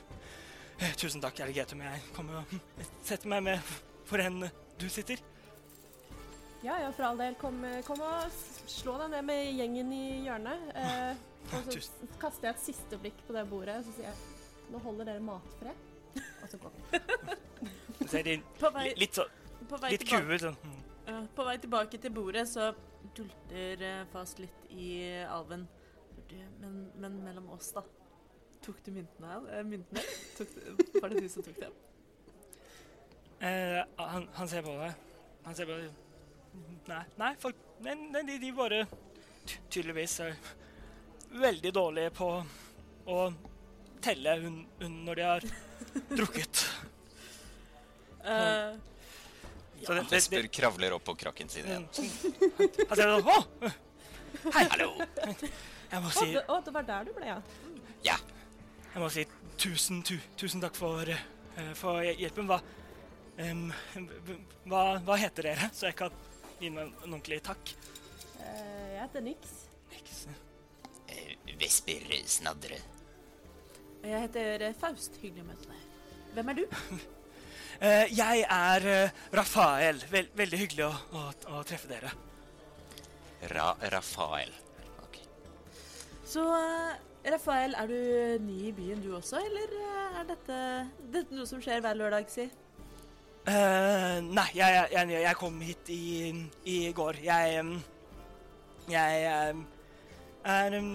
eh, 0.83 0.91
Tusen 0.99 1.21
takk, 1.23 1.39
Alligatum. 1.45 1.79
Jeg 1.85 2.01
kommer 2.15 2.41
og 2.41 2.81
setter 3.05 3.31
meg 3.31 3.43
med 3.45 3.59
for 4.09 4.19
en 4.19 4.41
du 4.79 4.87
sitter. 4.91 5.21
Ja, 6.63 6.75
ja, 6.81 6.89
for 6.91 7.03
all 7.07 7.17
del. 7.21 7.35
Kom, 7.39 7.61
kom 7.87 8.01
og 8.03 8.35
slå 8.67 8.97
deg 9.05 9.13
ned 9.15 9.23
med 9.29 9.53
gjengen 9.55 9.93
i 9.95 10.03
hjørnet. 10.27 10.69
Eh, 10.75 11.15
og 11.55 11.71
så 11.71 11.79
kaster 12.19 12.49
jeg 12.49 12.57
et 12.57 12.65
siste 12.65 12.99
blikk 12.99 13.21
på 13.27 13.33
det 13.37 13.45
bordet, 13.49 13.77
og 13.79 13.87
så 13.87 13.95
sier 13.95 14.09
jeg 14.11 14.35
Nå 14.69 14.77
holder 14.83 15.07
dere 15.07 15.23
matfred. 15.23 15.87
Og 16.19 16.49
så 16.51 16.57
går 16.61 16.75
vi. 16.75 16.99
Litt, 18.09 18.43
så, 18.43 18.51
på 18.59 18.69
vei 18.75 18.89
litt 19.59 20.05
tilbake 20.05 20.25
kue 20.25 20.35
ut. 20.35 20.45
Sånn. 20.45 20.77
Ja, 21.09 21.21
på 21.35 21.45
vei 21.47 21.57
tilbake 21.61 21.99
til 22.01 22.13
bordet 22.13 22.45
så 22.49 22.71
dulter 23.17 23.85
eh, 23.85 24.01
fast 24.13 24.41
litt 24.43 24.73
i 24.75 24.89
alven. 25.25 25.67
Men, 26.59 26.81
men 26.99 27.15
mellom 27.25 27.49
oss, 27.55 27.71
da. 27.73 27.83
Tok 28.65 28.83
du 28.85 28.91
myntene? 28.93 29.39
Eh, 29.55 29.63
myntene? 29.65 30.03
Var 30.99 31.13
det 31.13 31.23
du 31.23 31.29
som 31.31 31.45
tok 31.45 31.57
dem? 31.63 31.77
Eh, 33.39 33.79
han, 33.97 34.27
han 34.35 34.51
ser 34.51 34.65
på 34.65 34.75
deg. 34.81 34.93
Han 35.47 35.57
ser 35.57 35.69
på 35.69 35.77
deg. 35.79 36.05
Nei, 36.89 37.03
nei, 37.21 37.33
folk, 37.39 37.57
nei, 37.85 37.95
nei 38.09 38.23
de, 38.27 38.39
de 38.41 38.49
bare 38.57 38.83
tydeligvis 39.69 40.17
er 40.25 40.37
veldig 41.39 41.71
dårlige 41.73 42.13
på 42.17 42.29
å 43.09 43.19
telle 44.03 44.35
hun, 44.41 44.59
hun 44.81 44.97
når 45.05 45.21
de 45.21 45.27
har 45.31 45.49
drukket. 46.13 46.65
Eh, 48.29 48.73
Så 49.85 49.93
det, 49.93 50.01
det, 50.01 50.11
Vesper 50.11 50.47
kravler 50.53 50.93
opp 50.95 51.05
på 51.07 51.15
krakken 51.15 51.49
sin 51.49 51.67
igjen. 51.67 51.85
han 52.89 52.97
ser 52.97 53.13
sånn 53.13 53.29
Å! 53.29 53.37
Hei, 54.53 54.65
hallo! 54.73 54.89
Jeg 55.89 56.01
må 56.03 56.09
Å, 56.09 56.13
si, 56.13 56.25
det, 56.35 56.43
å, 56.45 56.59
det 56.65 56.73
var 56.75 56.85
der 56.87 57.07
du 57.07 57.13
ble, 57.15 57.29
ja. 57.31 57.37
Ja. 58.05 58.17
jeg 58.93 59.01
må 59.01 59.09
si 59.13 59.25
tusen, 59.59 60.03
tu, 60.05 60.15
tusen 60.39 60.61
takk 60.63 60.77
for, 60.77 61.09
eh, 61.09 61.71
for 61.77 62.05
hjelpen. 62.05 62.47
Hva, 62.49 62.59
em, 63.41 63.65
hva, 64.69 64.83
hva 65.05 65.17
heter 65.19 65.49
dere, 65.49 65.71
så 65.75 65.89
jeg 65.89 65.97
kan 65.99 66.15
gi 66.59 66.69
meg 66.75 66.85
en 66.87 67.09
ordentlig 67.09 67.41
takk? 67.47 67.73
Eh, 68.37 68.85
jeg 68.93 69.01
heter 69.01 69.25
Nix. 69.25 69.59
Niks. 69.95 70.23
Eh, 71.09 71.35
Vesper 71.59 72.19
Snadre. 72.29 72.81
jeg 74.03 74.27
heter 74.27 74.69
Faust. 74.79 75.17
Hyggelig 75.23 75.47
å 75.47 75.49
møte 75.49 75.71
deg. 75.73 75.87
Hvem 76.37 76.53
er 76.53 76.61
du? 76.61 76.67
Eh, 77.79 78.09
jeg 78.11 78.43
er 78.43 78.85
eh, 78.91 79.19
Rafael. 79.31 80.01
Vel, 80.11 80.27
veldig 80.35 80.57
hyggelig 80.59 80.87
å, 80.89 80.91
å, 81.15 81.27
å 81.55 81.61
treffe 81.67 81.87
dere. 81.87 82.11
Ra 83.53 83.71
Rafael. 83.93 84.51
Ok. 85.05 85.21
Så 86.27 86.43
eh, 86.57 86.97
Rafael, 87.31 87.77
er 87.79 87.87
du 87.87 88.43
ny 88.43 88.57
i 88.67 88.73
byen 88.75 88.99
du 89.03 89.13
også, 89.15 89.39
eller 89.47 89.75
er 89.79 90.27
dette, 90.27 90.57
dette 91.13 91.35
noe 91.35 91.47
som 91.47 91.61
skjer 91.63 91.79
hver 91.83 91.95
lørdag, 91.99 92.27
si? 92.31 92.49
Uh, 93.49 94.19
nei, 94.27 94.49
jeg, 94.53 94.75
jeg, 94.75 94.91
jeg, 94.93 95.21
jeg 95.23 95.37
kom 95.39 95.61
hit 95.63 95.91
i, 95.95 96.03
i 96.69 96.77
går. 96.95 97.21
Jeg 97.23 97.61
em, 97.61 97.71
Jeg 98.91 99.23
er 99.29 100.75
en 100.75 100.89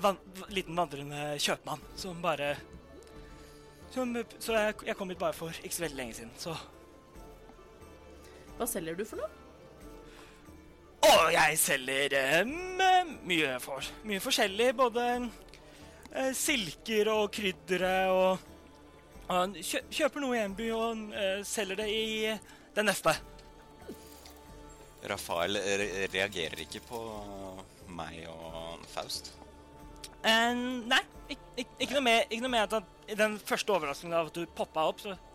van, 0.00 0.18
liten 0.48 0.78
vandrende 0.78 1.36
kjøpmann 1.42 1.84
som 1.98 2.18
bare 2.24 2.54
som, 3.96 4.12
Så 4.38 4.54
jeg, 4.56 4.76
jeg 4.90 4.96
kom 4.98 5.10
hit 5.10 5.20
bare 5.20 5.36
for 5.36 5.62
ikke 5.62 5.74
så 5.74 5.86
veldig 5.86 6.00
lenge 6.02 6.20
siden, 6.20 6.32
så 6.40 6.54
Hva 8.56 8.68
selger 8.70 8.96
du 8.96 9.04
for 9.08 9.20
noe? 9.20 9.42
Å, 11.06 11.28
jeg 11.30 11.58
selger 11.60 12.14
um, 12.42 12.80
mye, 13.28 13.56
for, 13.62 13.84
mye 14.08 14.22
forskjellig. 14.22 14.70
Både 14.78 15.04
uh, 15.20 16.32
silker 16.34 17.10
og 17.12 17.28
kryddere 17.36 17.94
og, 18.10 18.46
og 19.28 19.58
kjø, 19.60 19.84
Kjøper 20.00 20.24
noe 20.24 20.38
i 20.38 20.42
en 20.42 20.56
by 20.56 20.70
og 20.74 21.04
uh, 21.12 21.40
selger 21.46 21.82
det 21.82 21.88
i 21.92 22.32
den 22.76 22.88
neste. 22.88 23.14
Rafael 25.06 25.60
re 25.62 26.06
reagerer 26.10 26.64
ikke 26.64 26.82
på 26.88 27.02
meg 27.94 28.24
og 28.32 28.82
Faust. 28.90 29.30
Eh, 30.26 30.52
nei, 30.90 31.02
ik, 31.30 31.38
ik, 31.62 31.68
ikke 31.78 31.94
noe 31.94 32.02
mer, 32.02 32.24
ikke 32.26 32.42
noe 32.42 32.50
mer 32.56 32.66
at 32.66 33.16
den 33.18 33.36
første 33.46 33.72
overraskelsen 33.76 34.16
av 34.18 34.30
at 34.32 34.34
du 34.40 34.46
poppa 34.58 34.88
opp, 34.90 34.98
så 35.04 35.14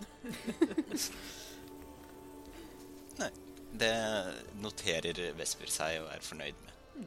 Det 3.82 3.94
noterer 4.60 5.20
Vesper 5.38 5.70
seg 5.72 6.02
og 6.02 6.10
er 6.12 6.24
fornøyd 6.26 6.58
med. 6.66 7.06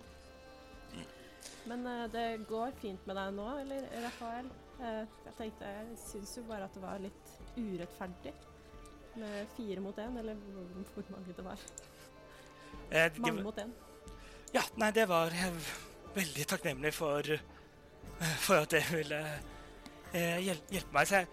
Men 1.69 1.85
uh, 1.89 2.05
det 2.13 2.25
går 2.49 2.73
fint 2.81 3.05
med 3.09 3.17
deg 3.21 3.35
nå, 3.37 3.45
eller 3.61 3.85
Rafael? 4.05 4.49
Uh, 4.81 5.05
jeg 5.29 5.35
tenkte, 5.39 5.69
jeg 5.77 5.99
syns 6.01 6.33
jo 6.39 6.45
bare 6.49 6.67
at 6.67 6.75
det 6.77 6.83
var 6.83 7.03
litt 7.05 7.35
urettferdig 7.57 8.33
med 9.21 9.53
fire 9.55 9.81
mot 9.85 10.01
én, 10.03 10.17
eller 10.21 10.41
hvor, 10.41 10.67
hvor 10.97 11.11
mange 11.15 11.37
det 11.37 11.45
var. 11.47 11.61
eh, 12.91 13.07
det- 13.13 13.23
Mange 13.23 13.45
mot 13.47 13.61
én. 13.63 13.71
Ja, 14.57 14.65
nei, 14.81 14.91
det 14.97 15.05
var 15.09 15.31
jeg 15.37 15.53
veldig 16.17 16.47
takknemlig 16.51 16.93
for 16.97 17.31
eh, 17.37 17.45
For 18.45 18.61
at 18.63 18.71
det 18.71 18.83
ville 18.93 19.19
eh, 20.15 20.39
hjel- 20.45 20.63
hjelpe 20.71 20.93
meg. 20.95 21.09
Så 21.11 21.15
jeg, 21.21 21.29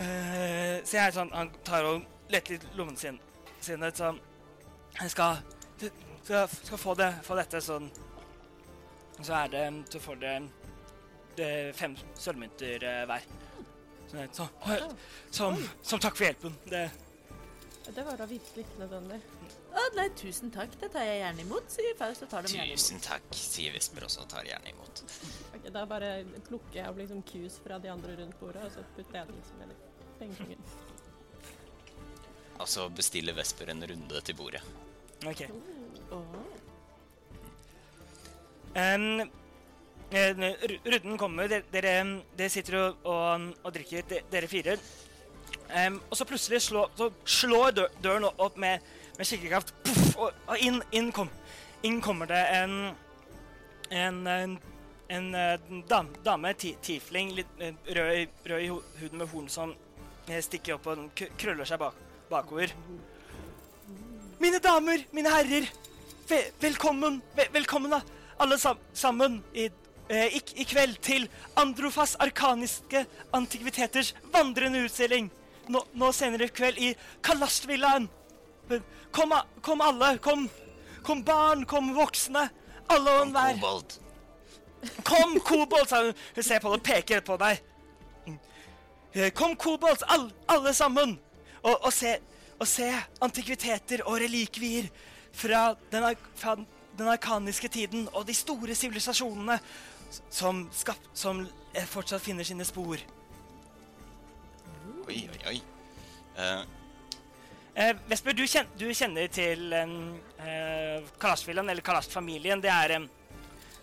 eh, 0.00 0.76
så 0.84 0.96
jeg 0.96 1.02
er 1.04 1.14
sånn 1.18 1.32
Han 1.34 1.50
tar 1.66 1.84
og 1.88 2.04
leter 2.32 2.56
litt 2.56 2.64
i 2.68 2.76
lommene 2.78 2.98
sin, 3.00 3.18
sånn 3.60 4.20
jeg 4.98 5.10
skal, 5.12 5.36
skal, 6.24 6.48
skal 6.48 6.78
få, 6.80 6.94
det, 6.98 7.08
få 7.26 7.36
dette 7.38 7.60
sånn 7.62 7.86
Så 9.22 9.34
er 9.36 9.48
det 9.52 9.62
Så 9.92 10.00
får 10.02 10.16
det, 10.22 10.32
det 11.38 11.50
fem 11.78 11.94
sølvmynter 12.18 12.84
eh, 12.88 13.04
hver. 13.10 13.28
Så, 14.08 14.24
så, 14.32 14.48
som, 15.30 15.58
som 15.84 16.00
takk 16.00 16.16
for 16.16 16.24
hjelpen. 16.24 16.54
Det, 16.64 16.86
Det 17.92 18.04
var 18.06 18.16
da 18.16 18.24
virkelig 18.28 18.64
ikke 18.64 18.80
nødvendig. 18.80 19.18
Å, 19.68 19.82
nei, 19.96 20.06
tusen 20.16 20.50
takk, 20.52 20.72
det 20.80 20.88
tar 20.94 21.04
jeg 21.04 21.20
gjerne 21.20 21.44
imot, 21.44 21.68
sier 21.70 21.94
Faust 21.98 22.24
og 22.24 22.30
tar 22.32 22.46
dem 22.46 22.54
gjerne 22.56 22.72
imot. 22.72 22.80
Tusen 22.80 23.02
takk, 23.04 23.26
sier 23.36 23.74
Vesper 23.76 24.06
også 24.08 24.24
og 24.24 24.30
tar 24.32 24.48
gjerne 24.48 24.72
imot. 24.72 25.02
Da 25.72 25.84
bare 25.88 26.12
plukker 26.46 26.80
jeg 26.80 26.90
opp 26.90 27.00
liksom 27.00 27.22
kus 27.28 27.58
fra 27.64 27.78
de 27.82 27.90
andre 27.92 28.16
rundt 28.20 28.38
bordet, 28.40 28.62
og 28.64 28.72
så 28.72 28.84
putter 28.96 29.18
jeg 29.18 29.28
det 29.28 29.36
liksom 29.36 29.64
i 29.64 30.12
pengeklingen. 30.18 30.70
Altså 32.58 32.72
så 32.74 32.86
bestiller 32.90 33.36
Vesper 33.36 33.70
en 33.70 33.84
runde 33.90 34.22
til 34.26 34.36
bordet. 34.38 34.62
OK. 35.26 35.44
Åh. 36.12 36.38
Um, 38.78 39.28
runden 40.92 41.18
kommer. 41.18 41.48
Dere, 41.48 41.66
dere, 41.72 41.92
dere 42.38 42.50
sitter 42.50 42.78
og, 42.80 43.04
og, 43.04 43.50
og 43.62 43.74
drikker, 43.74 44.22
dere 44.32 44.50
fire. 44.50 44.78
Um, 45.68 46.00
og 46.10 46.16
så 46.16 46.24
plutselig 46.24 46.62
slå, 46.64 46.86
så 46.96 47.10
slår 47.24 47.76
døren 48.02 48.26
opp 48.30 48.56
med, 48.56 48.80
med 49.18 49.28
skikkelig 49.28 49.52
kraft. 49.52 49.74
Puff, 49.84 50.16
og, 50.16 50.40
og 50.48 50.64
inn, 50.64 50.80
inn, 50.96 51.12
kom, 51.14 51.30
inn 51.86 52.00
kommer 52.02 52.30
det 52.30 52.42
en 52.56 52.80
en, 53.90 54.26
en, 54.26 54.58
en 55.08 55.34
eh, 55.34 55.60
dam, 55.88 56.08
dame, 56.24 56.52
ti, 56.54 56.74
tiefling, 56.84 57.32
litt 57.38 57.62
eh, 57.64 57.74
rød, 57.96 58.34
rød 58.50 58.62
i 58.64 58.68
huden 59.00 59.22
med 59.22 59.30
horn 59.32 59.48
som 59.52 59.72
eh, 60.28 60.40
stikker 60.44 60.76
opp 60.76 60.88
og 60.92 61.22
krøller 61.40 61.68
seg 61.68 61.80
bak, 61.80 61.96
bakover. 62.28 62.74
Mine 64.38 64.60
damer, 64.62 65.02
mine 65.16 65.32
herrer, 65.32 65.68
ve 66.28 66.42
velkommen, 66.60 67.22
ve 67.36 67.48
velkommen 67.54 67.96
da, 67.96 68.02
alle 68.38 68.58
sam 68.60 68.78
sammen 68.94 69.40
i, 69.56 69.70
eh, 70.12 70.36
i, 70.36 70.42
i 70.60 70.66
kveld 70.68 71.00
til 71.02 71.24
Androfas 71.58 72.14
arkaniske 72.20 73.06
antikviteters 73.34 74.12
vandrende 74.34 74.84
utstilling. 74.84 75.30
Nå, 75.72 75.82
nå 76.00 76.12
senere 76.16 76.48
i 76.48 76.52
kveld 76.52 76.80
i 76.84 76.92
Kalastvillaen. 77.24 78.08
Kom, 79.16 79.32
kom 79.64 79.80
alle, 79.80 80.12
kom, 80.20 80.44
kom 81.04 81.24
barn, 81.24 81.64
kom 81.68 81.94
voksne, 81.96 82.44
alle 82.92 83.16
og 83.16 83.24
enhver. 83.24 83.56
Kom, 85.02 85.38
kobolt, 85.40 85.90
sa 85.90 86.02
hun. 86.04 86.14
Hun 86.36 86.46
ser 86.46 86.62
på 86.62 86.70
deg 86.70 86.78
og 86.78 86.86
peker 86.86 87.24
på 87.26 87.36
deg. 87.40 87.62
Eh, 89.16 89.30
Kom, 89.34 89.56
kobolt, 89.58 90.04
all, 90.06 90.28
alle 90.52 90.74
sammen, 90.76 91.16
og, 91.62 91.74
og, 91.74 91.92
se, 91.92 92.18
og 92.58 92.68
se 92.68 92.88
antikviteter 93.24 94.04
og 94.06 94.20
relikvier 94.22 94.90
fra 95.34 95.72
den, 95.90 96.06
fra 96.38 96.54
den 96.98 97.08
arkaniske 97.08 97.70
tiden 97.72 98.08
og 98.12 98.26
de 98.28 98.34
store 98.36 98.74
sivilisasjonene 98.78 99.58
som, 100.30 100.66
skap, 100.72 101.00
som 101.16 101.42
eh, 101.74 101.86
fortsatt 101.88 102.22
finner 102.22 102.46
sine 102.46 102.66
spor. 102.68 103.00
Oi, 105.08 105.22
oi, 105.24 105.40
oi. 105.54 105.60
Uh. 106.38 106.64
Eh, 107.78 107.94
Vesper, 108.10 108.34
du, 108.34 108.42
kjen, 108.50 108.66
du 108.78 108.88
kjenner 108.90 109.28
til 109.30 109.72
um, 109.72 109.92
eh, 110.42 111.04
Kalasjvillaen, 111.22 111.70
eller 111.70 111.84
Kalasj-familien. 111.84 112.60
Det 112.62 112.72
er, 112.72 112.96
em, 112.96 113.06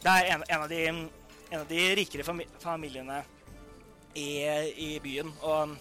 det 0.06 0.12
er 0.14 0.36
en, 0.36 0.44
en, 0.48 0.62
av 0.62 0.70
de, 0.70 0.82
en 0.86 1.60
av 1.60 1.68
de 1.70 1.82
rikere 1.98 2.26
fami 2.28 2.46
familiene 2.62 3.24
i, 4.14 4.30
i 4.86 4.90
byen. 5.04 5.32
Og, 5.42 5.76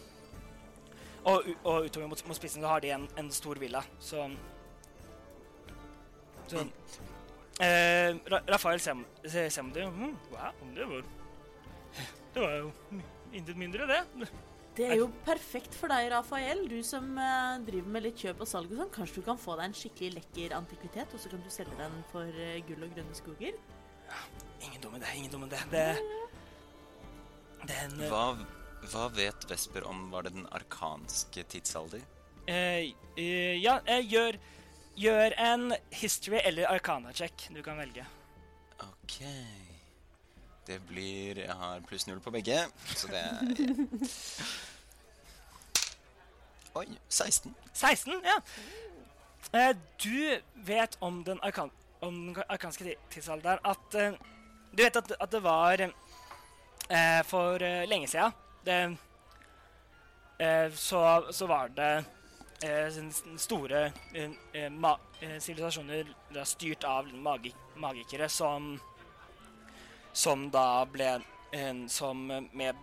og, 1.25 1.51
og 1.63 1.89
utover 1.89 2.09
mot, 2.09 2.23
mot 2.29 2.39
spissen 2.39 2.65
så 2.65 2.73
har 2.73 2.85
de 2.85 2.95
en, 2.97 3.05
en 3.21 3.31
stor 3.33 3.61
villa, 3.61 3.85
så 4.01 4.29
Så 6.47 6.61
eh, 7.65 8.17
Rafael 8.29 8.81
Sem 8.81 9.05
Semdi 9.25 9.81
hm, 9.81 10.17
Wow, 10.33 10.59
det 10.77 10.89
var 10.91 11.05
Det 12.35 12.43
var 12.43 12.57
jo 12.59 12.73
intet 13.33 13.57
mindre, 13.57 13.87
det. 13.87 14.29
Det 14.77 14.87
er 14.91 14.99
jo 14.99 15.07
perfekt 15.25 15.75
for 15.79 15.91
deg, 15.91 16.09
Rafael. 16.11 16.65
Du 16.71 16.81
som 16.83 17.07
uh, 17.15 17.63
driver 17.67 17.93
med 17.95 18.05
litt 18.09 18.19
kjøp 18.19 18.43
og 18.43 18.49
salg 18.51 18.73
og 18.75 18.81
sånn. 18.81 18.91
Kanskje 18.95 19.23
du 19.23 19.27
kan 19.27 19.39
få 19.39 19.55
deg 19.59 19.69
en 19.69 19.77
skikkelig 19.79 20.17
lekker 20.17 20.55
antikvitet, 20.59 21.15
og 21.15 21.23
så 21.23 21.31
kan 21.31 21.43
du 21.43 21.51
selge 21.55 21.79
den 21.79 21.95
for 22.11 22.27
uh, 22.27 22.59
gull 22.67 22.87
og 22.87 22.95
grønne 22.95 23.19
skoger? 23.19 23.59
Ingen 24.61 24.81
dum 24.81 24.97
idé, 24.97 25.07
ingen 25.15 25.31
dum 25.31 25.45
idé. 25.45 25.61
Det, 25.71 25.87
den, 27.69 27.97
hva, 28.11 28.25
hva 28.93 29.07
vet 29.17 29.47
Vesper 29.49 29.87
om 29.89 30.11
var 30.13 30.27
det 30.27 30.35
den 30.37 30.49
arkanske 30.53 31.45
tidsalder? 31.49 32.03
Eh, 32.47 32.93
eh, 33.17 33.57
ja, 33.63 33.79
eh, 33.87 34.05
gjør, 34.05 34.37
gjør 35.01 35.37
en 35.41 35.73
history 35.91 36.41
eller 36.45 36.69
arcana-check. 36.69 37.49
Du 37.55 37.63
kan 37.65 37.79
velge. 37.81 38.05
Ok. 38.79 39.21
Det 40.65 40.79
blir 40.89 41.37
Jeg 41.43 41.53
har 41.61 41.81
pluss 41.85 42.07
null 42.07 42.21
på 42.25 42.31
begge, 42.33 42.63
så 42.97 43.09
det 43.13 43.21
er 43.21 43.41
Oi, 46.75 46.87
16. 47.09 47.55
16, 47.73 48.15
ja. 48.25 48.39
Eh, 49.55 49.77
du 50.03 50.41
vet 50.67 50.97
om 51.01 51.21
den, 51.25 51.39
arkan 51.43 51.71
om 52.07 52.33
den 52.35 52.45
arkanske 52.49 52.85
ti- 52.85 52.97
tidsalderen 53.11 53.63
at 53.65 53.95
eh, 53.95 54.17
Du 54.75 54.83
vet 54.83 54.97
at, 54.97 55.13
at 55.21 55.31
det 55.31 55.41
var 55.43 55.81
eh, 55.81 57.21
For 57.29 57.63
eh, 57.63 57.85
lenge 57.89 58.09
siden 58.11 58.33
det, 58.65 58.97
eh, 60.39 60.73
så, 60.73 61.03
så 61.31 61.47
var 61.47 61.69
det 61.77 62.05
eh, 62.65 62.99
store 63.37 63.93
sivilisasjoner 65.39 66.09
styrt 66.45 66.85
av 66.85 67.11
magi 67.15 67.53
magikere 67.77 68.29
som 68.29 68.81
Som 70.13 70.51
da 70.51 70.85
ble 70.87 71.19
som 71.89 72.27
med 72.27 72.75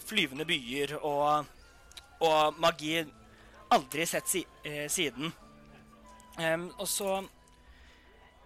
flyvende 0.00 0.46
byer 0.48 0.94
og, 1.02 1.44
og 2.24 2.60
magi 2.60 3.02
aldri 3.68 4.06
sett 4.08 4.28
si, 4.28 4.40
siden. 4.88 5.28
Um, 6.38 6.70
og 6.78 6.88
så 6.88 7.18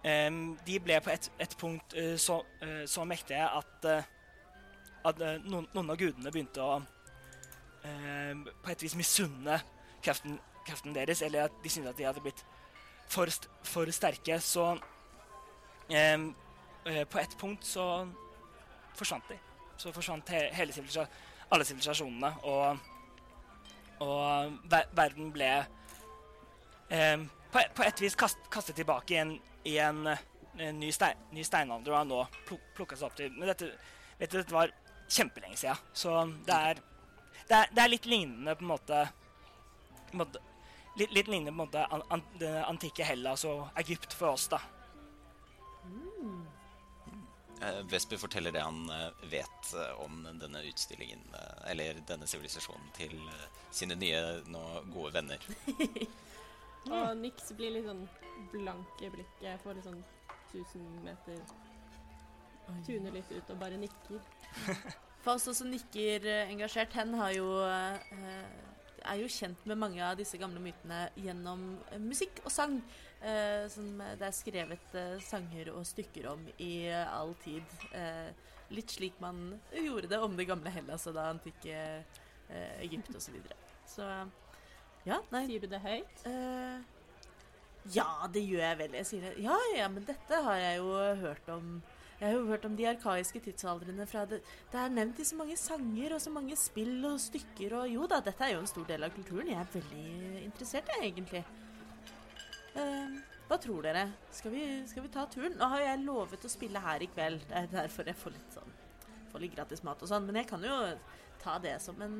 De 0.03 0.79
ble 0.83 0.97
på 1.01 1.09
et, 1.13 1.29
et 1.39 1.53
punkt 1.57 1.93
eh, 1.95 2.15
så, 2.19 2.41
eh, 2.61 2.81
så 2.91 3.05
mektige 3.07 3.45
at, 3.47 3.85
eh, 3.87 4.03
at 5.07 5.21
eh, 5.23 5.37
noen, 5.47 5.67
noen 5.73 5.89
av 5.93 5.99
gudene 6.01 6.31
begynte 6.31 6.63
å 6.63 6.81
på 7.83 8.71
et 8.71 8.83
vis 8.85 8.93
misunne 8.95 9.57
kraften, 10.03 10.37
kraften 10.63 10.93
deres, 10.95 11.19
eller 11.25 11.49
at 11.49 11.55
de 11.63 11.69
syntes 11.71 11.89
at 11.91 11.97
de 11.99 12.05
hadde 12.07 12.21
blitt 12.23 12.43
for, 13.11 13.27
for 13.67 13.91
sterke, 13.91 14.37
så 14.39 14.69
eh, 15.91 16.15
På 17.11 17.19
ett 17.19 17.37
punkt 17.39 17.63
så 17.67 18.07
forsvant 18.95 19.27
de. 19.29 19.37
Så 19.79 19.91
forsvant 19.95 20.29
he 20.31 20.45
hele 20.55 20.73
alle 21.51 21.65
sivilisasjonene, 21.67 22.31
og, 22.43 22.79
og 24.03 24.55
ver 24.71 24.87
verden 24.95 25.31
ble 25.35 25.49
em, 26.91 27.27
på, 27.51 27.59
et- 27.59 27.71
på 27.75 27.83
et 27.83 28.01
vis 28.03 28.15
kast 28.15 28.37
kastet 28.51 28.75
tilbake 28.79 29.13
i 29.15 29.19
en, 29.21 29.35
i 29.69 29.77
en, 29.81 30.07
eh, 30.07 30.71
ny, 30.73 30.91
stein, 30.91 31.19
ny 31.31 31.43
steinalder 31.47 31.93
og 31.93 31.99
har 31.99 32.07
nå 32.09 32.21
pluk 32.47 32.63
plukka 32.77 32.97
seg 32.99 33.09
opp 33.09 33.17
til 33.19 33.33
Men 33.35 33.51
dette, 33.51 33.71
vet 34.19 34.31
du, 34.31 34.39
dette 34.39 34.55
var 34.55 34.73
kjempelenge 35.13 35.59
siden, 35.59 35.81
så 35.93 36.15
det 36.47 36.55
er, 36.69 36.81
det 37.49 37.57
er, 37.57 37.73
det 37.75 37.83
er 37.83 37.91
litt 37.91 38.07
lignende 38.09 38.55
på 38.57 38.65
en 38.65 38.71
måte, 38.71 39.01
på 40.07 40.15
en 40.15 40.23
måte 40.23 40.41
litt, 40.97 41.11
litt 41.11 41.27
lignende 41.27 41.51
på 41.51 41.57
en 41.57 41.63
måte 41.65 41.83
an, 41.85 42.05
an, 42.09 42.23
det 42.39 42.53
antikke 42.63 43.05
Hellas 43.07 43.45
og 43.49 43.67
Egypt 43.83 44.15
for 44.17 44.33
oss, 44.33 44.47
da. 44.51 44.61
Eh, 47.63 47.81
Vesper 47.91 48.17
forteller 48.17 48.51
det 48.51 48.61
han 48.63 48.89
eh, 48.89 49.09
vet 49.31 49.73
eh, 49.73 50.01
om 50.03 50.27
denne 50.41 50.63
utstillingen, 50.67 51.21
eh, 51.33 51.71
eller 51.71 52.01
denne 52.07 52.27
sivilisasjonen, 52.27 52.89
til 52.97 53.13
eh, 53.15 53.45
sine 53.71 53.95
nye, 53.99 54.21
nå 54.51 54.63
gode 54.93 55.13
venner. 55.15 55.49
Og 56.89 57.17
Nix 57.17 57.53
blir 57.57 57.71
litt 57.77 57.87
sånn 57.87 58.03
blank 58.51 59.03
i 59.03 59.11
blikket, 59.13 59.61
får 59.63 59.77
litt 59.79 59.87
sånn 59.87 60.01
1000 60.53 60.89
meter 61.05 61.39
Tuner 62.85 63.11
litt 63.11 63.31
ut 63.31 63.49
og 63.51 63.57
bare 63.59 63.75
nikker. 63.79 64.21
Faust 65.23 65.49
også 65.51 65.65
nikker 65.67 66.23
eh, 66.27 66.51
engasjert. 66.51 66.93
Hen 66.95 67.11
har 67.19 67.33
jo 67.35 67.47
eh, 67.67 68.13
er 69.03 69.19
jo 69.19 69.27
kjent 69.31 69.65
med 69.67 69.79
mange 69.79 70.03
av 70.03 70.15
disse 70.19 70.39
gamle 70.39 70.61
mytene 70.63 71.05
gjennom 71.19 71.65
eh, 71.91 71.99
musikk 71.99 72.39
og 72.45 72.51
sang. 72.55 72.77
eh, 73.19 73.67
som 73.71 73.99
det 73.99 74.27
er 74.27 74.35
skrevet 74.35 74.95
eh, 74.99 75.17
sanger 75.23 75.73
og 75.75 75.85
stykker 75.87 76.27
om 76.31 76.43
i 76.57 76.87
eh, 76.87 77.03
all 77.11 77.35
tid. 77.43 77.63
Eh, 77.91 78.31
litt 78.73 78.91
slik 78.95 79.19
man 79.23 79.59
gjorde 79.75 80.09
det 80.11 80.19
om 80.23 80.35
det 80.39 80.47
gamle 80.49 80.71
Hellas 80.73 81.07
og 81.07 81.19
da 81.19 81.29
antikke 81.33 82.03
Egypt 82.83 83.09
osv. 83.15 83.19
Så, 83.27 83.31
videre. 83.31 83.55
så 83.87 84.07
ja, 85.07 85.19
nei 85.33 85.45
Sier 85.49 85.63
du 85.63 85.71
det 85.71 85.81
høyt? 85.83 86.25
Uh, 86.27 86.79
ja, 87.91 88.07
det 88.31 88.45
gjør 88.45 88.63
jeg 88.63 88.79
vel. 88.79 88.95
Jeg 89.01 89.09
sier 89.09 89.25
det. 89.27 89.33
Ja, 89.43 89.57
ja, 89.75 89.89
men 89.91 90.05
dette 90.07 90.39
har 90.45 90.61
jeg 90.61 90.79
jo 90.79 90.93
hørt 91.23 91.49
om. 91.51 91.73
Jeg 92.19 92.29
har 92.29 92.37
jo 92.37 92.45
hørt 92.47 92.65
om 92.69 92.77
de 92.79 92.85
arkaiske 92.87 93.41
tidsaldrene 93.43 94.05
fra 94.07 94.23
det. 94.29 94.39
Det 94.71 94.79
er 94.79 94.93
nevnt 94.93 95.19
i 95.19 95.25
så 95.27 95.35
mange 95.35 95.57
sanger 95.59 96.15
og 96.15 96.21
så 96.23 96.31
mange 96.31 96.55
spill 96.59 97.03
og 97.09 97.19
stykker 97.19 97.75
og 97.81 97.89
Jo 97.91 98.07
da, 98.07 98.21
dette 98.23 98.45
er 98.47 98.53
jo 98.53 98.61
en 98.63 98.71
stor 98.71 98.87
del 98.87 99.03
av 99.03 99.11
kulturen. 99.15 99.51
Jeg 99.51 99.59
er 99.59 99.73
veldig 99.73 100.43
interessert, 100.45 100.93
jeg, 100.95 101.11
egentlig. 101.11 101.43
Uh, 102.77 103.19
hva 103.49 103.59
tror 103.61 103.83
dere? 103.83 104.05
Skal 104.31 104.55
vi, 104.55 104.63
skal 104.87 105.03
vi 105.03 105.11
ta 105.11 105.27
turen? 105.27 105.57
Nå 105.59 105.67
har 105.73 105.83
jeg 105.83 106.05
lovet 106.05 106.47
å 106.47 106.53
spille 106.53 106.79
her 106.85 107.03
i 107.03 107.09
kveld. 107.11 107.43
Det 107.49 107.59
er 107.59 107.67
derfor 107.73 108.07
jeg 108.07 108.19
får 108.21 108.37
litt 108.37 108.55
sånn 108.55 108.79
Får 109.33 109.41
litt 109.41 109.55
gratis 109.57 109.83
mat 109.83 110.01
og 110.05 110.09
sånn. 110.09 110.27
Men 110.29 110.39
jeg 110.39 110.47
kan 110.47 110.63
jo 110.63 110.77
ta 111.43 111.57
det 111.59 111.75
som 111.83 111.99
en 112.05 112.15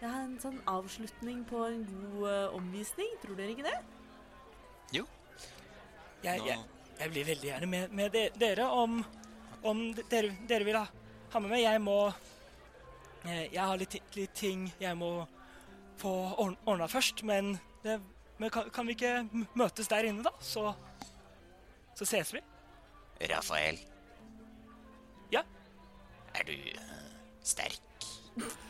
eh, 0.00 0.08
er 0.08 0.20
en 0.24 0.38
sånn 0.42 0.60
avslutning 0.70 1.42
på 1.48 1.64
en 1.68 1.82
god 1.88 2.22
uh, 2.28 2.56
omvisning. 2.56 3.10
Tror 3.22 3.36
dere 3.38 3.54
ikke 3.54 3.66
det? 3.66 3.76
Jo. 4.98 5.04
Jeg, 6.24 6.40
jeg, 6.46 6.58
jeg 7.00 7.12
blir 7.12 7.26
veldig 7.28 7.48
gjerne 7.50 7.68
med, 7.68 7.92
med 7.92 8.12
de, 8.14 8.24
dere 8.40 8.66
om, 8.72 9.00
om 9.66 9.82
de- 9.96 10.06
dere, 10.12 10.32
dere 10.48 10.64
vil 10.68 10.78
ha, 10.78 10.86
ha 11.34 11.42
med 11.44 11.52
meg. 11.52 11.64
Jeg 11.66 11.82
må 11.84 11.98
eh, 13.26 13.46
Jeg 13.52 13.60
har 13.60 13.76
litt, 13.80 13.98
litt 14.16 14.34
ting 14.38 14.66
jeg 14.80 14.96
må 15.00 15.12
få 16.00 16.12
ordn- 16.40 16.58
ordna 16.66 16.88
først, 16.90 17.22
men, 17.28 17.54
det, 17.84 17.98
men 18.40 18.50
kan, 18.50 18.70
kan 18.74 18.86
vi 18.88 18.96
ikke 18.96 19.18
møtes 19.54 19.88
der 19.92 20.08
inne, 20.08 20.24
da? 20.26 20.32
Så, 20.42 20.72
så 21.94 22.08
ses 22.08 22.32
vi. 22.34 22.40
Rafael. 23.30 23.78
Ja? 25.30 25.44
Er 26.34 26.48
du 26.48 26.54
uh, 26.56 27.08
sterk? 27.46 27.80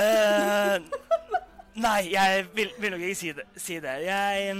Eh, 0.00 0.76
nei, 1.80 2.00
jeg 2.12 2.46
vil, 2.54 2.72
vil 2.80 2.94
nok 2.94 3.04
ikke 3.08 3.18
si 3.20 3.32
det. 3.36 3.46
Si 3.56 3.78
det. 3.82 3.96
Jeg, 4.06 4.56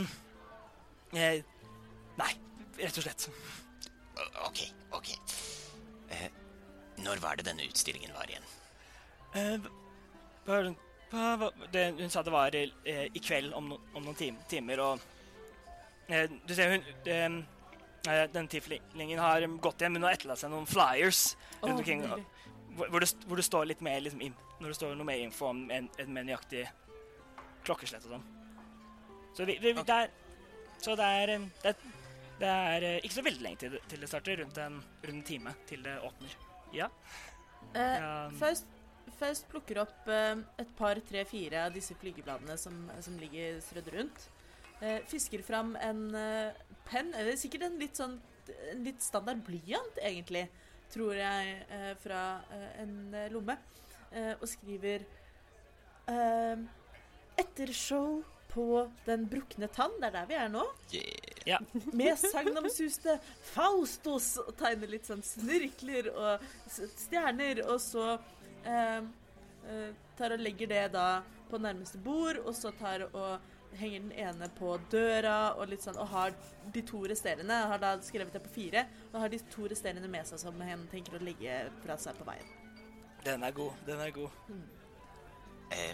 jeg 1.16 1.44
Nei, 2.20 2.32
rett 2.80 2.98
og 3.00 3.04
slett. 3.06 3.28
OK, 4.44 4.60
OK. 4.98 5.12
Uh, 6.10 6.26
når 7.00 7.22
var 7.22 7.38
det 7.38 7.46
denne 7.46 7.64
utstillingen 7.64 8.12
var 8.12 8.28
igjen? 8.28 8.48
Uh, 9.32 9.70
hva, 10.44 10.58
hva, 11.12 11.30
hva, 11.40 11.48
det, 11.72 11.86
hun 12.00 12.12
sa 12.12 12.24
det 12.26 12.34
var 12.34 12.56
eh, 12.58 13.06
i 13.06 13.22
kveld 13.22 13.54
om, 13.56 13.72
no, 13.72 13.78
om 13.94 14.04
noen 14.04 14.18
tim, 14.18 14.36
timer, 14.50 14.82
og 14.84 15.00
eh, 16.10 16.26
Du 16.46 16.54
ser 16.54 16.74
hun 16.74 16.84
den, 17.06 17.40
Denne 18.04 18.48
tieflingen 18.48 19.18
har 19.20 19.44
gått 19.60 19.82
hjem. 19.84 19.98
Hun 19.98 20.06
har 20.06 20.14
etterlatt 20.16 20.40
seg 20.40 20.48
noen 20.52 20.68
flyers 20.68 21.34
rundt 21.60 21.82
omkring. 21.82 22.00
nydelig. 22.06 22.24
Hvor, 22.88 23.02
det, 23.02 23.10
hvor 23.26 23.36
det 23.40 23.44
står 23.46 23.68
litt 23.68 23.80
mer 23.84 24.00
liksom, 24.00 24.20
in- 24.24 24.36
Når 24.60 24.72
det 24.72 24.76
står 24.76 24.96
noe 24.96 25.08
mer 25.08 25.20
info 25.24 25.50
om 25.50 25.62
en, 25.70 25.88
en 25.98 26.12
mer 26.14 26.26
nøyaktig 26.28 26.64
klokkeslett 27.66 28.06
og 28.08 28.16
sånn. 28.16 28.26
Så, 29.36 29.44
vi, 29.44 29.58
vi, 29.60 29.72
det 29.76 29.96
er, 29.96 30.10
så 30.80 30.96
det 30.98 31.06
er 31.20 31.34
eh, 31.36 31.46
Det, 31.62 31.74
det 32.40 32.50
er 32.50 32.86
eh, 32.88 32.98
ikke 33.04 33.18
så 33.18 33.24
veldig 33.26 33.44
lenge 33.44 33.60
til 33.62 33.74
det, 33.76 33.82
til 33.92 34.00
det 34.00 34.08
starter. 34.10 34.40
Rundt 34.42 34.58
en, 34.64 34.80
rundt 35.04 35.16
en 35.18 35.26
time 35.28 35.54
til 35.68 35.84
det 35.84 35.96
åpner. 36.06 36.36
Ja. 36.76 36.90
Eh, 37.74 37.96
ja 38.00 38.12
Først 38.40 38.76
Faust 39.20 39.48
plukker 39.50 39.82
opp 39.82 40.08
eh, 40.08 40.38
et 40.62 40.70
par, 40.78 41.00
tre, 41.04 41.24
fire 41.28 41.66
av 41.66 41.74
disse 41.74 41.96
flygebladene 42.00 42.56
som, 42.60 42.76
som 43.04 43.16
ligger 43.20 43.58
strødd 43.64 43.90
rundt. 43.96 44.26
Eh, 44.80 45.00
fisker 45.10 45.42
fram 45.44 45.74
en 45.76 46.06
eh, 46.16 46.60
penn, 46.88 47.12
eller 47.18 47.36
sikkert 47.36 47.66
en 47.68 47.80
litt 47.80 48.00
sånn 48.00 48.16
en 48.72 48.80
litt 48.82 49.02
standard 49.04 49.42
blyant, 49.46 49.98
egentlig, 50.02 50.46
tror 50.90 51.14
jeg, 51.18 51.54
eh, 51.70 51.92
fra 52.02 52.24
eh, 52.50 52.82
en 52.82 53.14
eh, 53.14 53.30
lomme, 53.32 53.56
eh, 54.10 54.34
og 54.36 54.46
skriver 54.50 55.06
eh, 56.10 56.62
Ettershow 57.40 58.20
på 58.50 58.90
Den 59.06 59.28
brukne 59.30 59.68
tann, 59.70 59.92
det 60.02 60.08
er 60.08 60.14
der 60.16 60.26
vi 60.26 60.34
er 60.34 60.48
nå. 60.50 60.64
Yeah. 61.46 61.62
Med 61.94 62.18
sagnomsuste 62.18 63.14
Faustos 63.52 64.32
og 64.42 64.50
tegner 64.58 64.90
litt 64.90 65.06
sånn 65.06 65.22
snirkler 65.22 66.10
og 66.10 66.48
stjerner, 66.74 67.62
og 67.70 67.78
så 67.84 68.08
eh, 68.66 68.98
eh, 69.70 69.86
tar 70.18 70.34
og 70.34 70.42
legger 70.42 70.72
det 70.74 70.88
da 70.96 71.22
på 71.50 71.62
nærmeste 71.62 72.02
bord, 72.02 72.42
og 72.42 72.54
så 72.58 72.74
tar 72.78 73.06
og 73.10 73.38
henger 73.78 74.00
den 74.00 74.12
ene 74.12 74.48
på 74.58 74.74
døra 74.92 75.54
og 75.56 75.70
litt 75.70 75.84
sånn, 75.84 75.98
og 76.00 76.10
har 76.12 76.34
de 76.74 76.82
to 76.86 77.02
resterende, 77.10 77.56
har 77.70 77.80
da 77.82 77.94
skrevet 78.04 78.34
det 78.34 78.42
på 78.44 78.52
fire, 78.54 78.84
og 79.12 79.20
har 79.22 79.32
de 79.32 79.40
to 79.52 79.68
resterende 79.70 80.10
med 80.10 80.28
seg 80.28 80.42
som 80.42 80.60
hen 80.64 80.86
tenker 80.92 81.16
å 81.16 81.22
legge 81.24 81.62
fra 81.84 81.96
seg 82.00 82.18
på 82.18 82.26
veien. 82.28 82.54
Den 83.24 83.44
er 83.44 83.52
god. 83.56 83.82
Den 83.86 84.00
er 84.00 84.14
god. 84.16 84.30
Eh, 85.76 85.92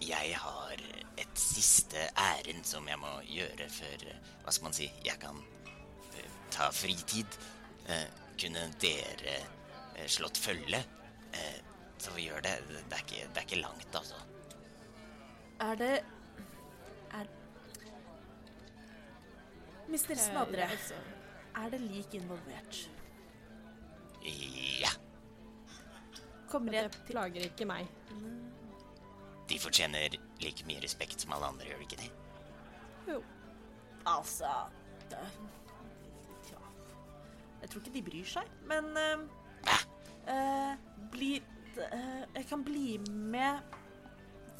jeg 0.00 0.34
har 0.38 0.82
et 1.20 1.40
siste 1.40 2.02
ærend 2.16 2.66
som 2.68 2.86
jeg 2.88 3.00
må 3.00 3.10
gjøre 3.28 3.66
før 3.72 4.04
eh, 4.08 4.28
Hva 4.44 4.52
skal 4.54 4.68
man 4.68 4.76
si? 4.76 4.86
Jeg 5.04 5.18
kan 5.22 5.40
eh, 6.14 6.36
ta 6.52 6.68
fritid. 6.74 7.40
Eh, 7.88 8.06
kunne 8.40 8.68
dere 8.80 9.36
eh, 9.40 10.06
slått 10.08 10.40
følge? 10.40 10.82
Eh, 11.32 11.58
så 12.00 12.12
vi 12.16 12.28
gjør 12.28 12.44
det. 12.44 12.54
Det 12.68 12.96
er 12.96 13.04
ikke, 13.04 13.26
det 13.26 13.42
er 13.42 13.48
ikke 13.48 13.62
langt, 13.64 14.00
altså. 14.00 14.20
Er 15.60 15.76
det 15.76 15.94
Er 17.12 17.26
Mister 19.90 20.14
Smadre, 20.14 20.62
Eh, 20.62 20.70
altså, 20.70 20.94
er 21.56 21.70
det 21.70 21.80
lik 21.80 22.14
involvert? 22.14 22.90
Ja. 24.80 24.90
Kommer 26.48 26.72
jeg 26.72 26.92
Det 26.92 27.02
plager 27.06 27.46
ikke 27.46 27.66
meg. 27.66 27.88
De 29.48 29.58
fortjener 29.58 30.14
like 30.40 30.66
mye 30.66 30.82
respekt 30.82 31.20
som 31.20 31.32
alle 31.32 31.46
andre, 31.46 31.66
gjør 31.66 31.76
de 31.76 31.82
ikke 31.88 31.96
det? 31.96 32.10
Jo. 33.08 33.22
Altså 34.06 34.50
det, 35.10 35.24
ja. 36.50 36.60
Jeg 37.62 37.70
tror 37.70 37.80
ikke 37.80 37.94
de 37.94 38.02
bryr 38.02 38.30
seg, 38.30 38.52
men 38.70 38.84
uh, 38.96 39.26
uh, 40.30 40.74
blir 41.12 41.42
uh, 41.76 42.22
Jeg 42.34 42.46
kan 42.48 42.64
bli 42.64 42.98
med 43.08 43.58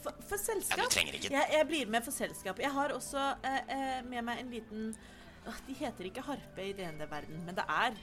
for, 0.03 0.13
for 0.27 0.37
Ja, 0.39 0.45
selskap. 0.45 0.85
du 0.85 0.95
trenger 0.95 1.17
ikke 1.19 1.31
Jeg, 1.35 1.49
jeg 1.53 1.67
blir 1.69 1.91
med 1.93 2.05
for 2.07 2.15
selskap. 2.17 2.59
Jeg 2.63 2.71
har 2.75 2.95
også 2.97 3.25
eh, 3.45 3.61
eh, 3.77 4.01
med 4.09 4.25
meg 4.25 4.41
en 4.45 4.51
liten 4.55 4.91
Åh, 5.49 5.61
De 5.67 5.75
heter 5.79 6.05
ikke 6.11 6.23
harpe 6.27 6.65
i 6.69 6.73
denne 6.77 7.07
verden, 7.11 7.39
men 7.47 7.57
det 7.57 7.65
er 7.69 7.95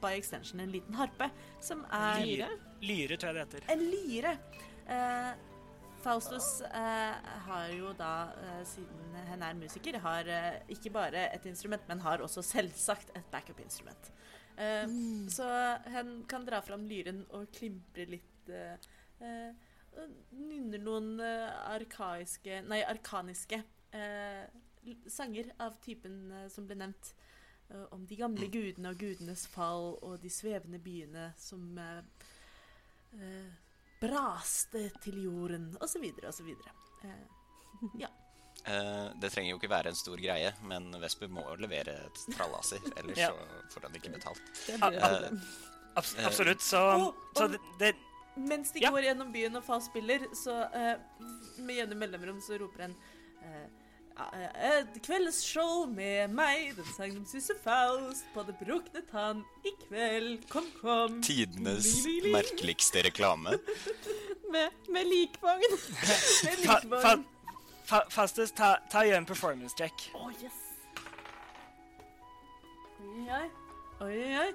by 0.00 0.14
extension 0.16 0.60
en 0.62 0.70
liten 0.72 0.94
harpe 0.96 1.26
som 1.60 1.82
er 1.92 2.22
Lyre? 2.24 2.48
Lyre, 2.80 3.16
tror 3.18 3.34
jeg 3.34 3.36
det 3.36 3.44
heter. 3.44 3.66
En 3.74 3.82
lyre. 3.90 4.32
Eh, 4.88 5.44
Faustus 6.04 6.60
eh, 6.62 7.32
har 7.48 7.72
jo 7.74 7.90
da, 7.98 8.12
eh, 8.38 8.60
siden 8.70 9.16
hun 9.28 9.42
er 9.42 9.56
musiker, 9.58 9.98
har 10.04 10.28
eh, 10.30 10.60
ikke 10.70 10.92
bare 10.94 11.24
et 11.34 11.48
instrument, 11.50 11.82
men 11.90 12.00
har 12.04 12.22
også 12.24 12.44
selvsagt 12.46 13.10
et 13.18 13.26
backup-instrument. 13.34 14.12
Mm. 14.58 15.28
Så 15.30 15.44
hun 15.94 16.08
kan 16.30 16.46
dra 16.46 16.58
fram 16.66 16.86
lyren 16.90 17.20
og 17.36 17.44
klimpre 17.54 18.06
litt. 18.10 18.48
eh, 18.48 19.52
nynner 20.32 20.78
noen 20.82 21.20
eh, 21.20 21.50
arkaiske 21.74 22.62
Nei, 22.68 22.82
arkaniske 22.86 23.62
eh, 23.92 24.44
sanger 25.10 25.50
av 25.60 25.78
typen 25.84 26.30
eh, 26.32 26.48
som 26.52 26.66
ble 26.68 26.76
nevnt. 26.80 27.12
eh, 27.70 27.84
om 27.92 28.06
de 28.06 28.16
gamle 28.16 28.46
gudene 28.48 28.90
og 28.94 28.98
gudenes 29.00 29.46
fall 29.46 29.98
og 30.02 30.20
de 30.22 30.30
svevende 30.32 30.78
byene 30.80 31.32
som 31.36 31.78
braste 34.00 34.84
til 35.02 35.22
jorden, 35.24 35.70
osv., 35.82 36.04
osv. 36.28 36.54
Eh, 37.04 38.06
Eh, 38.68 39.10
det 39.22 39.28
trenger 39.32 39.52
jo 39.52 39.56
ikke 39.60 39.68
være 39.70 39.88
en 39.92 39.96
stor 39.96 40.18
greie, 40.20 40.48
men 40.66 40.88
Vesper 41.00 41.28
må 41.32 41.44
levere 41.62 41.92
et 42.08 42.18
trallaser, 42.34 42.82
ellers 42.98 43.16
Ja. 43.16 43.28
så 43.30 43.70
får 43.76 43.84
han 43.86 43.94
ikke 43.96 44.10
betalt. 44.16 44.42
Det 44.66 44.74
blir 44.82 44.96
et 44.98 45.04
Ah. 45.06 45.38
Abs 45.96 46.10
absolutt. 46.26 46.60
Så, 46.60 46.80
og- 46.82 47.14
så 47.38 47.46
det, 47.48 47.60
det 47.78 47.92
Mens 48.38 48.70
de 48.72 48.80
Ja. 48.84 48.90
går 48.94 49.02
gjennom 49.08 49.32
byen 49.34 49.56
og 49.58 49.64
Fa 49.66 49.80
spiller, 49.82 50.24
så 50.36 50.54
uh, 50.70 50.94
med 51.58 51.76
gjennom 51.80 51.98
mellomrom 51.98 52.40
så 52.44 52.58
roper 52.60 52.84
en 52.88 52.94
uh, 53.42 53.66
Et 54.18 54.96
kveldsshow 55.06 55.84
med 55.86 56.32
meg, 56.34 56.72
den 56.74 56.86
sagnomsuste 56.96 57.54
Faust, 57.62 58.24
på 58.34 58.42
det 58.48 58.56
brukne 58.58 59.02
tann 59.12 59.44
i 59.62 59.70
kveld. 59.84 60.48
Kom, 60.50 60.66
kom. 60.80 61.20
Tidenes 61.22 61.86
Li, 62.04 62.16
li, 62.16 62.20
li. 62.26 62.32
merkeligste 62.34 63.04
reklame. 63.06 63.58
Med, 64.48 64.72
med 64.88 65.04
likvogn. 65.06 65.60
Med 66.44 66.62
likvogn. 66.64 67.24
fa, 67.84 68.00
fa, 68.10 68.24
ta, 68.56 68.70
ta 68.90 69.02
gjør 69.04 69.18
en 69.20 69.26
performance 69.28 69.76
check. 69.76 70.06
Å, 70.16 70.30
yes. 70.40 70.56
Oi, 72.98 73.42
oi, 74.00 74.38
oi, 74.40 74.48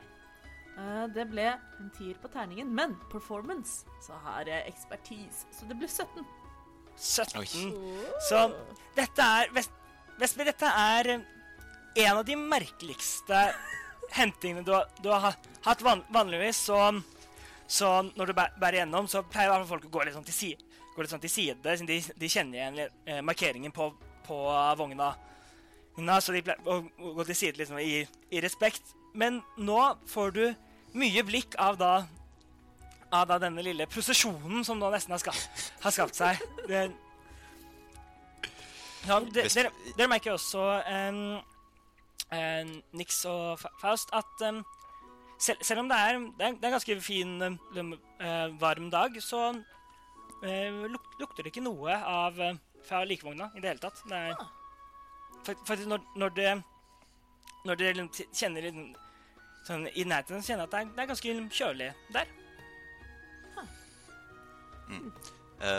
det 1.14 1.28
ble 1.30 1.44
en 1.54 1.90
tier 1.98 2.16
på 2.22 2.30
terningen, 2.34 2.70
men 2.74 2.96
performance, 3.12 3.86
så 4.02 4.16
har 4.26 4.48
jeg 4.50 4.72
ekspertise. 4.72 5.46
Så 5.54 5.68
det 5.70 5.78
ble 5.78 5.88
17. 5.88 6.26
17. 6.98 7.40
Oi. 7.42 8.08
Så 8.30 8.40
dette 8.98 9.22
er 9.40 9.52
Vest- 9.54 9.80
Vestby, 10.20 10.46
dette 10.46 10.70
er 10.70 11.10
eh, 11.16 11.24
en 12.06 12.18
av 12.20 12.26
de 12.26 12.36
merkeligste 12.38 13.44
hentingene 14.18 14.64
du 14.66 14.74
du 15.02 15.10
har 15.14 15.34
hatt. 15.66 15.82
Van, 15.86 16.04
vanligvis 16.14 16.58
så, 16.70 16.80
så 17.68 17.90
når 18.16 18.32
du 18.32 18.34
bæ- 18.38 18.52
bærer 18.62 18.82
gjennom, 18.84 19.08
så 19.10 19.24
pleier 19.26 19.50
i 19.50 19.54
hvert 19.54 19.66
fall 19.68 19.76
folk 19.78 19.88
å 19.90 19.94
gå 19.98 20.04
litt 20.06 20.18
sånn 20.18 20.26
til 20.28 20.38
side. 20.38 20.70
Gå 20.96 21.02
litt 21.02 21.10
sånn 21.14 21.22
til 21.24 21.34
side 21.34 21.62
siden 21.78 21.90
de, 21.90 22.00
de 22.22 22.30
kjenner 22.30 22.60
igjen 22.60 22.82
eh, 23.10 23.22
markeringen 23.26 23.74
på, 23.74 23.92
på 24.28 24.42
vogna. 24.78 25.14
Så 26.22 26.34
de 26.34 26.42
pleier 26.46 26.62
å 26.70 26.80
gå 27.18 27.26
til 27.30 27.38
side 27.38 27.58
liksom, 27.62 27.78
i, 27.82 28.04
i 28.34 28.42
respekt. 28.42 28.94
Men 29.14 29.42
nå 29.62 29.80
får 30.10 30.36
du 30.36 30.44
mye 30.98 31.24
blikk 31.26 31.58
av 31.62 31.78
da 31.78 31.94
av 33.14 33.28
da 33.30 33.38
denne 33.38 33.62
lille 33.62 33.86
prosesjonen 33.86 34.64
som 34.66 34.80
nå 34.82 34.90
nesten 34.90 35.14
har, 35.14 35.22
skapt, 35.22 35.66
har 35.84 35.94
skapt 35.94 36.18
seg. 36.18 36.40
Det, 36.66 36.80
ja, 39.06 39.20
de, 39.20 39.44
dere, 39.54 39.70
dere 39.98 40.10
merker 40.10 40.34
også, 40.34 40.64
um, 40.88 41.20
um, 42.34 42.72
Nix 42.98 43.20
og 43.30 43.62
Faust, 43.84 44.10
at 44.18 44.46
um, 44.50 44.64
selv, 45.38 45.62
selv 45.62 45.84
om 45.84 45.92
det 45.92 46.00
er, 46.00 46.20
det 46.40 46.48
er, 46.48 46.58
det 46.58 46.66
er 46.66 46.72
en 46.72 46.78
ganske 46.80 46.98
fin, 47.06 47.38
um, 47.78 47.94
eh, 48.18 48.58
varm 48.62 48.90
dag, 48.94 49.22
så 49.22 49.52
uh, 49.54 50.84
luk, 50.90 51.14
lukter 51.22 51.46
det 51.46 51.54
ikke 51.54 51.68
noe 51.68 51.94
av 51.94 52.40
uh, 52.42 52.54
fra 52.88 53.06
likevogna 53.06 53.52
i 53.54 53.62
det 53.62 53.76
hele 53.76 53.84
tatt. 53.84 54.02
Det 54.10 54.24
er, 54.32 54.48
fakt- 55.46 55.68
faktisk 55.70 55.94
når, 55.94 56.08
når 56.18 56.38
det 56.40 56.52
når 57.64 57.80
dere 57.80 57.98
liksom 57.98 58.34
kjenner 58.36 58.70
sånn 59.64 59.86
i 59.94 60.04
nærheten, 60.04 60.42
så 60.42 60.54
kjenner 60.54 60.68
at 60.68 60.74
det 60.74 60.82
er, 60.82 60.90
det 60.96 61.04
er 61.04 61.12
ganske 61.14 61.36
kjølig 61.60 61.92
der. 62.16 62.34
Mm. 64.90 65.08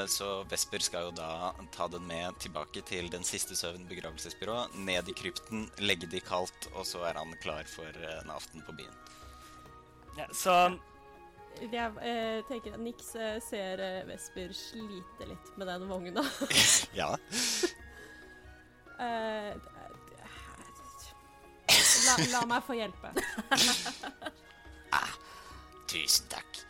Så 0.09 0.26
Vesper 0.49 0.80
skal 0.80 1.11
jo 1.11 1.11
da 1.12 1.51
ta 1.74 1.85
den 1.93 2.07
med 2.09 2.39
tilbake 2.41 2.80
til 2.89 3.11
Den 3.12 3.22
siste 3.26 3.53
søvn 3.53 3.85
begravelsesbyrå, 3.91 4.57
ned 4.87 5.11
i 5.12 5.14
krypten, 5.14 5.66
legge 5.85 6.09
de 6.09 6.22
kaldt, 6.24 6.70
og 6.72 6.87
så 6.89 7.03
er 7.05 7.20
han 7.20 7.35
klar 7.43 7.68
for 7.68 7.93
eh, 8.01 8.16
en 8.22 8.32
aften 8.32 8.64
på 8.64 8.72
byen. 8.78 8.97
Ja, 10.16 10.26
så 10.32 10.78
Jeg 11.61 11.93
eh, 12.03 12.41
tenker 12.49 12.74
at 12.74 12.80
Nix 12.82 13.14
eh, 13.14 13.37
ser 13.45 13.82
eh, 13.82 14.07
Vesper 14.09 14.57
slite 14.57 15.28
litt 15.28 15.53
med 15.59 15.68
den 15.70 15.89
vogna. 15.91 16.24
Ja. 17.01 17.14
Eh, 18.95 19.57
la, 22.15 22.29
la 22.39 22.45
meg 22.55 22.65
få 22.67 22.79
hjelpe. 22.79 23.12
Tusen 25.95 26.31
takk. 26.33 26.62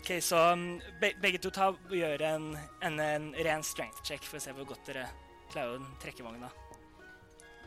Ok, 0.00 0.22
så 0.24 0.36
um, 0.52 0.80
be 1.00 1.14
begge 1.20 1.40
to 1.40 1.50
ta 1.52 1.70
gjør 1.88 2.22
en, 2.28 2.50
en, 2.84 3.00
en 3.00 3.30
ren 3.44 3.64
strength 3.64 4.04
check 4.04 4.24
for 4.24 4.36
å 4.36 4.44
se 4.44 4.52
hvor 4.56 4.68
godt 4.68 4.90
dere 4.90 5.06
klarer 5.52 5.80
å 5.80 5.96
trekke 6.02 6.24
vogna. 6.26 6.50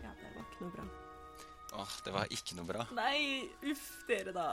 Ja, 0.03 0.11
det 0.13 0.31
var 0.35 0.43
ikke 0.45 0.63
noe 0.63 0.73
bra. 0.75 0.85
Åh, 1.77 1.95
det 2.05 2.13
var 2.13 2.33
ikke 2.33 2.57
noe 2.57 2.69
bra. 2.69 2.85
Nei, 2.97 3.19
uff, 3.73 3.87
dere 4.09 4.33
da. 4.35 4.51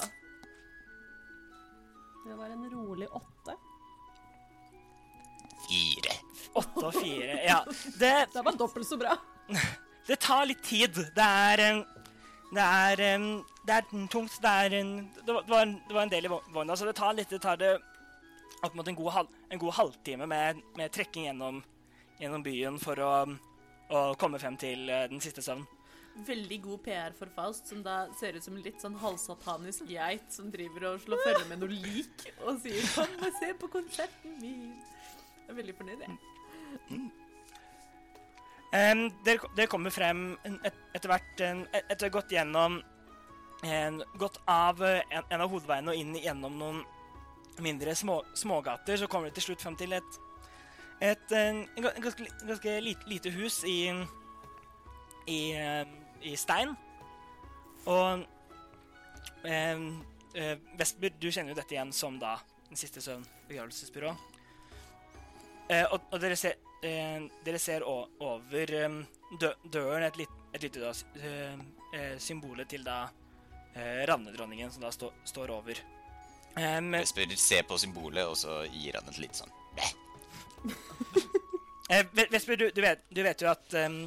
Det 2.24 2.36
var 2.38 2.52
en 2.54 2.64
rolig 2.72 3.08
åtte. 3.08 3.56
Fire. 5.64 6.16
Åtte 6.54 6.86
og 6.88 6.96
fire. 6.96 7.38
Ja. 7.44 7.60
Det, 8.00 8.14
Det 8.34 8.44
var 8.44 8.56
dobbelt 8.58 8.88
så 8.88 8.96
bra. 9.00 9.16
det 10.08 10.20
tar 10.24 10.48
litt 10.48 10.64
tid. 10.64 11.04
Det 11.16 11.28
er 11.48 11.66
um, 11.76 11.84
Det 12.52 12.60
er, 12.62 13.16
um, 13.16 13.44
det 13.66 13.74
er 13.74 13.86
tungt. 14.12 14.36
Det 14.42 14.50
er 14.50 14.74
en, 14.80 14.90
det, 15.24 15.32
var, 15.32 15.42
det, 15.42 15.50
var 15.50 15.62
en, 15.62 15.74
det 15.88 15.94
var 15.96 16.02
en 16.02 16.12
del 16.12 16.24
i 16.24 16.28
vog- 16.28 16.50
vogna, 16.54 16.76
så 16.76 16.84
det 16.86 16.96
tar 16.96 17.14
litt 17.16 17.28
Det 17.30 17.40
tar 17.42 17.56
det 17.56 17.78
opp 18.64 18.74
mot 18.74 18.88
en 18.88 18.94
god, 18.96 19.10
halv, 19.12 19.28
en 19.50 19.58
god 19.58 19.72
halvtime 19.76 20.26
med, 20.26 20.60
med 20.76 20.92
trekking 20.92 21.26
gjennom, 21.26 21.62
gjennom 22.20 22.42
byen 22.42 22.78
for 22.80 23.00
å, 23.04 23.10
å 23.92 24.04
komme 24.20 24.38
frem 24.40 24.56
til 24.56 24.88
eh, 24.88 25.08
den 25.10 25.20
siste 25.20 25.42
søvn. 25.44 25.66
Veldig 26.24 26.60
god 26.62 26.82
PR 26.84 27.12
for 27.18 27.26
Faust, 27.34 27.66
som 27.68 27.82
da 27.82 28.06
ser 28.16 28.36
ut 28.38 28.44
som 28.46 28.54
en 28.54 28.62
litt 28.62 28.80
sånn 28.80 28.94
halvsatanisk 29.02 29.88
geit 29.90 30.30
som 30.32 30.46
driver 30.54 30.92
og 30.92 31.00
slår 31.02 31.24
følge 31.26 31.48
med 31.50 31.60
noe 31.64 31.74
lik 31.74 32.28
og 32.46 32.60
sier 32.62 32.86
'kom 32.94 33.26
og 33.26 33.40
se 33.40 33.50
på 33.58 33.68
konserten 33.72 34.38
min'. 34.40 34.78
Jeg 35.44 35.50
er 35.50 35.58
veldig 35.58 35.74
fornøyd, 35.76 36.06
jeg. 36.06 37.10
Em, 38.74 39.06
dere, 39.26 39.50
dere 39.54 39.70
kommer 39.70 39.94
frem 39.94 40.32
et, 40.42 40.74
etter 40.96 41.10
hvert 41.12 41.42
en, 41.46 41.60
Etter 41.78 42.06
å 42.06 42.08
ha 42.08 42.14
gått 42.16 42.34
gjennom 42.34 42.80
en, 43.62 44.00
Gått 44.18 44.40
av 44.50 44.82
eh, 44.82 45.04
en, 45.14 45.26
en 45.30 45.44
av 45.44 45.52
hovedveiene 45.52 45.94
og 45.94 46.00
inn 46.00 46.16
gjennom 46.18 46.58
noen 46.58 46.82
mindre 47.62 47.94
små, 47.94 48.16
smågater, 48.34 48.98
så 48.98 49.06
kommer 49.06 49.30
dere 49.30 49.38
til 49.38 49.52
slutt 49.52 49.62
frem 49.62 49.76
til 49.78 49.94
et 49.94 50.20
et 51.04 51.32
en, 51.36 51.60
ganske, 51.76 52.26
ganske 52.46 52.72
lite, 52.80 53.06
lite 53.10 53.30
hus 53.34 53.60
i 53.68 53.78
i, 55.30 55.40
i 56.22 56.34
stein. 56.36 56.74
Og 57.86 58.24
em, 59.44 59.86
eh, 60.34 60.58
Vestby, 60.78 61.12
du 61.20 61.30
kjenner 61.30 61.52
jo 61.52 61.58
dette 61.58 61.76
igjen 61.76 61.92
som 61.92 62.18
da 62.20 62.38
Den 62.68 62.80
siste 62.80 63.02
søvn 63.04 63.22
begravelsesbyrå. 63.48 64.14
Eh, 65.70 65.84
og, 65.92 66.00
og 66.10 66.20
dere 66.20 66.36
ser 66.36 66.56
eh, 66.84 67.24
dere 67.44 67.58
ser 67.62 67.84
over 67.88 68.74
eh, 68.78 69.00
dø 69.40 69.50
døren 69.64 70.06
et, 70.06 70.18
litt, 70.20 70.38
et 70.54 70.66
lite 70.66 70.92
eh, 71.20 71.58
eh, 71.94 72.14
symbolet 72.22 72.68
til 72.70 72.84
da 72.86 73.04
eh, 73.74 74.04
ravnedronningen 74.08 74.72
som 74.72 74.84
da 74.84 74.92
stå 74.94 75.10
står 75.26 75.52
over. 75.54 75.80
Em, 76.56 76.92
Vesper 76.94 77.32
ser 77.40 77.64
på 77.66 77.78
symbolet, 77.82 78.28
og 78.30 78.36
så 78.38 78.60
gir 78.70 78.94
han 78.94 79.08
et 79.10 79.18
litt 79.18 79.34
sånn 79.34 79.50
Bæ. 79.74 79.88
eh, 81.90 82.04
Vesper, 82.30 82.56
du, 82.60 82.68
du, 82.70 82.80
vet, 82.84 83.02
du 83.10 83.22
vet 83.26 83.42
jo 83.42 83.50
at 83.50 83.74
em, 83.80 84.04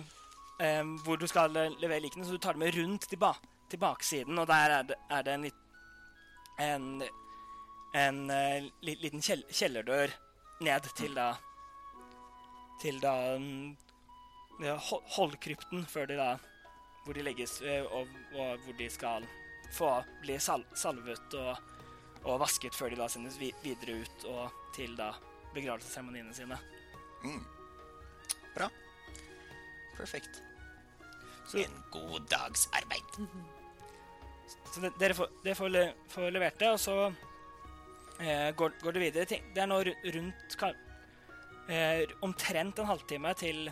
em, 0.64 0.96
hvor 1.04 1.20
du 1.20 1.28
skal 1.28 1.56
eh, 1.60 1.76
levere 1.82 2.06
likene, 2.06 2.26
så 2.26 2.38
du 2.38 2.42
tar 2.44 2.56
det 2.56 2.64
med 2.64 2.78
rundt 2.78 3.10
til, 3.10 3.20
ba 3.20 3.34
til 3.68 3.82
baksiden, 3.82 4.38
og 4.40 4.48
der 4.48 4.78
er 4.78 4.88
det, 4.88 4.96
er 5.12 5.26
det 5.28 5.34
en, 5.34 5.44
litt 5.50 5.64
en, 6.64 6.88
en 8.00 8.22
eh, 8.32 8.70
liten 8.88 9.22
kjell 9.22 9.44
kjellerdør 9.52 10.16
ned 10.64 10.88
til 10.98 11.14
da 11.18 11.34
til 12.82 13.00
da 13.02 13.14
mm, 13.40 13.76
holdkrypten 15.18 15.86
før 15.90 16.08
de 16.10 16.18
da 16.20 16.30
hvor 17.06 17.16
de 17.16 17.24
legges, 17.24 17.62
eh, 17.64 17.86
og, 17.86 18.08
og 18.36 18.58
hvor 18.66 18.76
de 18.78 18.90
skal 18.92 19.26
få 19.76 19.90
bli 20.24 20.36
sal 20.44 20.64
salvet 20.76 21.34
og, 21.40 21.58
og 22.28 22.40
vasket 22.42 22.76
før 22.76 22.92
de 22.92 23.00
da 23.00 23.08
sendes 23.12 23.38
vi 23.40 23.54
videre 23.64 24.02
ut 24.04 24.26
og 24.32 24.52
til 24.76 24.96
da 25.00 25.14
begravelsesseremoniene 25.56 26.34
sine. 26.36 26.58
Mm. 27.24 27.44
Bra. 28.58 28.68
Perfekt. 29.98 30.42
Så- 31.48 31.64
En 31.64 31.78
god 31.92 32.28
dags 32.30 32.68
arbeid. 32.76 33.16
Så 34.74 34.82
det, 34.84 34.92
dere, 35.00 35.14
får, 35.16 35.30
dere 35.46 35.56
får, 35.56 35.70
le, 35.72 35.86
får 36.12 36.32
levert 36.36 36.60
det, 36.60 36.68
og 36.76 36.80
så 36.80 36.96
eh, 38.20 38.52
går, 38.60 38.76
går 38.84 38.92
det 38.98 39.02
videre. 39.06 39.26
Det 39.56 39.62
er 39.64 39.70
nå 39.72 39.80
rundt 39.88 40.58
eh, 41.70 42.04
omtrent 42.26 42.80
en 42.80 42.90
halvtime 42.90 43.34
til, 43.40 43.72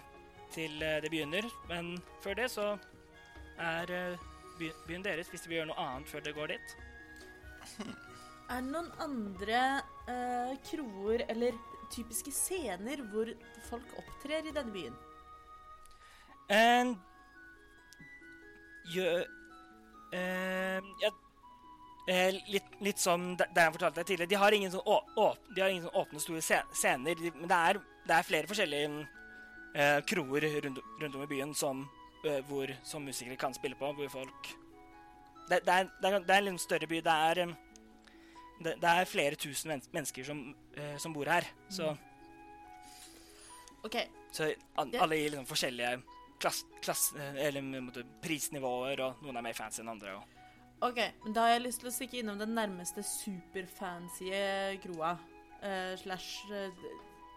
til 0.54 0.82
eh, 0.84 1.02
det 1.04 1.12
begynner, 1.12 1.48
men 1.70 1.96
før 2.24 2.38
det 2.39 2.50
så 2.54 2.74
er 3.62 3.91
eh, 3.91 4.26
byen 4.88 5.06
deres, 5.06 5.30
hvis 5.30 5.46
de 5.46 5.52
vil 5.52 5.60
gjøre 5.62 5.72
noe 5.72 5.88
annet 5.88 6.12
før 6.12 6.26
det 6.26 6.36
går 6.36 6.56
dit. 6.56 6.76
Er 8.46 8.62
det 8.62 8.70
noen 8.70 8.91
andre 9.02 9.62
eh, 10.06 10.52
kroer 10.68 11.24
eller 11.34 11.56
typiske 11.89 12.30
scener 12.34 13.02
hvor 13.10 13.32
folk 13.70 13.96
opptrer 13.98 14.46
i 14.46 14.54
denne 14.54 14.74
byen? 14.74 14.98
Eh, 16.54 16.91
gjø, 18.93 19.24
eh, 20.14 20.91
ja, 21.02 21.10
eh, 22.08 22.38
litt, 22.51 22.78
litt 22.84 23.01
som 23.01 23.34
det 23.38 23.47
det 23.56 23.66
jeg 23.66 23.76
fortalte 23.76 24.01
deg 24.01 24.10
tidligere. 24.10 24.32
De 24.32 24.39
har 24.41 24.58
ingen 24.58 24.74
sånn, 24.74 24.86
å, 24.86 24.99
å, 25.22 25.28
de 25.56 25.64
har 25.64 25.74
ingen 25.74 25.86
sånn 25.88 25.99
åpne, 26.01 26.24
store 26.24 26.62
scener. 26.74 27.20
De, 27.20 27.34
men 27.36 27.51
det 27.51 27.60
er, 27.70 27.82
det 28.06 28.18
er 28.18 28.28
flere 28.28 28.51
forskjellige 28.51 28.89
eh, 29.76 29.99
kroer 30.12 30.49
rundt, 30.66 30.82
rundt 31.01 31.20
om 31.20 31.26
i 31.26 31.30
byen 31.32 31.53
som, 31.58 31.86
eh, 32.24 32.41
hvor, 32.49 32.74
som 32.84 33.06
musikere 33.06 33.39
kan 33.39 33.56
spille 33.58 33.78
på. 33.80 33.93
Hvor 33.99 34.12
folk 34.20 34.56
Det, 35.49 35.62
det, 35.62 35.74
er, 35.74 35.89
det, 36.01 36.10
er, 36.10 36.36
en 36.41 36.47
litt 36.49 36.62
større 36.62 36.89
by. 36.89 37.03
Det 37.06 37.16
er, 37.30 37.43
eh, 37.45 37.56
det, 38.66 38.91
er 38.91 39.10
flere 39.10 39.36
tusen 39.39 39.74
men 39.74 39.86
mennesker 39.93 40.26
som, 40.26 40.43
eh, 40.78 40.97
som 40.97 41.14
bor 41.14 41.30
her. 41.30 41.47
Så, 41.70 41.93
OK, 43.86 43.99
så 44.34 44.49
an, 44.82 44.93
alle 44.97 45.20
i 45.22 45.28
liksom 45.30 45.45
forskjellige 45.45 45.99
klass, 46.41 46.66
klass, 46.82 47.14
eh, 47.20 47.45
eller 47.47 47.91
prisnivåer, 48.24 49.01
og 49.06 49.22
noen 49.26 49.38
er 49.38 49.45
mer 49.45 49.58
fancy 49.58 49.84
enn 49.84 49.93
andre. 49.93 50.16
Og. 50.18 50.35
Ok, 50.86 51.00
da 51.36 51.46
har 51.46 51.56
jeg 51.56 51.64
lyst 51.66 51.82
til 51.82 51.90
å 51.90 51.94
stikke 51.94 52.20
innom 52.22 52.38
den 52.40 52.54
nærmeste 52.58 53.04
superfancy 53.06 54.30
kroa. 54.84 55.16
Uh, 55.66 55.96
slash 55.98 56.46
uh, 56.52 56.84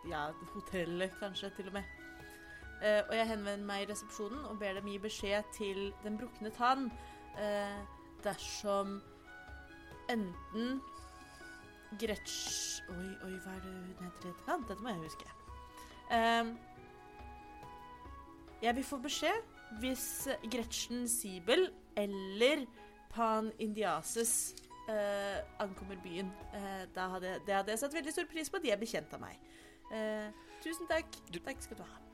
ja, 0.08 0.28
hotellet, 0.52 1.14
kanskje, 1.20 1.50
til 1.56 1.70
og 1.70 1.78
med. 1.78 1.94
Uh, 2.82 3.00
og 3.08 3.14
jeg 3.16 3.28
henvender 3.30 3.66
meg 3.66 3.84
i 3.84 3.88
resepsjonen 3.90 4.44
og 4.50 4.58
ber 4.60 4.76
dem 4.76 4.90
gi 4.92 4.98
beskjed 5.02 5.48
til 5.56 5.80
Den 6.04 6.18
brukne 6.20 6.52
tann 6.54 6.84
eh, 7.40 7.80
dersom 8.22 9.00
enten 10.12 10.78
Gretsch 11.98 12.84
Oi, 12.92 13.08
oi, 13.26 13.32
hva 13.42 13.56
er 13.56 13.64
det 13.64 13.72
hun 13.72 14.04
heter 14.04 14.30
i? 14.30 14.34
Dette 14.68 14.78
må 14.84 14.92
jeg 14.92 15.02
huske. 15.02 15.26
Jeg 18.62 18.76
vil 18.76 18.86
få 18.86 19.00
beskjed 19.02 19.42
hvis 19.82 20.06
Gretchen 20.52 21.08
Siebel 21.10 21.66
eller 21.98 22.64
Pan 23.18 23.50
Indiases 23.58 24.54
eh, 24.88 25.38
ankommer 25.58 25.98
byen. 26.04 26.30
Eh, 26.54 26.84
da 26.94 27.08
hadde, 27.16 27.38
det 27.46 27.56
hadde 27.56 27.74
jeg 27.74 27.80
satt 27.82 27.96
veldig 27.96 28.14
stor 28.14 28.28
pris 28.30 28.50
på 28.52 28.60
de 28.62 28.70
er 28.70 28.78
bekjent 28.78 29.10
av 29.16 29.24
meg. 29.24 29.40
Eh, 29.90 30.28
tusen 30.62 30.86
takk. 30.86 31.18
Du- 31.32 31.42
takk 31.42 31.64
skal 31.64 31.80
du 31.80 31.82
ha. 31.82 32.04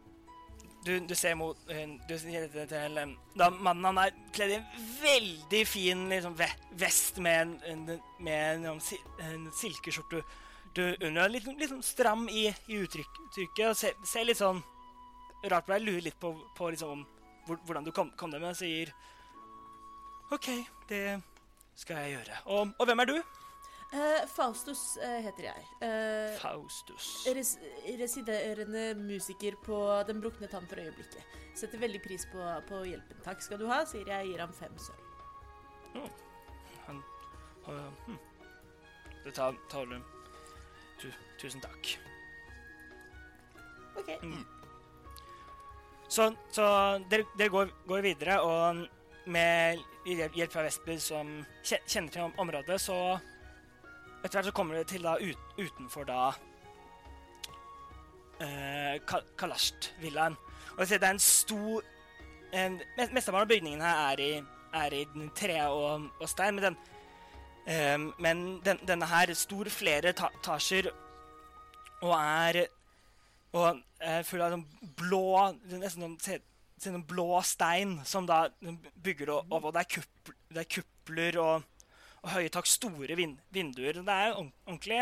Du, 0.84 0.98
du 1.09 1.14
ser 1.16 1.32
mot 1.40 1.57
eh, 1.72 1.94
Du 2.09 2.12
ser 2.20 2.50
til 2.52 2.98
eh, 3.00 3.12
da 3.40 3.46
Mannen 3.50 3.86
han 3.88 4.00
er 4.02 4.11
kledd 4.36 4.50
i 4.52 4.59
en 4.59 4.82
veldig 5.00 5.62
fin 5.68 6.02
liksom, 6.12 6.34
vest 6.76 7.20
med 7.24 7.40
en, 7.40 7.55
en, 7.70 8.00
med 8.20 8.66
en, 8.66 8.66
um, 8.74 8.82
en 9.24 9.46
silkeskjorte 9.61 10.20
du, 10.76 10.84
under. 11.07 11.28
Litt, 11.32 11.46
litt 11.57 11.72
sånn 11.72 11.84
stram 11.86 12.26
i, 12.28 12.48
i 12.68 12.80
uttrykket. 12.82 13.64
Og 13.70 13.76
ser, 13.78 13.96
ser 14.09 14.28
litt 14.28 14.40
sånn 14.40 14.61
rart 15.48 15.68
på 15.68 15.72
deg. 15.76 15.86
Lurer 15.86 16.09
litt 16.09 16.20
på, 16.20 16.34
på 16.57 16.72
liksom, 16.74 17.05
hvordan 17.48 17.84
du 17.86 17.92
kom, 17.94 18.12
kom 18.20 18.32
deg 18.34 18.44
med. 18.44 18.57
Sier 18.59 18.92
OK, 20.33 20.49
det 20.89 21.20
skal 21.77 21.97
jeg 21.97 22.16
gjøre. 22.16 22.39
Og, 22.45 22.68
og 22.79 22.87
hvem 22.87 23.03
er 23.05 23.11
du? 23.11 23.16
Uh, 23.95 24.25
Faustus 24.27 24.97
uh, 24.99 25.18
heter 25.22 25.51
jeg. 25.51 25.66
Uh, 25.79 26.35
Faustus. 26.41 27.27
res 27.37 27.55
residerende 28.01 28.95
musiker 28.99 29.55
på 29.62 29.79
Den 30.09 30.22
brukne 30.25 30.49
tann 30.51 30.66
for 30.66 30.81
øyeblikket. 30.83 31.22
Setter 31.55 31.79
veldig 31.79 32.01
pris 32.03 32.27
på, 32.33 32.43
på 32.68 32.81
hjelpen. 32.89 33.20
Takk 33.22 33.43
skal 33.45 33.61
du 33.61 33.68
ha, 33.70 33.85
sier 33.87 34.09
jeg. 34.11 34.33
Gir 34.33 34.43
ham 34.43 34.55
fem 34.57 34.75
sølv. 34.83 36.09
Han, 36.89 36.99
og, 37.64 37.79
hm. 38.09 38.18
Det 39.25 39.35
tar, 39.37 39.55
tar 39.70 39.87
du. 39.87 39.95
Tu, 40.99 41.07
tusen 41.39 41.62
takk. 41.62 41.95
OK. 44.01 44.11
Så, 46.09 46.33
så 46.53 46.66
dere, 47.11 47.25
dere 47.39 47.53
går, 47.55 47.70
går 47.89 48.05
videre, 48.05 48.41
og 48.43 48.83
med 49.27 49.81
hjelp 50.07 50.53
fra 50.53 50.64
Vestby, 50.66 50.99
som 51.01 51.31
kjenner 51.64 52.12
til 52.12 52.35
området, 52.41 52.81
så 52.81 52.97
etter 54.25 54.39
hvert 54.39 54.49
så 54.49 54.55
kommer 54.57 54.79
dere 54.79 54.89
til 54.89 55.05
da 55.05 55.14
ut, 55.20 55.41
utenfor 55.59 56.07
da 56.09 56.20
eh, 58.41 59.01
Kalasht-villaen. 59.39 60.37
Og 60.77 60.89
det 60.89 61.01
er 61.03 61.11
en 61.11 61.22
stor 61.22 61.85
en, 62.55 62.81
mest- 62.99 63.12
Mesteparten 63.14 63.43
av 63.43 63.51
bygningen 63.51 63.83
her 63.83 64.12
er 64.12 64.22
i, 64.22 64.33
er 64.75 64.95
i 65.01 65.05
tre 65.35 65.59
og, 65.66 66.09
og 66.20 66.29
stein, 66.31 66.55
men, 66.55 66.64
den, 66.64 66.77
eh, 67.66 67.99
men 68.22 68.45
den, 68.64 68.81
denne 68.87 69.09
her 69.11 69.31
er 69.31 69.39
stor 69.39 69.70
flere 69.72 70.12
ta 70.12 70.31
etasjer 70.41 70.91
og 72.05 72.12
er 72.18 72.64
og 73.55 73.79
eh, 74.03 74.22
full 74.27 74.43
av 74.43 74.51
sånn 74.57 74.64
blå 74.99 75.20
Nesten 75.70 76.03
sånn, 76.03 76.16
sånn 76.83 77.05
blå 77.07 77.41
stein 77.47 77.99
som 78.09 78.27
da 78.27 78.49
bygger 79.05 79.31
over. 79.37 79.70
Det 79.75 79.85
er, 79.85 79.91
kuppl, 79.97 80.35
det 80.51 80.64
er 80.64 80.70
kupler 80.77 81.39
og, 81.43 81.62
og 82.22 82.33
høye 82.35 82.51
tak, 82.53 82.66
store 82.68 83.16
vin, 83.18 83.37
vinduer. 83.55 84.01
Det 84.03 84.16
er 84.16 84.35
ordent- 84.35 84.66
ordentlig, 84.66 85.01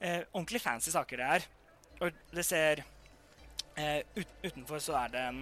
eh, 0.00 0.20
ordentlig 0.32 0.60
fancy 0.64 0.90
saker 0.94 1.16
det 1.22 1.30
her. 1.30 1.48
Og 2.00 2.20
det 2.34 2.44
ser 2.48 2.82
eh, 3.76 4.02
ut, 4.16 4.36
Utenfor 4.44 4.80
så 4.82 4.96
er 5.04 5.14
det 5.14 5.24
en, 5.30 5.40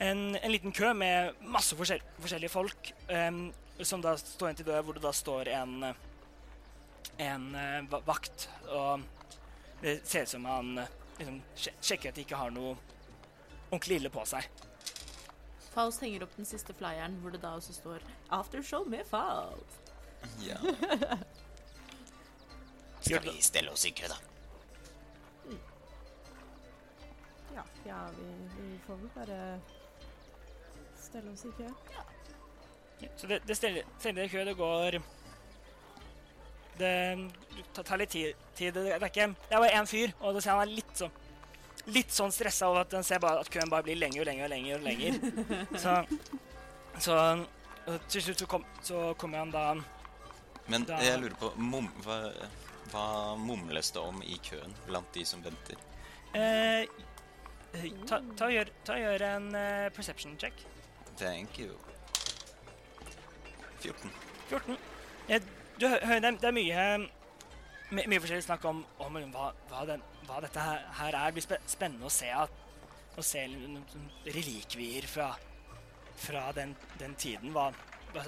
en, 0.00 0.22
en 0.36 0.52
liten 0.52 0.72
kø 0.72 0.92
med 0.96 1.34
masse 1.44 1.76
forskjell, 1.76 2.02
forskjellige 2.20 2.52
folk 2.52 2.92
eh, 3.08 3.42
som 3.84 4.02
da 4.04 4.16
står 4.18 4.50
inn 4.50 4.58
til 4.60 4.66
døra, 4.68 4.82
hvor 4.84 4.96
det 4.98 5.04
da 5.04 5.12
står 5.16 5.48
en, 5.54 5.74
en 7.20 7.50
eh, 7.54 7.98
vakt. 8.08 8.48
Og 8.68 9.06
det 9.80 10.00
ser 10.08 10.26
ut 10.26 10.34
som 10.34 10.44
han 10.48 10.74
eh, 10.82 10.90
liksom, 11.20 11.40
sjekker 11.80 12.10
at 12.10 12.18
de 12.18 12.24
ikke 12.26 12.40
har 12.40 12.52
noe 12.52 12.74
ordentlig 13.70 14.00
ille 14.00 14.10
på 14.10 14.24
seg. 14.28 14.48
Faust 15.70 16.02
henger 16.02 16.24
opp 16.26 16.32
den 16.36 16.48
siste 16.48 16.74
flyeren, 16.74 17.14
hvor 17.22 17.30
det 17.30 17.42
da 17.42 17.54
også 17.56 17.72
står 17.76 18.02
'Aftershow 18.30 18.84
med 18.88 19.04
Faust'. 19.06 19.92
Ja. 20.44 20.56
Skal 23.00 23.22
vi 23.24 23.40
stelle 23.42 23.70
oss 23.72 23.84
i 23.86 23.90
kø, 23.90 24.08
da? 24.08 24.18
Ja, 27.54 27.62
ja 27.86 28.00
vi, 28.18 28.26
vi 28.56 28.78
får 28.86 28.94
vel 29.00 29.10
bare 29.14 29.60
stelle 31.00 31.32
oss 31.32 31.44
i 31.44 31.52
kø. 31.56 31.70
Ja 31.94 33.08
Så 33.16 33.26
det, 33.26 33.40
det 33.48 33.56
steller, 33.56 33.82
steller 33.98 34.22
i 34.22 34.28
kø, 34.28 34.44
det 34.44 34.56
går 34.56 34.98
Det 36.78 37.30
tar, 37.84 37.96
litt 37.96 38.10
tid. 38.10 38.34
tid. 38.56 38.72
Det, 38.74 38.92
er 38.92 39.04
ikke 39.04 39.26
Det 39.26 39.56
er 39.56 39.58
bare 39.60 39.80
én 39.80 39.86
fyr, 39.88 40.12
og 40.20 40.34
det 40.34 40.42
ser 40.42 40.50
han 40.56 40.68
er 40.68 40.74
litt 40.74 40.96
sånn 40.96 41.12
Litt 41.86 42.10
sånn 42.12 42.32
stressa 42.32 42.68
over 42.68 42.80
at 42.84 42.90
den 42.90 43.02
ser 43.06 43.18
bare 43.22 43.40
at 43.40 43.48
køen 43.50 43.70
bare 43.70 43.82
blir 43.86 43.96
lenger 43.96 44.20
og 44.20 44.26
lenger 44.26 44.44
og 44.44 44.50
lenger. 44.50 44.76
og 44.76 44.82
lenger. 44.84 45.66
Så, 45.84 45.94
så 47.00 47.46
til 48.12 48.22
slutt 48.22 48.38
så, 48.38 48.46
kom, 48.46 48.64
så 48.84 49.14
kommer 49.18 49.38
han 49.38 49.50
da 49.50 49.74
Men 50.68 50.84
Da- 50.84 50.98
jeg 51.02 51.18
lurer 51.22 51.34
på 51.40 51.52
mum, 51.56 51.88
hva, 52.04 52.18
hva 52.92 53.04
mumles 53.40 53.90
det 53.90 54.00
om 54.02 54.20
i 54.22 54.36
køen 54.44 54.74
blant 54.86 55.12
de 55.14 55.24
som 55.24 55.42
venter? 55.42 55.76
eh, 56.34 56.84
ta, 58.06 58.20
ta, 58.36 58.50
gjør, 58.52 58.68
ta 58.84 58.94
gjør 59.00 59.22
en 59.30 59.48
uh, 59.56 59.88
perception 59.96 60.36
check. 60.38 60.52
Thank 61.16 61.58
you. 61.58 61.74
14. 63.80 64.10
14. 64.50 64.76
Eh, 65.28 65.40
Du 65.80 65.86
det, 65.88 66.20
det 66.40 66.44
er 66.44 66.52
mye, 66.52 66.82
my, 67.00 67.08
mye 67.90 68.20
forskjellig 68.22 68.44
snakk 68.46 68.64
om, 68.70 68.84
om 69.02 69.16
hva, 69.34 69.50
hva, 69.70 69.84
den, 69.88 70.02
hva 70.28 70.40
dette 70.44 70.62
her, 70.62 70.84
her 71.00 71.16
er. 71.18 71.30
Det 71.30 71.38
blir 71.38 71.46
spe- 71.46 71.62
spennende 71.70 72.06
å 72.06 72.12
se, 72.14 72.28
at, 72.30 72.50
å 73.18 73.24
se 73.26 73.42
relikvier 74.26 75.06
fra, 75.10 75.30
fra 76.26 76.44
den, 76.56 76.76
den 77.00 77.14
tiden. 77.18 77.50
Hva, 77.56 77.70
hva, 78.14 78.24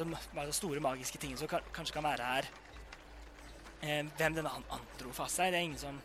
de 0.46 0.52
store 0.56 0.82
magiske 0.82 1.18
ting 1.22 1.36
som 1.38 1.48
kan, 1.50 1.62
kanskje 1.74 1.94
kan 1.98 2.06
være 2.08 2.32
her. 2.34 2.50
Eh, 3.82 4.02
hvem 4.18 4.34
denne 4.38 4.50
an- 4.50 4.66
Androfas 4.78 5.38
er, 5.42 5.50
det 5.54 5.58
er 5.60 5.68
ingen 5.68 5.78
som 5.78 6.02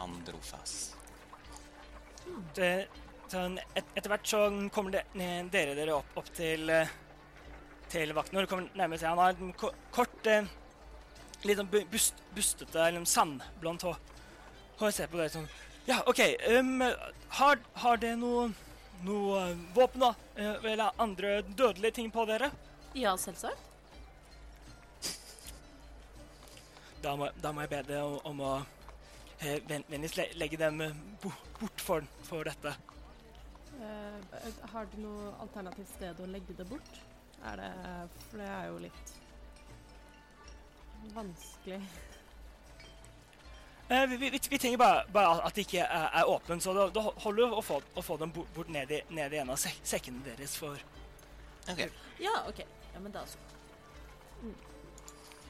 Androfas. 0.00 0.94
det, 2.56 2.88
sånn, 3.30 3.58
et, 3.76 3.84
Etter 3.94 4.10
hvert 4.10 4.26
så 4.28 4.40
kommer 4.74 4.96
det, 4.96 5.02
dere 5.52 5.74
dere 5.76 5.94
opp, 6.00 6.16
opp 6.18 6.30
til, 6.34 6.68
eh, 6.72 6.88
til 7.92 8.12
vakten. 8.16 8.34
Når 8.38 8.46
du 8.46 8.50
kommer 8.50 8.80
nærmere 8.80 9.06
han 9.06 9.18
har 9.20 9.36
en 9.38 9.52
ko- 9.52 9.74
kort, 9.92 10.26
eh, 10.26 10.44
litt 11.48 11.58
sånn 11.60 11.70
bu- 11.70 11.84
bust, 11.92 12.20
bustete, 12.34 12.80
eller 12.86 13.04
sandblondt 13.08 13.84
hår. 13.86 13.98
Og 14.78 14.86
jeg 14.88 14.96
ser 14.96 15.10
på 15.12 15.20
deg 15.20 15.30
sånn 15.34 15.48
Ja, 15.86 16.00
OK. 16.08 16.20
Um, 16.48 16.80
har, 17.38 17.58
har 17.82 17.98
det 18.00 18.14
noe, 18.16 18.48
noe 19.04 19.42
våpen, 19.76 20.00
da? 20.00 20.14
Eh, 20.36 20.64
Eller 20.72 20.90
andre 20.98 21.42
dødelige 21.42 21.98
ting 22.00 22.08
på 22.10 22.24
dere? 22.26 22.48
Ja, 22.96 23.12
selvsagt. 23.20 23.60
Da 27.04 27.12
må, 27.20 27.28
da 27.42 27.52
må 27.52 27.64
jeg 27.66 27.70
be 27.74 27.82
dere 27.90 28.04
om, 28.06 28.16
om 28.30 28.40
å 28.40 28.52
eh, 29.44 29.58
vennligst 29.68 30.16
legge 30.40 30.56
dem 30.60 30.80
eh, 30.80 30.94
bort 31.22 31.84
for, 31.84 32.06
for 32.24 32.48
dette. 32.48 32.72
Uh, 33.74 34.16
har 34.72 34.86
du 34.92 34.96
noe 35.02 35.34
alternativt 35.42 35.90
sted 35.98 36.20
å 36.22 36.30
legge 36.30 36.56
det 36.56 36.64
bort? 36.70 37.00
Er 37.44 37.60
det 37.60 37.70
For 38.30 38.40
det 38.40 38.48
er 38.48 38.68
jo 38.70 38.78
litt 38.86 39.12
vanskelig. 41.14 41.80
Eh, 43.88 44.06
vi, 44.06 44.16
vi, 44.16 44.40
vi 44.50 44.58
trenger 44.58 44.78
bare, 44.78 45.04
bare 45.12 45.42
at 45.44 45.54
det 45.54 45.66
ikke 45.66 45.84
er, 45.84 46.08
er 46.20 46.28
åpent, 46.28 46.62
så 46.62 46.72
da, 46.72 46.86
da 46.88 47.02
holder 47.24 47.42
det 47.44 47.58
å 47.58 47.64
få, 47.64 47.80
å 47.94 48.04
få 48.04 48.16
dem 48.16 48.32
bort, 48.32 48.68
ned, 48.72 48.90
i, 48.90 49.02
ned 49.12 49.34
i 49.36 49.42
en 49.42 49.52
av 49.52 49.60
sek 49.60 49.76
sekkene 49.84 50.24
deres 50.24 50.56
for 50.56 50.80
Ok. 51.68 51.80
Ja, 52.20 52.32
OK. 52.48 52.60
Ja, 52.94 53.00
men 53.00 53.12
da 53.12 53.24
så. 53.26 53.38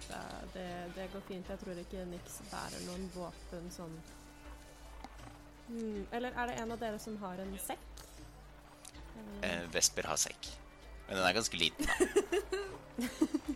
Det, 0.09 0.21
det, 0.53 0.67
det 0.95 1.09
går 1.13 1.25
fint. 1.29 1.49
Jeg 1.51 1.59
tror 1.63 1.79
ikke 1.81 2.05
Nix 2.07 2.37
bærer 2.51 2.85
noen 2.87 3.09
våpen 3.15 3.71
sånn 3.73 3.97
mm. 5.71 6.05
Eller 6.13 6.37
er 6.37 6.51
det 6.51 6.59
en 6.63 6.75
av 6.77 6.79
dere 6.83 7.01
som 7.03 7.17
har 7.23 7.41
en 7.43 7.57
sekk? 7.59 8.05
Eh, 9.17 9.51
Eh, 9.51 9.65
Vesper 9.75 10.07
har 10.11 10.19
sekk. 10.21 10.51
Men 11.09 11.17
den 11.17 11.27
er 11.27 11.37
ganske 11.37 11.61
liten. 11.61 11.89
da. 11.89 11.95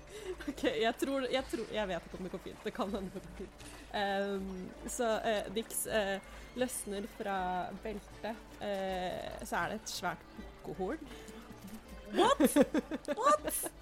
Ok, 0.48 0.62
jeg 0.64 0.94
tror, 0.98 1.24
jeg 1.30 1.44
tror 1.50 1.66
Jeg 1.74 1.88
vet 1.88 2.06
ikke 2.06 2.18
om 2.18 2.24
det 2.24 2.30
går 2.32 2.40
fint. 2.42 2.62
Det 2.64 2.72
kan 2.74 2.88
hende 2.90 3.10
det 3.14 3.20
går 3.22 3.34
fint. 3.36 3.66
Um, 3.94 4.70
så 4.90 5.10
uh, 5.20 5.54
Dix 5.54 5.84
uh, 5.86 6.16
løsner 6.58 7.06
fra 7.18 7.36
beltet. 7.84 8.40
Uh, 8.58 9.44
så 9.44 9.60
er 9.60 9.74
det 9.74 9.78
et 9.78 9.92
svært 9.92 10.24
bukkehorn. 10.64 11.04
What?! 12.16 12.56
What?! 13.14 13.68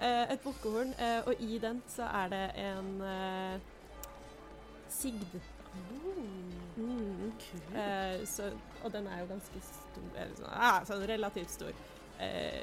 Eh, 0.00 0.32
et 0.32 0.40
bukkehorn, 0.40 0.94
eh, 0.98 1.26
og 1.26 1.34
i 1.44 1.58
den 1.58 1.82
så 1.88 2.02
er 2.02 2.28
det 2.32 2.44
en 2.56 3.02
uh, 3.04 3.60
sigd. 4.88 5.34
Mm. 6.76 7.32
Eh, 7.76 8.26
så, 8.26 8.50
og 8.84 8.92
den 8.92 9.06
er 9.06 9.20
jo 9.20 9.26
ganske 9.26 9.60
stor, 9.60 10.06
eller 10.16 10.32
sånn, 10.38 10.54
ah, 10.56 10.78
sånn 10.88 11.04
relativt 11.10 11.52
stor. 11.52 11.82
Eh, 12.20 12.60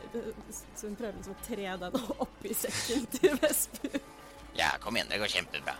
så 0.76 0.88
hun 0.88 0.96
prøver 0.96 1.18
liksom 1.18 1.34
å 1.34 1.44
tre 1.46 1.72
den 1.82 1.96
oppi 2.22 2.54
sekken 2.54 3.08
til 3.16 3.34
Vesper. 3.42 4.00
Ja, 4.58 4.76
kom 4.82 4.98
igjen, 4.98 5.10
det 5.10 5.20
går 5.22 5.34
kjempebra. 5.34 5.76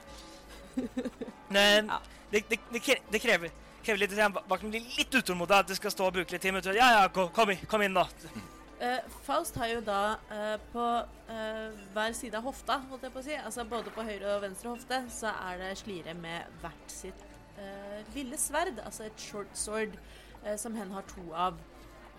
Men 1.56 1.90
Ja. 1.92 2.02
det, 2.32 2.44
det, 2.50 2.60
det, 2.74 3.20
krever, 3.22 3.54
krever 3.86 4.02
litt 4.02 4.44
Bakken 4.50 4.74
blir 4.74 4.86
litt 4.98 5.14
utålmodig, 5.14 5.62
at 5.62 5.72
det 5.72 5.78
skal 5.80 5.94
stå 5.94 6.10
og 6.10 6.18
bruke 6.18 6.34
litt 6.34 6.42
tid. 6.42 6.54
Men 6.56 6.66
ja, 6.78 6.90
ja, 6.98 7.08
kom, 7.14 7.54
inn, 7.54 7.66
kom 7.70 7.86
inn, 7.86 7.98
da. 7.98 8.08
Uh, 8.78 9.00
Faust 9.26 9.56
har 9.58 9.72
jo 9.72 9.80
da 9.82 10.02
uh, 10.30 10.58
på 10.74 10.84
uh, 11.30 11.80
hver 11.96 12.14
side 12.18 12.38
av 12.38 12.46
hofta, 12.46 12.78
holdt 12.92 13.08
jeg 13.08 13.14
på 13.16 13.24
å 13.24 13.26
si, 13.26 13.38
altså 13.38 13.66
både 13.66 13.94
på 13.94 14.06
høyre 14.06 14.36
og 14.36 14.44
venstre 14.46 14.70
hofte, 14.74 15.02
så 15.14 15.34
er 15.50 15.64
det 15.64 15.72
slire 15.82 16.14
med 16.18 16.62
hvert 16.62 16.94
sitt 16.94 17.26
eh, 17.58 18.06
lille 18.14 18.38
sverd, 18.38 18.78
altså 18.86 19.08
et 19.08 19.22
short 19.22 19.58
sword, 19.58 19.98
som 20.62 20.78
hen 20.78 20.94
har 20.94 21.06
to 21.10 21.24
av. 21.34 21.58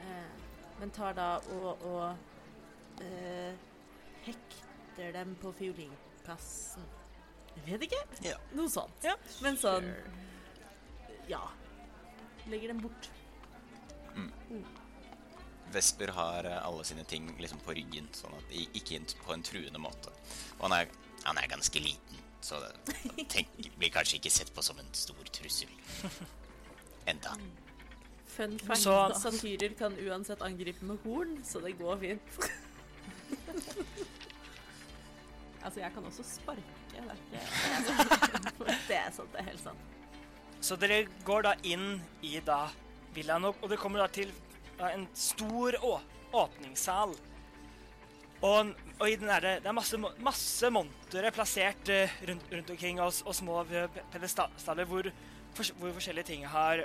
Eh, 0.02 0.37
men 0.78 0.92
tar 0.94 1.16
da 1.18 1.28
og, 1.56 1.84
og 1.88 3.02
eh, 3.04 3.54
hekter 4.26 5.12
dem 5.14 5.34
på 5.42 5.52
fiolinkassen. 5.58 6.86
Jeg 7.58 7.64
vet 7.66 7.86
ikke. 7.88 8.02
Ja. 8.28 8.36
Noe 8.54 8.70
sånt. 8.70 9.02
Ja. 9.04 9.16
Men 9.44 9.58
sånn 9.60 9.88
Ja. 11.28 11.42
Legger 12.48 12.70
dem 12.72 12.80
bort. 12.80 13.10
Vesper 15.72 16.08
har 16.16 16.44
eh, 16.44 16.66
alle 16.66 16.84
sine 16.84 17.04
ting 17.04 17.28
liksom 17.38 17.60
på 17.64 17.74
ryggen, 17.76 18.08
sånn 18.16 18.34
at 18.38 18.54
ikke 18.56 19.02
på 19.24 19.34
en 19.34 19.44
truende 19.44 19.80
måte. 19.82 20.12
Og 20.58 20.68
han 20.68 20.78
er, 20.80 20.92
han 21.26 21.40
er 21.40 21.50
ganske 21.50 21.82
liten, 21.82 22.22
så 22.40 22.60
det 22.62 23.26
tenk, 23.34 23.52
blir 23.76 23.92
kanskje 23.92 24.16
ikke 24.20 24.32
sett 24.32 24.52
på 24.54 24.64
som 24.64 24.80
en 24.80 24.88
stor 24.96 25.28
trussel. 25.34 25.72
Enda. 27.10 27.36
Fun 28.38 28.54
fact, 28.62 28.80
Så- 28.84 29.18
satyrer 29.18 29.74
kan 29.78 29.96
uansett 29.98 30.42
angripe 30.46 30.86
med 30.86 31.02
horn, 31.04 31.38
så 31.44 31.60
det 31.64 31.74
går 31.78 31.98
fint. 32.04 32.38
Altså, 35.58 35.80
jeg 35.80 35.90
kan 35.92 36.04
også 36.06 36.22
sparke. 36.24 36.62
Det 36.92 37.00
er 37.02 37.16
ikke 37.18 38.74
Det 38.88 38.96
er 38.96 39.10
sant, 39.12 39.32
det 39.34 39.40
er 39.42 39.48
helt 39.50 39.60
sant. 39.60 39.80
Så 40.64 40.76
dere 40.80 41.00
går 41.26 41.44
da 41.44 41.52
inn 41.66 41.98
i 42.24 42.38
da 42.46 42.68
villaen, 43.14 43.44
og 43.50 43.66
det 43.70 43.78
kommer 43.82 44.00
da 44.02 44.06
til 44.12 44.30
da, 44.78 44.92
en 44.94 45.04
stor 45.18 45.76
å 45.84 45.98
åpningssal. 46.38 47.12
Og, 48.38 48.72
og 49.00 49.04
i 49.10 49.16
den 49.18 49.30
er 49.34 49.42
det, 49.42 49.54
det 49.64 49.70
er 49.70 49.76
masse, 49.76 49.98
masse 50.22 50.70
montere 50.70 51.32
plassert 51.34 51.90
eh, 51.90 52.16
rundt, 52.30 52.44
rundt 52.54 52.70
omkring, 52.70 53.00
og, 53.02 53.12
og 53.26 53.34
små 53.34 53.64
pedestaller 54.14 54.86
hvor, 54.86 55.10
hvor 55.58 55.96
forskjellige 55.98 56.30
ting 56.30 56.46
har, 56.46 56.84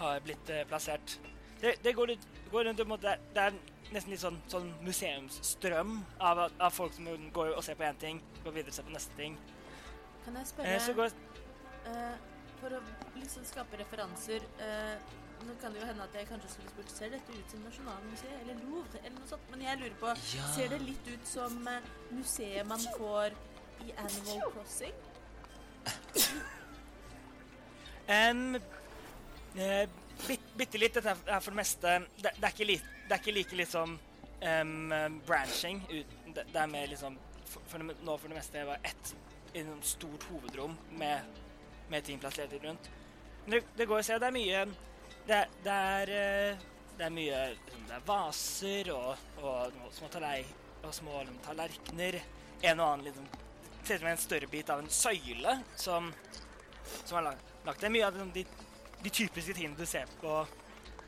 har 0.00 0.20
blitt 0.24 0.50
eh, 0.50 0.64
plassert. 0.68 1.18
Det, 1.60 1.76
det 1.84 1.94
går, 1.96 2.14
litt, 2.14 2.26
går 2.52 2.68
rundt 2.68 2.80
om, 2.84 2.94
det, 3.00 3.16
det 3.34 3.48
er 3.48 3.58
nesten 3.94 4.12
litt 4.12 4.22
sånn, 4.22 4.38
sånn 4.50 4.70
museumsstrøm 4.84 5.98
av, 6.18 6.46
av 6.58 6.70
folk 6.74 6.94
som 6.96 7.08
går 7.32 7.54
og 7.54 7.62
ser 7.64 7.78
på 7.78 7.86
én 7.86 8.00
ting, 8.00 8.22
går 8.44 8.56
videre 8.58 8.74
og 8.74 8.78
ser 8.78 8.88
på 8.88 8.94
neste 8.96 9.18
ting. 9.20 9.36
Kan 10.24 10.38
jeg 10.38 10.44
Eh, 10.44 10.48
spørre 10.48 10.80
så 10.80 10.92
går 10.96 11.10
eh, 11.90 12.14
For 12.60 12.72
å 12.72 12.80
liksom 13.18 13.44
skape 13.44 13.76
referanser 13.76 14.46
eh, 14.64 14.94
Nå 15.44 15.56
kan 15.60 15.74
det 15.74 15.82
jo 15.82 15.88
hende 15.90 16.06
at 16.06 16.14
jeg 16.16 16.28
kanskje 16.30 16.52
skulle 16.54 16.70
spurt 16.72 16.92
Ser 16.94 17.10
dette 17.12 17.34
ut 17.36 17.50
som 17.52 17.60
Nasjonalmuseet 17.66 18.38
eller 18.40 18.62
Louvre 18.62 19.02
eller 19.02 19.18
noe 19.18 19.28
sånt, 19.28 19.50
men 19.52 19.66
jeg 19.66 19.82
lurer 19.82 19.98
på 20.00 20.14
Ja. 20.14 20.46
Ser 20.54 20.72
det 20.72 20.80
litt 20.80 21.10
ut 21.10 21.28
som 21.28 21.68
eh, 21.68 21.90
museet 22.10 22.70
man 22.70 22.86
får 22.96 23.36
i 23.84 23.92
Animal 24.00 24.46
Crossing? 24.54 24.96
Um, 28.08 28.56
eh, 29.58 29.84
bit, 30.26 30.40
bitte 30.56 30.78
litt. 30.78 30.94
Dette 30.94 31.14
er 31.26 31.40
for 31.40 31.50
det 31.50 31.60
meste 31.60 31.94
Det, 32.16 32.30
det, 32.30 32.44
er, 32.44 32.50
ikke 32.52 32.66
li, 32.68 32.76
det 33.08 33.16
er 33.16 33.22
ikke 33.22 33.36
like 33.36 33.56
liksom 33.58 33.94
um, 34.42 35.20
branching. 35.26 35.82
Det, 35.90 36.44
det 36.52 36.60
er 36.60 36.70
mer 36.70 36.86
liksom 36.90 37.18
for, 37.44 37.60
for 37.70 37.78
det, 37.82 37.96
Nå 38.02 38.16
for 38.18 38.28
det 38.32 38.38
meste 38.40 38.66
bare 38.66 38.80
ett 38.84 39.14
et 39.54 39.68
stort 39.86 40.24
hovedrom 40.32 40.72
med, 40.98 41.20
med 41.88 42.02
ting 42.04 42.18
plassert 42.18 42.50
rundt. 42.64 42.88
Men 43.46 43.60
det, 43.76 43.84
går 43.86 44.00
å 44.00 44.02
se. 44.02 44.16
Det 44.18 44.26
er 44.26 44.34
mye 44.34 44.64
Det, 45.28 45.36
er- 45.36 45.52
det 45.62 46.16
eh, 46.16 46.64
Det 46.98 47.04
er 47.06 47.12
mye 47.14 47.42
liksom, 47.52 47.84
Det 47.86 47.94
er 47.94 48.06
vaser 48.08 48.90
og, 48.94 49.22
og 49.42 49.78
og 49.84 49.92
små 49.94 50.08
tallerk, 50.10 50.50
og 50.82 50.94
små 50.94 51.20
liksom, 51.20 51.38
tallerkener. 51.46 52.18
En 52.64 52.80
og 52.80 52.88
annen 52.88 53.06
liksom 53.10 53.30
Ser 53.84 53.98
ut 53.98 54.00
som 54.00 54.08
en 54.10 54.22
større 54.24 54.46
bit 54.48 54.70
av 54.72 54.80
en 54.82 54.90
søyle 54.90 55.58
som 55.76 56.10
som 57.04 57.16
er 57.18 57.24
lagt. 57.30 57.80
Det 57.80 57.86
er 57.88 57.92
mye 57.94 58.04
av 58.06 58.16
liksom, 58.16 58.30
de, 58.34 58.42
de 59.04 59.12
typiske 59.12 59.54
tingene 59.56 59.78
du 59.78 59.86
ser 59.88 60.10
på 60.20 60.42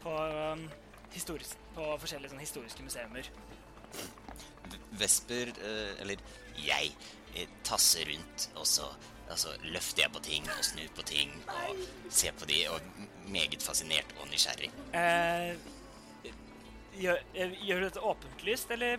på, 0.06 0.14
um, 0.14 0.68
på 1.74 1.86
forskjellige 2.00 2.30
sånn, 2.30 2.42
historiske 2.42 2.84
museumer. 2.86 3.28
Vesper, 5.00 5.52
eh, 5.58 6.00
eller 6.02 6.22
jeg, 6.60 6.92
eh, 7.34 7.48
tasser 7.66 8.06
rundt, 8.08 8.48
og 8.56 8.66
så 8.66 8.86
altså, 9.28 9.54
løfter 9.64 10.04
jeg 10.04 10.12
på 10.14 10.22
ting 10.24 10.46
og 10.54 10.64
snur 10.64 10.92
på 10.96 11.04
ting 11.06 11.32
og 11.52 11.82
ser 12.10 12.36
på 12.38 12.48
de, 12.48 12.62
og 12.70 12.80
meget 13.32 13.62
fascinert 13.62 14.14
og 14.20 14.30
nysgjerrig. 14.30 14.70
Eh, 14.96 16.32
gjør, 17.02 17.20
eh, 17.34 17.58
gjør 17.66 17.82
du 17.82 17.88
dette 17.90 18.06
åpentlyst, 18.12 18.70
eller 18.70 18.98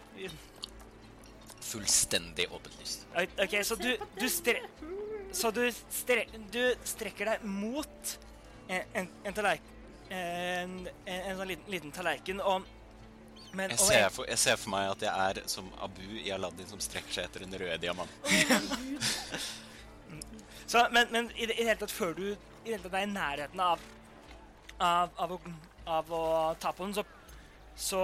Fullstendig 1.67 2.45
åpent 2.53 2.77
lyst. 2.79 3.01
OK, 3.43 3.57
så 3.67 3.75
du, 3.75 3.89
du 4.15 4.29
stre... 4.31 4.61
Så 5.35 5.49
du, 5.51 5.65
stre, 5.91 6.23
du 6.53 6.61
strekker 6.87 7.33
deg 7.33 7.43
mot 7.43 8.13
en, 8.67 8.83
en, 9.01 9.09
en 9.23 9.37
tallerken 9.37 9.73
en, 10.09 10.73
en, 10.87 11.21
en 11.21 11.37
sånn 11.37 11.49
liten, 11.49 11.71
liten 11.71 11.91
tallerken, 11.91 12.41
og 12.41 12.67
men, 13.55 13.71
Jeg 13.71 13.79
ser 13.79 14.09
for, 14.13 14.27
jeg 14.27 14.39
ser 14.39 14.57
for 14.59 14.69
meg 14.73 14.89
at 14.91 15.03
jeg 15.07 15.29
er 15.31 15.37
som 15.49 15.69
Abu 15.81 16.03
i 16.19 16.29
Aladdin 16.35 16.67
som 16.69 16.81
strekker 16.83 17.15
seg 17.15 17.29
etter 17.29 17.45
den 17.45 17.55
røde 17.57 17.77
diamanten. 17.81 18.67
Så, 20.67 20.83
men, 20.91 21.07
men 21.11 21.29
i, 21.31 21.47
det, 21.47 21.55
i 21.55 21.63
det 21.63 21.69
hele 21.69 21.79
tatt 21.79 21.93
før 21.95 22.11
du 22.17 22.25
i 22.27 22.35
det 22.67 22.73
hele 22.73 22.83
tatt 22.83 22.97
er 22.99 23.05
i 23.07 23.11
nærheten 23.13 23.61
av 23.63 23.85
av, 24.77 25.09
av, 25.15 25.31
å, 25.31 25.39
av 25.85 26.11
å 26.13 26.23
ta 26.61 26.73
på 26.75 26.85
den, 26.85 26.93
så, 26.93 27.03
så 27.75 28.01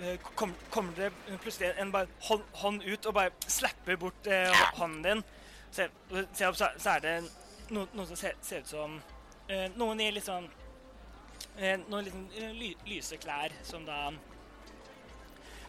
eh, 0.00 0.28
kom, 0.38 0.54
kommer 0.72 0.94
det 0.96 1.10
plutselig 1.42 1.74
en 1.76 1.92
bare 1.92 2.08
hånd, 2.28 2.46
hånd 2.62 2.86
ut 2.86 3.10
og 3.10 3.16
bare 3.18 3.50
slapper 3.50 3.98
bort 4.00 4.30
eh, 4.30 4.64
hånden 4.78 5.02
din. 5.04 5.24
Se, 5.70 5.88
se 6.32 6.48
opp, 6.48 6.56
så, 6.56 6.70
så 6.80 6.94
er 6.96 7.04
det 7.04 7.14
no, 7.74 7.84
noe 7.92 8.08
som 8.08 8.16
ser, 8.16 8.38
ser 8.40 8.64
ut 8.64 8.72
som 8.72 8.96
eh, 9.48 9.68
Noen 9.76 10.00
i 10.00 10.10
litt 10.12 10.26
sånn 10.26 10.48
eh, 11.56 11.76
Noen 11.88 12.04
litt 12.06 12.14
sånn, 12.14 12.28
eh, 12.36 12.52
ly, 12.56 12.72
lyse 12.88 13.18
klær 13.22 13.54
som 13.66 13.84
da 13.88 14.12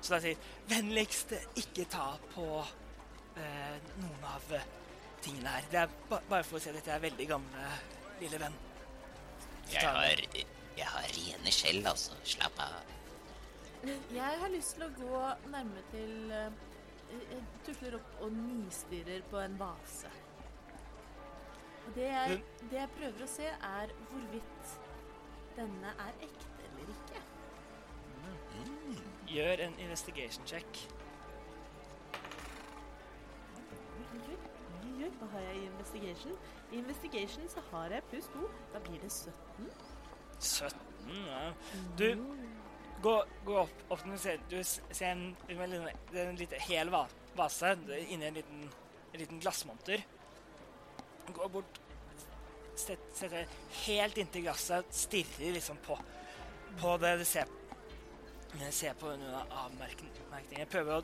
Så 0.02 0.16
da 0.16 0.20
sier 0.24 0.38
'Vennligst 0.70 1.34
ikke 1.60 1.86
ta 1.90 2.12
på 2.34 2.48
eh, 3.38 3.76
noen 4.00 4.24
av 4.24 4.54
eh, 4.54 4.68
tingene 5.22 5.50
her. 5.50 5.66
Det 5.72 5.80
er 5.82 5.90
ba 6.10 6.22
bare 6.30 6.46
for 6.48 6.60
å 6.60 6.62
si 6.64 6.70
at 6.72 6.78
dette 6.80 6.94
er 6.94 7.02
veldig 7.04 7.28
gamle, 7.28 7.66
lille 8.22 8.40
venn. 8.40 8.56
Jeg 9.70 9.84
har, 9.84 10.22
jeg 10.78 10.88
har 10.88 11.12
rene 11.18 11.52
skjell, 11.54 11.82
altså. 11.88 12.16
Slapp 12.24 12.62
av. 12.64 12.80
Jeg 14.20 14.40
har 14.42 14.50
lyst 14.52 14.76
til 14.76 14.84
å 14.84 14.90
gå 14.98 15.20
nærme 15.54 15.84
til 15.92 16.32
eh, 16.36 16.50
Jeg 17.10 17.44
tusler 17.66 17.96
opp 17.96 18.24
og 18.26 18.34
nistirrer 18.36 19.24
på 19.32 19.40
en 19.42 19.56
vase. 19.60 20.12
Og 21.90 21.96
det 21.96 22.04
jeg, 22.06 22.42
det 22.72 22.78
jeg 22.78 22.90
prøver 22.94 23.24
å 23.26 23.28
se, 23.28 23.46
er 23.50 23.92
hvorvidt 24.12 24.74
denne 25.56 25.94
er 26.04 26.18
ekte 26.28 26.68
eller 26.68 26.92
ikke. 26.94 27.22
Gjør 29.32 29.64
en 29.66 29.74
investigation 29.82 30.46
check. 30.52 30.82
Hva 35.20 35.32
har 35.32 35.48
jeg 35.48 35.56
i 35.58 35.66
investigation. 35.66 36.38
I 36.70 36.78
investigation 36.84 37.50
så 37.50 37.64
har 37.72 37.96
jeg 37.96 38.06
pluss 38.12 38.30
to. 38.36 38.46
Da 38.76 38.84
blir 38.86 39.02
det 39.02 39.10
17. 39.12 39.74
17, 40.40 40.78
ja. 41.26 41.42
Du, 41.98 42.06
gå, 43.02 43.16
gå 43.50 43.58
opp, 43.64 43.84
opp 43.90 44.06
til 44.06 44.14
museet. 44.14 44.46
Du 44.54 44.62
ser 44.62 45.10
en, 45.10 45.26
en, 45.50 45.66
en, 45.66 45.90
en 46.28 46.40
liten 46.40 46.64
hel 46.70 46.94
va 46.94 47.08
vase 47.34 47.74
inni 48.06 48.30
en 48.30 48.38
liten, 48.38 48.64
en 49.10 49.22
liten 49.26 49.42
glassmonter. 49.42 50.06
Gå 51.34 51.48
bort, 51.48 51.80
setter, 52.76 53.30
sett 53.30 53.50
helt 53.86 54.18
inntil 54.18 54.42
glasset, 54.42 54.94
stirrer 54.94 55.54
liksom 55.54 55.78
på, 55.86 55.98
på 56.82 56.98
det 56.98 57.18
du 57.18 57.26
ser, 57.28 57.52
ser 58.72 58.98
på 59.00 59.12
noen 59.14 59.54
avmerkningen. 59.66 60.70
Prøver 60.72 61.00
å 61.00 61.04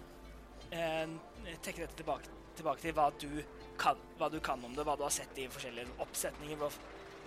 eh, 0.72 1.16
trekke 1.62 1.86
dette 1.86 2.00
tilbake, 2.00 2.34
tilbake 2.58 2.86
til 2.86 2.96
hva 2.98 3.10
du, 3.22 3.30
kan, 3.82 4.02
hva 4.20 4.30
du 4.34 4.40
kan 4.44 4.64
om 4.66 4.76
det, 4.76 4.86
hva 4.88 4.98
du 4.98 5.06
har 5.06 5.14
sett 5.14 5.38
i 5.42 5.50
forskjellige 5.52 5.98
oppsetninger, 6.06 6.60
hva, 6.62 6.72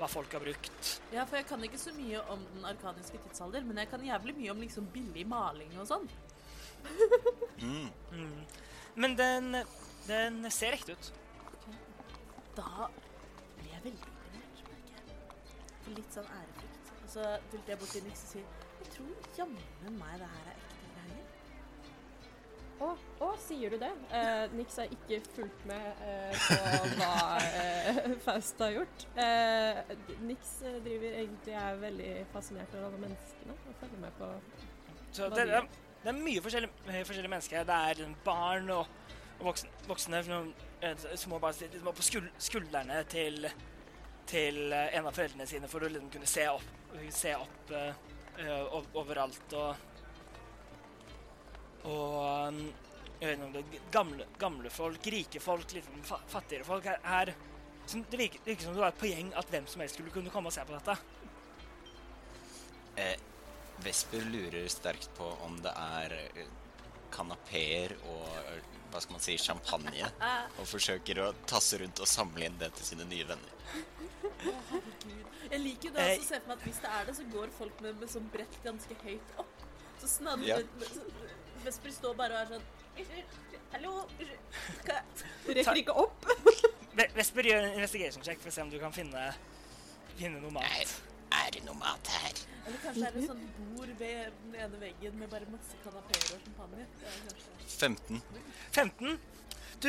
hva 0.01 0.11
folk 0.11 0.35
har 0.35 0.45
brukt. 0.45 0.95
Ja, 1.15 1.27
for 1.27 1.41
jeg 1.41 1.49
kan 1.51 1.65
ikke 1.69 1.81
så 1.81 1.95
mye 1.97 2.23
om 2.33 2.43
den 2.55 2.67
arkaniske 2.73 3.21
tidsalder, 3.27 3.67
men 3.67 3.83
jeg 3.83 3.93
kan 3.93 4.07
jævlig 4.07 4.37
mye 4.41 4.55
om 4.55 4.65
liksom 4.65 4.91
billig 4.95 5.27
maling 5.29 5.77
og 5.79 5.89
sånn. 5.93 6.09
Mm. 7.59 7.89
Mm. 8.15 8.43
Men 9.03 9.15
den, 9.19 9.57
den 10.07 10.45
ser 10.55 10.77
ekte 10.77 10.95
ut. 10.95 11.09
Da 12.59 12.89
ble 13.55 13.69
jeg 13.71 13.83
veldig 13.85 14.07
imponert, 14.09 14.63
merker 14.67 14.95
jeg. 14.97 15.19
For 15.85 15.95
litt 15.95 16.17
sånn 16.17 16.31
ærefrykt. 16.35 16.89
Og 16.97 17.13
så 17.13 17.27
fulgte 17.53 17.71
jeg 17.71 17.81
bort 17.83 17.93
til 17.95 18.07
Nix 18.09 18.25
og 18.25 18.33
sier 18.33 18.49
Jeg 18.79 18.95
tror 18.97 19.29
jammen 19.37 19.99
meg 20.01 20.17
det 20.19 20.31
her 20.33 20.49
er 20.51 20.57
ekte 20.57 20.89
greier. 20.97 21.23
Å, 22.83 22.91
å, 23.27 23.31
sier 23.45 23.75
du 23.75 23.79
det? 23.83 23.93
Eh, 24.15 24.57
Nix 24.59 24.79
har 24.83 24.91
ikke 24.97 25.21
fulgt 25.37 25.65
med 25.71 26.03
eh, 26.09 26.45
på 26.49 26.91
hva 26.99 27.15
eh, 27.47 28.01
Faust 28.27 28.63
har 28.67 28.75
gjort. 28.75 29.07
Eh, 29.23 29.95
Nix 30.27 30.57
eh, 30.67 30.81
driver 30.87 31.19
egentlig 31.23 31.59
er 31.63 31.83
veldig 31.83 32.13
fascinert 32.35 32.75
av 32.75 32.89
alle 32.91 33.03
menneskene 33.07 33.59
og 33.59 33.83
følger 33.85 34.03
med 34.03 34.19
på 34.19 34.33
Så 35.13 35.29
Hva 35.29 35.37
det, 35.37 35.45
de 35.45 35.53
det, 35.53 35.61
er, 35.63 35.85
det 36.03 36.11
er 36.11 36.25
mye 36.27 36.43
forskjellige, 36.43 37.05
forskjellige 37.13 37.37
mennesker. 37.37 37.71
Det 37.71 37.83
er 37.85 38.01
liksom 38.03 38.19
barn 38.27 38.73
og, 38.81 38.97
og 39.39 39.53
voksne, 39.53 39.87
voksne 39.87 40.43
noen, 40.83 40.99
må 41.03 41.17
små 41.17 41.39
barn 41.43 41.55
som 41.55 41.93
på 41.95 42.07
skuldrene 42.39 43.03
til, 43.11 43.49
til 44.29 44.73
eh, 44.73 44.95
en 44.99 45.09
av 45.09 45.17
foreldrene 45.17 45.47
sine 45.49 45.71
for 45.71 45.85
å 45.85 45.91
liksom 45.91 46.11
kunne 46.15 46.31
se 46.31 46.47
opp, 46.51 46.97
se 47.15 47.35
opp 47.37 47.73
eh, 47.75 47.93
eh, 48.45 48.79
overalt. 48.99 49.57
Og, 49.59 49.87
og 51.89 52.55
um, 52.55 52.65
gamle, 53.95 54.27
gamle 54.39 54.71
folk, 54.71 55.07
rike 55.15 55.41
folk, 55.41 55.73
fa 56.07 56.21
fattigere 56.29 56.67
folk. 56.67 56.89
Her, 56.89 57.01
her 57.05 57.35
som 57.89 58.05
det 58.11 58.21
virker, 58.21 58.45
virker 58.45 58.69
som 58.69 58.77
det 58.77 58.83
var 58.83 58.93
et 58.93 59.01
poeng 59.01 59.33
at 59.39 59.51
hvem 59.53 59.67
som 59.71 59.81
helst 59.81 59.97
skulle 59.97 60.13
kunne 60.13 60.33
komme 60.33 60.51
og 60.51 60.55
se 60.55 60.65
på 60.69 60.77
dette. 60.77 60.99
Eh, 62.99 63.17
Vesper 63.85 64.27
lurer 64.27 64.67
sterkt 64.69 65.11
på 65.17 65.27
om 65.47 65.57
det 65.63 65.73
er 65.73 66.15
eh, 66.19 66.51
kanapeer 67.15 67.95
og 68.11 68.27
eh, 68.43 68.78
hva 68.93 69.01
skal 69.05 69.17
man 69.17 69.23
si, 69.25 69.37
champagne, 69.41 70.11
og 70.59 70.67
forsøker 70.69 71.21
å 71.25 71.29
tasse 71.51 71.79
rundt 71.83 72.01
og 72.01 72.09
samle 72.09 72.47
inn 72.49 72.59
det 72.61 72.71
til 72.79 72.85
sine 72.93 73.05
nye 73.11 73.27
venner. 73.29 73.53
Jeg 75.49 75.61
liker 75.65 75.89
jo 75.89 75.93
da 75.95 76.05
Eh, 76.05 76.15
også 76.19 76.25
å 76.25 76.29
se 76.29 76.41
for 76.41 76.49
meg 76.51 76.59
at 76.59 76.65
hvis 76.67 76.81
det 76.85 76.91
er 76.99 77.07
det, 77.09 77.15
så 77.17 77.25
går 77.33 77.53
folk 77.59 77.81
med, 77.85 77.97
med 78.01 78.11
sånn 78.13 78.27
brett 78.33 78.59
ganske 78.65 78.97
høyt 79.05 79.35
opp. 79.41 79.63
Så 80.01 80.11
snadder 80.19 80.47
Ja. 80.49 80.59
Vesper 81.65 81.91
står 81.91 82.15
bare 82.19 82.37
og 82.37 82.41
er 82.41 82.49
sånn 82.55 82.67
hallo. 83.73 83.95
Rekker 85.49 85.81
ikke 85.83 85.97
opp. 86.05 86.29
Vesper 87.17 87.49
gjør 87.51 87.65
en 87.65 87.77
investigation 87.79 88.23
check 88.27 88.41
for 88.43 88.51
å 88.51 88.55
se 88.55 88.63
om 88.63 88.71
du 88.73 88.79
kan 88.83 88.95
finne, 88.95 89.29
finne 90.19 90.41
noe 90.43 90.55
mat. 90.55 90.95
Er 91.33 91.51
det 91.55 91.65
noe 91.67 91.77
mat 91.79 92.09
her? 92.13 92.39
Eller 92.69 92.79
kanskje 92.83 93.07
er 93.09 93.13
det 93.17 93.25
sånn 93.29 93.43
bord 93.75 93.91
ved 94.01 94.31
den 94.45 94.55
ene 94.65 94.81
veggen 94.81 95.19
med 95.21 95.31
bare 95.33 95.49
masse 95.53 95.77
kanapeer 95.85 96.25
og 96.37 96.43
champagne. 96.45 96.87
Det 97.01 97.09
er 97.09 97.19
kanskje 97.27 97.69
15. 97.79 98.23
15. 98.73 99.19
Du, 99.83 99.89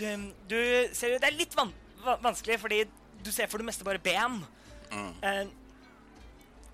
du, 0.00 0.06
du 0.50 0.58
ser 0.96 1.12
jo 1.14 1.18
Det 1.22 1.28
er 1.28 1.36
litt 1.38 1.54
van 1.58 1.70
va 2.04 2.16
vanskelig, 2.24 2.58
fordi 2.62 2.82
du 3.24 3.30
ser 3.34 3.48
for 3.50 3.58
det 3.60 3.66
meste 3.68 3.84
bare 3.86 3.98
ben. 4.02 4.40
Mm. 4.92 5.12
Eh, 5.22 5.40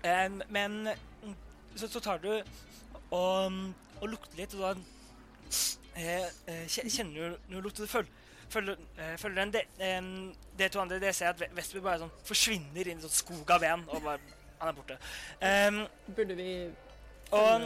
eh, 0.05 0.29
men 0.49 0.75
mm, 0.89 1.35
så, 1.75 1.87
så 1.89 1.99
tar 1.99 2.21
du 2.23 2.29
og, 3.11 3.59
og 4.01 4.07
lukter 4.11 4.37
litt, 4.39 4.53
og 4.55 4.61
da 4.61 4.73
eh, 5.95 6.27
eh, 6.47 6.65
kje- 6.71 6.87
kjenner 6.91 7.15
du 7.35 7.53
noe 7.55 7.63
lukt, 7.65 7.79
og 7.79 7.87
du 7.87 7.91
følger, 7.91 8.11
følger, 8.49 8.77
eh, 8.97 9.15
følger 9.17 9.41
to 10.71 10.79
andre 10.81 10.99
det 10.99 11.15
ser 11.15 11.25
jeg 11.29 11.35
at 11.35 11.41
Ve- 11.41 11.51
Vesper 11.57 11.83
bare 11.83 11.99
sånn 12.03 12.11
forsvinner 12.27 12.87
inn 12.87 12.99
i 12.99 13.05
sånn 13.05 13.11
skog 13.17 13.51
av 13.51 13.61
ben, 13.61 13.85
og 13.89 14.03
bare 14.03 14.19
Han 14.59 14.69
er 14.69 14.75
borte. 14.77 14.95
Um, 15.43 15.81
Burde 16.15 16.35
vi 16.37 16.49
og 17.35 17.65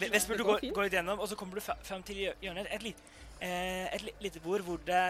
Vesper, 0.00 0.36
du 0.36 0.44
går 0.44 0.60
går, 0.72 0.82
litt 0.88 0.96
gjennom, 0.96 1.20
og 1.20 1.28
så 1.28 1.36
kommer 1.38 1.60
du 1.60 1.60
fram 1.62 2.02
til 2.02 2.24
hjørnet. 2.42 2.66
Et, 2.74 2.82
li, 2.82 2.94
eh, 3.40 3.86
et 3.94 4.08
lite 4.20 4.40
bord 4.42 4.64
hvor 4.66 4.80
det 4.86 5.02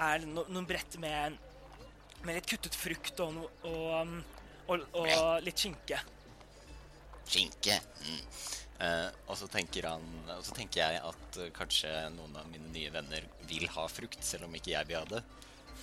er 0.00 0.26
no, 0.26 0.44
noen 0.48 0.66
brett 0.66 0.96
med, 0.98 1.36
med 2.24 2.34
litt 2.38 2.48
kuttet 2.50 2.74
frukt 2.74 3.20
og, 3.20 3.44
og, 3.68 4.16
og, 4.66 4.86
og 5.02 5.44
litt 5.44 5.62
skinke. 5.62 6.00
Skinke. 7.30 7.76
Mm. 8.02 8.24
Eh, 8.80 9.08
og, 9.26 9.36
så 9.36 9.48
han, 9.52 10.06
og 10.32 10.44
så 10.46 10.54
tenker 10.56 10.80
jeg 10.80 11.00
at 11.04 11.38
eh, 11.40 11.52
kanskje 11.52 11.90
noen 12.14 12.38
av 12.40 12.48
mine 12.48 12.70
nye 12.72 12.92
venner 12.94 13.26
vil 13.50 13.68
ha 13.74 13.84
frukt, 13.92 14.22
selv 14.24 14.46
om 14.48 14.56
ikke 14.56 14.72
jeg 14.72 14.88
vil 14.88 15.00
ha 15.00 15.04
det. 15.10 15.20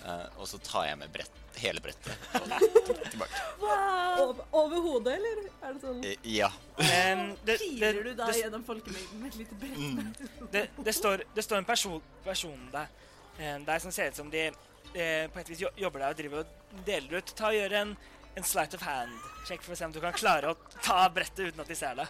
Eh, 0.05 0.25
og 0.37 0.47
så 0.49 0.57
tar 0.61 0.87
jeg 0.87 0.97
med 1.01 1.13
brett, 1.13 1.39
hele 1.57 1.81
brettet 1.81 2.13
og 2.37 2.51
tilbake. 3.11 3.39
over, 3.61 4.43
over 4.51 4.81
hodet, 4.85 5.15
eller? 5.17 5.39
Er 5.61 5.73
det 5.73 5.81
sånn 5.81 6.03
Eh, 6.05 6.27
ja. 6.37 6.49
Em, 6.77 7.31
det, 7.41 7.55
det, 7.55 7.57
Kiler 7.63 8.01
du 8.03 8.11
da 8.13 8.29
det, 8.29 8.41
gjennom 8.43 8.65
folkemengden 8.65 9.21
med 9.21 9.33
et 9.33 9.39
lite 9.41 9.57
brett? 9.61 9.77
Mm. 9.77 10.11
det, 10.53 10.67
det, 10.77 10.93
står, 10.95 11.25
det 11.33 11.45
står 11.45 11.61
en 11.61 11.69
person, 11.69 12.01
person 12.25 12.69
der, 12.73 12.93
Det 13.37 13.55
der 13.65 13.81
som 13.83 13.93
ser 13.93 14.13
ut 14.13 14.21
som 14.21 14.29
de 14.33 14.45
eh, 14.47 15.25
på 15.33 15.41
et 15.41 15.49
vis 15.49 15.65
jobber 15.65 15.99
der 16.05 16.13
og 16.13 16.21
driver 16.21 16.45
og 16.45 16.85
deler 16.85 17.19
ut. 17.19 17.33
Ta 17.37 17.51
og 17.51 17.57
Gjør 17.57 17.81
en, 17.81 17.97
en 18.37 18.45
sleight 18.45 18.77
of 18.77 18.85
hand-sjekk 18.85 19.65
for 19.65 19.73
å 19.73 19.79
se 19.79 19.89
om 19.89 19.93
du 19.93 20.01
kan 20.03 20.15
klare 20.17 20.53
å 20.53 20.57
ta 20.81 21.03
brettet 21.13 21.49
uten 21.49 21.65
at 21.65 21.73
de 21.73 21.77
ser 21.77 21.97
det. 21.99 22.07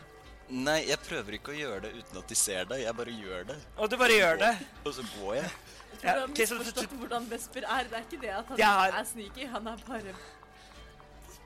Nei, 0.50 0.78
jeg 0.88 1.00
prøver 1.04 1.36
ikke 1.36 1.52
å 1.52 1.58
gjøre 1.58 1.82
det 1.84 1.90
uten 1.98 2.20
at 2.22 2.30
de 2.32 2.36
ser 2.40 2.68
det. 2.70 2.78
Jeg 2.86 2.96
bare 2.96 3.12
gjør 3.12 3.48
det. 3.50 3.58
Og 3.78 3.90
du 3.92 3.98
bare 4.00 4.16
gjør 4.16 4.38
det. 4.40 4.52
Og 4.86 4.94
så 4.96 5.04
går 5.18 5.34
jeg. 5.42 5.50
Jeg 5.92 6.00
tror 6.00 6.08
han 6.08 6.18
du 6.18 6.22
har 6.22 6.34
misforstått 6.38 6.98
hvordan 7.02 7.30
Vesper 7.32 7.68
er. 7.68 7.88
Det 7.92 7.98
er 8.00 8.06
ikke 8.06 8.22
det 8.22 8.32
at 8.38 8.52
han 8.54 8.60
har- 8.62 9.00
er 9.00 9.08
sneaky, 9.12 9.48
han 9.52 9.68
er 9.68 9.78
bare 9.88 10.14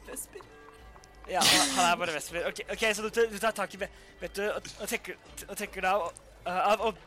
Vesper. 0.10 0.42
Ja, 1.30 1.42
han 1.42 1.86
er 1.94 1.96
bare 1.98 2.14
Vesper. 2.14 2.48
Ok, 2.48 2.62
ok, 2.72 2.84
så 2.94 3.02
du, 3.10 3.22
du 3.32 3.38
tar 3.40 3.52
tak 3.58 3.74
i 3.74 3.78
vet 3.82 4.36
du, 4.36 4.44
og, 4.52 4.62
og, 4.82 4.88
trekker, 4.88 5.18
trekker 5.56 5.82
deg 5.82 5.92
av 5.92 6.12
av- 6.46 6.82
og, 6.82 6.98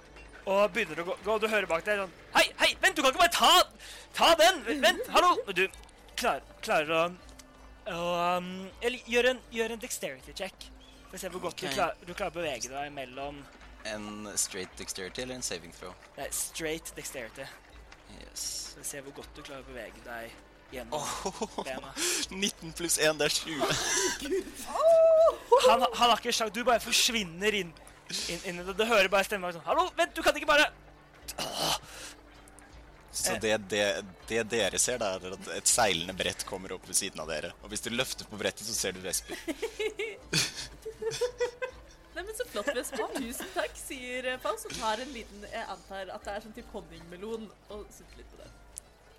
og 0.46 0.72
begynner 0.74 1.00
å 1.02 1.06
gå, 1.08 1.16
gå, 1.24 1.34
og 1.34 1.40
du 1.42 1.48
hører 1.50 1.66
bak 1.66 1.84
deg 1.86 1.98
sånn 1.98 2.12
Hei, 2.36 2.44
hei, 2.60 2.68
vent, 2.82 2.94
du 2.96 3.02
kan 3.02 3.10
ikke 3.10 3.22
bare 3.24 3.34
ta, 3.34 3.52
ta 4.14 4.34
den! 4.38 4.60
Vent, 4.82 5.06
hallo! 5.14 5.32
Og 5.46 5.54
du 5.58 5.64
klar, 6.16 6.40
klarer 6.62 6.90
å, 6.94 7.02
å 7.90 8.04
um, 8.38 8.50
eller, 8.80 9.00
gjør, 9.10 9.30
en, 9.34 9.42
gjør 9.54 9.74
en 9.74 9.82
dexterity 9.82 10.34
check. 10.38 10.68
For 11.14 11.20
å 11.20 11.22
se 11.22 11.28
hvor 11.30 11.42
godt 11.44 11.60
du, 11.62 11.68
klar, 11.70 11.92
du 12.02 12.08
klarer 12.10 12.32
å 12.32 12.34
bevege 12.40 12.70
deg 12.72 12.88
mellom 12.90 13.36
En 13.86 14.24
straight 14.34 14.72
dexterity 14.74 15.22
eller 15.22 15.38
en 15.38 15.44
saving 15.46 15.70
throw? 15.76 15.92
nei, 16.16 16.26
straight 16.34 16.90
dexterity. 16.96 17.44
Yes. 18.16 18.46
For 18.72 18.82
å 18.82 18.86
se 18.88 19.02
hvor 19.04 19.14
godt 19.20 19.30
du 19.36 19.44
klarer 19.46 19.62
å 19.62 19.68
bevege 19.68 20.02
deg 20.02 20.32
gjennom 20.74 20.98
oh, 20.98 21.54
bena. 21.60 21.92
19 22.34 22.74
pluss 22.74 22.98
1, 22.98 23.20
det 23.20 23.28
er 23.28 23.36
20. 23.36 23.62
Han, 25.68 25.86
han 25.86 26.02
har 26.02 26.18
ikke 26.18 26.34
sjans, 26.34 26.50
du 26.50 26.64
bare 26.66 26.82
forsvinner 26.82 27.60
inn, 27.60 27.70
inn, 28.10 28.42
inn 28.50 28.58
i 28.58 28.66
det. 28.66 28.74
Du 28.74 28.82
hører 28.82 29.06
bare 29.12 29.28
stemmen 29.28 29.54
sånn 29.54 29.62
Hallo, 29.68 29.86
vent, 29.94 30.18
du 30.18 30.22
kan 30.26 30.34
ikke 30.34 30.50
bare 30.50 30.66
Så 33.14 33.38
det, 33.38 33.54
det, 33.70 33.84
det 34.26 34.42
dere 34.50 34.82
ser, 34.82 34.98
da, 34.98 35.14
er 35.14 35.38
at 35.38 35.54
et 35.60 35.70
seilende 35.70 36.18
brett 36.18 36.42
kommer 36.50 36.74
opp 36.74 36.90
ved 36.90 36.98
siden 36.98 37.22
av 37.22 37.30
dere. 37.30 37.54
Og 37.62 37.70
hvis 37.70 37.86
du 37.86 37.92
løfter 37.94 38.26
på 38.26 38.42
brettet, 38.42 38.66
så 38.66 38.74
ser 38.74 38.98
du 38.98 39.04
Vesper. 39.06 39.38
Nei, 42.14 42.22
men 42.22 42.34
Så 42.38 42.44
flott, 42.46 42.68
Vesper. 42.76 43.08
Tusen 43.16 43.48
takk, 43.54 43.72
sier 43.78 44.28
Paus 44.42 44.64
og 44.68 44.74
tar 44.78 45.00
en 45.02 45.10
liten 45.14 45.46
Jeg 45.50 45.64
antar 45.72 46.12
at 46.14 46.26
det 46.28 46.34
er 46.36 46.44
sånn 46.44 46.54
type 46.54 46.70
honningmelon, 46.76 47.48
og 47.74 47.86
sutter 47.90 48.20
litt 48.20 48.30
på 48.30 48.38
den. 48.42 48.52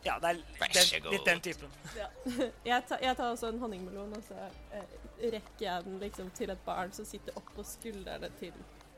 Ja, 0.05 0.15
det 0.21 0.29
er 0.29 0.39
den, 0.61 1.11
litt 1.11 1.25
den 1.25 1.41
typen. 1.41 1.75
Ja. 1.97 2.07
jeg, 2.71 2.79
tar, 2.87 3.01
jeg 3.03 3.17
tar 3.17 3.31
også 3.33 3.49
en 3.51 3.59
honningmelon, 3.59 4.13
og 4.15 4.23
så 4.27 4.37
eh, 4.77 4.95
rekker 5.33 5.65
jeg 5.65 5.85
den 5.89 5.99
liksom 6.03 6.29
til 6.37 6.53
et 6.53 6.61
barn 6.65 6.93
som 6.95 7.07
sitter 7.09 7.35
oppå 7.41 7.65
skuldrene 7.67 8.29
til 8.39 8.53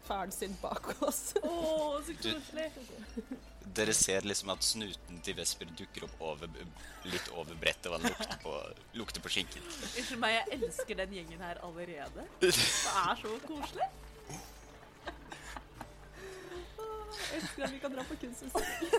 faren 0.08 0.32
sin 0.36 0.54
bak 0.62 0.92
oss. 1.08 1.32
Å, 1.42 1.54
så 2.04 2.18
Du- 2.22 2.34
koselig. 2.36 2.72
Dere 3.78 3.94
ser 3.94 4.26
liksom 4.26 4.50
at 4.50 4.64
snuten 4.66 5.20
til 5.22 5.36
Vesper 5.38 5.70
dukker 5.78 6.08
opp 6.08 6.22
over, 6.32 6.50
litt 7.06 7.28
over 7.38 7.54
brettet, 7.62 7.86
og 7.92 8.00
han 8.00 8.08
lukter 8.10 8.40
på, 8.42 8.54
lukter 8.98 9.22
på 9.22 9.30
skinken. 9.36 9.62
Unnskyld 9.68 10.22
meg, 10.24 10.32
jeg 10.40 10.46
elsker 10.58 10.98
den 11.04 11.14
gjengen 11.20 11.44
her 11.46 11.60
allerede. 11.68 12.26
Det 12.42 12.50
er 12.50 13.22
så 13.22 13.34
koselig. 13.46 13.88
Jeg 17.18 17.42
elsker 17.42 17.68
at 17.68 17.74
vi 17.76 17.80
kan 17.84 17.94
dra 17.94 18.06
på 18.08 18.18
kunstutstilling. 18.24 18.90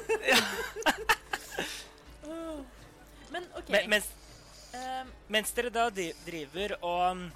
Men 3.34 3.42
OK. 3.58 3.68
Men, 3.68 3.90
mens, 3.90 4.06
um, 4.74 5.10
mens 5.34 5.52
dere 5.56 5.70
da 5.74 5.88
driver 5.90 6.76
og, 6.86 7.26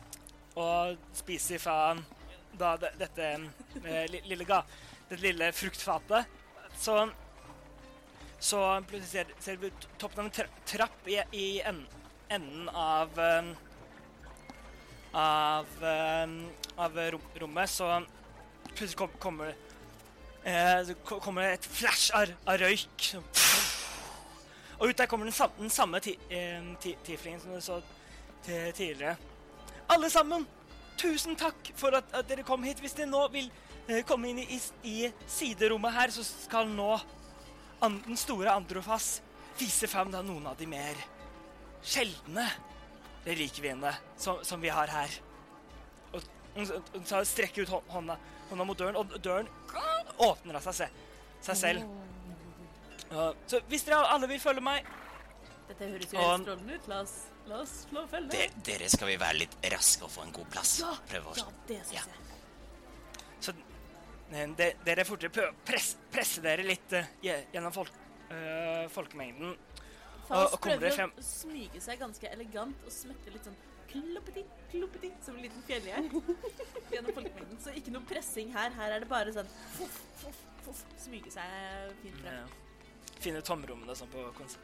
og 0.62 0.96
spiser 1.16 1.58
faen 1.62 2.04
da 2.60 2.76
dette 2.78 3.28
eh, 3.82 4.06
lille 4.28 4.44
ga, 4.46 4.62
dette 5.08 5.22
lille 5.24 5.50
fruktfatet, 5.56 6.38
så 6.78 7.10
så 8.42 8.58
plutselig 8.90 9.10
ser, 9.12 9.34
ser 9.42 9.60
t- 9.62 9.90
toppen 10.02 10.24
av 10.24 10.28
en 10.28 10.34
tra 10.34 10.46
trapp 10.66 11.06
i, 11.08 11.20
i 11.38 11.46
en, 11.62 11.78
enden 12.32 12.68
av 12.68 13.18
eh, 13.22 13.52
av, 15.12 15.66
eh, 15.84 16.28
av 16.76 16.96
rom, 17.14 17.20
rommet, 17.42 17.70
så 17.70 17.90
plutselig 18.72 18.96
kom, 18.98 19.12
kommer 19.22 19.54
det 20.42 20.96
ko- 21.06 21.20
kommer 21.22 21.52
et 21.52 21.66
flash 21.70 22.10
av, 22.18 22.32
av 22.50 22.58
røyk. 22.58 23.12
Og 24.80 24.88
ut 24.90 24.98
der 24.98 25.06
kommer 25.06 25.28
den, 25.28 25.36
samme, 25.36 25.68
samme 25.70 26.00
ti 26.02 26.16
eh, 26.30 26.64
ti 26.82 26.96
tieflingen 27.06 27.40
som 27.44 27.52
du 27.54 27.60
så 27.62 27.76
tidligere. 28.42 29.14
Alle 29.92 30.10
sammen, 30.10 30.46
tusen 30.98 31.36
takk 31.38 31.70
for 31.78 31.94
at, 31.94 32.08
at 32.16 32.26
dere 32.26 32.42
kom 32.42 32.64
hit. 32.66 32.80
Hvis 32.82 32.96
dere 32.98 33.06
nå 33.12 33.20
vil 33.30 33.46
eh, 33.86 34.02
komme 34.08 34.32
inn 34.32 34.40
i, 34.42 34.48
i, 34.56 34.60
i 34.82 34.96
siderommet 35.30 35.94
her, 35.94 36.10
så 36.10 36.24
skal 36.26 36.66
nå 36.72 36.96
den 37.82 38.16
store 38.16 38.52
Androfas 38.54 39.20
viser 39.58 39.90
fram 39.90 40.10
da 40.12 40.22
noen 40.22 40.46
av 40.46 40.56
de 40.56 40.66
mer 40.70 40.98
sjeldne 41.82 42.46
relikviene 43.26 43.90
som, 44.16 44.38
som 44.46 44.60
vi 44.62 44.70
har 44.72 44.90
her. 44.90 45.16
Og 46.12 46.22
hun 46.54 47.26
strekker 47.26 47.66
ut 47.66 47.74
hånda, 47.92 48.16
hånda 48.50 48.66
mot 48.68 48.78
døren, 48.78 48.96
og 49.00 49.16
døren 49.22 49.48
åpner 50.22 50.58
av 50.60 50.66
seg, 50.68 50.74
se, 50.78 50.88
seg 51.48 51.58
selv. 51.58 51.86
Og, 53.12 53.36
så 53.50 53.60
hvis 53.68 53.84
dere 53.84 54.00
alle 54.08 54.28
vil 54.30 54.40
følge 54.40 54.62
meg 54.64 54.86
Dette 55.68 55.88
høres 55.88 56.12
jo 56.12 56.20
helt 56.20 56.46
strålende 56.46 56.76
ut. 56.76 56.86
La 56.90 57.00
oss, 57.04 57.12
la 57.48 57.58
oss 57.64 57.74
slå 57.88 58.02
følge. 58.10 58.30
De, 58.32 58.46
dere 58.66 58.88
skal 58.92 59.08
vi 59.10 59.18
være 59.20 59.38
litt 59.42 59.54
raske 59.72 60.06
og 60.06 60.12
få 60.12 60.24
en 60.26 60.32
god 60.36 60.48
plass. 60.52 60.72
Ja, 60.82 60.92
Prøve 61.10 61.32
å 61.32 61.36
ja, 61.38 61.44
det 61.68 61.78
syns 61.88 61.92
Ja. 61.96 62.02
jeg. 62.08 62.18
Så 63.42 63.54
de, 64.32 64.70
dere 64.86 65.04
fortere 65.08 65.32
prøver 65.34 65.52
å 65.52 65.66
press, 65.66 65.92
presse 66.12 66.42
dere 66.44 66.64
litt 66.66 66.94
uh, 66.96 67.10
gjennom 67.22 67.74
folk, 67.74 67.92
uh, 68.30 68.88
folkemengden. 68.92 69.56
Faust 70.28 70.56
prøver 70.62 71.04
å 71.04 71.10
smyge 71.26 71.82
seg 71.82 72.00
ganske 72.00 72.30
elegant 72.30 72.86
og 72.86 72.94
smette 72.94 73.34
litt 73.34 73.44
sånn 73.48 73.58
kloppeti, 73.92 74.44
kloppeti, 74.72 75.12
som 75.24 75.36
en 75.36 75.44
liten 75.44 75.64
fjellgjær 75.66 76.08
gjennom 76.94 77.12
folkemengden. 77.12 77.60
Så 77.60 77.76
ikke 77.76 77.94
noe 77.94 78.08
pressing 78.08 78.52
her. 78.54 78.72
Her 78.78 78.96
er 78.96 79.04
det 79.04 79.10
bare 79.10 79.34
sånn 79.36 79.50
foff, 79.76 80.00
foff, 80.22 80.42
foff, 80.64 80.82
smyge 81.04 81.32
seg 81.34 81.96
fint 82.02 82.20
frem. 82.22 82.42
Ja. 82.42 83.16
finne 83.22 83.42
tomrommene 83.46 83.96
som, 83.98 84.10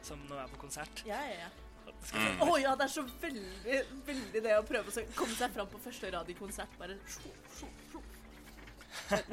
som 0.03 0.23
nå 0.27 0.39
er 0.39 0.49
på 0.51 0.61
konsert. 0.65 1.03
Ja, 1.07 1.21
ja, 1.29 1.45
ja. 1.45 1.51
Å 1.89 2.45
oh, 2.45 2.55
ja, 2.59 2.75
det 2.77 2.85
er 2.85 2.91
så 2.93 3.03
veldig, 3.21 3.77
veldig 4.07 4.41
det 4.45 4.53
å 4.55 4.65
prøve 4.65 4.91
å 4.91 5.05
komme 5.17 5.35
seg 5.35 5.51
fram 5.55 5.67
på 5.71 5.81
første 5.83 6.11
rad 6.13 6.29
i 6.31 6.35
konsert. 6.37 6.75
Bare 6.79 6.95
sjo, 7.09 7.31
sjo. 7.57 7.69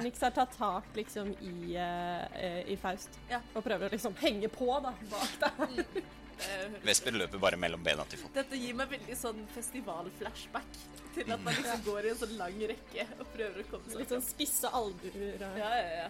Nix 0.03 0.21
har 0.21 0.31
tatt 0.37 0.53
tak 0.59 0.85
liksom 0.97 1.31
i, 1.41 1.77
uh, 1.77 2.61
i 2.71 2.77
Faust 2.81 3.19
Ja. 3.31 3.41
og 3.55 3.65
prøver 3.65 3.89
å 3.89 3.93
liksom 3.97 4.15
henge 4.21 4.49
på 4.53 4.69
da, 4.85 4.93
bak 5.11 5.41
der. 5.41 5.67
Mm. 5.73 6.13
Vesper 6.85 7.13
løper 7.17 7.41
bare 7.41 7.57
mellom 7.57 7.81
bena 7.85 8.05
til 8.05 8.21
folk. 8.21 8.35
Dette 8.37 8.59
gir 8.61 8.75
meg 8.77 8.91
veldig 8.93 9.17
sånn 9.17 9.39
festivalflashback 9.55 10.79
til 11.17 11.33
at 11.33 11.41
man 11.41 11.55
liksom 11.57 11.85
går 11.87 12.05
i 12.05 12.11
en 12.13 12.19
sånn 12.21 12.35
lang 12.37 12.59
rekke 12.73 13.07
og 13.17 13.27
prøver 13.33 13.63
å 13.63 13.69
komme 13.71 13.89
seg 13.89 14.03
Litt 14.03 14.13
sånn 14.13 14.25
spisse 14.27 14.69
albuer. 14.77 15.41
og- 15.41 15.59
Ja, 15.63 15.71
ja, 15.81 15.93
ja. 16.03 16.09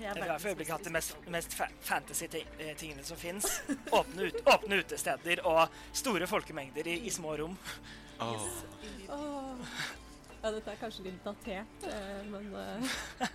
Jeg 0.00 0.10
er 0.18 0.28
har 0.28 0.38
for 0.42 0.50
øyeblikket 0.50 0.72
hatt 0.74 0.84
de 0.84 0.90
mest, 0.90 1.16
mest 1.30 1.52
fa 1.54 1.68
fantasy-tingene 1.80 3.04
som 3.06 3.16
fins. 3.16 3.46
Åpne, 3.94 4.26
ut, 4.28 4.40
åpne 4.44 4.80
utesteder 4.82 5.40
og 5.46 5.68
store 5.92 6.26
folkemengder 6.26 6.86
i, 6.90 6.96
i 7.06 7.10
små 7.14 7.36
rom. 7.38 7.56
Oh. 8.20 8.32
Yes. 8.32 9.08
Åh. 9.08 9.76
Ja, 10.46 10.52
dette 10.54 10.70
er 10.70 10.78
kanskje 10.78 11.08
litt 11.08 11.24
datert, 11.26 11.84
eh, 11.90 12.18
men 12.30 12.44
eh, 12.54 12.90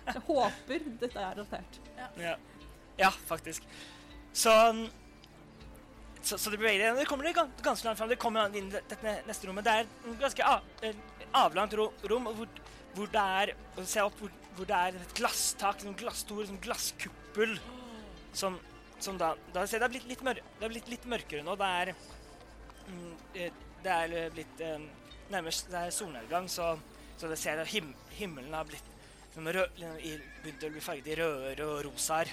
jeg 0.06 0.20
håper 0.24 0.84
dette 1.02 1.20
er 1.20 1.34
datert. 1.36 1.74
Ja, 2.16 2.36
ja 2.96 3.10
faktisk. 3.28 3.66
Så 4.32 4.54
så, 6.22 6.38
så 6.38 6.52
det 6.54 6.56
beveger. 6.62 6.94
Dere 6.96 7.04
kommer 7.04 7.28
ganske 7.36 7.84
langt 7.84 7.98
fram. 8.00 8.08
Det 8.08 8.16
kommer 8.22 8.56
inn 8.56 8.70
i 8.70 8.72
dette 8.72 9.12
neste 9.26 9.50
rommet. 9.50 9.66
Det 9.66 9.74
er 9.74 9.84
et 9.84 10.22
ganske 10.22 10.92
avlangt 11.42 11.76
rom 11.76 12.30
hvor, 12.30 12.62
hvor 12.94 13.12
det 13.12 13.24
er 13.42 13.52
Se 13.90 14.06
opp 14.06 14.16
hvor, 14.22 14.32
hvor 14.56 14.70
det 14.70 14.78
er 14.78 14.96
et 15.02 15.12
glasstak, 15.18 15.84
en 15.84 15.98
glasstor 15.98 16.46
sånn 16.48 16.62
glasskuppel 16.64 17.58
som, 18.32 18.56
som 19.02 19.20
da, 19.20 19.34
da 19.52 19.66
ser 19.66 19.82
Det 19.84 19.90
er 19.90 19.94
blitt 19.98 20.08
litt, 20.14 20.24
mør, 20.24 20.40
det 20.40 20.64
er 20.64 20.72
blitt 20.72 20.88
litt 20.94 21.04
mørkere 21.12 21.44
nå. 21.44 21.58
Det 21.60 21.70
er 21.82 21.92
mm, 22.88 23.12
eh, 23.34 23.60
Det 23.84 23.98
er 23.98 24.34
blitt 24.38 24.64
nærmest 25.32 25.68
Det 25.74 25.84
er 25.90 25.94
solnedgang, 25.98 26.48
så, 26.48 26.72
så 27.22 27.28
det 27.30 27.36
ser 27.38 27.60
at 27.62 27.68
him, 27.70 27.92
himmelen 28.18 28.54
har 28.56 28.66
blitt 28.66 28.88
sånn 29.30 29.46
rød, 29.54 29.76
begynt 30.42 30.64
å 30.66 30.70
bli 30.74 30.80
farget 30.82 31.10
i 31.12 31.18
røde 31.20 31.66
og 31.68 31.84
rosaer. 31.86 32.32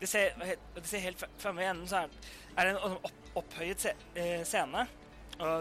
Det 0.00 0.08
ser, 0.08 0.32
det 0.72 0.84
ser 0.88 1.04
helt 1.04 1.24
fremme 1.36 1.60
i 1.60 1.66
enden 1.68 1.88
så 1.88 1.98
er, 2.06 2.14
det 2.56 2.70
en 2.70 2.96
opp, 2.96 3.20
opphøyet 3.36 3.84
eh, 4.16 4.40
scene 4.48 4.86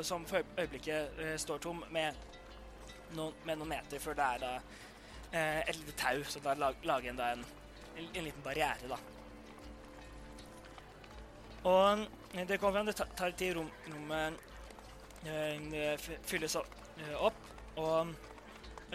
som 0.08 0.24
for 0.28 0.56
øyeblikket 0.56 1.20
eh, 1.20 1.36
står 1.40 1.60
tom 1.66 1.84
med 1.92 2.16
noen, 3.18 3.36
med 3.44 3.60
noen 3.60 3.74
meter 3.74 4.00
før 4.00 4.16
det 4.16 4.28
er 4.38 4.44
da 4.46 4.52
eh, 4.56 5.62
et 5.66 5.80
lite 5.82 5.96
tau, 6.00 6.24
som 6.32 6.48
lager 6.56 7.12
en 7.12 7.20
en, 7.26 7.44
en, 7.44 8.08
en 8.08 8.28
liten 8.30 8.46
barriere, 8.46 8.88
da. 8.88 9.00
Og 11.68 12.08
det 12.48 12.60
kommer 12.62 12.80
fram, 12.80 12.88
det 12.88 12.96
tar, 13.20 13.36
tid 13.36 13.58
rom, 13.60 13.72
rommet 13.92 14.40
fylles 16.24 16.56
opp 16.56 17.55
og 17.82 18.14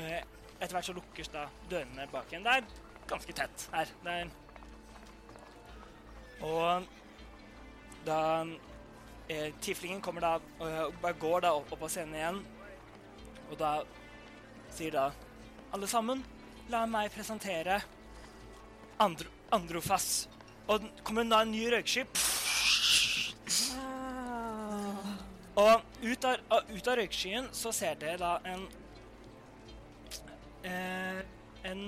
eh, 0.00 0.20
etter 0.60 0.74
hvert 0.76 0.88
så 0.88 0.96
lukkes 0.96 1.32
da 1.32 1.46
dørene 1.70 2.06
bak 2.12 2.30
igjen. 2.32 2.44
Det 2.46 2.56
er 2.58 3.08
ganske 3.10 3.36
tett 3.36 3.66
her. 3.74 3.92
Det 4.04 4.16
er 4.22 4.32
og 6.40 6.86
da 8.06 8.20
eh, 9.28 9.50
Tiflingen 9.60 10.00
kommer 10.00 10.24
da 10.24 10.32
og 10.38 10.68
og 10.86 10.94
bare 11.02 11.20
går 11.20 11.44
da 11.44 11.52
opp, 11.56 11.72
opp 11.72 11.82
på 11.84 11.90
scenen 11.92 12.16
igjen. 12.16 12.40
Og 13.50 13.58
da 13.60 13.80
sier 14.72 14.94
da 14.94 15.10
Alle 15.70 15.86
sammen, 15.86 16.24
la 16.70 16.82
meg 16.90 17.12
presentere 17.14 17.76
Andro, 18.98 19.28
Androfas. 19.54 20.28
Og 20.66 20.82
kommer 21.06 21.28
da 21.30 21.44
en 21.44 21.52
ny 21.52 21.68
røyksky. 21.70 22.02
Og 25.58 25.80
ut 26.02 26.24
av, 26.24 26.36
ut 26.70 26.88
av 26.88 26.96
røykskyen 27.00 27.48
så 27.56 27.72
ser 27.74 27.96
dere 28.00 28.16
da 28.20 28.36
en 28.48 28.62
eh, 30.62 31.20
En 31.70 31.82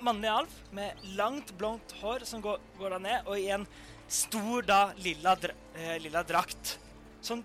mannlig 0.00 0.28
alv 0.30 0.52
med 0.72 1.02
langt, 1.18 1.50
blondt 1.58 1.92
hår 2.00 2.22
som 2.24 2.40
går, 2.40 2.60
går 2.78 2.94
da 2.94 2.98
ned, 3.04 3.26
og 3.28 3.36
i 3.36 3.50
en 3.52 3.66
stor 4.08 4.62
da 4.64 4.78
lilla, 4.96 5.34
dra 5.36 5.52
eh, 5.76 5.98
lilla 6.00 6.22
drakt. 6.24 6.78
Som 7.20 7.42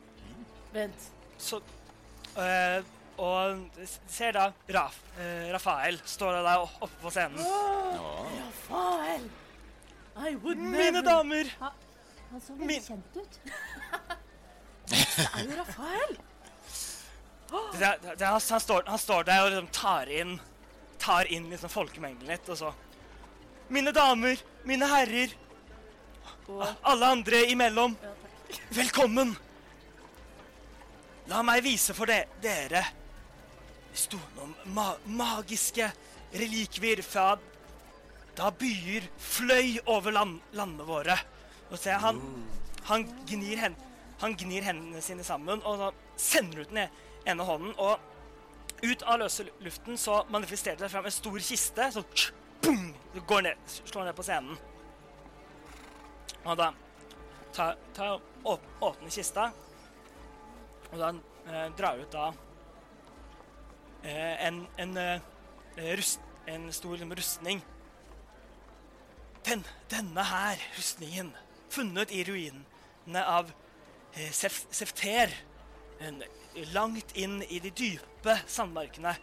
Vent. 0.71 1.09
så 1.41 1.59
eh, 2.39 2.79
Og 3.19 3.81
ser 4.07 4.31
da 4.37 4.45
Raf, 4.71 5.01
eh, 5.19 5.49
Rafael 5.51 5.99
står 6.07 6.39
da 6.45 6.55
oppe 6.63 6.93
på 7.01 7.11
scenen. 7.11 7.43
Oh, 7.43 8.23
Rafael! 8.37 9.27
I 10.19 10.35
would 10.35 10.57
Mine 10.59 10.91
never 10.93 11.03
damer! 11.03 11.51
Han 11.59 12.41
så 12.41 12.55
Min- 12.55 12.81
kjent 12.83 13.19
ut. 13.19 13.39
Det 14.89 15.25
er 15.25 15.45
jo 15.45 15.57
Rafael! 15.59 16.15
Det, 17.49 17.79
det, 17.79 18.15
det, 18.19 18.25
han, 18.25 18.41
står, 18.41 18.83
han 18.85 19.01
står 19.01 19.25
der 19.25 19.43
og 19.43 19.49
liksom 19.49 19.69
tar 19.73 20.09
inn 20.13 20.35
Tar 21.01 21.29
inn 21.33 21.47
liksom 21.49 21.71
folkemengden 21.73 22.29
litt, 22.29 22.49
og 22.49 22.59
så 22.59 22.73
Mine 23.73 23.93
damer, 23.93 24.41
mine 24.65 24.89
herrer, 24.89 25.33
Og 26.49 26.65
alle 26.89 27.11
andre 27.13 27.43
imellom, 27.51 27.93
ja, 28.01 28.13
velkommen! 28.73 29.35
La 31.29 31.43
meg 31.45 31.61
vise 31.61 31.93
for 31.93 32.09
de, 32.09 32.23
dere 32.41 32.81
Det 33.91 34.01
sto 34.01 34.17
noen 34.37 34.55
ma 34.73 34.91
magiske 35.05 35.91
relikvier 36.33 37.01
fra 37.05 37.35
da 38.39 38.49
byer 38.55 39.03
fløy 39.19 39.79
over 39.89 40.13
land, 40.15 40.37
landene 40.55 40.85
våre. 40.87 41.15
Og 41.69 41.77
se, 41.81 41.91
han, 41.91 42.21
han, 42.87 43.03
gnir 43.27 43.59
hen, 43.59 43.75
han 44.19 44.35
gnir 44.37 44.65
hendene 44.67 45.01
sine 45.03 45.23
sammen 45.23 45.61
og 45.67 45.93
sender 46.19 46.63
ut 46.63 46.73
den 46.73 46.87
ene 47.29 47.45
hånden. 47.47 47.73
Og 47.79 47.99
ut 48.83 49.03
av 49.03 49.19
løse 49.21 49.45
luften 49.63 49.97
så 49.99 50.23
manifesterer 50.31 50.79
det 50.79 50.91
fram 50.91 51.07
en 51.07 51.15
stor 51.15 51.39
kiste. 51.43 51.89
Så 51.91 52.03
boom, 52.63 52.91
går 53.27 53.47
ned, 53.47 53.71
slår 53.85 54.09
ned 54.09 54.17
på 54.17 54.27
scenen. 54.27 54.59
Og 56.45 56.55
da 56.59 56.71
tar 57.55 57.79
ta, 57.95 58.13
åp, 58.43 58.67
åpner 58.81 59.11
kista, 59.11 59.49
og 60.91 60.99
da 60.99 61.09
eh, 61.49 61.65
drar 61.77 61.99
ut 61.99 62.13
da 62.13 62.29
eh, 64.03 64.45
en, 64.47 64.61
en, 64.79 64.95
eh, 64.97 65.89
rust, 65.97 66.23
en 66.47 66.69
stor 66.73 66.95
liksom, 66.95 67.13
rustning 67.17 67.61
den, 69.45 69.63
denne 69.91 70.23
her 70.23 70.61
rustningen, 70.77 71.33
funnet 71.69 72.11
i 72.11 72.23
ruinene 72.27 73.23
av 73.25 73.51
Sefter, 74.31 75.31
en, 76.03 76.21
langt 76.73 77.13
inn 77.19 77.39
i 77.49 77.59
de 77.63 77.71
dype 77.75 78.35
sandmarkene, 78.49 79.13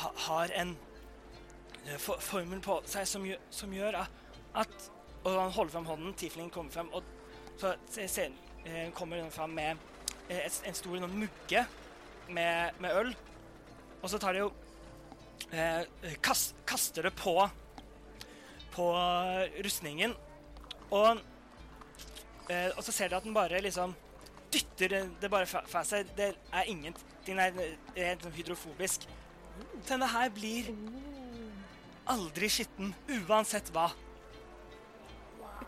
ha, 0.00 0.10
har 0.26 0.52
en 0.60 0.74
eh, 1.86 1.96
for, 2.00 2.20
formel 2.22 2.60
på 2.64 2.78
seg 2.88 3.08
som, 3.10 3.26
som 3.52 3.72
gjør 3.74 4.00
at, 4.00 4.90
Og 5.20 5.34
han 5.36 5.50
holder 5.52 5.72
fram 5.74 5.86
hånden, 5.90 6.14
Tifling 6.16 6.48
kommer 6.52 6.72
frem, 6.72 6.88
og 6.96 7.04
så 7.60 7.74
se- 7.92 8.06
se- 8.08 8.30
eh, 8.64 8.86
kommer 8.96 9.20
hun 9.20 9.30
fram 9.34 9.50
med 9.52 9.76
eh, 10.30 10.46
en 10.64 10.74
stor 10.78 10.96
noen 10.96 11.18
mugge 11.20 11.66
med, 12.32 12.78
med 12.80 12.94
øl. 12.96 13.10
Og 14.00 14.08
så 14.08 14.18
tar 14.22 14.32
de 14.32 14.46
jo 14.46 14.52
eh, 15.52 15.82
kast, 16.24 16.54
Kaster 16.64 17.02
det 17.04 17.12
på 17.20 17.34
på 18.72 18.86
rustningen. 19.64 20.14
Og, 20.90 21.18
eh, 22.48 22.70
og 22.76 22.84
så 22.84 22.92
ser 22.92 23.10
dere 23.10 23.20
at 23.20 23.28
den 23.28 23.36
bare 23.36 23.60
liksom 23.62 23.94
dytter 24.52 24.88
det, 25.20 25.30
bare 25.30 25.46
fra, 25.46 25.84
seg. 25.86 26.08
Det 26.16 26.32
er 26.34 26.70
ingenting 26.70 27.38
er, 27.38 27.52
er 27.94 28.16
sånn 28.22 28.34
hydrofobisk. 28.34 29.06
Denne 29.88 30.08
her 30.10 30.30
blir 30.34 30.70
aldri 32.10 32.48
skitten, 32.50 32.94
uansett 33.28 33.70
hva. 33.74 33.90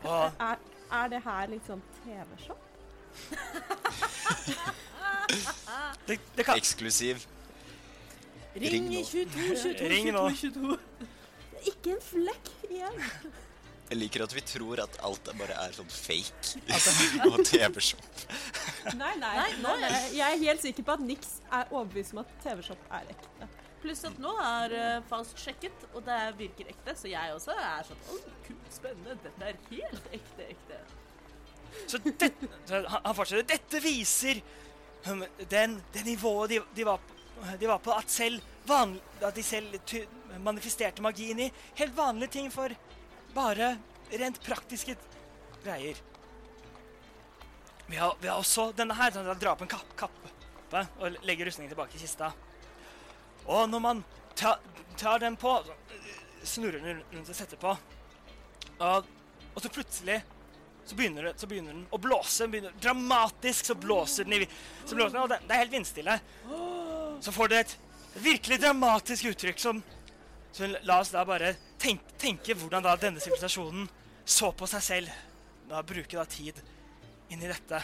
Og 0.02 0.32
Er, 0.42 0.56
er 0.90 1.08
det 1.12 1.20
her 1.22 1.50
litt 1.52 1.66
sånn 1.68 1.82
TV-shop? 2.02 2.62
det, 6.08 6.16
det 6.36 6.44
kan 6.48 6.56
Eksklusiv. 6.56 7.26
Ring 8.56 8.72
Ring 8.72 8.86
nå. 8.90 9.02
22 9.08 9.56
22 9.62 9.88
Ring 9.92 10.06
nå. 10.12 10.24
22 10.40 10.72
22. 10.72 10.78
Ikke 11.70 11.94
en 11.94 12.02
flekk 12.04 12.48
igjen. 12.68 12.98
Jeg 13.92 13.98
liker 14.00 14.22
at 14.24 14.32
vi 14.32 14.40
tror 14.48 14.80
at 14.86 14.94
alt 15.04 15.26
bare 15.36 15.56
er 15.66 15.74
sånn 15.76 15.90
fake 15.92 17.26
og 17.28 17.42
TV-shop. 17.50 18.22
Nei, 19.02 19.10
nei, 19.20 19.32
Nei, 19.60 19.74
nei. 19.82 19.90
Jeg 20.16 20.24
er 20.38 20.40
helt 20.46 20.62
sikker 20.64 20.86
på 20.88 20.94
at 20.96 21.02
niks 21.04 21.34
er 21.52 21.68
overbevist 21.68 22.14
om 22.16 22.22
at 22.22 22.30
TV-shop 22.42 22.86
er 22.98 23.10
ekte. 23.12 23.48
Pluss 23.82 24.00
at 24.08 24.16
nå 24.22 24.32
er 24.38 24.72
uh, 24.78 25.04
Faust 25.10 25.36
sjekket, 25.42 25.84
og 25.92 26.04
det 26.06 26.16
virker 26.38 26.68
ekte, 26.70 26.94
så 26.96 27.10
jeg 27.10 27.32
også 27.34 27.52
er 27.58 27.84
sånn 27.88 28.02
Oi, 28.14 28.18
kult, 28.46 28.68
spennende. 28.72 29.16
Dette 29.26 29.48
er 29.50 29.58
helt 29.72 30.08
ekte, 30.18 30.46
ekte. 30.54 30.80
Så, 31.90 31.98
det, 32.06 32.28
så 32.68 32.80
han, 32.86 33.14
fortsetter. 33.18 33.46
Dette 33.52 33.80
viser 33.82 34.40
um, 35.10 35.24
den, 35.50 35.76
det 35.94 36.04
nivået 36.08 36.54
de, 36.54 36.60
de, 36.78 36.86
var, 36.88 37.02
på- 37.02 37.56
de 37.60 37.70
var 37.74 37.82
på. 37.82 37.92
At 37.98 38.14
selv 38.14 38.40
vanlig, 38.70 39.02
at 39.20 39.36
de 39.36 39.44
selv 39.44 39.76
ty, 39.90 40.04
manifesterte 40.46 41.02
magien 41.04 41.42
i 41.44 41.50
helt 41.82 41.96
vanlige 41.98 42.38
ting 42.38 42.48
for 42.54 42.72
bare 43.34 43.76
rent 44.10 44.40
praktiske 44.44 44.96
greier. 45.64 46.00
Vi 47.86 47.96
har, 47.96 48.16
vi 48.20 48.28
har 48.28 48.40
også 48.40 48.70
denne 48.76 48.96
her. 48.96 49.12
Sånn, 49.12 49.28
at 49.28 49.40
drar 49.40 49.58
på 49.60 49.66
en 49.66 49.72
kapp, 49.72 49.96
kappe 49.98 50.84
og 51.02 51.18
legger 51.28 51.48
rustningen 51.48 51.72
tilbake 51.72 51.98
i 51.98 52.02
kista. 52.02 52.32
Og 53.44 53.66
når 53.68 53.82
man 53.84 54.04
tar, 54.38 54.60
tar 54.96 55.20
den 55.20 55.36
på, 55.36 55.58
øh, 55.60 56.12
snurrer 56.44 56.80
den 56.80 57.02
rundt 57.12 57.28
og 57.28 57.36
setter 57.36 57.60
på, 57.60 57.74
og, 58.82 59.10
og 59.52 59.62
så 59.62 59.70
plutselig 59.72 60.22
så 60.84 60.96
begynner, 60.98 61.22
det, 61.28 61.34
så 61.38 61.46
begynner 61.46 61.76
den 61.76 61.84
å 61.94 61.98
blåse. 62.02 62.48
Begynner, 62.50 62.74
dramatisk 62.82 63.68
så 63.70 63.76
blåser 63.78 64.26
den. 64.26 64.42
i, 64.42 64.48
så 64.84 64.96
blåser 64.96 65.14
den, 65.14 65.22
og 65.22 65.30
det, 65.30 65.38
det 65.46 65.54
er 65.54 65.62
helt 65.62 65.76
vindstille. 65.76 66.18
Så 67.22 67.34
får 67.34 67.52
det 67.52 67.60
et 67.62 67.76
virkelig 68.24 68.58
dramatisk 68.64 69.30
uttrykk 69.30 69.62
som 69.62 69.82
Så 70.52 70.68
la 70.82 71.00
oss 71.00 71.10
da 71.10 71.24
bare 71.24 71.54
tenk, 71.80 72.04
tenke 72.20 72.54
hvordan 72.54 72.84
da 72.84 72.92
denne 73.00 73.20
sivilisasjonen 73.24 73.88
så 74.24 74.52
på 74.52 74.68
seg 74.68 74.84
selv. 74.84 75.18
Da 75.70 75.80
Bruke 75.86 76.18
da 76.18 76.24
tid 76.28 76.58
inn 77.32 77.40
i 77.40 77.48
dette. 77.48 77.80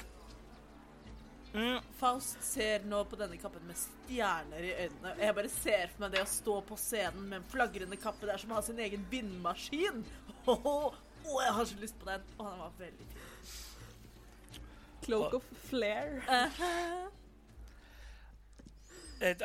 Mm, 1.54 1.80
Faust 1.96 2.42
ser 2.44 2.84
nå 2.84 3.00
på 3.08 3.16
denne 3.16 3.38
kappen 3.40 3.64
med 3.66 3.78
stjerner 3.80 4.66
i 4.68 4.72
øynene. 4.84 5.14
Jeg 5.16 5.36
bare 5.38 5.52
ser 5.52 5.86
for 5.94 6.04
meg 6.04 6.12
det 6.12 6.20
å 6.22 6.28
stå 6.28 6.56
på 6.68 6.76
scenen 6.76 7.24
med 7.30 7.40
en 7.40 7.46
flagrende 7.48 7.96
kappe. 8.00 8.26
Det 8.26 8.34
er 8.34 8.42
som 8.42 8.52
har 8.52 8.66
sin 8.66 8.82
egen 8.84 9.06
vindmaskin. 9.10 10.04
Åh, 10.48 10.60
åh, 11.24 11.38
jeg 11.44 11.54
har 11.56 11.70
så 11.70 11.80
lyst 11.80 11.96
på 12.00 12.10
den. 12.10 12.26
Åh, 12.36 12.50
den 12.50 12.60
var 12.60 12.76
veldig 12.78 13.06
fin. 13.14 13.24
Cloak 15.06 15.34
of 15.38 15.44
Flair. 15.70 16.18
Uh, 16.28 16.60
-huh. 16.60 17.10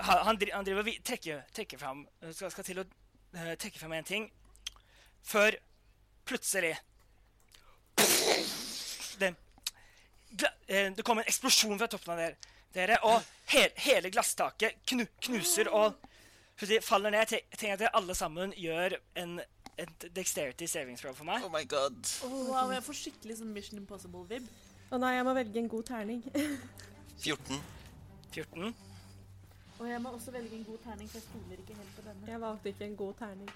han, 0.02 0.26
han 0.54 0.66
driver 0.66 0.80
og 0.80 0.90
trekker, 1.04 1.42
trekker 1.54 1.78
fram 1.78 2.08
skal, 2.32 2.52
skal 2.52 2.64
til 2.64 2.80
å 2.80 2.84
eh, 3.34 3.54
trekke 3.60 3.80
frem 3.82 3.94
en 4.00 4.08
ting 4.08 4.30
før 5.24 5.56
plutselig 6.28 6.74
det, 9.20 9.34
gla- 10.38 10.54
eh, 10.68 10.90
det 10.96 11.04
kom 11.06 11.18
en 11.22 11.28
eksplosjon 11.30 11.78
fra 11.80 11.88
toppen 11.92 12.14
av 12.16 12.20
dere, 12.24 12.36
dere 12.74 12.98
og 13.08 13.22
he, 13.54 13.68
hele 13.86 14.10
glasstaket 14.14 14.80
knu, 14.90 15.06
knuser 15.28 15.70
og 15.72 15.96
faller 16.86 17.12
ned. 17.14 17.32
Jeg 17.34 17.44
tenker 17.58 17.88
at 17.90 17.96
alle 17.98 18.16
sammen 18.16 18.54
gjør 18.58 18.96
en, 19.20 19.38
et 19.78 20.06
dexterity 20.16 20.68
savings 20.70 21.02
throw 21.02 21.14
for 21.18 21.28
meg. 21.28 21.44
Oh 21.46 21.52
my 21.54 21.64
god. 21.70 21.98
åh, 22.26 22.36
wow, 22.50 22.72
jeg 22.74 22.84
får 22.86 23.00
skikkelig 23.02 23.40
sånn 23.42 23.54
Mission 23.54 23.82
Impossible-vib. 23.82 24.46
Å 24.94 25.00
nei, 25.02 25.16
jeg 25.18 25.26
må 25.28 25.34
velge 25.38 25.60
en 25.64 25.70
god 25.72 25.88
terning. 25.90 26.24
14. 27.26 27.62
14. 28.34 28.74
Og 29.80 29.90
jeg 29.90 30.02
må 30.02 30.10
også 30.10 30.32
velge 30.32 30.58
en 30.58 30.64
god 30.64 30.78
terning, 30.84 31.10
for 31.10 31.18
jeg 31.18 31.24
stoler 31.24 31.62
ikke 31.64 31.76
helt 31.76 31.96
på 31.96 32.02
denne. 32.08 32.32
Jeg 32.32 32.42
valgte 32.42 32.70
ikke 32.70 32.86
en 32.86 32.96
god 32.96 33.14
terning. 33.14 33.50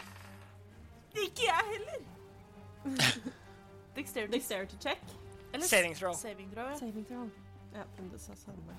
Ikke 1.23 1.43
jeg 1.47 1.63
heller! 1.73 1.99
Dexterity. 3.97 4.33
Dexterity 4.33 4.75
check. 4.81 5.03
Eller 5.53 5.65
Saving 5.65 5.95
throw. 5.95 6.13
Saving 6.13 6.53
throw, 6.53 6.67
ja. 6.69 6.77
Saving 6.77 7.07
throw. 7.07 7.29
Ja, 7.73 7.83
om 7.99 8.09
det 8.09 8.21
sa 8.21 8.35
samme. 8.35 8.77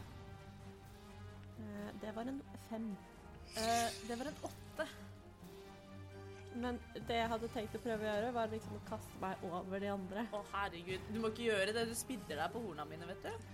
Uh, 1.58 2.00
det 2.00 2.14
var 2.14 2.22
en 2.22 2.42
fem. 2.70 2.96
Uh, 3.56 4.08
det 4.08 4.18
var 4.18 4.24
en 4.24 4.34
åtte. 4.42 4.88
Men 6.54 6.80
det 7.08 7.16
jeg 7.16 7.28
hadde 7.30 7.48
tenkt 7.54 7.76
å 7.76 7.80
prøve 7.82 8.06
å 8.06 8.08
gjøre, 8.08 8.32
var 8.34 8.50
liksom 8.52 8.76
å 8.78 8.82
kaste 8.88 9.20
meg 9.22 9.42
over 9.46 9.82
de 9.82 9.90
andre. 9.92 10.26
Å, 10.34 10.42
herregud. 10.52 11.10
Du 11.14 11.20
må 11.22 11.30
ikke 11.32 11.48
gjøre 11.50 11.74
det. 11.76 11.86
Du 11.90 11.94
spidder 11.98 12.40
deg 12.40 12.54
på 12.54 12.62
horna 12.64 12.86
mine, 12.88 13.06
vet 13.10 13.26
du. 13.26 13.50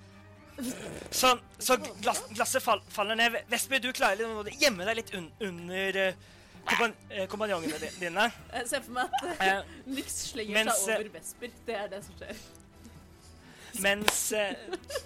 Så, 1.10 1.39
så 1.59 1.76
glass, 2.01 2.22
glasset 2.31 2.62
fall, 2.62 2.81
faller 2.89 3.14
ned. 3.18 3.36
Vesper, 3.51 3.78
du 3.82 3.93
klarer 3.93 4.16
liksom 4.20 4.39
å 4.43 4.44
gjemme 4.60 4.85
deg 4.86 4.97
litt 5.01 5.14
un, 5.18 5.26
under 5.48 5.97
eh, 6.02 6.14
kompan, 6.68 6.93
eh, 7.10 7.26
kompanjongene 7.31 7.76
dine. 7.98 8.24
Jeg 8.52 8.68
ser 8.70 8.81
for 8.85 8.93
meg 8.98 9.06
at 9.18 9.24
uh, 9.40 9.47
Nix 9.90 10.09
slenger 10.31 10.55
Mens, 10.60 10.76
seg 10.85 10.94
over 11.01 11.10
vesper. 11.16 11.48
Det 11.66 11.74
er 11.78 11.86
det 11.90 12.01
som 12.06 12.14
skjer. 12.20 12.36
mens, 13.82 14.18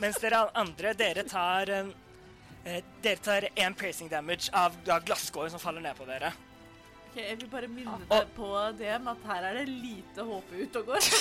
mens 0.03 0.17
dere 0.21 0.39
andre, 0.61 0.89
dere 0.99 1.23
tar 1.29 1.67
Dere 3.01 3.17
tar 3.25 3.43
én 3.57 3.75
piercing 3.79 4.09
damage 4.13 4.51
av 4.53 4.75
da 4.85 4.99
glasskåren 5.01 5.51
som 5.55 5.61
faller 5.63 5.81
ned 5.81 5.97
på 5.97 6.05
dere. 6.05 6.29
Ok, 7.07 7.17
Jeg 7.17 7.39
vil 7.41 7.49
bare 7.49 7.69
minne 7.73 7.95
Og- 7.95 8.05
deg 8.11 8.27
på 8.37 8.49
det 8.77 9.01
med 9.01 9.09
at 9.15 9.23
her 9.31 9.43
er 9.49 9.55
det 9.63 9.69
lite 9.73 10.21
håpe 10.29 10.53
ute 10.61 10.77
og 10.83 10.87
går. 10.93 11.03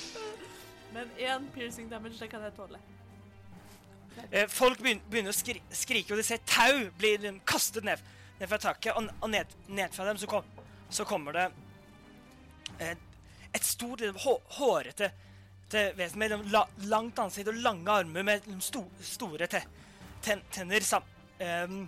Men 0.92 1.10
én 1.18 1.50
piercing 1.54 1.90
damage, 1.90 2.18
det 2.18 2.28
kan 2.30 2.42
jeg 2.42 2.54
tåle. 2.56 2.78
Eh, 4.30 4.48
folk 4.50 4.80
begynner 4.82 5.30
å 5.30 5.36
skri 5.36 5.60
skrike, 5.70 6.12
og 6.14 6.18
de 6.20 6.24
ser 6.26 6.42
tau 6.46 6.88
bli 6.98 7.14
kastet 7.46 7.86
ned, 7.86 8.02
ned 8.40 8.50
fra 8.50 8.58
taket. 8.58 8.96
Og, 8.96 9.10
og 9.20 9.30
ned, 9.30 9.46
ned 9.68 9.94
fra 9.94 10.08
dem 10.08 10.18
så, 10.18 10.26
kom, 10.30 10.44
så 10.90 11.06
kommer 11.08 11.36
det 11.36 11.46
eh, 12.78 12.96
et 13.52 13.64
stort, 13.66 14.00
liksom, 14.02 14.18
hå, 14.24 14.36
hårete 14.58 15.12
vesen 15.70 16.18
med 16.18 16.32
la, 16.50 16.64
langt 16.90 17.18
ansikt 17.22 17.52
og 17.52 17.60
lange 17.62 17.92
armer 17.94 18.24
med 18.26 18.46
sto, 18.58 18.82
store 19.06 19.46
te, 19.46 19.60
ten, 20.22 20.42
tenner 20.50 20.82
sam, 20.82 21.06
em, 21.38 21.84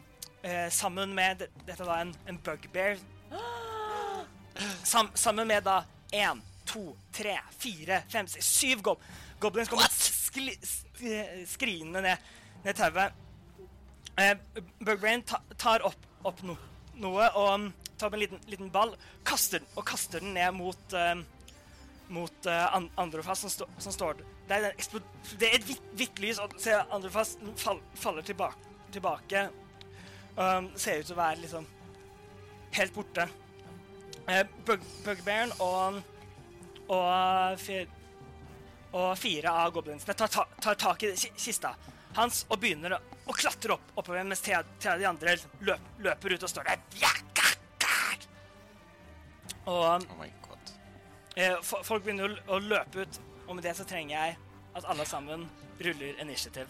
eh, 0.46 0.68
sammen 0.70 1.14
med 1.14 1.42
det- 1.42 1.50
Dette 1.66 1.84
var 1.84 2.04
en, 2.04 2.14
en 2.26 2.38
bugbear. 2.38 2.96
Sam, 4.84 5.10
sammen 5.14 5.48
med 5.48 5.64
da 5.64 5.80
én, 6.12 6.42
to, 6.68 6.97
tre, 7.12 7.36
fire, 7.59 8.02
fem, 8.12 8.28
seks, 8.30 8.47
syv 8.60 8.82
gob 8.86 9.02
goblins 9.43 9.68
kommer 9.68 9.90
skli, 9.90 10.55
sk- 10.62 11.44
skriende 11.51 12.02
ned, 12.05 12.32
ned 12.64 12.78
tauet. 12.78 13.12
Eh, 14.20 14.34
Bugbrain 14.84 15.22
ta, 15.26 15.40
tar 15.59 15.82
opp, 15.89 16.09
opp 16.28 16.43
no, 16.47 16.56
noe 17.01 17.28
og 17.32 17.48
um, 17.55 17.68
tar 17.97 18.06
opp 18.10 18.14
en 18.18 18.22
liten, 18.22 18.43
liten 18.52 18.70
ball 18.72 18.93
kaster, 19.26 19.62
den, 19.62 19.70
og 19.74 19.86
kaster 19.89 20.20
den 20.22 20.34
ned 20.36 20.52
mot 20.55 20.97
um, 20.98 21.24
mot 22.12 22.47
an, 22.51 22.90
Androfast, 23.01 23.47
som, 23.47 23.51
sto 23.51 23.66
som 23.80 23.94
står 23.94 24.18
Det 24.48 24.56
er, 24.59 24.74
det 25.40 25.48
er 25.48 25.55
et 25.56 25.68
hvitt, 25.97 26.18
lys, 26.20 26.40
og 26.43 26.52
ser 26.60 26.82
Androfast 26.93 27.40
fall, 27.56 27.78
faller 27.97 28.26
tilbake. 28.26 28.68
tilbake. 28.93 29.47
Um, 30.36 30.68
ser 30.76 31.01
ut 31.01 31.06
til 31.09 31.14
å 31.14 31.20
være 31.22 31.40
liksom 31.40 31.66
helt 32.76 32.93
borte. 32.93 33.24
Eh, 34.28 34.43
Bug, 34.66 34.84
Bugbearen 35.06 35.55
og 35.59 36.02
og, 36.88 37.59
fi- 37.60 37.88
og 38.92 39.12
fire 39.18 39.50
av 39.64 39.72
goblinsene 39.74 40.14
tar, 40.18 40.28
ta, 40.32 40.46
tar 40.60 40.74
tak 40.80 41.02
i 41.09 41.12
kista 41.16 41.74
hans 42.16 42.42
og 42.50 42.59
begynner 42.60 42.92
å, 42.98 43.32
klatre 43.32 43.72
opp 43.78 43.94
oppover, 43.96 44.24
mens 44.28 44.42
tre, 44.44 44.59
tre 44.82 44.90
av 44.92 44.98
de 45.00 45.06
andre 45.09 45.36
løp, 45.64 45.86
løper 46.04 46.34
ut 46.36 46.42
og 46.44 46.50
står 46.52 46.68
der. 46.68 46.82
Og 49.66 49.84
Oh 50.10 50.18
my 50.18 50.26
god. 50.42 50.72
eh, 51.38 51.54
folk 51.62 52.02
begynner 52.04 52.32
å, 52.48 52.56
å 52.56 52.59
løpe 52.60 53.04
ut, 53.06 53.20
og 53.46 53.54
med 53.56 53.64
det 53.64 53.76
så 53.78 53.84
trenger 53.86 54.16
jeg 54.16 54.36
at 54.74 54.84
alle 54.90 55.04
sammen 55.06 55.46
ruller 55.82 56.18
initiativ. 56.22 56.66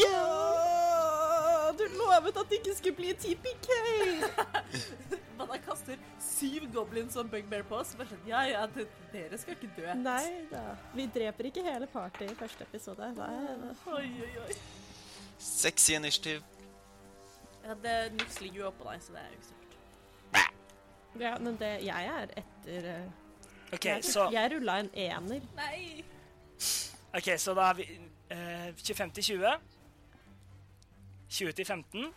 Ja! 0.00 1.70
Du 1.78 1.84
lovet 1.94 2.36
at 2.36 2.48
det 2.50 2.58
ikke 2.62 2.74
skulle 2.78 2.96
bli 2.98 3.12
TPK! 3.14 3.68
Man 5.48 5.62
kaster 5.64 6.00
syv 6.20 6.66
goblins 6.74 7.16
og 7.20 7.30
bugbear 7.32 7.64
på 7.68 7.78
oss. 7.80 7.94
Bare 7.98 8.10
sånn, 8.12 8.26
ja, 8.28 8.42
ja, 8.48 8.66
det, 8.74 8.86
dere 9.14 9.38
skal 9.40 9.56
ikke 9.56 9.70
dø. 9.76 9.86
Nei 10.02 10.46
da. 10.50 10.64
Vi 10.96 11.06
dreper 11.14 11.50
ikke 11.50 11.64
hele 11.66 11.88
partyet 11.90 12.32
i 12.32 12.36
første 12.38 12.66
episode. 12.68 13.12
Nei, 13.16 13.30
nei. 13.62 13.74
Oi, 13.96 14.06
oi, 14.26 14.32
oi. 14.44 14.58
Sexy 15.40 15.96
initiativ. 15.96 16.44
Ja, 17.64 17.74
det 17.82 17.96
Nux 18.12 18.40
ligger 18.40 18.60
jo 18.60 18.68
oppå 18.70 18.90
deg, 18.90 19.02
så 19.04 19.16
det 19.16 19.22
er 19.22 19.26
jo 19.32 19.38
ikke 19.38 19.48
så 19.48 19.54
lurt. 19.56 19.76
Ja, 21.20 21.34
men 21.38 21.56
det, 21.58 21.72
jeg 21.84 22.06
er 22.06 22.30
etter 22.38 22.86
eh, 22.92 23.10
OK, 23.72 23.84
jeg, 23.84 24.04
så, 24.04 24.28
jeg 24.32 24.52
rulla 24.54 24.78
en 24.80 24.90
ener. 24.94 25.40
Nei! 25.56 26.04
ok, 27.14 27.28
så 27.38 27.54
da 27.54 27.70
er 27.70 27.74
vi 27.80 27.86
eh, 28.30 28.74
25 28.76 29.12
til 29.18 29.24
20. 29.24 29.46
20 31.30 31.52
til 31.52 31.66
15. 31.66 32.12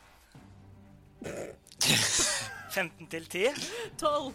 15 2.74 3.08
til 3.14 3.30
10. 3.30 3.45
Tolv! 4.02 4.34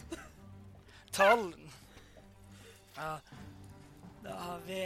12. 1.13 1.55
Ja, 2.97 3.17
da 4.25 4.35
har 4.47 4.59
vi 4.67 4.81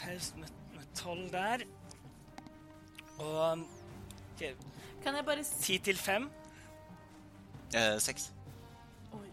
Faust 0.00 0.36
med, 0.36 0.48
med 0.74 0.86
12 0.94 1.30
der. 1.32 1.64
Og 3.18 3.52
ok, 4.32 4.56
Kan 5.02 5.16
jeg 5.16 5.24
bare 5.24 5.44
si 5.44 5.78
10 5.78 5.78
til 5.84 5.96
5. 5.96 6.30
Eh, 7.74 8.00
6. 8.00 8.32
Oi. 9.12 9.28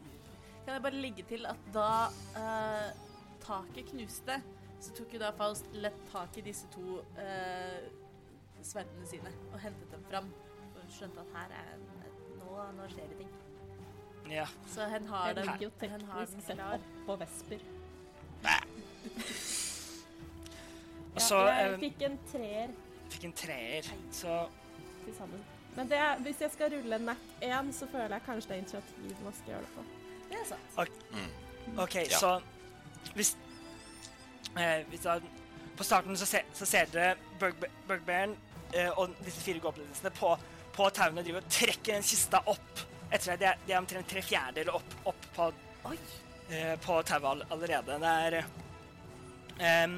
Kan 0.65 0.73
jeg 0.73 0.81
bare 0.81 0.95
legge 0.95 1.23
til 1.29 1.45
at 1.45 1.69
da 1.73 1.89
eh, 2.39 2.89
taket 3.43 3.89
knuste, 3.91 4.41
så 4.79 4.93
tok 4.97 5.13
jo 5.13 5.19
da 5.19 5.31
Faust 5.37 5.71
lett 5.73 5.99
tak 6.11 6.37
i 6.37 6.43
disse 6.45 6.67
to 6.75 6.99
eh, 7.19 7.87
sverdene 8.63 9.07
sine 9.09 9.31
og 9.53 9.59
hentet 9.59 9.91
dem 9.91 10.03
fram. 10.11 10.31
Og 10.75 10.81
hun 10.81 10.91
skjønte 10.91 11.23
at 11.23 11.35
her 11.35 11.55
er 11.61 11.73
en, 11.75 11.96
et, 12.65 12.75
nå, 12.77 12.87
skjer 12.93 13.07
det 13.11 13.17
ting. 13.21 13.33
Ja. 14.31 14.45
Så 14.73 14.85
hun 14.91 15.05
har 15.07 15.33
den, 15.33 15.45
ligger 15.45 15.63
jo 15.67 15.71
har 15.81 15.97
den 15.97 16.07
teknisk 16.27 16.47
sett 16.47 16.57
klar. 16.57 16.79
oppå 17.03 17.15
vesper. 17.21 17.59
Og 21.15 21.21
så 21.21 21.37
ja, 21.47 21.53
jeg 21.65 21.79
fikk 21.81 22.01
en 22.05 22.17
treer 22.31 22.73
fikk 23.09 23.23
en 23.29 23.33
treer. 23.39 23.87
Så 24.13 24.33
til 25.05 25.15
sammen. 25.17 25.39
Men 25.77 25.89
det, 25.89 25.99
hvis 26.25 26.41
jeg 26.43 26.51
skal 26.53 26.73
rulle 26.73 26.97
NAC 26.99 27.21
1, 27.45 27.71
så 27.77 27.87
føler 27.91 28.13
jeg 28.17 28.25
kanskje 28.25 28.49
det 28.49 28.55
er 28.57 28.61
initiativ 28.63 29.23
man 29.23 29.33
skal 29.37 29.53
gjøre 29.53 29.61
det 29.65 29.71
på. 29.75 29.85
Det 30.29 30.37
er 30.41 30.45
sant. 30.49 30.77
OK, 31.83 31.95
Ja. 31.95 32.19
så 32.19 32.31
hvis, 33.15 33.37
eh, 34.59 34.83
hvis 34.89 34.99
da, 35.05 35.19
På 35.77 35.83
starten 35.83 36.17
så, 36.17 36.25
se, 36.25 36.39
så 36.53 36.65
ser 36.65 36.85
dere 36.85 37.15
Bug- 37.39 37.67
Bugbearen 37.87 38.35
eh, 38.73 38.89
og 38.97 39.09
disse 39.25 39.41
fire 39.41 39.59
goblinsene 39.59 40.09
på, 40.09 40.31
på 40.77 40.89
tauene 40.93 41.23
driver 41.25 41.43
og 41.43 41.51
trekker 41.51 41.97
den 41.97 42.05
kista 42.05 42.41
opp. 42.45 42.85
Etter 43.07 43.31
seg. 43.31 43.41
De 43.41 43.49
er, 43.49 43.59
de 43.65 43.73
er 43.73 43.81
omtrent 43.81 44.09
tre 44.11 44.21
fjerdedeler 44.25 44.77
opp, 44.77 44.95
opp 45.11 45.27
på, 45.35 45.49
eh, 46.51 46.73
på 46.83 47.01
tauet 47.07 47.29
all, 47.31 47.43
allerede. 47.55 47.97
Det 48.03 48.13
er 48.27 49.85
um, 49.87 49.97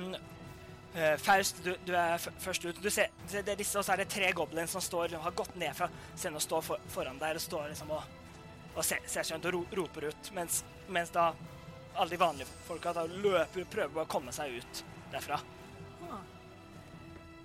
uh, 0.95 1.15
Faust, 1.21 1.63
du, 1.65 1.73
du 1.85 1.93
er 1.97 2.17
først 2.21 2.69
ut. 2.69 2.81
Du 2.83 2.89
ser, 2.93 3.11
det 3.31 3.43
er 3.43 3.59
disse, 3.59 3.77
og 3.79 3.85
så 3.85 3.95
er 3.95 4.03
det 4.03 4.09
tre 4.13 4.31
goblins 4.37 4.77
som 4.77 4.83
står, 4.83 5.17
har 5.25 5.37
gått 5.37 5.57
ned 5.59 5.75
fra 5.75 5.89
scenen 6.15 6.39
og 6.39 6.45
står 6.45 6.65
for, 6.71 6.89
foran 6.93 7.19
der 7.21 7.39
og 7.39 7.43
står 7.43 7.69
liksom 7.73 7.95
og, 7.97 8.17
og 8.75 8.83
ser, 8.85 9.03
ser 9.09 9.25
seg 9.25 9.35
rundt 9.35 9.49
og 9.49 9.57
ro, 9.57 9.63
roper 9.81 10.11
ut. 10.11 10.33
Mens, 10.37 10.63
mens 10.87 11.11
da 11.15 11.31
alle 11.99 12.13
de 12.13 12.21
vanlige 12.21 12.47
folka 12.67 12.93
da 12.95 13.03
løper 13.09 13.65
og 13.65 13.71
prøver 13.73 14.05
å 14.05 14.09
komme 14.09 14.31
seg 14.35 14.61
ut 14.61 14.83
derfra. 15.11 15.41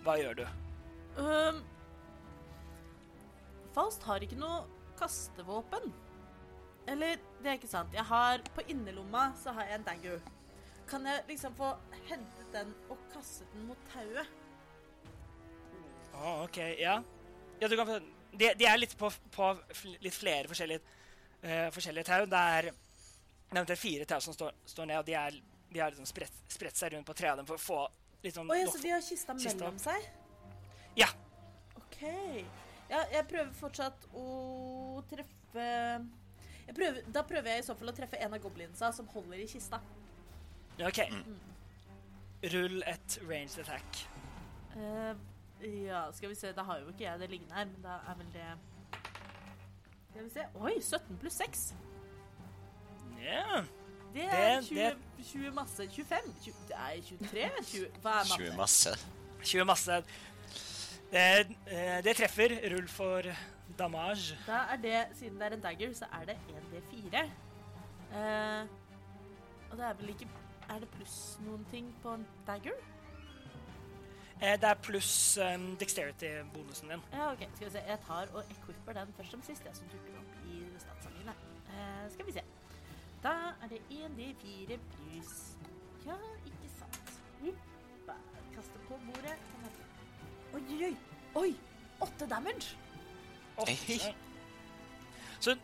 Hva 0.05 0.19
gjør 0.21 0.43
du? 0.43 0.45
Um, 1.17 1.63
Faust 3.75 4.07
har 4.07 4.23
ikke 4.25 4.39
noe 4.39 4.63
kastevåpen. 4.99 5.91
Eller, 6.91 7.21
det 7.41 7.51
er 7.51 7.59
ikke 7.59 7.71
sant. 7.71 7.95
Jeg 7.97 8.05
har 8.05 8.43
På 8.55 8.63
innerlomma 8.69 9.31
så 9.41 9.55
har 9.57 9.69
jeg 9.71 9.81
en 9.81 9.87
dagger. 9.87 10.25
Kan 10.89 11.07
jeg 11.09 11.25
liksom 11.29 11.55
få 11.57 11.71
hentet 12.11 12.51
den 12.53 12.75
og 12.93 12.99
kastet 13.13 13.49
den 13.55 13.69
mot 13.71 13.87
tauet? 13.93 14.29
Å, 16.15 16.45
OK, 16.45 16.59
ja. 16.79 16.99
ja 17.61 17.69
du 17.71 17.77
kan, 17.77 17.89
få- 17.89 18.03
de, 18.37 18.51
de 18.59 18.67
er 18.69 18.79
litt 18.79 18.93
på, 18.99 19.09
på 19.35 19.51
litt 20.05 20.15
flere 20.15 20.51
forskjellige, 20.51 20.83
uh, 21.43 21.71
forskjellige 21.75 22.11
tau. 22.11 22.27
Det 22.31 22.43
er 22.59 22.71
er 23.63 23.79
fire 23.79 24.05
tau 24.05 24.21
som 24.21 24.35
står, 24.35 24.53
står 24.67 24.87
ned, 24.91 24.99
og 24.99 25.07
de, 25.07 25.15
er, 25.15 25.41
de 25.71 25.81
har 25.81 25.93
liksom 25.93 26.09
spredt, 26.09 26.37
spredt 26.51 26.77
seg 26.77 26.93
rundt 26.95 27.07
på 27.07 27.15
tre 27.15 27.31
av 27.31 27.41
dem 27.41 27.47
for 27.47 27.57
å 27.59 27.63
få 27.63 27.81
litt 28.25 28.35
sånn 28.35 28.51
Å 28.51 28.59
ja, 28.59 28.67
så 28.71 28.81
de 28.83 28.93
har 28.93 29.05
kista 29.05 29.37
Kista. 29.39 29.57
mellom 29.61 29.79
seg? 29.79 30.09
Ja. 30.99 31.09
OK. 31.81 32.05
Ja, 32.95 33.01
jeg 33.11 33.27
prøver 33.27 33.53
fortsatt 33.59 34.05
å 34.15 34.25
treffe 35.11 35.65
jeg 36.65 36.75
prøver, 36.77 37.01
Da 37.13 37.23
prøver 37.27 37.51
jeg 37.51 37.63
i 37.65 37.67
så 37.67 37.75
fall 37.77 37.91
å 37.91 37.95
treffe 37.97 38.21
en 38.23 38.35
av 38.37 38.41
goblinsa 38.45 38.93
som 38.95 39.09
holder 39.11 39.43
i 39.43 39.47
kista. 39.51 39.81
ja, 40.79 40.89
OK. 40.89 41.01
Rull 42.53 42.83
et 42.87 43.19
ranged 43.29 43.59
attack. 43.63 44.01
Uh, 44.77 45.15
ja, 45.65 46.05
skal 46.13 46.29
vi 46.29 46.35
se. 46.39 46.53
Da 46.53 46.63
har 46.69 46.81
jo 46.83 46.91
ikke 46.93 47.07
jeg 47.07 47.21
det 47.23 47.31
liggende 47.31 47.55
her, 47.57 47.65
men 47.71 47.83
da 47.83 47.99
er 48.11 48.19
vel 48.19 48.33
det 48.35 48.49
Skal 50.11 50.25
vi 50.25 50.31
se. 50.35 50.47
Oi, 50.61 50.75
17 50.81 51.19
pluss 51.23 51.39
6. 51.41 51.63
Ja. 53.25 53.63
Det 54.15 54.25
er 54.29 54.61
Det- 54.61 54.69
20, 54.69 54.77
det- 54.77 55.27
20 55.27 55.51
masse. 55.55 55.89
25? 55.89 56.35
20, 56.45 56.55
det 56.69 56.77
er 56.77 57.01
23? 57.03 57.51
20, 57.65 57.89
hva 58.03 58.21
er 58.21 58.25
20 58.37 58.57
masse. 58.57 58.93
20 59.43 59.65
masse. 59.65 60.03
Eh, 61.13 61.41
eh, 61.41 61.99
det 62.05 62.17
treffer. 62.17 62.57
Rull 62.75 62.89
for 62.89 63.23
damage. 63.79 64.39
Da 64.47 64.65
er 64.73 64.77
det, 64.83 65.07
siden 65.19 65.39
det 65.41 65.47
er 65.47 65.57
en 65.57 65.61
dagger, 65.61 65.95
så 65.95 66.05
er 66.13 66.25
det 66.25 66.39
1D4. 66.49 67.25
Uh, 68.15 68.69
og 69.71 69.79
det 69.79 69.87
er 69.87 69.95
vel 69.99 70.09
ikke 70.09 70.29
Er 70.71 70.79
det 70.79 70.89
pluss 70.89 71.39
noen 71.43 71.67
ting 71.71 71.89
på 72.03 72.13
en 72.15 72.27
dagger? 72.47 72.77
Eh, 74.43 74.61
det 74.61 74.69
er 74.69 74.75
pluss 74.83 75.39
um, 75.39 75.77
dexterity-bonusen 75.77 76.91
din. 76.91 77.03
Ja, 77.13 77.33
OK. 77.33 77.43
Skal 77.55 77.67
vi 77.67 77.71
se. 77.73 77.83
Jeg 77.89 77.99
tar 78.07 78.27
og 78.35 78.43
equipper 78.51 78.93
den 78.93 79.15
først 79.17 79.31
som 79.31 79.43
sist, 79.43 79.65
det 79.65 79.77
som 79.77 79.87
dukker 79.93 80.19
opp 80.21 80.33
i 80.53 80.63
statssangene. 80.79 81.35
Eh, 81.71 82.11
skal 82.13 82.27
vi 82.27 82.33
se. 82.33 82.43
Da 83.23 83.35
er 83.63 83.71
det 83.73 83.81
1D4 83.91 84.79
pluss 84.95 85.37
Ja, 86.07 86.19
ikke 86.47 86.69
sant. 86.79 87.21
Hoppa. 87.43 88.19
Kaste 88.57 88.79
på 88.89 88.99
bordet. 89.07 89.39
Oi, 89.65 89.74
oi, 90.55 90.85
oi. 90.89 90.95
Oi! 91.35 91.55
Åtte 92.05 92.27
damage. 92.27 92.77
Hei. 93.67 94.15
Så, 95.41 95.57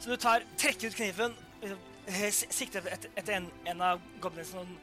så 0.00 0.10
du 0.10 0.16
tar, 0.16 0.44
trekker 0.58 0.88
ut 0.88 0.96
kniven, 0.96 1.34
liksom, 1.62 1.78
eh, 2.06 2.28
sikter 2.32 2.86
etter, 2.88 3.10
etter 3.16 3.38
en, 3.38 3.48
en 3.64 3.80
av 3.84 4.02
goblinsene 4.20 4.64
som, 4.64 4.76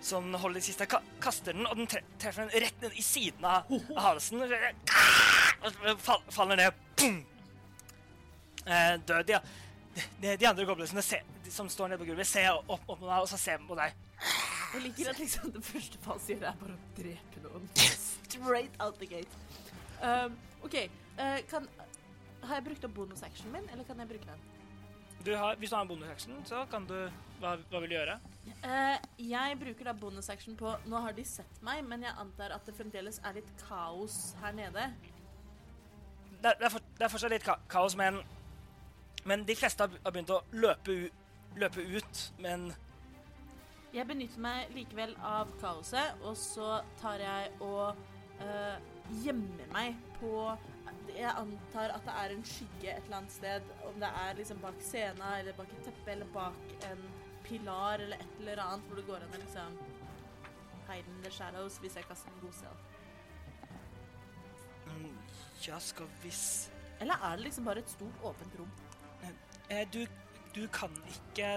som 0.00 0.34
holder 0.42 0.60
i 0.60 0.66
siste 0.66 0.88
kaster 0.88 1.56
den, 1.56 1.66
og 1.66 1.78
den 1.78 1.88
treffer 1.90 2.44
den 2.44 2.66
rett 2.66 2.82
ned 2.82 2.96
i 2.96 3.04
siden 3.04 3.44
av, 3.48 3.70
av 3.96 4.02
halsen. 4.10 4.44
Og 4.44 6.02
fall, 6.02 6.24
faller 6.30 6.60
ned. 6.60 6.82
Boom! 7.00 7.22
Eh, 8.66 8.96
død, 9.06 9.36
ja. 9.36 9.40
De, 10.20 10.36
de 10.36 10.48
andre 10.48 10.66
goblinsene 10.68 11.02
som 11.50 11.68
står 11.72 11.88
nede 11.88 12.02
på 12.02 12.10
gulvet, 12.10 12.28
ser 12.28 12.50
opp, 12.58 12.82
opp 12.84 12.98
på 12.98 13.06
deg, 13.06 13.20
og 13.20 13.30
så 13.30 13.38
ser 13.40 13.62
de 13.62 13.68
på 13.70 13.78
deg. 13.78 13.94
Jeg 14.74 14.82
liker 14.82 15.12
at 15.12 15.22
liksom 15.22 15.52
det 15.54 15.62
første 15.64 16.02
Fals 16.04 16.26
gjør, 16.28 16.50
er 16.50 16.58
bare 16.60 16.74
å 16.74 16.82
drepe 16.98 17.44
noen. 17.46 17.70
Straight 18.42 18.76
out 18.80 18.98
the 18.98 19.06
gate. 19.06 19.28
Um, 20.02 20.36
OK. 20.64 20.90
Uh, 21.18 21.38
kan, 21.50 21.68
har 22.42 22.54
jeg 22.60 22.64
brukt 22.64 22.84
opp 22.84 22.94
bonusactionen 22.94 23.52
min, 23.52 23.70
eller 23.72 23.84
kan 23.84 23.98
jeg 24.00 24.08
bruke 24.08 24.28
den? 24.28 24.44
Du 25.26 25.34
har, 25.36 25.56
hvis 25.56 25.70
du 25.70 25.76
har 25.76 25.82
en 25.82 25.88
bonusaction, 25.88 26.44
så 26.44 26.66
kan 26.70 26.86
du 26.86 27.10
Hva, 27.40 27.56
hva 27.70 27.80
vil 27.82 27.90
du 27.90 27.94
gjøre? 27.96 28.14
Uh, 28.62 28.96
jeg 29.18 29.56
bruker 29.60 29.88
da 29.88 29.92
bonusaction 29.92 30.56
på 30.56 30.70
Nå 30.86 31.00
har 31.02 31.12
de 31.12 31.24
sett 31.26 31.58
meg, 31.66 31.82
men 31.84 32.06
jeg 32.06 32.14
antar 32.20 32.54
at 32.54 32.64
det 32.68 32.76
fremdeles 32.78 33.18
er 33.24 33.36
litt 33.40 33.50
kaos 33.66 34.36
her 34.40 34.54
nede. 34.56 34.86
det, 36.42 36.54
det, 36.60 36.64
er 36.64 36.70
for, 36.70 36.86
det 36.98 37.04
er 37.04 37.12
fortsatt 37.12 37.34
litt 37.34 37.44
ka 37.44 37.58
kaos, 37.68 37.96
men, 37.96 38.20
men 39.24 39.44
de 39.44 39.56
fleste 39.58 39.84
har, 39.84 39.98
begynt 40.12 40.30
å 40.30 40.40
løpe, 40.52 41.10
løpe 41.56 41.84
ut. 41.96 42.22
Men 42.38 42.70
Jeg 43.92 44.06
benytter 44.06 44.40
meg 44.40 44.72
likevel 44.76 45.16
av 45.24 45.50
kaoset, 45.60 46.22
og 46.22 46.36
så 46.38 46.80
tar 47.00 47.20
jeg 47.24 47.50
og 47.60 47.96
eh, 48.44 48.78
gjemmer 49.24 49.70
meg 49.72 50.00
på 50.20 50.32
Jeg 51.16 51.32
antar 51.32 51.92
at 51.94 52.04
det 52.04 52.14
er 52.20 52.32
en 52.34 52.42
skygge 52.44 52.90
et 52.92 53.04
eller 53.06 53.18
annet 53.20 53.32
sted. 53.32 53.68
Om 53.88 54.00
det 54.02 54.10
er 54.22 54.40
liksom 54.40 54.58
bak 54.60 54.80
scenen, 54.84 55.22
eller 55.38 55.56
bak 55.56 55.70
et 55.72 55.86
teppe, 55.86 56.10
eller 56.12 56.28
bak 56.34 56.74
en 56.90 57.04
pilar, 57.46 58.02
eller 58.02 58.20
et 58.20 58.40
eller 58.42 58.62
annet, 58.64 58.88
hvor 58.88 59.00
det 59.00 59.06
går 59.06 59.24
an 59.24 59.36
å 59.38 59.40
liksom 59.44 59.78
hide 60.86 61.14
in 61.14 61.22
the 61.22 61.30
shadows 61.30 61.78
hvis 61.82 61.96
jeg 61.98 62.08
kaster 62.08 62.30
en 62.34 62.42
god 62.42 62.58
selv. 62.60 62.82
mm, 64.86 65.16
Ja, 65.66 65.78
skal 65.78 66.10
hvis. 66.22 66.70
Eller 67.00 67.14
er 67.22 67.36
det 67.36 67.48
liksom 67.48 67.64
bare 67.64 67.82
et 67.84 67.90
stort, 67.90 68.20
åpent 68.22 68.58
rom? 68.58 68.70
Eh, 69.68 69.88
du, 69.92 70.06
du 70.54 70.66
kan 70.72 70.92
ikke 71.10 71.48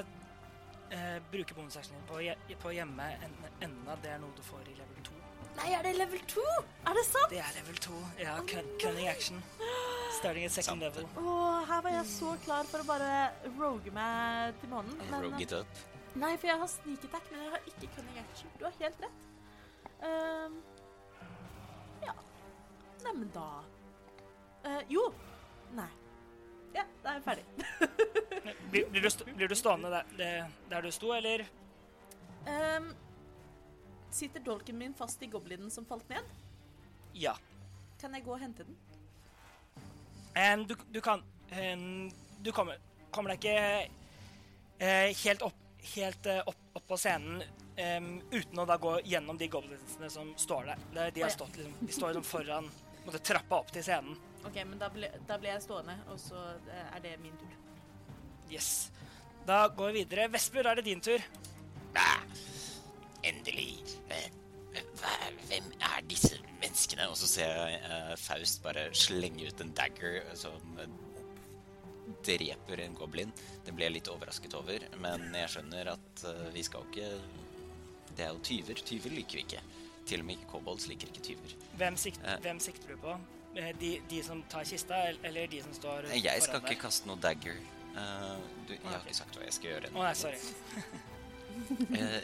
eh, 0.92 1.20
bruke 1.32 1.56
bonusactionen 1.56 2.02
din 2.10 2.58
på, 2.58 2.72
å 2.72 2.74
gjemme 2.74 3.06
en, 3.26 3.36
enda. 3.62 3.98
Det 4.04 4.16
er 4.16 4.24
noe 4.24 4.34
du 4.36 4.42
får 4.44 4.72
i 4.72 4.78
level 4.80 5.04
2. 5.12 5.19
Nei, 5.58 5.70
er 5.76 5.84
det 5.84 5.96
level 5.98 6.22
2? 6.32 6.44
Er 6.88 6.98
det 6.98 7.04
sant? 7.08 7.30
Det 7.34 7.40
er 7.44 7.56
level 7.58 7.78
2. 7.86 8.02
Ja, 8.22 8.36
cun- 8.48 8.70
cunning 8.82 9.08
action. 9.12 9.42
Starting 10.20 10.46
at 10.46 10.52
second 10.56 10.82
level. 10.84 11.08
Åh, 11.18 11.66
her 11.68 11.82
var 11.86 11.96
jeg 11.98 12.06
så 12.12 12.34
klar 12.46 12.68
for 12.70 12.84
å 12.84 12.88
bare 12.88 13.32
roge 13.60 13.92
meg 13.96 14.56
til 14.62 14.72
månen. 14.74 14.96
Men, 15.10 15.24
Rogue 15.28 15.44
it 15.44 15.54
up. 15.56 15.82
Nei, 16.20 16.34
for 16.38 16.50
jeg 16.50 16.60
har 16.60 16.72
sneak 16.72 17.04
attack, 17.10 17.28
men 17.32 17.44
jeg 17.46 17.54
har 17.54 17.68
ikke 17.72 17.90
cunning 17.96 18.20
action. 18.24 18.52
Du 18.60 18.66
har 18.66 18.78
helt 18.80 19.04
rett. 19.06 19.26
Um, 20.00 20.60
ja. 22.04 22.16
Nei, 23.04 23.14
men 23.14 23.32
da 23.36 23.48
uh, 24.66 24.82
Jo. 24.92 25.10
Nei. 25.76 25.90
Ja, 26.74 26.86
da 27.04 27.12
er 27.12 27.20
jeg 27.20 27.24
ferdig. 27.26 27.46
Blir, 28.70 28.86
blir, 28.94 29.02
du, 29.02 29.10
st 29.10 29.26
blir 29.36 29.50
du 29.50 29.56
stående 29.58 29.90
der, 29.92 30.50
der, 30.70 30.82
du 30.86 30.92
sto, 30.94 31.10
eller? 31.16 31.42
Ehm, 32.48 32.92
sitter 34.12 34.44
dolken 34.46 34.78
min 34.78 34.94
fast 34.94 35.24
i 35.24 35.30
goblinen 35.32 35.72
som 35.72 35.86
falt 35.86 36.10
ned? 36.10 36.24
Ja. 37.14 37.36
Kan 38.02 38.14
jeg 38.16 38.26
gå 38.26 38.34
og 38.34 38.42
hente 38.42 38.66
den? 38.68 38.78
Um, 40.36 40.66
du, 40.68 40.76
du 40.94 41.02
kan 41.02 41.24
um, 41.74 42.12
Du 42.40 42.52
kommer, 42.56 42.78
kommer 43.12 43.34
deg 43.34 43.42
ikke 43.42 43.56
uh, 44.80 45.10
helt, 45.24 45.42
opp, 45.42 45.64
helt 45.96 46.30
uh, 46.30 46.44
opp, 46.48 46.62
opp 46.78 46.86
på 46.88 47.00
scenen 47.02 47.42
um, 47.80 48.22
uten 48.32 48.62
å 48.62 48.66
da 48.70 48.78
gå 48.80 48.94
gjennom 49.08 49.38
de 49.38 49.50
goblinsene 49.52 50.10
som 50.12 50.32
står 50.38 50.72
der. 50.72 50.86
De, 50.94 51.10
de, 51.16 51.24
ja. 51.26 51.32
stått, 51.34 51.58
liksom, 51.58 51.76
de 51.82 51.96
står 51.96 52.14
liksom 52.14 52.28
foran 52.28 52.70
måtte, 53.06 53.22
trappa 53.32 53.62
opp 53.62 53.74
til 53.74 53.86
scenen. 53.86 54.18
OK, 54.46 54.56
men 54.64 54.78
da 54.80 54.90
ble, 54.94 55.12
da 55.28 55.38
ble 55.42 55.52
jeg 55.52 55.66
stående, 55.66 55.98
og 56.12 56.20
så 56.22 56.40
eh, 56.72 56.86
er 56.96 57.02
det 57.04 57.18
min 57.20 57.36
tur. 57.42 57.56
Yes. 58.50 58.90
Da 59.48 59.66
går 59.68 59.92
vi 59.92 60.04
videre. 60.04 60.30
Vesper, 60.32 60.64
da 60.64 60.72
er 60.72 60.80
det 60.80 60.88
din 60.88 61.04
tur. 61.04 61.24
Ah, 61.98 62.24
endelig. 63.24 63.80
Eh, 64.10 64.30
hva, 65.00 65.14
hvem 65.50 65.72
er 65.82 66.02
disse 66.08 66.38
menneskene? 66.62 67.08
Og 67.10 67.18
så 67.18 67.28
ser 67.28 67.50
jeg 67.56 67.80
eh, 67.90 68.16
Faust 68.22 68.62
bare 68.64 68.88
slenge 68.94 69.48
ut 69.50 69.62
en 69.66 69.74
dagger 69.78 70.22
som 70.38 70.78
eh, 70.80 70.88
dreper 72.26 72.82
en 72.86 72.96
goblin. 72.98 73.32
Det 73.66 73.74
ble 73.76 73.86
jeg 73.90 73.96
litt 74.00 74.10
overrasket 74.12 74.56
over, 74.58 74.86
men 75.04 75.28
jeg 75.36 75.50
skjønner 75.56 75.92
at 75.96 76.24
eh, 76.30 76.46
vi 76.56 76.64
skal 76.66 76.86
ikke 76.90 77.10
Det 78.18 78.26
er 78.26 78.32
jo 78.34 78.40
tyver. 78.44 78.80
Tyver 78.86 79.14
liker 79.16 79.40
vi 79.40 79.44
ikke. 79.48 79.60
Til 80.10 80.24
og 80.24 80.26
med 80.26 80.40
ikke 80.40 80.48
kobolds 80.56 80.88
liker 80.90 81.08
ikke 81.12 81.22
tyver. 81.32 81.52
Hvem, 81.78 81.98
sikt, 82.02 82.20
Eh. 82.26 82.40
hvem 82.42 82.60
sikter 82.60 82.96
du 82.96 82.98
på? 83.04 83.14
Eh, 83.56 83.74
De, 83.80 83.92
de 84.10 84.24
som 84.26 84.42
tar 84.50 84.64
kista, 84.66 84.98
eller 85.24 85.48
de 85.48 85.62
som 85.64 85.74
står 85.74 86.10
Eh, 86.10 86.24
Jeg 86.24 86.42
skal 86.42 86.60
ikke 86.62 86.74
deg? 86.76 86.80
kaste 86.82 87.08
noe 87.08 87.18
dagger. 87.22 87.56
Uh, 87.90 88.38
du, 88.68 88.74
jeg 88.74 88.86
har 88.86 89.02
ikke 89.06 89.16
sagt 89.18 89.36
hva 89.38 89.44
jeg 89.44 89.54
skal 89.54 89.70
gjøre. 89.72 89.90
Å 89.94 90.04
nei, 90.04 90.14
sorry. 90.14 90.38
Eh, 91.98 92.22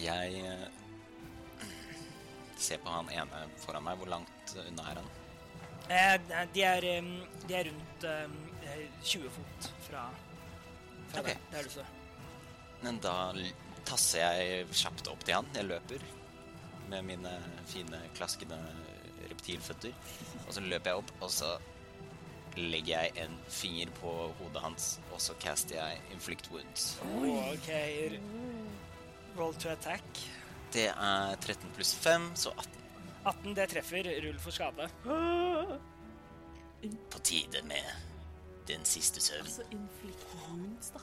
jeg 0.00 0.40
eh, 0.42 0.66
ser 2.58 2.80
på 2.82 2.92
han 2.92 3.10
ene 3.12 3.44
foran 3.62 3.84
meg. 3.86 4.00
Hvor 4.00 4.10
langt 4.12 4.56
unna 4.64 4.90
er 4.90 5.00
han? 5.00 5.12
Eh, 5.86 6.16
de, 6.54 6.64
er, 6.66 6.88
de 7.46 7.54
er 7.60 7.70
rundt 7.70 8.08
eh, 8.10 8.82
20 9.02 9.30
fot 9.30 9.70
fra, 9.86 10.08
fra 11.12 11.22
okay. 11.22 11.36
der, 11.36 11.46
der 11.52 11.68
du 11.68 11.74
står. 11.76 11.94
Men 12.82 12.98
da 13.04 13.14
tasser 13.86 14.24
jeg 14.24 14.66
kjapt 14.74 15.08
opp 15.12 15.22
til 15.24 15.38
han. 15.38 15.48
Jeg 15.54 15.68
løper 15.70 16.02
med 16.90 17.06
mine 17.06 17.32
fine, 17.66 18.00
klaskende 18.18 18.58
reptilføtter. 19.30 19.94
Og 20.46 20.52
så 20.54 20.62
løper 20.62 20.92
jeg 20.92 21.02
opp, 21.02 21.14
og 21.20 21.32
så 21.34 21.54
legger 22.56 23.02
jeg 23.04 23.12
en 23.26 23.34
finger 23.52 23.90
på 23.98 24.12
hodet 24.38 24.62
hans, 24.64 24.84
og 25.12 25.20
så 25.20 25.34
caster 25.42 25.76
jeg 25.76 26.00
inflict 26.14 26.48
wounds. 26.52 26.86
OK. 27.04 27.68
r- 27.68 28.20
Roll 29.36 29.54
to 29.54 29.68
attack. 29.68 30.02
Det 30.72 30.88
er 30.88 31.36
13 31.40 31.70
pluss 31.76 31.94
5, 31.94 32.30
så 32.34 32.50
18. 32.56 32.72
18, 33.26 33.54
det 33.56 33.68
treffer. 33.70 34.08
Rull 34.24 34.38
for 34.38 34.50
skade. 34.54 34.88
På 37.12 37.18
tide 37.18 37.62
med 37.66 37.84
den 38.68 38.84
siste 38.84 39.20
søvn. 39.20 39.44
Altså 39.46 39.62
inflict 39.70 40.26
wounds, 40.34 40.92
da. 40.94 41.00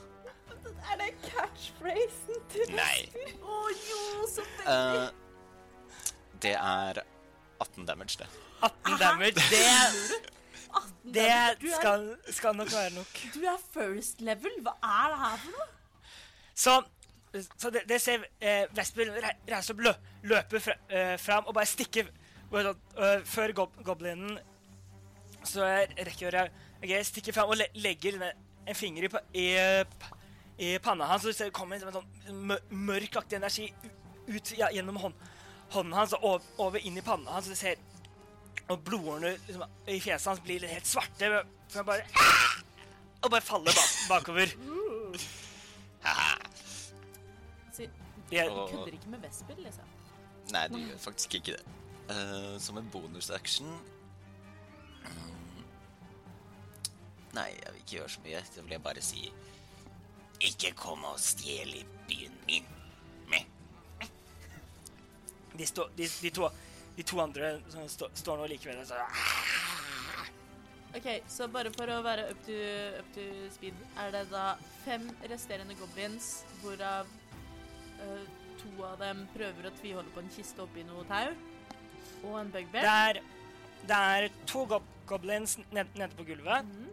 Er 0.91 0.97
det 0.99 1.09
catchphrasen 1.25 2.39
til 2.51 2.73
Nei. 2.75 3.27
Å 3.41 3.59
jo, 3.71 3.99
så 4.31 4.45
veldig. 4.57 5.03
Uh, 5.03 5.07
det 6.43 6.55
er 6.59 7.03
18 7.63 7.85
damage, 7.87 8.17
det. 8.19 8.27
18 8.63 8.97
damage, 8.99 9.43
det, 9.51 9.61
18 10.71 11.13
det 11.13 11.27
damage. 11.27 11.75
skal, 11.75 12.07
skal 12.31 12.55
nok 12.55 12.71
være 12.71 12.91
nok. 12.95 13.21
du 13.35 13.39
er 13.47 13.63
first 13.73 14.21
level. 14.21 14.59
Hva 14.63 14.75
er 14.83 15.13
det 15.13 15.21
her 15.23 15.37
for 15.43 15.57
noe? 15.57 15.69
Så, 16.53 16.77
så 17.57 17.71
det, 17.73 17.81
det 17.89 17.97
ser 18.01 18.25
eh, 18.39 18.67
Vesper 18.77 19.09
re- 19.15 19.37
reiser 19.49 19.73
opp, 19.73 19.81
lø, 19.85 19.93
løper 20.29 20.61
fra, 20.61 20.75
eh, 20.89 21.15
fram 21.17 21.47
og 21.49 21.55
bare 21.57 21.69
stikker 21.69 22.11
sånn, 22.53 22.81
eh, 23.01 23.23
før 23.25 23.53
gob 23.57 23.79
goblinen 23.87 24.37
Så 25.43 25.65
jeg 25.65 26.05
rekker 26.05 26.37
jeg 26.37 26.51
okay, 26.83 27.03
stikker 27.07 27.33
fram 27.33 27.49
og 27.49 27.57
le 27.57 27.67
legger 27.81 28.19
en 28.21 28.75
finger 28.77 29.07
i, 29.07 29.09
i, 29.41 29.47
i 30.63 30.69
panna 30.83 31.07
hans, 31.09 31.25
og 31.25 31.33
det 31.35 31.49
kommer 31.55 31.79
en 31.81 31.97
sånn 31.97 32.53
mørkaktig 32.69 33.39
energi 33.39 33.65
ut 34.29 34.53
ja, 34.55 34.69
gjennom 34.71 35.01
hånd, 35.01 35.25
hånden 35.73 35.97
hans 35.97 36.13
og 36.15 36.23
over, 36.29 36.45
over 36.63 36.85
inn 36.85 36.99
i 36.99 37.03
panna 37.03 37.33
hans. 37.35 37.49
Så 37.49 37.57
du 37.57 37.59
ser 37.59 37.81
og 38.71 38.79
blodårene 38.87 39.33
liksom, 39.47 39.65
i 39.91 39.97
fjeset 39.99 40.29
hans 40.29 40.43
blir 40.45 40.63
helt 40.69 40.87
svarte. 40.87 41.27
For 41.67 41.81
han 41.81 41.89
bare 41.89 42.05
Og 43.23 43.31
bare 43.31 43.43
faller 43.43 43.75
bak, 43.75 43.91
bakover. 44.09 44.53
Jeg, 47.79 48.47
du 48.49 48.51
Og- 48.51 48.69
kødder 48.69 48.93
ikke 48.97 49.09
med 49.09 49.19
Vesper, 49.19 49.55
liksom. 49.57 49.83
Nei, 50.51 50.67
du 50.67 50.77
gjør 50.77 50.97
faktisk 50.97 51.33
ikke 51.39 51.51
det. 51.57 51.63
Uh, 52.09 52.59
som 52.59 52.77
en 52.77 52.89
bonusaction 52.91 53.69
mm, 55.05 55.61
Nei, 57.33 57.45
jeg 57.55 57.71
vil 57.71 57.79
ikke 57.79 57.95
gjøre 57.95 58.09
så 58.09 58.19
mye. 58.25 58.41
Da 58.55 58.61
vil 58.61 58.71
jeg 58.75 58.83
bare 58.83 59.01
si 59.01 59.21
Ikke 60.41 60.73
kom 60.75 61.03
og 61.07 61.19
stjel 61.23 61.71
i 61.79 61.85
byen 62.09 62.35
min. 62.47 62.65
De, 65.57 65.65
stå, 65.69 65.85
de, 65.97 66.07
de, 66.21 66.29
to, 66.33 66.47
de 66.97 67.03
to 67.05 67.19
andre 67.21 67.53
som 67.69 67.87
stå, 67.87 68.07
står 68.17 68.37
nå 68.41 68.47
like 68.49 68.65
ved 68.65 68.79
deg. 68.79 68.87
Så, 68.89 68.95
Ok, 70.97 71.07
Så 71.29 71.47
bare 71.49 71.71
for 71.73 71.89
å 71.89 72.01
være 72.05 72.27
up 72.31 72.39
to, 72.45 72.55
up 72.99 73.07
to 73.15 73.23
speed, 73.53 73.77
er 73.97 74.11
det 74.13 74.27
da 74.29 74.55
fem 74.83 75.07
resterende 75.29 75.73
goblins, 75.79 76.43
hvorav 76.61 77.07
eh, 78.03 78.25
to 78.61 78.71
av 78.85 78.97
dem 79.01 79.23
prøver 79.33 79.69
å 79.69 79.73
tviholde 79.79 80.13
på 80.15 80.23
en 80.23 80.31
kiste 80.35 80.63
oppi 80.63 80.83
noe 80.87 81.05
tau, 81.09 81.31
og 82.23 82.35
en 82.39 82.51
det, 82.51 82.65
bugbear? 82.65 82.89
er, 83.09 83.21
det 83.87 84.01
er 84.17 84.27
to 84.49 84.65
go 84.69 84.81
goblins 85.09 85.57
ned, 85.71 85.89
nede 85.99 86.13
på 86.15 86.25
gulvet, 86.27 86.67
Mhm. 86.67 86.91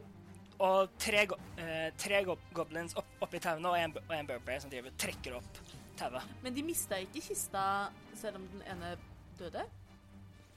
og 0.61 0.91
tre, 0.99 1.27
go 1.27 1.37
uh, 1.59 1.91
tre 1.97 2.24
go 2.27 2.35
goblins 2.55 2.97
opp, 2.99 3.07
oppi 3.23 3.39
tauene, 3.41 3.69
og 3.69 3.78
en, 3.78 3.95
og 4.09 4.16
en 4.16 4.27
bugbear 4.27 4.61
som 4.61 4.70
driver 4.73 4.91
trekker 4.99 5.37
opp 5.39 5.61
tauet. 5.97 6.23
Men 6.43 6.55
de 6.57 6.62
mista 6.66 6.99
ikke 7.01 7.23
kista 7.23 7.62
selv 8.19 8.41
om 8.41 8.49
den 8.53 8.62
ene 8.69 8.97
døde? 9.39 9.62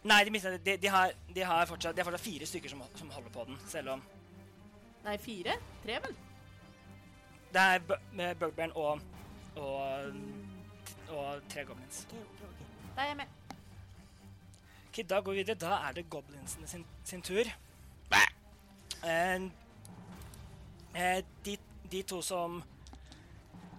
Nei, 0.04 0.18
de, 0.28 0.32
mista, 0.36 0.52
de, 0.58 0.78
de, 0.78 0.88
har, 0.92 1.14
de, 1.32 1.44
har 1.48 1.66
fortsatt, 1.70 1.96
de 1.96 2.02
har 2.02 2.10
fortsatt 2.10 2.26
fire 2.26 2.46
stykker 2.50 2.74
som, 2.74 2.82
som 3.00 3.10
holder 3.16 3.32
på 3.32 3.46
den, 3.48 3.60
selv 3.72 3.94
om 3.96 4.02
Nei, 5.06 5.18
fire? 5.20 5.56
Tre, 5.84 6.00
vel? 6.04 6.16
det 7.54 7.62
er 7.62 8.36
bugbearen 8.40 8.72
og, 8.76 9.02
og, 9.56 10.14
og 11.10 11.42
tre 11.50 11.66
goblins. 11.66 12.08
Da 12.96 13.02
er 13.02 13.08
jeg 13.14 13.18
med. 13.18 13.40
Da 15.10 15.22
går 15.22 15.32
vi 15.32 15.38
videre. 15.42 15.58
Da 15.62 15.80
er 15.88 15.98
det 15.98 16.10
goblinsene 16.10 16.68
sin, 16.68 16.86
sin 17.04 17.22
tur. 17.22 17.50
Eh, 19.04 19.42
eh, 20.96 21.24
de, 21.46 21.58
de 21.92 22.02
to 22.08 22.22
som 22.22 22.62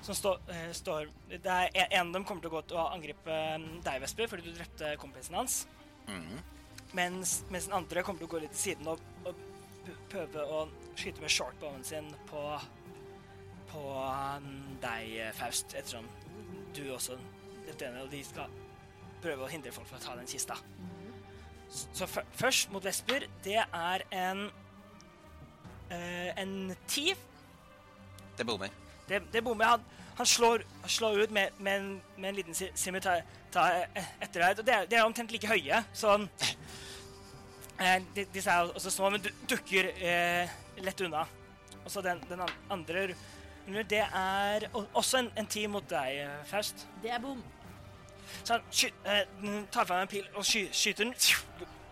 som 0.05 0.15
stå, 0.15 0.39
eh, 0.49 0.73
står 0.73 1.09
det 1.29 1.47
er, 1.47 1.69
En 1.75 1.93
en 1.93 2.07
av 2.07 2.13
dem 2.13 2.25
kommer 2.25 2.43
til 2.43 2.51
å 2.51 2.55
gå 2.55 2.63
til 2.69 2.77
å 2.77 2.89
angripe 2.93 3.33
eh, 3.33 3.59
deg, 3.85 4.01
Vesper, 4.03 4.29
fordi 4.29 4.43
du 4.43 4.53
drepte 4.53 4.97
kompisen 5.01 5.35
hans. 5.35 5.67
Mhm. 6.07 6.43
Mens, 6.93 7.45
mens 7.51 7.65
den 7.65 7.75
andre 7.75 8.03
kommer 8.03 8.21
til 8.21 8.29
å 8.29 8.31
gå 8.31 8.41
litt 8.43 8.53
til 8.53 8.61
siden 8.61 8.87
og, 8.87 9.01
og 9.25 9.35
prøve 10.11 10.45
å 10.45 10.69
skyte 10.95 11.21
med 11.21 11.31
shortbowen 11.31 11.85
sin 11.85 12.13
på 12.29 12.43
på 13.73 13.81
um, 14.39 14.74
deg, 14.85 15.15
eh, 15.25 15.33
Faust, 15.37 15.75
ettersom 15.75 16.07
du 16.77 16.85
også 16.95 17.17
og 17.75 18.11
de 18.13 18.19
skal 18.23 18.51
prøve 19.23 19.47
å 19.47 19.49
hindre 19.49 19.73
folk 19.73 19.89
fra 19.89 19.97
å 19.97 20.03
ta 20.05 20.13
den 20.19 20.27
kista. 20.29 20.55
Så 21.73 22.07
fø- 22.07 22.27
først 22.37 22.71
mot 22.71 22.85
Vesper, 22.85 23.25
det 23.43 23.57
er 23.65 24.05
en 24.13 24.45
uh, 25.91 26.31
en 26.37 26.77
tiv. 26.87 27.17
Det 28.39 28.47
bommer. 28.47 28.69
Det, 29.09 29.23
det 29.33 29.43
bommer. 29.45 29.65
Han, 29.73 29.81
han 30.19 30.27
slår, 30.27 30.63
han 30.83 30.91
slår 30.93 31.25
ut 31.25 31.31
med, 31.35 31.57
med, 31.59 31.81
en, 31.81 31.89
med 32.19 32.29
en 32.29 32.37
liten 32.39 32.55
si- 32.55 32.71
simultan 32.79 33.23
etter 33.51 34.41
deg. 34.45 34.59
og 34.59 34.65
Det 34.67 34.75
er, 34.75 34.87
det 34.91 34.99
er 34.99 35.05
omtrent 35.09 35.33
like 35.35 35.49
høye, 35.51 35.81
så 35.97 36.19
uh, 37.81 37.99
Disse 38.15 38.51
er 38.51 38.71
også 38.71 38.91
små, 38.93 39.11
men 39.15 39.25
du 39.25 39.31
dukker 39.51 39.89
uh, 39.99 40.47
lett 40.85 41.01
unna. 41.09 41.25
Og 41.85 41.91
så 41.93 42.05
den, 42.05 42.21
den 42.31 42.45
andre 42.73 43.09
det 43.67 44.03
er 44.05 44.67
også 44.75 45.23
en, 45.23 45.31
en 45.41 45.47
tid 45.49 45.69
mot 45.73 45.87
deg, 45.89 46.19
eh, 46.25 46.41
Faust. 46.49 46.87
Det 47.03 47.11
er 47.11 47.23
bom. 47.23 47.41
Så 48.43 48.57
han 48.57 48.67
sky, 48.71 48.91
eh, 49.09 49.25
tar 49.73 49.89
fram 49.89 50.05
en 50.05 50.11
pil 50.11 50.27
og 50.35 50.45
sky, 50.45 50.67
skyter 50.73 51.05
den. 51.05 51.15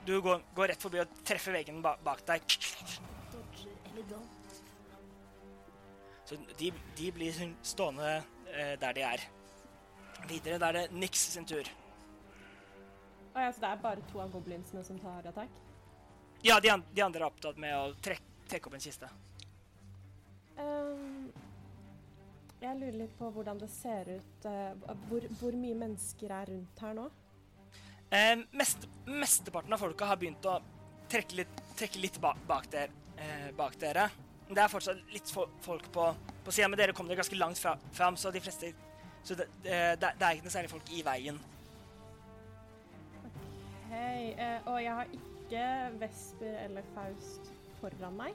Du, 0.07 0.21
går, 0.21 0.43
går 0.55 0.73
rett 0.73 0.83
forbi 0.83 1.01
og 1.01 1.17
treffer 1.25 1.55
veggen 1.57 1.81
ba, 1.85 1.95
bak 2.05 2.25
deg. 2.29 2.57
Så 6.29 6.39
de, 6.59 6.73
de 6.99 7.13
blir 7.13 7.41
stående 7.63 8.17
eh, 8.53 8.75
der 8.81 8.97
de 8.97 9.07
er. 9.07 9.25
Videre, 10.29 10.59
da 10.61 10.71
er 10.71 10.83
det 10.83 10.97
Nix 10.97 11.25
sin 11.35 11.47
tur. 11.49 11.69
Å 13.33 13.47
ja, 13.47 13.53
så 13.53 13.65
det 13.65 13.71
er 13.71 13.83
bare 13.83 14.05
to 14.13 14.21
av 14.21 14.33
goblinsene 14.33 14.85
som 14.85 14.99
tar 15.01 15.25
attakk? 15.31 15.61
Ja, 16.45 16.59
de, 16.61 16.69
an 16.75 16.85
de 16.93 17.05
andre 17.05 17.23
er 17.23 17.31
opptatt 17.31 17.59
med 17.61 17.73
å 17.73 17.93
trekke, 18.03 18.43
trekke 18.51 18.69
opp 18.69 18.77
en 18.77 18.83
kiste. 18.83 19.09
Ehm, 20.61 21.31
jeg 22.63 22.79
lurer 22.79 22.99
litt 23.03 23.15
på 23.19 23.29
hvordan 23.35 23.59
det 23.61 23.69
ser 23.73 24.09
ut 24.13 24.47
eh, 24.49 24.95
hvor, 25.09 25.27
hvor 25.41 25.57
mye 25.59 25.79
mennesker 25.79 26.35
er 26.37 26.51
rundt 26.53 26.83
her 26.85 26.95
nå? 26.97 27.09
Eh, 28.13 28.35
mest, 28.59 28.87
mesteparten 29.09 29.73
av 29.75 29.83
folka 29.83 30.09
har 30.11 30.21
begynt 30.21 30.47
å 30.47 30.59
trekke 31.13 31.41
litt, 31.41 31.63
trekke 31.79 32.03
litt 32.03 32.19
ba 32.23 32.35
bak, 32.49 32.69
der, 32.73 32.93
eh, 33.17 33.49
bak 33.57 33.79
dere. 33.81 34.09
Det 34.53 34.61
er 34.61 34.69
fortsatt 34.71 35.01
litt 35.15 35.31
fo 35.33 35.47
folk 35.65 35.89
på, 35.95 36.07
på 36.45 36.55
sida, 36.55 36.69
men 36.69 36.81
dere 36.81 36.95
kom 36.97 37.09
dere 37.09 37.23
ganske 37.23 37.39
langt 37.41 37.61
fra 37.61 37.75
fram, 37.97 38.19
så 38.21 38.33
de 38.33 38.43
fleste 38.45 38.75
Så 39.23 39.37
det, 39.39 39.45
det, 39.63 39.71
det 40.03 40.27
er 40.27 40.35
ikke 40.35 40.49
noe 40.49 40.51
særlig 40.51 40.71
folk 40.73 40.89
i 40.91 41.03
veien. 41.07 41.37
OK. 43.23 43.37
eh, 43.93 44.57
og 44.67 44.81
jeg 44.83 44.97
har 44.99 45.13
ikke 45.15 45.67
Vesper 46.01 46.57
eller 46.65 46.89
Faust 46.95 47.53
foran 47.79 48.17
meg. 48.19 48.35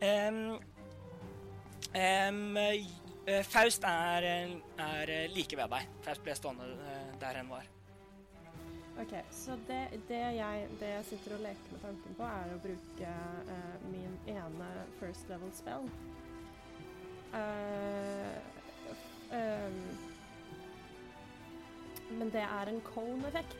Um, 0.00 0.56
um, 1.92 2.56
Faust 3.26 3.82
er, 3.88 4.28
er 4.78 5.10
like 5.34 5.56
ved 5.58 5.72
deg. 5.72 5.88
Faust 6.06 6.22
ble 6.22 6.36
stående 6.38 6.68
eh, 6.76 7.16
der 7.20 7.40
hen 7.40 7.50
var. 7.50 7.66
Ok, 9.00 9.12
så 9.30 9.50
det, 9.68 10.00
det, 10.08 10.16
jeg, 10.16 10.68
det 10.80 10.88
jeg 10.88 11.04
sitter 11.04 11.34
og 11.34 11.40
leker 11.40 11.72
med 11.72 11.80
tanken 11.82 12.14
på, 12.16 12.24
er 12.24 12.52
å 12.54 12.60
bruke 12.62 13.10
uh, 13.50 13.74
min 13.90 14.14
ene 14.32 14.68
first 15.00 15.28
level 15.28 15.52
spell. 15.52 15.84
Uh, 17.34 18.38
ehm, 19.36 19.82
men 22.16 22.32
det 22.32 22.46
er 22.46 22.72
en 22.72 22.80
cone-effekt. 22.88 23.58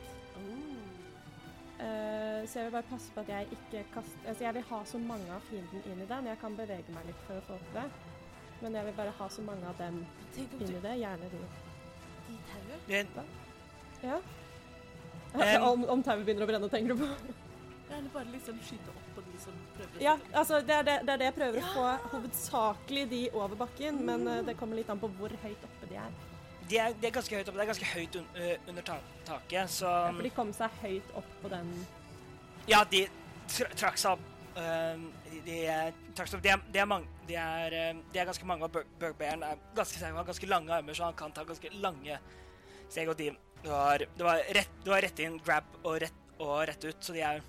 Uh, 1.76 2.40
så 2.48 2.62
jeg 2.62 2.64
vil 2.64 2.72
bare 2.78 2.88
passe 2.88 3.12
på 3.12 3.20
at 3.20 3.28
jeg 3.28 3.48
ikke 3.52 3.82
kaster 3.92 4.28
Altså, 4.30 4.44
jeg 4.44 4.54
vil 4.54 4.62
ha 4.70 4.78
så 4.88 4.98
mange 4.98 5.28
av 5.34 5.44
fienden 5.50 5.84
inn 5.84 6.00
i 6.00 6.08
den. 6.08 6.30
Jeg 6.32 6.40
kan 6.40 6.56
bevege 6.56 6.96
meg 6.96 7.10
litt 7.10 7.26
for 7.28 7.36
å 7.36 7.48
få 7.50 7.60
til 7.66 7.82
det. 7.82 8.15
Men 8.66 8.74
jeg 8.74 8.88
vil 8.88 8.94
bare 8.98 9.12
ha 9.14 9.26
så 9.30 9.42
mange 9.46 9.62
av 9.70 9.76
dem 9.78 10.00
Tenk 10.34 10.54
om 10.56 10.62
inn 10.64 10.70
du 10.72 10.74
i 10.74 10.82
det. 10.82 10.94
Gjerne 10.98 11.26
de. 11.30 11.40
De 12.26 12.38
tauet. 12.50 12.88
Det, 12.88 13.26
Ja. 14.02 14.16
Um, 15.36 15.66
om 15.68 15.84
om 15.94 16.02
tauet 16.02 16.24
begynner 16.26 16.42
å 16.42 16.48
brenne, 16.50 16.68
tenker 16.72 16.94
du 16.94 17.04
på? 17.04 17.08
Gjerne 17.86 18.10
bare 18.10 18.32
liksom 18.32 18.58
skyte 18.66 18.90
opp 18.90 19.06
på 19.14 19.22
de 19.28 19.38
som 19.44 19.60
prøver 19.76 20.00
å 20.00 20.02
Ja, 20.02 20.16
altså 20.40 20.58
det 20.66 20.74
er 20.80 20.86
det, 20.88 20.96
det 21.06 21.14
er 21.14 21.22
det 21.22 21.28
jeg 21.28 21.36
prøver 21.38 21.62
å 21.62 21.72
få 21.76 21.86
hovedsakelig 22.16 23.04
de 23.12 23.22
over 23.38 23.54
bakken, 23.62 24.00
men 24.08 24.26
eh, 24.32 24.42
det 24.48 24.56
kommer 24.58 24.80
litt 24.80 24.90
an 24.90 24.98
på 25.02 25.12
hvor 25.20 25.36
høyt 25.44 25.66
oppe 25.70 25.90
de 25.92 26.00
er. 26.02 26.16
de, 26.68 26.78
er, 26.82 26.96
de 27.00 27.06
er 27.06 27.14
ganske 27.20 27.36
høyt 27.38 27.48
oppe. 27.48 27.58
Det 27.60 27.66
er 27.68 27.72
ganske 27.72 27.92
høyt 27.92 28.18
un 28.18 28.26
under 28.72 28.88
ta 28.90 28.98
taket, 29.30 29.70
så 29.78 29.92
Ja, 29.92 30.12
for 30.18 30.26
de 30.26 30.34
kom 30.40 30.50
seg 30.58 30.80
høyt 30.82 31.14
opp 31.22 31.30
på 31.44 31.52
den 31.54 31.70
Ja, 32.66 32.82
de 32.96 33.06
tra 33.46 33.70
trakk 33.78 34.02
seg 34.02 34.16
opp. 34.18 34.32
De, 34.56 35.40
de 35.44 35.56
eh, 35.68 35.96
trakk 36.16 36.30
seg 36.32 36.46
er, 36.48 37.74
eh, 37.76 38.24
ganske 38.24 38.46
mange, 38.48 38.64
og 38.64 38.72
Bug- 38.72 38.94
Bugbearen 39.00 39.42
er 39.44 39.58
ganske 39.76 39.98
sterk. 39.98 40.14
Han 40.14 40.22
har 40.22 40.28
ganske 40.30 40.48
lange 40.48 40.72
armer, 40.72 40.96
så 40.96 41.04
han 41.04 41.18
kan 41.18 41.32
ta 41.32 41.44
ganske 41.44 41.72
lange 41.80 42.18
steg. 42.88 43.08
Og 43.08 43.16
de 43.18 43.30
det 43.62 43.72
var, 43.72 43.98
det 43.98 44.24
var, 44.24 44.36
rett, 44.54 44.70
det 44.84 44.90
var 44.90 45.02
rett 45.02 45.18
inn, 45.24 45.40
grab 45.42 45.64
og 45.82 45.96
rett, 46.02 46.22
og 46.38 46.60
rett 46.68 46.84
ut, 46.84 47.00
så 47.02 47.14
de 47.16 47.24
er 47.24 47.42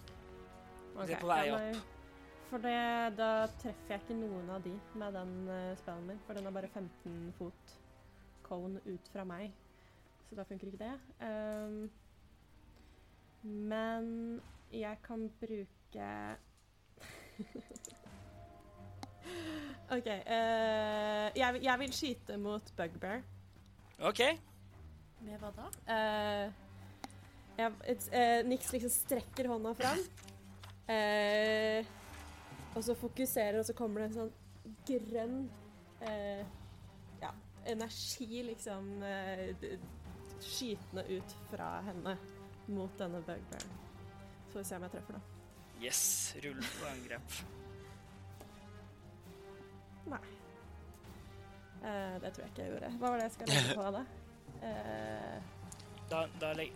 De 0.95 1.13
er 1.13 1.19
på 1.21 1.29
vei 1.29 1.43
ja, 1.45 1.59
opp. 1.59 1.93
For 2.47 2.63
det, 2.63 2.79
da 3.19 3.29
treffer 3.59 3.93
jeg 3.93 4.01
ikke 4.01 4.17
noen 4.17 4.49
av 4.55 4.63
de 4.63 4.71
med 4.97 5.13
den 5.13 5.34
uh, 5.51 5.75
spellen 5.77 6.07
min, 6.07 6.21
for 6.25 6.39
den 6.39 6.47
er 6.47 6.55
bare 6.55 6.71
15 6.71 7.34
fot 7.38 7.73
cone 8.47 8.81
ut 8.88 9.11
fra 9.13 9.27
meg. 9.27 9.51
Så 10.29 10.39
da 10.39 10.45
funker 10.47 10.71
ikke 10.71 10.88
det. 10.88 10.95
Um, 11.21 11.89
men 13.43 14.09
jeg 14.73 14.97
kan 15.05 15.27
bruke 15.41 16.07
OK. 19.95 20.07
Uh, 20.07 21.27
jeg, 21.38 21.59
jeg 21.64 21.80
vil 21.80 21.93
skyte 21.95 22.38
mot 22.41 22.73
Bugbear. 22.77 23.22
OK. 24.05 24.22
Med 25.26 25.38
hva 25.41 25.49
da? 25.55 25.65
Uh, 25.89 26.45
jeg, 27.57 27.72
et, 27.93 28.09
uh, 28.14 28.49
Nix 28.49 28.61
liksom 28.73 28.91
strekker 28.93 29.45
hånda 29.49 29.72
fram. 29.77 30.01
Eh, 30.88 31.85
og 32.76 32.84
så 32.84 32.93
fokuserer, 32.95 33.59
og 33.59 33.65
så 33.68 33.73
kommer 33.76 34.01
det 34.01 34.07
en 34.07 34.15
sånn 34.15 34.31
grønn 34.88 35.49
eh, 36.07 36.45
ja, 37.19 37.31
energi 37.68 38.43
liksom 38.47 39.03
skytende 40.39 41.03
ut 41.11 41.35
fra 41.51 41.81
henne 41.89 42.15
mot 42.72 42.93
denne 42.99 43.19
bugbearen. 43.19 43.72
Så 44.47 44.53
får 44.53 44.61
vi 44.61 44.69
se 44.69 44.80
om 44.80 44.88
jeg 44.88 44.95
treffer, 44.95 45.19
da. 45.19 45.36
Yes. 45.81 46.35
Rull 46.43 46.61
på 46.61 46.87
angrep. 46.89 47.37
Nei. 50.07 50.19
Eh, 51.83 52.15
det 52.21 52.31
tror 52.33 52.43
jeg 52.43 52.51
ikke 52.51 52.63
jeg 52.63 52.71
gjorde. 52.71 52.91
Hva 52.97 53.11
var 53.11 53.17
det 53.21 53.27
jeg 53.27 53.35
skal 53.35 53.51
legge 53.53 53.75
på 53.77 53.91
da? 53.97 54.03
Eh, 54.63 55.37
Da, 56.09 56.21
da 56.41 56.53
det, 56.55 56.71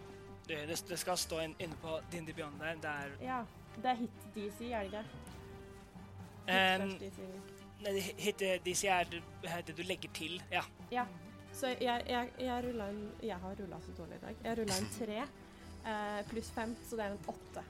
det 0.89 0.97
skal 0.99 1.17
stå 1.17 1.39
inn, 1.39 1.55
inne 1.59 1.75
på 1.81 1.99
Dindy 2.11 2.33
Beyond 2.35 2.59
der. 2.59 2.75
Det 2.83 2.89
er 2.91 3.11
ja, 3.23 3.39
det 3.77 3.89
er 3.93 3.99
hit 4.01 4.23
DC, 4.35 4.65
er 4.71 4.79
det 4.83 4.87
ikke? 4.91 5.03
Nei, 7.81 7.99
hit 8.17 8.43
DC 8.65 8.83
er 8.91 9.07
det, 9.09 9.21
det 9.67 9.77
du 9.77 9.83
legger 9.87 10.11
til. 10.13 10.41
Ja. 10.51 10.63
Ja. 10.91 11.05
Så 11.53 11.67
jeg, 11.67 12.03
jeg, 12.07 12.29
jeg 12.39 12.63
rulla 12.63 12.85
en 12.89 12.99
Jeg 13.23 13.35
har 13.37 13.55
rulla 13.59 13.79
så 13.81 13.91
dårlig 13.97 14.15
i 14.15 14.25
dag. 14.25 14.35
Jeg 14.43 14.57
rulla 14.57 14.77
en 14.79 14.91
tre 14.97 15.17
eh, 15.21 16.21
pluss 16.29 16.51
fem, 16.55 16.75
så 16.89 16.95
det 16.95 17.05
er 17.05 17.15
en 17.15 17.25
åtte. 17.27 17.63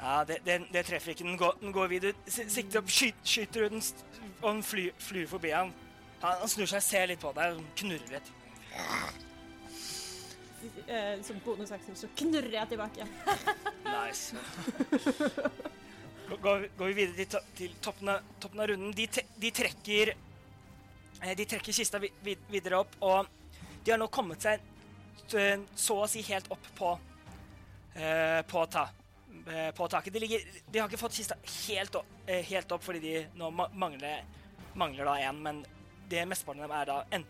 Ja, 0.00 0.24
det, 0.24 0.38
det, 0.46 0.54
det 0.72 0.82
treffer 0.88 1.12
ikke. 1.12 1.26
Den 1.28 1.36
går, 1.40 1.56
den 1.60 1.72
går 1.76 1.90
videre. 1.92 2.14
Sikter 2.32 2.80
opp, 2.80 2.88
skyt, 2.92 3.18
skyter 3.28 3.66
ut 3.66 3.74
den, 3.74 3.82
og 4.40 4.46
den 4.54 4.62
fly, 4.64 4.86
flyr 4.98 5.26
forbi 5.28 5.50
han. 5.52 5.72
han. 6.22 6.38
Han 6.40 6.48
snur 6.48 6.70
seg, 6.70 6.82
ser 6.86 7.10
litt 7.10 7.20
på 7.20 7.32
deg, 7.36 7.58
og 7.58 7.74
knurrer 7.82 8.14
litt. 8.16 8.30
Eh, 10.90 11.20
som 11.24 11.38
bonusaksjon 11.44 11.96
så 11.96 12.08
knurrer 12.20 12.52
jeg 12.58 12.68
tilbake. 12.72 13.06
Nice. 13.86 14.36
Gå- 16.28 16.36
Går, 16.44 16.58
vi- 16.64 16.68
går 16.78 16.86
vi 16.86 16.92
videre 16.94 17.16
til, 17.16 17.26
to, 17.32 17.38
til 17.58 17.72
toppen, 17.82 18.08
av, 18.12 18.26
toppen 18.40 18.60
av 18.60 18.68
runden. 18.70 18.92
De, 18.94 19.06
te, 19.10 19.24
de 19.40 19.50
trekker 19.56 20.12
eh, 20.14 21.32
De 21.38 21.46
trekker 21.48 21.74
kista 21.74 21.98
vi, 22.02 22.10
vid, 22.24 22.38
videre 22.52 22.78
opp, 22.84 22.92
og 23.02 23.26
de 23.84 23.90
har 23.94 23.98
nå 23.98 24.06
kommet 24.12 24.44
seg 24.44 24.60
eh, 25.34 25.58
så 25.74 25.96
å 26.04 26.08
si 26.10 26.22
helt 26.28 26.46
opp 26.54 26.68
på 26.78 26.92
eh, 27.96 28.40
på, 28.46 28.62
ta, 28.70 28.84
på 29.76 29.88
taket. 29.88 30.12
De, 30.12 30.20
ligger, 30.20 30.40
de 30.70 30.78
har 30.78 30.88
ikke 30.88 31.00
fått 31.00 31.16
kista 31.18 31.36
helt 31.68 31.94
opp, 32.00 32.06
eh, 32.26 32.44
helt 32.50 32.72
opp 32.72 32.82
fordi 32.84 33.00
de 33.04 33.26
nå 33.40 33.50
mangler, 33.54 34.24
mangler 34.74 35.04
da 35.08 35.14
én, 35.28 35.38
men 35.42 35.62
det 36.10 36.24
mesteparten 36.28 36.62
av 36.64 36.68
dem 36.68 36.78
er 36.80 36.90
da 36.92 36.98
en, 37.18 37.24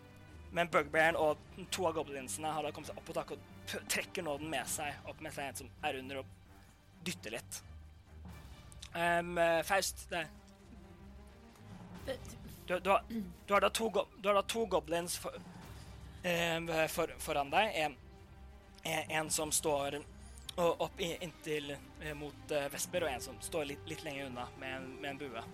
Men 0.53 0.67
Bugbearen 0.67 1.15
og 1.15 1.39
to 1.71 1.85
av 1.87 1.93
goblinsene 1.95 2.51
har 2.51 2.65
da 2.67 2.73
kommet 2.75 2.89
seg 2.91 2.97
opp 2.99 3.05
på 3.07 3.15
taket 3.15 3.39
og 3.39 3.85
trekker 3.93 4.25
nå 4.27 4.33
den 4.41 4.49
med 4.51 4.67
seg 4.67 5.07
opp 5.07 5.21
med 5.23 5.31
seg 5.37 5.47
en 5.47 5.59
som 5.61 5.69
er 5.87 5.99
under, 6.01 6.25
og 6.25 7.05
dytter 7.07 7.37
litt. 7.37 7.61
Um, 8.97 9.39
eh, 9.39 9.61
Faust, 9.63 10.09
det 10.11 10.25
Det- 12.07 12.19
du, 12.67 12.81
du, 12.81 12.91
har, 12.91 13.05
du, 13.47 13.55
har 13.55 13.61
da 13.61 13.71
to, 13.71 13.89
du 14.19 14.29
har 14.29 14.35
da 14.35 14.43
to 14.43 14.65
goblins 14.67 15.17
for, 15.19 15.33
um, 16.25 16.67
for, 16.89 17.15
foran 17.19 17.51
deg. 17.51 17.71
En, 17.75 17.97
en 19.11 19.31
som 19.31 19.53
står 19.53 20.01
o- 20.61 20.77
opp 20.87 21.01
inntil 21.01 21.73
eh, 21.75 22.13
mot 22.19 22.55
eh, 22.57 22.69
Vesper, 22.73 23.07
og 23.09 23.15
en 23.15 23.25
som 23.31 23.41
står 23.45 23.71
litt, 23.73 23.87
litt 23.91 24.05
lenger 24.07 24.31
unna 24.31 24.47
med 24.61 24.77
en, 24.77 24.91
med 25.01 25.11
en 25.15 25.23
bue. 25.25 25.47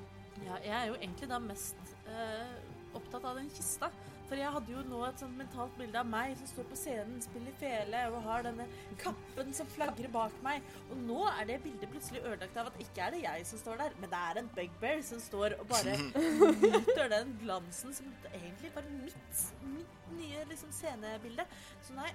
Ja, 0.44 0.58
jeg 0.62 0.74
er 0.82 0.90
jo 0.90 0.98
egentlig 1.00 1.30
da 1.30 1.38
mest 1.40 1.94
eh, 2.10 2.58
opptatt 2.96 3.24
av 3.24 3.38
den 3.40 3.48
kista. 3.54 3.90
For 4.26 4.34
jeg 4.34 4.50
hadde 4.50 4.72
jo 4.72 4.80
nå 4.88 5.04
et 5.06 5.20
sånt 5.22 5.36
mentalt 5.38 5.74
bilde 5.78 6.00
av 6.00 6.08
meg 6.10 6.32
som 6.34 6.48
står 6.50 6.64
på 6.66 6.76
scenen, 6.80 7.20
spiller 7.22 7.54
fele 7.60 8.00
og 8.10 8.16
har 8.24 8.42
denne 8.42 8.64
kappen 8.98 9.52
som 9.54 9.68
flagrer 9.70 10.10
bak 10.10 10.34
meg. 10.42 10.66
Og 10.90 10.98
nå 11.06 11.20
er 11.30 11.46
det 11.46 11.60
bildet 11.62 11.92
plutselig 11.92 12.24
ødelagt 12.24 12.58
av 12.58 12.72
at 12.72 12.80
ikke 12.82 13.04
er 13.06 13.14
det 13.14 13.20
jeg 13.22 13.44
som 13.46 13.60
står 13.62 13.78
der, 13.84 13.94
men 14.02 14.10
det 14.10 14.22
er 14.32 14.40
en 14.42 14.50
bugbear 14.56 15.04
som 15.06 15.22
står 15.22 15.54
og 15.60 15.68
bare 15.70 15.94
nyter 16.64 17.12
den 17.14 17.30
glansen 17.44 17.94
som 17.94 18.10
egentlig 18.32 18.72
var 18.74 18.90
mitt, 18.96 19.44
mitt 19.76 20.10
nye 20.18 20.42
liksom, 20.50 20.74
scenebilde. 20.74 21.46
Så 21.86 21.94
nei, 21.94 22.10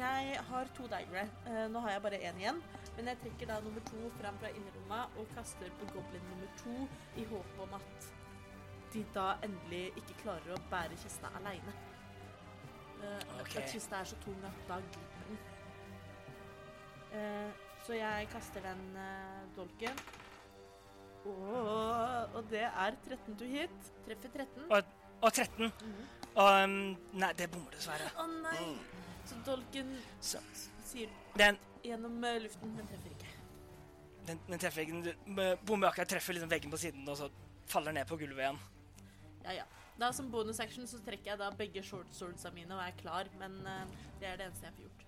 jeg 0.00 0.40
har 0.48 0.70
to 0.76 0.86
daggere. 0.90 1.26
Eh, 1.46 1.66
nå 1.72 1.80
har 1.84 1.90
jeg 1.90 2.02
bare 2.02 2.20
én 2.28 2.40
igjen. 2.40 2.62
Men 2.96 3.10
jeg 3.12 3.20
trekker 3.22 3.46
da 3.46 3.60
nummer 3.64 3.84
to 3.90 4.10
fram 4.20 4.38
fra 4.40 4.48
innerlomma 4.48 5.02
og 5.18 5.28
kaster 5.34 5.70
på 5.80 5.88
goblin 5.94 6.24
nummer 6.30 6.50
to 6.60 6.88
i 7.20 7.24
håp 7.30 7.62
om 7.64 7.74
at 7.78 8.10
de 8.92 9.04
da 9.14 9.32
endelig 9.46 9.86
ikke 9.96 10.18
klarer 10.22 10.54
å 10.56 10.62
bære 10.70 10.98
kista 10.98 11.30
aleine. 11.38 11.74
Uh, 13.00 13.40
Ok. 13.40 13.56
At 13.56 13.70
kista 13.72 14.00
er 14.00 14.04
så 14.04 14.16
tung 14.24 14.36
at 14.44 14.64
da 14.68 14.76
griper 14.92 15.28
den. 15.28 15.38
Eh, 17.12 17.50
så 17.86 17.96
jeg 17.96 18.28
kaster 18.32 18.60
den 18.62 18.82
eh, 18.96 19.42
dolken. 19.56 20.02
Og, 21.24 22.34
og 22.34 22.44
det 22.50 22.62
er 22.68 22.96
13 23.08 23.36
to 23.38 23.44
hit. 23.44 23.92
Treffer 24.06 24.28
13. 24.28 24.70
Og, 24.70 24.82
og 25.20 25.32
13. 25.32 25.72
Mm. 25.80 26.04
Og 26.34 26.64
um, 26.64 26.76
Nei, 27.12 27.32
det 27.38 27.50
bommer 27.50 27.74
dessverre. 27.74 28.12
Å 28.16 28.26
nei! 28.30 28.62
Så 29.30 29.38
dolken 29.46 29.90
Så 30.20 30.40
sier 30.90 31.10
den, 31.38 31.58
gjennom 31.86 32.16
eh, 32.26 32.40
luften, 32.42 32.72
men 32.76 32.88
treffer 32.90 33.12
ikke. 33.14 33.34
den, 34.26 34.40
den 34.48 34.58
treffer 34.62 34.82
ikke. 34.84 35.14
Bombejakka 35.64 35.92
akkurat 35.94 36.10
treffer 36.16 36.34
liksom 36.36 36.50
veggen 36.50 36.72
på 36.72 36.80
siden, 36.82 37.06
og 37.08 37.16
så 37.20 37.28
faller 37.70 37.94
ned 37.94 38.08
på 38.10 38.18
gulvet 38.20 38.42
igjen. 38.44 38.58
Ja, 39.44 39.52
ja. 39.62 39.66
Da 40.00 40.08
Som 40.16 40.30
bonusaction 40.32 40.86
så 40.88 40.98
trekker 41.04 41.30
jeg 41.34 41.38
da 41.38 41.50
begge 41.52 41.82
short 41.84 42.08
swordsa 42.16 42.50
mine 42.54 42.72
og 42.74 42.80
er 42.82 42.94
klar, 42.98 43.28
men 43.38 43.58
uh, 43.66 43.84
det 44.20 44.30
er 44.30 44.38
det 44.40 44.46
eneste 44.48 44.66
jeg 44.66 44.74
får 44.78 44.86
gjort. 44.88 45.06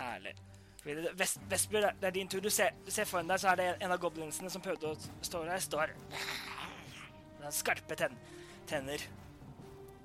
Herlig. 0.00 0.32
Vest, 1.16 1.38
Vestbjørn, 1.48 1.84
det 2.00 2.04
er- 2.04 2.08
er 2.10 2.16
din 2.18 2.28
tur. 2.28 2.40
Du 2.44 2.50
ser, 2.50 2.74
du 2.84 2.90
ser 2.90 3.06
foran 3.08 3.28
deg, 3.30 3.38
så 3.40 3.52
er 3.52 3.56
det 3.56 3.68
en 3.80 3.92
av 3.94 4.00
goblinsene 4.02 4.50
som 4.50 4.60
prøvde 4.62 4.90
å 4.90 4.96
stå 5.24 5.44
der, 5.46 5.62
står 5.64 5.94
Den 5.94 7.46
har 7.46 7.54
skarpe 7.54 7.96
ten 7.96 8.18
tenner. 8.66 9.00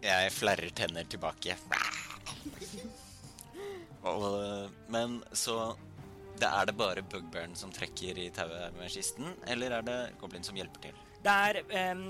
Jeg 0.01 0.31
flerrer 0.31 0.69
tenner 0.71 1.03
tilbake. 1.03 1.57
Men 4.01 5.19
så 5.31 5.76
det 6.39 6.47
Er 6.47 6.65
det 6.69 6.77
bare 6.80 7.01
bugbearen 7.03 7.55
som 7.55 7.71
trekker 7.71 8.17
i 8.17 8.30
tauet 8.31 8.76
med 8.77 8.88
kisten, 8.91 9.34
eller 9.47 9.73
er 9.76 9.81
det 9.84 9.97
goblin 10.21 10.43
som 10.43 10.55
hjelper 10.55 10.85
til? 10.85 10.99
Det 11.19 11.34
er 11.49 11.59
um, 11.91 12.05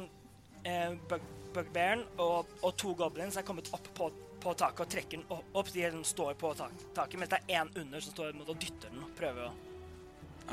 bug, 1.09 1.23
Bugbearen 1.53 2.03
og, 2.21 2.51
og 2.61 2.75
to 2.77 2.93
goblins 2.93 3.39
er 3.39 3.45
kommet 3.47 3.71
opp 3.73 3.87
på, 3.97 4.11
på 4.37 4.53
taket 4.53 4.83
og 4.85 4.91
trekker 4.93 5.17
den 5.17 5.25
opp. 5.31 5.71
De 5.73 6.03
står 6.05 6.35
på 6.37 6.51
tak, 6.59 6.75
taket, 6.93 7.17
mens 7.17 7.31
det 7.33 7.39
er 7.41 7.63
én 7.63 7.71
under 7.81 8.05
som 8.05 8.13
står 8.13 8.37
og 8.45 8.53
dytter 8.53 8.93
den. 8.93 9.01
og 9.07 9.15
Prøver 9.17 9.47
å 9.47 9.55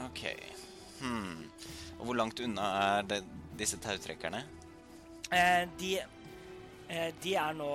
OK. 0.06 0.22
Hmm. 1.00 1.44
Og 1.98 2.08
hvor 2.08 2.16
langt 2.16 2.40
unna 2.44 2.70
er 2.80 3.10
det, 3.12 3.20
disse 3.60 3.76
tautrekkerne? 3.80 4.42
Eh, 5.32 5.68
de, 5.80 5.92
eh, 6.88 7.12
de 7.22 7.36
er 7.40 7.56
nå, 7.56 7.70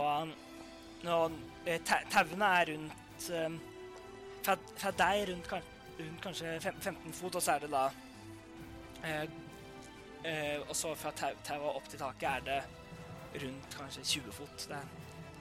nå 1.05 1.21
eh, 1.65 1.81
Tauene 1.85 2.51
er 2.57 2.73
rundt 2.73 3.00
eh, 3.29 3.49
fra, 4.43 4.55
fra 4.77 4.91
deg 4.97 5.29
rundt, 5.29 5.51
rundt 5.99 6.21
kanskje 6.23 6.55
15 6.61 7.13
fot, 7.13 7.35
og 7.35 7.41
så 7.45 7.51
er 7.55 7.59
det 7.65 7.71
da 7.71 7.83
eh, 9.03 9.25
eh, 10.25 10.59
Og 10.67 10.75
så 10.75 10.95
fra 10.95 11.11
tau, 11.17 11.31
taua 11.45 11.75
opp 11.77 11.89
til 11.89 11.99
taket 12.01 12.29
er 12.31 12.45
det 12.49 12.61
rundt 13.43 13.77
kanskje 13.77 14.03
20 14.03 14.31
fot. 14.35 14.67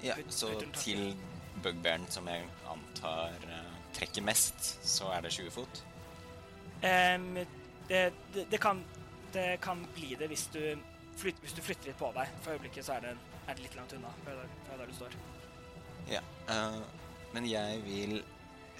Ja, 0.02 0.14
Ut- 0.18 0.32
så 0.32 0.52
rundt 0.52 0.76
til 0.78 1.16
bugbearen, 1.62 2.06
som 2.10 2.28
jeg 2.28 2.44
antar 2.70 3.34
eh, 3.48 3.72
trekker 3.96 4.22
mest, 4.22 4.76
så 4.86 5.10
er 5.16 5.20
det 5.26 5.32
20 5.34 5.50
fot? 5.50 5.82
Um, 6.80 7.34
det, 7.88 8.12
det, 8.34 8.46
det, 8.50 8.60
kan, 8.62 8.84
det 9.34 9.60
kan 9.60 9.82
bli 9.94 10.14
det 10.18 10.28
hvis 10.30 10.46
du, 10.54 10.62
flyt, 11.18 11.36
hvis 11.42 11.52
du 11.52 11.60
flytter 11.62 11.90
litt 11.90 11.98
på 11.98 12.12
deg. 12.16 12.30
For 12.44 12.54
øyeblikket 12.54 12.86
så 12.86 12.94
er 12.96 13.08
det, 13.08 13.16
er 13.48 13.58
det 13.58 13.66
litt 13.66 13.74
langt 13.76 13.92
unna 13.98 14.12
fra 14.22 14.36
der, 14.38 14.54
fra 14.68 14.78
der 14.80 14.86
du 14.88 14.94
står. 14.96 15.18
Ja. 16.08 16.22
eh, 16.48 16.78
men 17.34 17.48
jeg 17.48 17.80
vil 17.86 18.20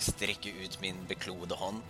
strekke 0.01 0.53
ut 0.63 0.79
min 0.83 1.01
bekloede 1.09 1.57
hånd, 1.61 1.81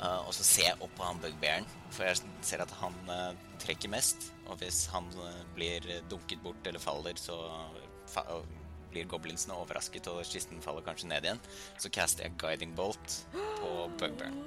uh, 0.00 0.20
og 0.26 0.32
så 0.36 0.46
se 0.46 0.66
opp 0.76 0.92
på 0.96 1.06
han 1.06 1.20
bugbearen. 1.22 1.68
For 1.94 2.08
jeg 2.08 2.22
ser 2.46 2.64
at 2.64 2.72
han 2.80 2.96
uh, 3.10 3.32
trekker 3.62 3.92
mest, 3.92 4.30
og 4.48 4.60
hvis 4.62 4.84
han 4.94 5.08
uh, 5.18 5.42
blir 5.56 5.86
dunket 6.10 6.42
bort 6.44 6.66
eller 6.66 6.82
faller, 6.82 7.18
så 7.20 7.38
fa 8.10 8.26
blir 8.90 9.06
goblinsene 9.06 9.54
overrasket, 9.54 10.08
og 10.10 10.24
kisten 10.26 10.58
faller 10.64 10.82
kanskje 10.82 11.06
ned 11.06 11.22
igjen. 11.22 11.42
Så 11.78 11.92
caster 11.94 12.26
jeg 12.26 12.34
guiding 12.42 12.72
bolt 12.74 13.20
på 13.30 13.68
bugbearen. 14.00 14.40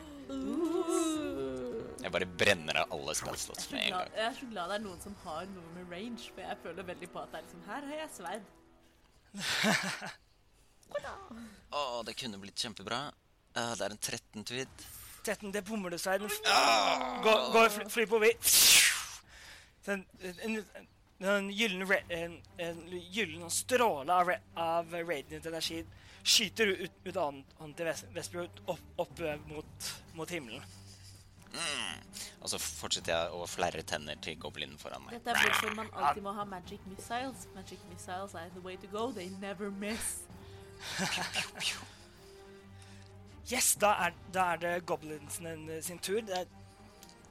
Jeg 2.03 2.11
bare 2.11 2.27
brenner 2.27 2.81
av 2.81 2.91
alle 2.91 3.15
spellslott 3.15 3.69
med 3.71 3.85
en 3.85 3.95
gang. 3.95 4.11
jeg 4.17 4.25
er 4.25 4.35
så 4.35 4.49
glad 4.51 4.73
det 4.73 4.75
er 4.75 4.83
noen 4.83 4.99
som 5.03 5.15
har 5.23 5.47
noe 5.53 5.69
med 5.77 5.95
range, 5.95 6.27
for 6.27 6.43
jeg 6.43 6.59
føler 6.65 6.89
veldig 6.91 7.09
på 7.13 7.23
at 7.23 7.31
det 7.31 7.39
er 7.39 7.47
liksom 7.47 7.63
Her 7.69 7.87
har 7.87 8.03
jeg 8.03 8.11
sverd. 8.17 8.51
Å, 11.73 12.03
det 12.05 12.13
kunne 12.19 12.37
blitt 12.41 12.59
kjempebra. 12.61 12.99
Eh, 13.55 13.71
det 13.79 13.85
er 13.87 13.95
en 13.95 13.97
13 14.01 14.43
to 14.45 14.59
13, 15.23 15.51
det 15.55 15.61
bommer 15.65 15.89
du 15.93 15.97
seg. 15.97 16.19
Den 16.19 16.29
f- 16.29 17.23
går, 17.23 17.45
går 17.53 17.69
fly, 17.77 17.85
flyr 17.93 18.09
på 18.11 18.19
vidt. 18.19 18.53
En, 19.87 20.05
en, 20.43 20.57
en 21.23 21.49
gyllen, 21.51 21.85
re- 21.87 22.03
en, 22.11 22.37
en 22.59 22.81
gyllen 23.11 23.49
stråle 23.51 24.11
av, 24.13 24.27
re, 24.31 24.37
av 24.59 24.91
radiant 24.93 25.45
energi 25.49 25.81
skyter 26.23 26.67
ut, 26.79 26.91
ut 27.07 27.17
av 27.19 27.33
hånden 27.59 27.73
til 27.75 27.89
Ves- 28.15 28.35
opp, 28.71 28.83
opp 29.03 29.19
eh, 29.23 29.39
mot, 29.49 29.89
mot 30.19 30.29
himmelen. 30.31 30.63
Og 32.41 32.49
så 32.49 32.57
fortsetter 32.59 33.13
jeg 33.13 33.33
å 33.37 33.45
flerre 33.47 33.83
tenner 33.87 34.17
til 34.23 34.35
goblinen 34.41 34.75
foran 34.81 35.03
meg. 35.05 35.19
Dette 35.19 35.35
er 35.35 35.43
hvorfor 35.51 35.75
man 35.77 35.91
alltid 35.93 36.23
må 36.25 36.31
ha 36.33 36.43
magic 36.49 36.81
missiles. 36.89 37.45
Magic 37.55 37.79
missiles 37.91 38.33
are 38.35 38.49
the 38.55 38.63
way 38.65 38.75
to 38.81 38.87
go. 38.91 39.11
They 39.13 39.29
never 39.39 39.69
miss. 39.69 40.23
Yes, 43.51 43.73
da 43.75 43.91
er, 44.07 44.13
da 44.33 44.45
er 44.53 44.61
det 44.61 44.85
goblinsene 44.87 45.81
sin 45.83 45.99
tur. 45.99 46.21
Er, 46.31 46.45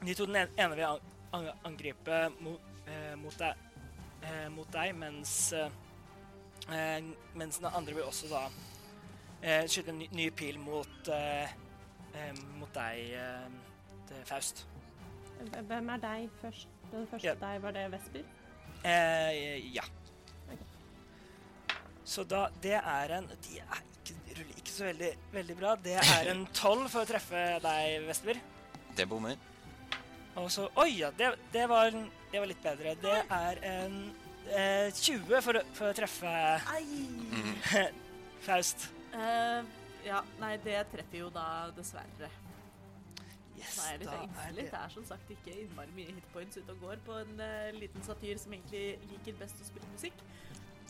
de 0.04 0.14
to 0.14 0.26
den 0.26 0.36
ene- 0.36 0.74
vil 0.76 0.84
an- 0.84 1.00
an- 1.32 1.52
angripe 1.64 2.18
mot, 2.40 2.60
eh, 2.86 3.14
mot, 3.16 3.38
deg, 3.38 3.54
eh, 4.22 4.48
mot 4.50 4.68
deg, 4.72 4.94
mens, 4.94 5.52
eh, 5.52 5.70
eh, 6.68 7.02
mens 7.34 7.58
den 7.58 7.66
andre 7.74 7.94
vil 7.94 8.04
også 8.04 8.28
da 8.28 8.44
eh, 9.42 9.64
skyte 9.66 9.88
en 9.90 9.98
ny, 9.98 10.08
ny 10.12 10.30
pil 10.30 10.58
mot, 10.58 11.08
eh, 11.08 11.48
mot 12.58 12.72
deg, 12.74 13.10
eh, 13.14 13.48
Faust. 14.28 14.66
Hvem 15.66 15.88
er 15.88 15.96
deg 15.98 16.28
først? 16.42 16.68
Den 16.92 17.06
første 17.10 17.26
Ja. 17.26 17.34
deg, 17.34 17.62
var 17.62 17.70
det 17.72 17.90
Vesper? 17.92 18.22
Eh, 18.84 19.72
ja. 19.74 19.82
Så 22.04 22.24
da 22.26 22.48
Det 22.62 22.74
er 22.78 23.12
en 23.18 23.28
De 23.44 23.58
er 23.62 23.82
ikke, 24.02 24.16
ruller 24.38 24.56
ikke 24.58 24.72
så 24.74 24.84
veldig, 24.88 25.10
veldig 25.32 25.56
bra. 25.60 25.74
Det 25.84 25.96
er 26.02 26.30
en 26.32 26.44
tolv 26.62 26.88
for 26.90 27.04
å 27.04 27.08
treffe 27.08 27.42
deg, 27.62 28.06
Vestber. 28.08 28.40
Det 28.96 29.06
bommer. 29.08 29.36
Og 30.40 30.48
så 30.50 30.66
Oi, 30.80 30.88
ja, 31.02 31.10
det, 31.16 31.34
det, 31.52 31.66
var, 31.68 31.90
det 31.92 32.40
var 32.40 32.48
litt 32.50 32.62
bedre. 32.64 32.94
Det 33.02 33.18
er 33.36 33.60
en 33.68 33.96
eh, 34.48 34.88
20 34.96 35.42
for, 35.44 35.60
å- 35.60 35.66
for 35.76 35.90
å 35.92 35.96
treffe 35.96 36.32
Ai! 36.72 37.06
Faust. 38.46 38.88
Eh, 39.14 39.60
ja, 40.08 40.22
nei, 40.40 40.56
det 40.64 40.80
treffer 40.90 41.20
jo 41.22 41.28
da 41.30 41.46
dessverre. 41.76 42.30
Yes, 43.60 43.76
Nå 43.78 43.84
er 43.92 43.98
litt 44.00 44.08
da 44.08 44.22
er 44.42 44.54
det 44.56 44.64
Det 44.72 44.78
er 44.80 44.90
som 44.90 45.04
sagt 45.06 45.28
ikke 45.30 45.52
innmari 45.62 45.92
mye 45.94 46.14
hitpoints 46.16 46.56
ute 46.58 46.72
og 46.74 46.80
går 46.82 47.02
på 47.06 47.18
en 47.20 47.36
eh, 47.44 47.68
liten 47.76 48.02
satyr 48.02 48.40
som 48.42 48.56
egentlig 48.56 48.96
liker 49.12 49.36
best 49.38 49.60
å 49.62 49.68
spille 49.68 49.86
musikk. 49.92 50.24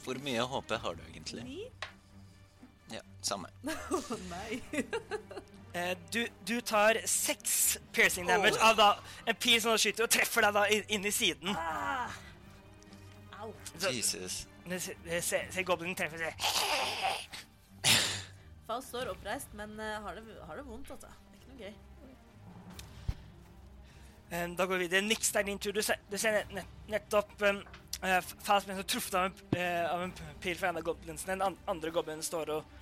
Hvor 0.04 0.18
mye 0.24 0.44
HP 0.50 0.70
har 0.82 0.94
du 0.98 1.02
egentlig? 1.08 1.44
Ni? 1.46 1.62
Ja, 2.92 3.00
samme. 3.24 3.48
Å 3.64 4.00
nei. 4.32 4.58
eh, 5.78 5.92
du, 6.12 6.24
du 6.48 6.56
tar 6.60 6.98
seks 7.08 7.78
piercing 7.94 8.26
damage 8.28 8.58
av 8.60 8.76
da 8.80 8.88
en 9.30 9.38
pil 9.40 9.60
som 9.62 9.78
skyter 9.78 10.04
og 10.08 10.12
treffer 10.12 10.44
deg 10.48 10.58
da 10.58 10.66
inn, 10.74 11.06
i 11.06 11.12
siden. 11.14 11.54
Ah. 11.56 12.10
Au. 13.42 13.52
Så, 13.78 13.90
Jesus. 13.94 14.42
Se, 14.68 14.94
se- 15.50 15.64
goblinen 15.66 15.96
treffer 15.98 16.20
seg. 16.26 16.34
Faust 18.68 18.92
står 18.92 19.08
oppreist, 19.14 19.50
men 19.58 19.72
eh, 19.82 19.96
har, 20.04 20.18
det, 20.18 20.36
har 20.46 20.58
det 20.60 20.66
vondt, 20.68 20.90
altså. 20.94 21.08
Det 21.08 21.32
er 21.32 21.40
ikke 21.40 21.50
noe 21.54 21.62
gøy. 21.64 21.74
Eh, 24.32 24.46
Da 24.56 24.66
går 24.66 24.76
vi 24.78 24.86
videre. 24.86 25.02
Nix, 25.06 25.32
det 25.34 25.40
er 25.42 25.48
din 25.50 25.58
tur. 25.60 25.72
Du 25.76 25.82
ser, 25.84 25.98
du 26.12 26.16
ser 26.20 26.38
nett, 26.38 26.52
nett, 26.60 26.76
nettopp 26.94 27.34
um, 27.48 27.58
Faust 28.02 28.66
blir 28.66 28.76
så 28.76 28.82
truffet 28.82 29.14
av 29.14 29.24
en, 29.24 29.86
av 29.86 30.02
en 30.02 30.12
pil 30.40 30.56
fra 30.58 30.72
en 30.72 30.80
av 30.80 30.82
goblinsene. 30.82 31.36
Den 31.36 31.58
andre 31.70 31.90
goblinen 31.94 32.24
står 32.26 32.50
og, 32.56 32.72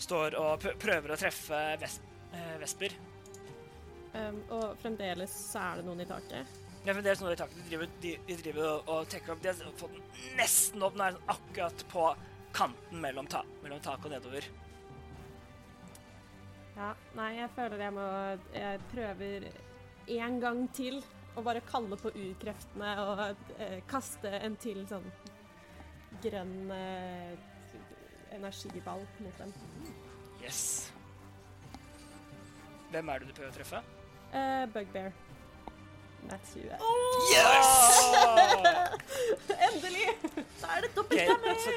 står 0.00 0.36
og 0.40 0.64
prøver 0.80 1.12
å 1.12 1.18
treffe 1.20 1.58
ves 1.82 1.98
eh, 2.32 2.54
Vesper. 2.62 2.96
Um, 4.14 4.40
og 4.56 4.80
fremdeles 4.80 5.34
så 5.52 5.60
er 5.66 5.80
det 5.80 5.86
noen 5.86 6.00
i 6.02 6.08
taket. 6.08 6.56
Ja, 6.86 6.94
fremdeles 6.94 7.20
noen 7.20 7.34
i 7.34 7.38
taket. 7.42 7.60
De 7.60 7.68
driver, 7.68 7.92
de, 8.00 8.14
de 8.26 8.38
driver 8.40 8.70
og, 8.70 8.88
og 8.94 9.12
trekker 9.12 9.34
opp. 9.34 9.44
De 9.44 9.52
har 9.52 9.76
fått 9.82 9.98
den 9.98 10.34
nesten 10.40 10.88
opp. 10.88 10.96
Den 10.96 11.04
er 11.04 11.18
sånn 11.18 11.36
akkurat 11.36 11.86
på 11.92 12.08
kanten 12.56 13.04
mellom, 13.04 13.28
ta 13.30 13.44
mellom 13.60 13.84
taket 13.84 14.08
og 14.08 14.16
nedover. 14.16 14.48
Ja, 16.80 16.94
nei, 17.18 17.30
jeg 17.36 17.50
føler 17.52 17.82
jeg 17.84 17.92
må 17.92 18.04
Jeg 18.54 18.80
prøver 18.94 19.50
én 20.08 20.40
gang 20.40 20.64
til 20.72 21.02
å 21.36 21.44
bare 21.44 21.62
kalle 21.66 21.96
på 22.00 22.10
urkreftene 22.10 22.94
og 23.04 23.22
eh, 23.58 23.78
kaste 23.90 24.32
en 24.40 24.56
til 24.60 24.82
sånn 24.90 25.06
grønn 26.24 26.72
eh, 26.74 27.34
energiball 28.36 29.04
mot 29.22 29.42
dem. 29.42 29.54
Yes. 30.42 30.90
Hvem 32.90 33.08
er 33.08 33.22
det 33.22 33.30
du 33.30 33.34
prøver 33.36 33.52
å 33.52 33.58
treffe? 33.58 33.82
Eh, 34.34 34.64
Bugbear. 34.74 35.12
Nat 36.28 36.50
20. 36.52 36.64
Yes! 37.32 37.70
Endelig! 39.68 40.08
Da 40.60 40.74
er 40.76 40.84
det 40.84 40.90
dobbelt 40.96 41.30
damage! 41.30 41.76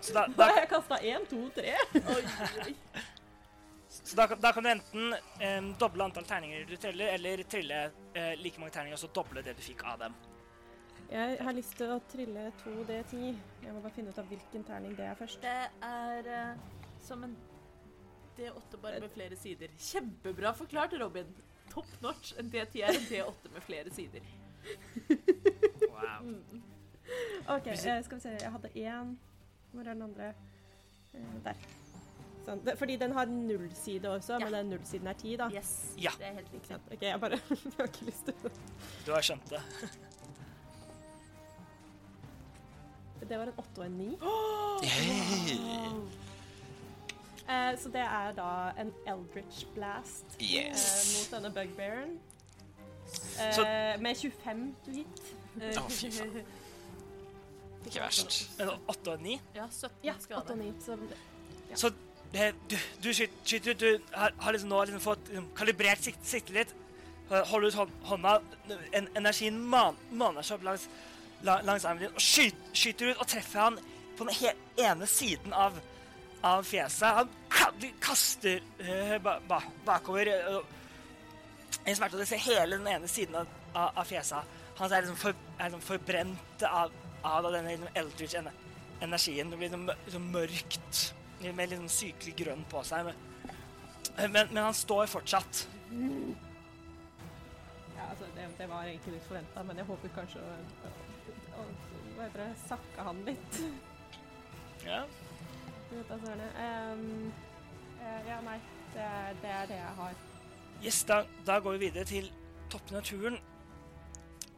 Så 0.00 0.14
da, 0.14 0.24
Da 0.26 0.32
da, 0.38 0.46
har 0.54 0.62
jeg 0.62 0.70
kasta 0.70 1.00
én, 1.04 1.26
to, 1.28 1.40
tre. 1.56 1.74
Oi, 1.98 2.22
oi. 2.64 2.74
Da, 4.18 4.26
kan- 4.30 4.40
da 4.42 4.50
kan 4.52 4.66
du 4.66 4.70
enten 4.72 5.14
eh, 5.40 5.60
doble 5.80 6.04
antall 6.04 6.26
terninger 6.28 6.66
du 6.68 6.76
triller, 6.76 7.14
eller 7.16 7.42
trille 7.50 7.78
eh, 8.14 8.34
like 8.42 8.60
mange 8.60 8.74
terninger 8.74 8.98
og 8.98 9.02
så 9.04 9.10
doble 9.16 9.42
det 9.46 9.54
du 9.58 9.62
fikk 9.64 9.84
av 9.88 9.98
dem. 10.06 10.16
Jeg 11.08 11.38
har 11.40 11.54
lyst 11.56 11.72
til 11.78 11.88
å 11.94 12.00
trille 12.12 12.50
2D10. 12.60 13.28
Jeg 13.64 13.72
må 13.72 13.80
bare 13.80 13.94
finne 13.96 14.10
ut 14.12 14.18
av 14.20 14.26
hvilken 14.28 14.64
terning 14.68 14.92
det 14.98 15.06
er 15.08 15.14
først. 15.16 15.40
Det 15.40 15.54
er 15.88 16.28
eh, 16.28 16.66
som 17.06 17.22
en 17.24 17.36
D8 18.38 18.76
bare 18.82 19.00
med 19.02 19.10
flere 19.14 19.36
sider. 19.40 19.72
Kjempebra 19.80 20.52
forklart, 20.54 20.92
Robin. 21.00 21.30
Top 21.72 21.88
notch. 22.04 22.34
En 22.38 22.50
D10 22.52 22.82
er 22.84 22.92
en 22.98 23.08
D8 23.08 23.54
med 23.54 23.64
flere 23.64 23.90
sider. 23.96 24.28
Wow. 25.88 26.28
Mm. 26.28 26.62
OK, 27.56 27.66
eh, 27.72 28.02
skal 28.04 28.18
vi 28.18 28.20
se. 28.26 28.34
Jeg 28.42 28.52
hadde 28.52 28.70
én. 28.76 29.14
Hvor 29.72 29.80
er 29.88 29.94
den 29.94 30.02
andre? 30.10 30.28
Eh, 31.14 31.34
der. 31.44 31.64
Sånn. 32.48 32.62
Fordi 32.80 32.94
den 32.96 33.12
har 33.12 33.26
nullside 33.28 34.08
også, 34.08 34.38
Ja. 34.38 34.44
men 34.46 34.52
den 34.56 34.70
nullsiden 34.72 35.06
er 35.10 35.16
ti, 35.20 35.36
da. 35.36 35.50
Yes, 35.52 35.72
Ja. 36.00 36.10
det 36.18 36.26
er 36.30 36.32
helt 36.38 36.52
riktig. 36.54 36.68
sant? 36.68 36.82
OK, 36.92 37.02
jeg 37.02 37.20
bare 37.20 37.30
jeg 37.50 37.72
har 37.78 37.88
ikke 37.90 38.06
lyst 38.08 38.24
til 38.24 38.34
det. 38.42 38.52
Du 39.06 39.12
har 39.12 39.20
skjønt 39.20 39.50
det. 39.50 39.62
Det 43.28 43.36
var 43.38 43.50
en 43.50 43.58
åtte 43.58 43.80
og 43.82 43.86
en 43.86 43.98
ni. 43.98 44.08
Eh, 47.48 47.74
så 47.80 47.88
det 47.92 48.00
er 48.04 48.32
da 48.36 48.48
en 48.80 48.90
Eldritch 49.08 49.64
Blast 49.74 50.36
eh, 50.40 50.68
mot 50.72 51.30
denne 51.32 51.50
bugbearen. 51.56 52.18
Eh, 53.40 54.00
med 54.00 54.16
25 54.16 54.74
to 54.84 54.90
hit. 54.92 55.22
Eh, 55.60 55.78
Å, 55.80 55.86
fy 55.88 56.10
faen. 56.12 56.42
Ikke 57.88 58.02
verst. 58.04 58.36
Men 58.58 58.74
åtte 58.92 59.14
og 59.14 59.22
ni? 59.24 59.38
Ja, 59.56 59.66
17 59.72 60.04
Ja, 60.04 60.14
8 60.18 60.52
og 60.52 60.58
9. 60.58 60.72
Så 60.84 60.98
Ja. 61.70 61.76
Så 61.76 61.90
det, 62.32 62.52
du, 62.68 62.76
du 63.02 63.08
skyter, 63.14 63.70
ut, 63.70 63.78
du 63.80 64.00
har, 64.12 64.34
har 64.38 64.52
liksom 64.52 64.68
nå 64.68 64.82
liksom 64.84 65.00
fått 65.00 65.30
liksom, 65.30 65.46
kalibrert 65.56 66.02
sikt, 66.04 66.24
siktet 66.28 66.54
litt. 66.56 66.74
Holder 67.28 67.68
ut 67.68 67.76
hånd, 67.76 67.94
hånda, 68.08 68.34
en, 68.96 69.08
energien 69.20 69.58
man, 69.60 69.96
maner 70.10 70.44
seg 70.44 70.58
opp 70.58 70.66
langs, 70.68 70.88
la- 71.44 71.60
langs 71.64 71.84
armen 71.84 72.06
din 72.06 72.14
og 72.16 72.24
skyter, 72.24 72.70
skyter 72.72 73.12
ut 73.12 73.22
og 73.22 73.28
treffer 73.28 73.64
han 73.66 73.78
på 74.16 74.24
den 74.24 74.38
he, 74.40 74.54
ene 74.84 75.08
siden 75.08 75.52
av, 75.52 75.76
av 76.44 76.64
fjeset. 76.64 77.20
Han 77.58 77.84
kaster 78.04 78.62
eh, 78.80 79.18
ba, 79.22 79.38
ba, 79.48 79.60
bakover 79.86 80.32
uh, 80.48 80.62
i 81.84 81.94
smerte, 81.94 82.16
og 82.16 82.24
du 82.24 82.28
ser 82.28 82.40
hele 82.44 82.78
den 82.78 82.88
ene 82.90 83.08
siden 83.10 83.36
av, 83.42 83.52
av, 83.74 83.92
av 84.02 84.08
fjeset. 84.08 84.56
Han 84.78 84.92
er 84.92 85.04
liksom, 85.04 85.20
for, 85.20 85.44
er 85.58 85.68
liksom 85.68 85.84
forbrent 85.84 86.66
av, 86.68 86.96
av 87.26 87.52
denne 87.52 87.74
liksom, 87.74 87.92
eldridge-energien. 88.02 89.52
Det 89.52 89.60
blir 89.60 89.68
liksom, 89.68 89.88
liksom 90.06 90.28
mørkt 90.34 91.06
med 91.42 91.72
sånn 91.72 91.90
sykelig 91.92 92.34
grønn 92.38 92.64
på 92.70 92.82
seg. 92.86 93.08
Men, 93.08 93.16
men, 94.32 94.48
men 94.52 94.62
han 94.62 94.76
står 94.76 95.06
fortsatt. 95.10 95.66
Ja, 97.96 98.06
altså, 98.10 98.26
det, 98.34 98.48
det 98.58 98.68
var 98.70 98.86
egentlig 98.86 99.16
litt 99.16 99.28
forventa, 99.28 99.64
men 99.66 99.80
jeg 99.80 99.88
håper 99.88 100.14
kanskje 100.16 100.42
å, 100.42 100.56
å, 101.58 101.66
Hva 102.16 102.26
heter 102.26 102.42
det? 102.42 102.48
Sakke 102.66 103.06
han 103.10 103.22
litt. 103.26 103.60
Ja. 104.86 105.04
Vet 105.90 106.10
da. 106.10 106.34
Ehm, 106.64 107.32
eh, 108.00 108.20
ja, 108.28 108.40
nei. 108.46 108.58
Det 108.94 109.06
det 109.42 109.50
er 109.52 109.66
det 109.68 109.76
jeg 109.78 109.94
har. 109.98 110.18
Yes, 110.82 111.02
da, 111.04 111.22
da 111.46 111.58
går 111.60 111.76
vi 111.76 111.86
videre 111.86 112.08
til 112.08 112.30
toppen 112.72 112.98
av 112.98 113.04
turen. 113.06 113.38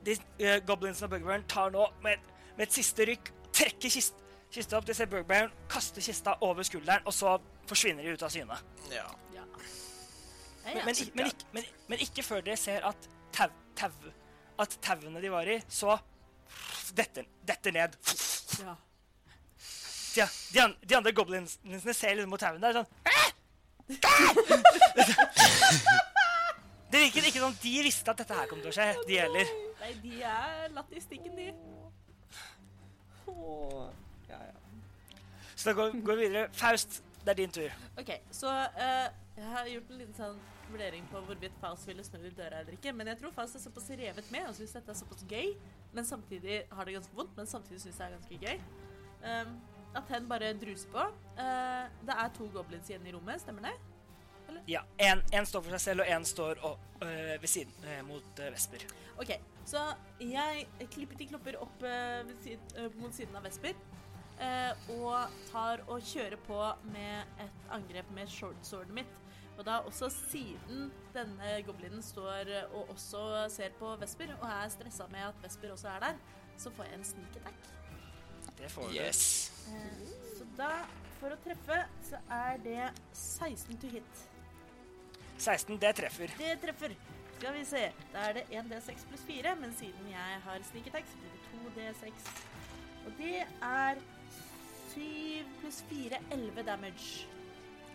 De 0.06 0.14
uh, 0.16 0.58
goblinsene 0.66 1.08
og 1.08 1.14
bugbearen 1.14 1.44
tar 1.48 1.72
nå 1.74 1.86
med, 2.04 2.22
med 2.56 2.66
et 2.66 2.76
siste 2.76 3.04
rykk 3.08 3.32
trekker 3.56 3.92
kist, 3.92 4.20
kista 4.52 4.78
opp. 4.78 4.86
De 4.88 4.94
ser 4.96 5.06
bugbearen 5.10 5.50
kaste 5.70 6.00
kista 6.04 6.34
over 6.46 6.62
skulderen, 6.66 7.02
og 7.06 7.14
så 7.14 7.36
forsvinner 7.70 8.02
de 8.06 8.14
ut 8.16 8.22
av 8.26 8.30
syne. 8.34 8.56
Ja. 8.92 9.06
Ja. 9.34 9.44
Men, 10.64 10.74
men, 10.84 10.94
men, 11.14 11.26
ikke- 11.30 11.46
men, 11.56 11.64
men 11.88 11.98
ikke 12.04 12.22
før 12.26 12.40
dere 12.44 12.56
ser 12.60 12.84
at 12.86 13.08
tau, 13.32 13.48
tau, 13.78 13.90
at 14.60 14.74
tauene 14.84 15.20
de 15.22 15.30
var 15.32 15.48
i, 15.48 15.60
så 15.72 15.96
detter, 16.94 17.24
detter 17.48 17.72
ned. 17.72 17.94
Ja. 18.60 18.74
De, 20.10 20.26
de, 20.52 20.60
an- 20.64 20.76
de 20.82 20.96
andre 20.98 21.12
goblinsene 21.14 21.94
ser 21.94 22.14
liksom 22.18 22.30
mot 22.34 22.40
tauene 22.42 22.60
der 22.66 22.72
sånn? 22.80 22.88
Det 26.90 26.98
virker 27.04 27.26
ikke 27.28 27.38
som 27.42 27.54
de 27.62 27.72
visste 27.86 28.10
at 28.10 28.18
dette 28.18 28.34
her 28.34 28.48
kom 28.50 28.58
til 28.64 28.72
å 28.72 28.74
skje, 28.74 28.86
de 29.06 29.18
heller. 29.20 29.50
Nei, 29.80 29.90
de 30.02 30.22
er 30.26 30.72
latt 30.74 30.90
i 30.90 31.02
stikken, 31.04 31.36
de. 31.38 31.44
Åh. 33.30 33.84
Ja, 35.60 35.70
ja. 35.70 35.70
Så 35.70 35.70
da 35.70 35.74
går, 35.76 36.06
går 36.06 36.16
vi 36.16 36.28
videre. 36.28 36.48
Faust, 36.52 37.02
det 37.24 37.28
er 37.28 37.34
din 37.34 37.50
tur. 37.50 37.74
OK, 38.00 38.10
så 38.30 38.48
uh, 38.48 39.08
jeg 39.36 39.50
har 39.52 39.68
gjort 39.68 39.90
en 39.90 39.98
liten 40.00 40.16
sånn 40.16 40.38
vurdering 40.70 41.04
på 41.10 41.20
hvorvidt 41.26 41.56
Faust 41.60 41.88
ville 41.88 42.04
snudd 42.04 42.24
i 42.24 42.32
døra 42.36 42.62
eller 42.62 42.76
ikke. 42.76 42.92
Men 42.96 43.10
jeg 43.12 43.20
tror 43.20 43.34
Faust 43.36 43.58
er 43.58 43.64
såpass 43.64 43.90
revet 43.90 44.30
med 44.32 44.48
og 44.48 44.56
syns 44.56 44.72
dette 44.76 44.94
er 44.94 44.98
såpass 44.98 45.26
gøy, 45.28 45.52
men 45.92 46.06
samtidig 46.06 46.62
har 46.70 46.88
det 46.88 46.96
ganske 46.96 47.16
vondt, 47.16 47.36
men 47.36 47.46
samtidig 47.50 47.82
syns 47.82 48.00
det 48.00 48.06
er 48.06 48.16
ganske 48.16 48.40
gøy. 48.40 48.64
Um, 49.20 49.54
at 50.00 50.12
hen 50.14 50.28
bare 50.30 50.52
druser 50.54 50.88
på. 50.92 51.06
Uh, 51.36 51.86
det 52.06 52.16
er 52.16 52.36
to 52.36 52.48
goblins 52.54 52.88
igjen 52.88 53.08
i 53.10 53.14
rommet, 53.16 53.42
stemmer 53.42 53.68
det? 53.68 53.76
Ja, 54.66 54.80
En, 54.98 55.22
en 55.32 55.46
står 55.46 55.62
for 55.62 55.74
seg 55.76 55.80
selv, 55.80 56.02
og 56.04 56.10
en 56.10 56.24
står 56.26 56.58
og, 56.66 56.78
øh, 57.02 57.36
ved 57.42 57.48
siden, 57.48 57.72
øh, 57.84 58.00
mot 58.08 58.40
øh, 58.42 58.52
Vesper. 58.52 58.82
OK, 59.18 59.30
så 59.64 59.78
jeg 60.20 60.66
klipper 60.90 61.16
de 61.16 61.26
klopper 61.26 61.58
opp 61.60 61.84
siden, 62.42 62.90
mot 62.98 63.14
siden 63.14 63.36
av 63.36 63.44
Vesper. 63.44 63.76
Eh, 64.42 64.92
og 64.96 65.40
tar 65.50 65.82
og 65.88 66.02
kjører 66.02 66.38
på 66.46 66.60
med 66.92 67.42
et 67.44 67.66
angrep 67.74 68.10
med 68.16 68.30
shortswordet 68.30 68.94
mitt. 69.00 69.16
Og 69.58 69.66
da 69.66 69.80
også 69.84 70.08
siden 70.08 70.88
denne 71.14 71.58
goblinen 71.66 72.02
står 72.02 72.48
eh, 72.48 72.74
og 72.76 72.94
også 72.94 73.46
ser 73.52 73.74
på 73.78 73.92
Vesper, 74.00 74.32
og 74.40 74.48
er 74.48 74.72
stressa 74.72 75.08
med 75.12 75.26
at 75.28 75.44
Vesper 75.44 75.74
også 75.74 75.92
er 75.92 76.00
der, 76.06 76.24
så 76.56 76.72
får 76.76 76.88
jeg 76.88 76.98
en 76.98 77.04
sneak 77.04 77.36
attack. 77.42 77.70
Det 78.58 78.70
får 78.70 78.88
du. 78.88 78.96
Yes. 78.96 79.22
Eh, 79.68 80.08
så 80.38 80.48
da, 80.56 80.72
for 81.20 81.36
å 81.36 81.38
treffe, 81.44 81.78
så 82.08 82.20
er 82.40 82.60
det 82.64 82.82
16 83.12 83.80
to 83.80 83.92
hit. 83.92 84.26
16, 85.40 85.76
det 85.80 85.94
treffer. 85.96 86.32
Det 86.40 86.56
treffer. 86.64 86.96
Skal 87.40 87.54
vi 87.56 87.64
se. 87.64 87.82
Da 88.12 88.24
er 88.28 88.34
det 88.36 88.46
1D6 88.52 89.06
pluss 89.08 89.22
4, 89.28 89.54
men 89.60 89.72
siden 89.76 90.08
jeg 90.10 90.40
har 90.44 90.64
sneak 90.68 90.88
attack, 90.90 91.08
så 91.08 91.20
blir 91.20 91.36
det 91.36 91.94
2D6. 92.00 92.32
Og 93.06 93.12
det 93.16 93.36
er 93.64 94.02
7 94.94 95.44
pluss 95.60 95.82
4, 95.90 96.20
11 96.30 96.62
damage. 96.66 97.26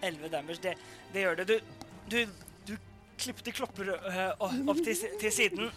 11 0.02 0.30
damage, 0.30 0.60
det, 0.64 0.76
det 1.14 1.26
gjør 1.26 1.40
det. 1.42 1.48
Du, 1.48 1.60
du, 2.12 2.20
du 2.68 2.76
klipper 3.18 3.48
de 3.48 3.56
klopper 3.56 3.92
øh, 3.96 4.46
opp 4.70 4.84
til, 4.84 4.96
til 5.20 5.34
siden, 5.34 5.72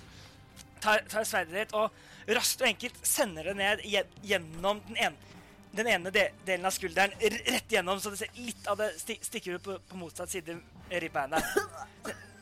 tar, 0.82 1.04
tar 1.10 1.26
sverdet 1.26 1.54
ditt 1.54 1.74
og 1.76 2.34
raskt 2.36 2.62
og 2.62 2.68
enkelt 2.68 3.00
sender 3.06 3.50
det 3.50 3.56
ned 3.58 3.82
gjennom 4.26 4.82
den 4.88 5.00
ene, 5.08 5.34
den 5.78 5.90
ene 5.94 6.12
de, 6.12 6.26
delen 6.46 6.68
av 6.68 6.74
skulderen, 6.74 7.14
rett 7.20 7.72
gjennom, 7.72 8.00
så 8.00 8.12
det 8.12 8.22
ser 8.22 8.40
litt 8.40 8.68
av 8.70 8.78
det 8.80 8.92
sti, 9.00 9.18
stikker 9.24 9.58
ut 9.58 9.64
på, 9.64 9.78
på 9.88 10.00
motsatt 10.00 10.32
side 10.32 10.58
i 10.90 11.02
ribbeinet. 11.02 11.44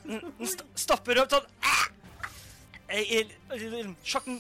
Den, 0.06 0.22
st 0.46 0.62
stopper 0.78 1.22
opp 1.22 1.32
sånn 1.32 1.48
«Ah!» 1.66 1.86
Sjokken 4.06 4.38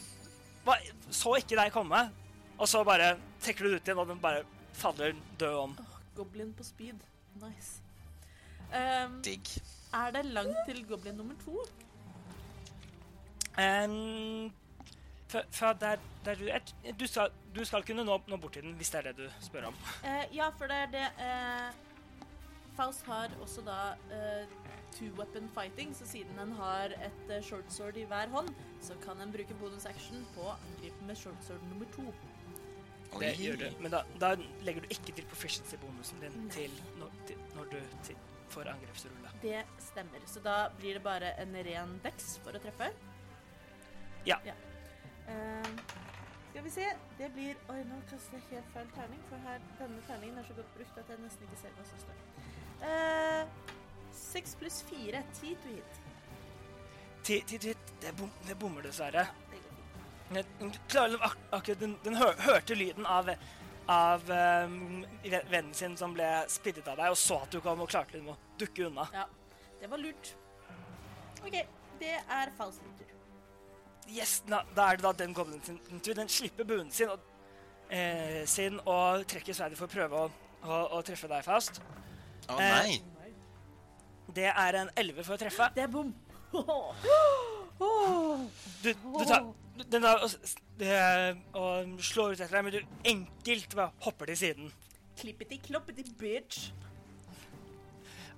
så 1.10 1.34
ikke 1.38 1.58
deg 1.58 1.72
komme, 1.74 2.04
og 2.58 2.68
så 2.68 2.84
bare 2.84 3.16
trekker 3.42 3.64
du 3.64 3.70
det 3.70 3.80
ut 3.80 3.88
igjen, 3.88 3.98
og 4.02 4.08
den 4.08 4.20
bare 4.20 4.44
faller 4.76 5.16
død 5.40 5.58
om. 5.62 5.74
Oh, 5.80 5.96
goblin 6.16 6.52
på 6.56 6.64
speed. 6.64 7.02
Nice. 7.42 7.82
Um, 8.66 9.20
Digg. 9.22 9.48
er 9.94 10.10
det 10.10 10.24
langt 10.24 10.56
til 10.68 10.86
goblin 10.86 11.14
nummer 11.14 11.34
to? 11.44 11.60
Um, 13.56 14.52
fra, 15.28 15.42
fra 15.50 15.72
der, 15.72 15.96
der 16.24 16.34
du 16.34 16.46
er 16.46 16.60
du 17.00 17.06
skal, 17.06 17.30
du 17.54 17.64
skal 17.64 17.82
kunne 17.82 18.04
nå, 18.04 18.20
nå 18.28 18.36
bort 18.36 18.52
til 18.52 18.62
den, 18.62 18.72
hvis 18.72 18.90
det 18.90 18.98
er 18.98 19.12
det 19.12 19.16
du 19.16 19.28
spør 19.40 19.70
om. 19.70 19.74
Uh, 20.04 20.36
ja, 20.36 20.48
for 20.48 20.66
det 20.66 20.76
er 20.76 20.90
det 20.92 21.06
uh, 21.20 21.74
Faust 22.76 23.06
har 23.06 23.30
også 23.40 23.62
da 23.64 23.78
uh, 24.12 24.66
two 24.98 25.12
weapon 25.18 25.48
fighting, 25.54 25.96
så 25.96 26.06
siden 26.06 26.38
den 26.38 26.52
har 26.52 26.84
et 26.84 27.30
eh, 27.30 27.42
short 27.42 27.72
sword 27.72 27.96
i 27.96 28.04
hver 28.04 28.28
hånd, 28.32 28.48
så 28.80 28.94
kan 29.04 29.20
en 29.20 29.32
bruke 29.32 29.54
bonus 29.60 29.86
action 29.86 30.26
på 30.34 30.40
angripen 30.40 31.06
med 31.06 31.16
short 31.16 31.44
sword 31.46 31.60
nummer 31.68 31.86
to. 31.96 32.14
Det 33.12 33.30
Oi. 33.30 33.34
gjør 33.40 33.56
du. 33.62 33.66
Men 33.80 33.90
da, 33.94 34.00
da 34.20 34.32
legger 34.66 34.82
du 34.84 34.88
ikke 34.92 35.14
til 35.16 35.26
proficiency-bonusen 35.30 36.20
din 36.20 36.34
Nei. 36.46 36.50
til 36.54 36.72
når, 37.00 37.12
til, 37.28 37.38
når 37.56 37.70
du 37.72 37.76
til, 38.04 38.16
får 38.52 38.68
angrepsrulle. 38.74 39.30
Det 39.42 39.62
stemmer. 39.80 40.24
Så 40.26 40.40
da 40.44 40.56
blir 40.78 40.98
det 40.98 41.02
bare 41.04 41.32
en 41.42 41.54
ren 41.68 41.94
dex 42.04 42.36
for 42.44 42.56
å 42.56 42.62
treffe. 42.62 42.90
Ja. 44.26 44.38
Eh, 45.28 45.70
Skal 46.50 46.64
vi 46.64 46.70
se. 46.72 46.86
Det 47.18 47.30
blir 47.34 47.56
Oi, 47.72 47.78
nå 47.88 47.98
kaster 48.10 48.38
jeg 48.38 48.46
helt 48.50 48.70
feil 48.74 48.86
terning, 48.96 49.22
for 49.30 49.42
her, 49.48 49.60
denne 49.80 50.02
terningen 50.08 50.38
er 50.40 50.46
så 50.48 50.54
godt 50.56 50.70
brukt 50.76 50.98
at 51.02 51.10
jeg 51.12 51.20
nesten 51.24 51.48
ikke 51.48 51.58
ser 51.62 51.74
hva 51.76 51.84
som 51.90 52.04
står. 52.04 52.20
Eh, 52.90 53.72
Seks 54.16 54.54
pluss 54.56 54.78
fire. 54.88 55.20
Ti 55.36 55.54
to 55.62 55.68
hit. 55.74 55.98
Ti, 57.26 57.40
to 57.50 57.58
hit. 57.68 57.92
det, 58.00 58.14
bom, 58.16 58.30
det 58.48 58.56
bommer 58.58 58.82
dessverre. 58.86 59.26
Den 60.30 60.72
ak 61.20 61.36
akkurat 61.50 61.80
den, 61.80 61.96
den 62.04 62.16
hør, 62.18 62.34
hørte 62.38 62.74
lyden 62.74 63.06
av, 63.06 63.30
av 63.86 64.30
um, 64.66 65.04
vennen 65.22 65.74
sin 65.74 65.94
som 65.96 66.14
ble 66.16 66.26
splittet 66.50 66.88
av 66.90 66.98
deg, 66.98 67.12
og 67.14 67.18
så 67.20 67.38
at 67.44 67.54
du 67.54 67.60
kom 67.62 67.84
og 67.84 67.90
klarte 67.90 68.16
liksom 68.16 68.34
å 68.34 68.58
dukke 68.58 68.88
unna. 68.88 69.06
Ja, 69.14 69.26
det 69.80 69.90
var 69.92 70.02
lurt. 70.02 70.32
OK, 71.46 71.60
det 72.02 72.16
er 72.18 72.52
Faust 72.58 72.82
tur. 72.98 73.14
Yes, 74.10 74.40
da, 74.46 74.64
da 74.74 74.90
er 74.90 74.98
det 74.98 75.06
da 75.06 75.14
den 75.18 75.34
goblinen 75.34 75.62
sin 75.66 76.02
tur. 76.02 76.14
Den 76.18 76.30
slipper 76.30 76.66
buen 76.66 76.90
sin 76.94 77.10
og, 77.10 77.22
eh, 77.90 78.42
sin 78.50 78.80
og 78.82 79.26
trekker 79.30 79.54
sverdet 79.54 79.78
for 79.78 79.86
å 79.86 79.94
prøve 79.94 80.24
å, 80.26 80.30
å, 80.66 80.80
å 80.98 81.02
treffe 81.06 81.30
deg, 81.30 81.46
Faust. 81.46 81.82
Å 82.50 82.54
oh, 82.54 82.62
nei! 82.62 82.98
Det 84.34 84.50
er 84.50 84.80
en 84.82 84.90
11 84.98 85.22
for 85.22 85.38
å 85.38 85.40
treffe. 85.40 85.70
Det 85.74 85.86
er 85.86 85.92
bom. 85.92 86.10
Du, 87.78 88.92
du 88.92 89.24
tar 89.26 89.46
den 89.90 90.02
der 90.02 90.22
og, 90.22 91.40
og 91.60 92.00
slår 92.04 92.32
ut 92.32 92.40
etter 92.40 92.56
deg, 92.56 92.64
men 92.64 92.72
du 92.72 93.08
enkelt 93.10 93.74
bare 93.76 93.92
hopper 94.06 94.30
til 94.32 94.38
siden. 94.40 94.70
Klippeti 95.16 95.58
kloppeti 95.64 96.04
bitch. 96.20 96.70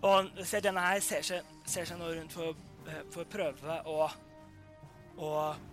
Og 0.02 0.28
ser 0.47 0.62
denne 0.62 0.82
her 0.82 1.01
ser 1.02 1.23
seg, 1.27 1.47
ser 1.66 1.86
seg 1.89 1.98
nå 1.98 2.09
rundt 2.15 2.35
for, 2.35 2.55
eh, 2.86 3.01
for 3.10 3.24
å 3.24 3.31
prøve 3.31 3.78
å, 3.90 4.09
å 5.19 5.31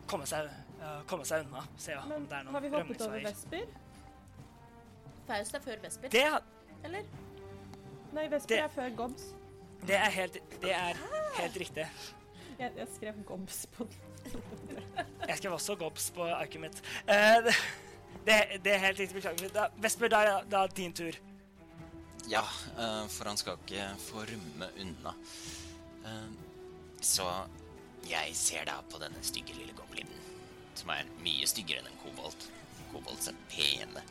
komme, 0.09 0.25
seg, 0.29 0.49
eh, 0.81 1.01
komme 1.09 1.25
seg 1.29 1.45
unna. 1.45 1.61
Se 1.77 1.93
om 1.97 2.09
Men 2.09 2.25
det 2.29 2.39
er 2.39 2.47
noen 2.47 2.57
har 2.57 2.65
vi 2.65 2.71
hoppet 2.73 3.05
over. 3.05 3.21
Vesper? 3.27 3.65
Faust 5.27 5.57
er 5.57 5.61
før 5.65 5.81
Vesper, 5.81 6.09
Det, 6.13 6.25
eller? 6.85 7.05
Nei, 8.13 8.27
Vesper 8.29 8.55
Det- 8.55 8.63
er 8.63 8.69
før 8.73 8.95
Gobs. 8.97 9.23
det, 9.85 9.95
er 9.95 10.09
helt, 10.13 10.37
det 10.61 10.73
er 10.73 10.99
helt 11.37 11.57
riktig. 11.57 11.87
Jeg, 12.59 12.71
jeg 12.77 12.87
skrev 12.95 13.23
Gobs 13.27 13.65
på 13.75 13.87
den. 13.89 14.43
Jeg 15.27 15.37
skrev 15.37 15.53
også 15.53 15.75
Gobs 15.79 16.09
på 16.15 16.27
arket 16.31 16.61
mitt. 16.61 16.81
Uh, 17.09 17.43
det, 17.45 17.55
det, 18.25 18.37
det 18.65 18.73
er 18.73 18.83
helt 18.85 18.99
riktig. 18.99 19.17
Beklager. 19.17 19.73
Vesper, 19.83 20.11
da 20.11 20.21
er 20.23 20.47
da 20.51 20.65
din 20.71 20.93
tur. 20.95 21.17
Ja, 22.31 22.45
uh, 22.77 23.03
for 23.11 23.29
han 23.29 23.37
skal 23.37 23.59
ikke 23.59 23.89
få 24.05 24.23
rømme 24.29 24.71
unna. 24.81 25.15
Uh, 26.05 26.31
så 27.01 27.27
jeg 28.07 28.37
ser 28.37 28.65
da 28.69 28.79
på 28.89 29.01
denne 29.01 29.21
stygge 29.25 29.57
lille 29.57 29.75
goblinen, 29.77 30.23
som 30.77 30.93
er 30.95 31.09
mye 31.25 31.49
styggere 31.49 31.83
enn 31.83 31.91
en 31.91 32.01
kobolt. 32.05 32.47
Kobolts 32.93 33.29
er 33.29 33.37
pene. 33.51 34.03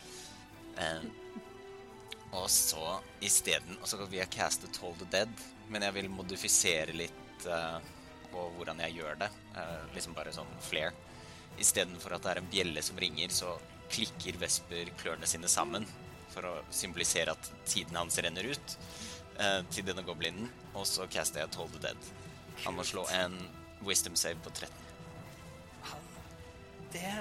Og 2.34 2.48
så 2.50 2.96
isteden 3.22 3.76
Og 3.78 3.86
så 3.88 4.00
vil 4.02 4.18
jeg 4.18 4.32
caste 4.34 4.66
Toll 4.74 4.96
the 4.98 5.06
Dead, 5.12 5.30
men 5.70 5.84
jeg 5.86 5.94
vil 5.94 6.10
modifisere 6.10 6.96
litt 6.96 7.46
eh, 7.46 7.76
på 8.34 8.48
hvordan 8.58 8.82
jeg 8.84 8.98
gjør 8.98 9.18
det. 9.22 9.30
Eh, 9.56 9.84
liksom 9.94 10.16
bare 10.16 10.34
sånn 10.34 10.50
flair. 10.64 10.94
Istedenfor 11.62 12.16
at 12.16 12.24
det 12.24 12.32
er 12.32 12.42
en 12.42 12.50
bjelle 12.50 12.82
som 12.82 12.98
ringer, 12.98 13.30
så 13.30 13.54
klikker 13.92 14.40
Vesper 14.40 14.90
klørne 14.98 15.28
sine 15.30 15.50
sammen 15.50 15.86
for 16.34 16.48
å 16.48 16.54
symbolisere 16.74 17.34
at 17.34 17.50
tiden 17.68 17.98
hans 17.98 18.18
renner 18.18 18.48
ut 18.50 18.76
eh, 19.38 19.60
til 19.70 19.86
denne 19.86 20.02
goblinen. 20.06 20.50
Og 20.74 20.86
så 20.90 21.06
caster 21.10 21.44
jeg 21.44 21.54
Toll 21.54 21.70
the 21.76 21.84
Dead. 21.86 22.10
Han 22.64 22.78
må 22.78 22.86
slå 22.86 23.06
en 23.14 23.36
wisdom 23.86 24.16
save 24.18 24.40
på 24.42 24.50
13. 24.50 24.70
Han 25.90 26.10
Det 26.94 27.14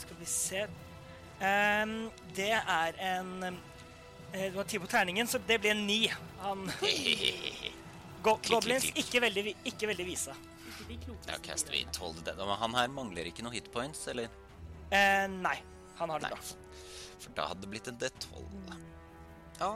Skal 0.00 0.16
vi 0.18 0.26
se 0.26 0.62
um, 0.64 1.92
Det 2.34 2.54
er 2.56 2.96
en 3.04 3.58
Du 4.32 4.56
har 4.56 4.64
tid 4.64 4.70
ti 4.70 4.78
på 4.78 4.88
terningen, 4.90 5.26
så 5.26 5.38
det 5.46 5.58
blir 5.60 5.74
en 5.74 5.86
ni. 5.86 6.04
Han 6.40 6.70
Go 8.22 8.36
Klikk, 8.36 8.50
Goblins 8.52 8.82
klikk, 8.84 8.94
klikk. 8.94 9.06
ikke 9.06 9.22
veldig, 9.24 9.54
ikke 9.70 9.88
veldig 9.90 10.06
vise. 10.06 10.34
Ikke 10.90 11.38
Cast 11.42 11.70
vi 11.70 11.84
the 11.92 12.22
Dead. 12.24 12.36
Men 12.36 12.56
han 12.58 12.74
her 12.74 12.88
mangler 12.88 13.26
ikke 13.30 13.42
noe 13.42 13.52
hit 13.52 13.70
points, 13.72 14.06
eller? 14.08 14.28
Eh, 14.90 15.26
nei, 15.28 15.56
han 15.98 16.10
har 16.10 16.18
det 16.20 16.30
Nei. 16.30 16.36
bra. 16.36 16.40
For 17.20 17.30
da 17.36 17.46
hadde 17.50 17.60
det 17.64 17.70
blitt 17.70 17.88
en 17.88 17.98
D12. 18.00 18.76
Ja, 19.60 19.72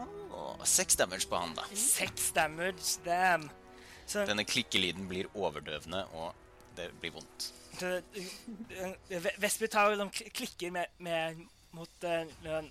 seks 0.65 0.97
damage 0.97 1.29
på 1.29 1.37
han, 1.37 1.55
da. 1.55 1.65
Seks 1.77 2.31
damage, 2.33 2.97
damn. 3.05 3.51
Så 4.07 4.25
Denne 4.29 4.45
klikkelyden 4.45 5.07
blir 5.09 5.29
overdøvende, 5.35 6.05
og 6.16 6.35
det 6.77 6.91
blir 7.01 7.12
vondt. 7.15 7.51
eh, 7.83 8.01
Ve- 9.09 9.37
Vesper 9.39 9.66
tar 9.66 9.91
liksom 9.95 10.11
klikker 10.33 10.71
med, 10.73 10.87
med 10.99 11.37
mot 11.75 12.05
uh, 12.05 12.23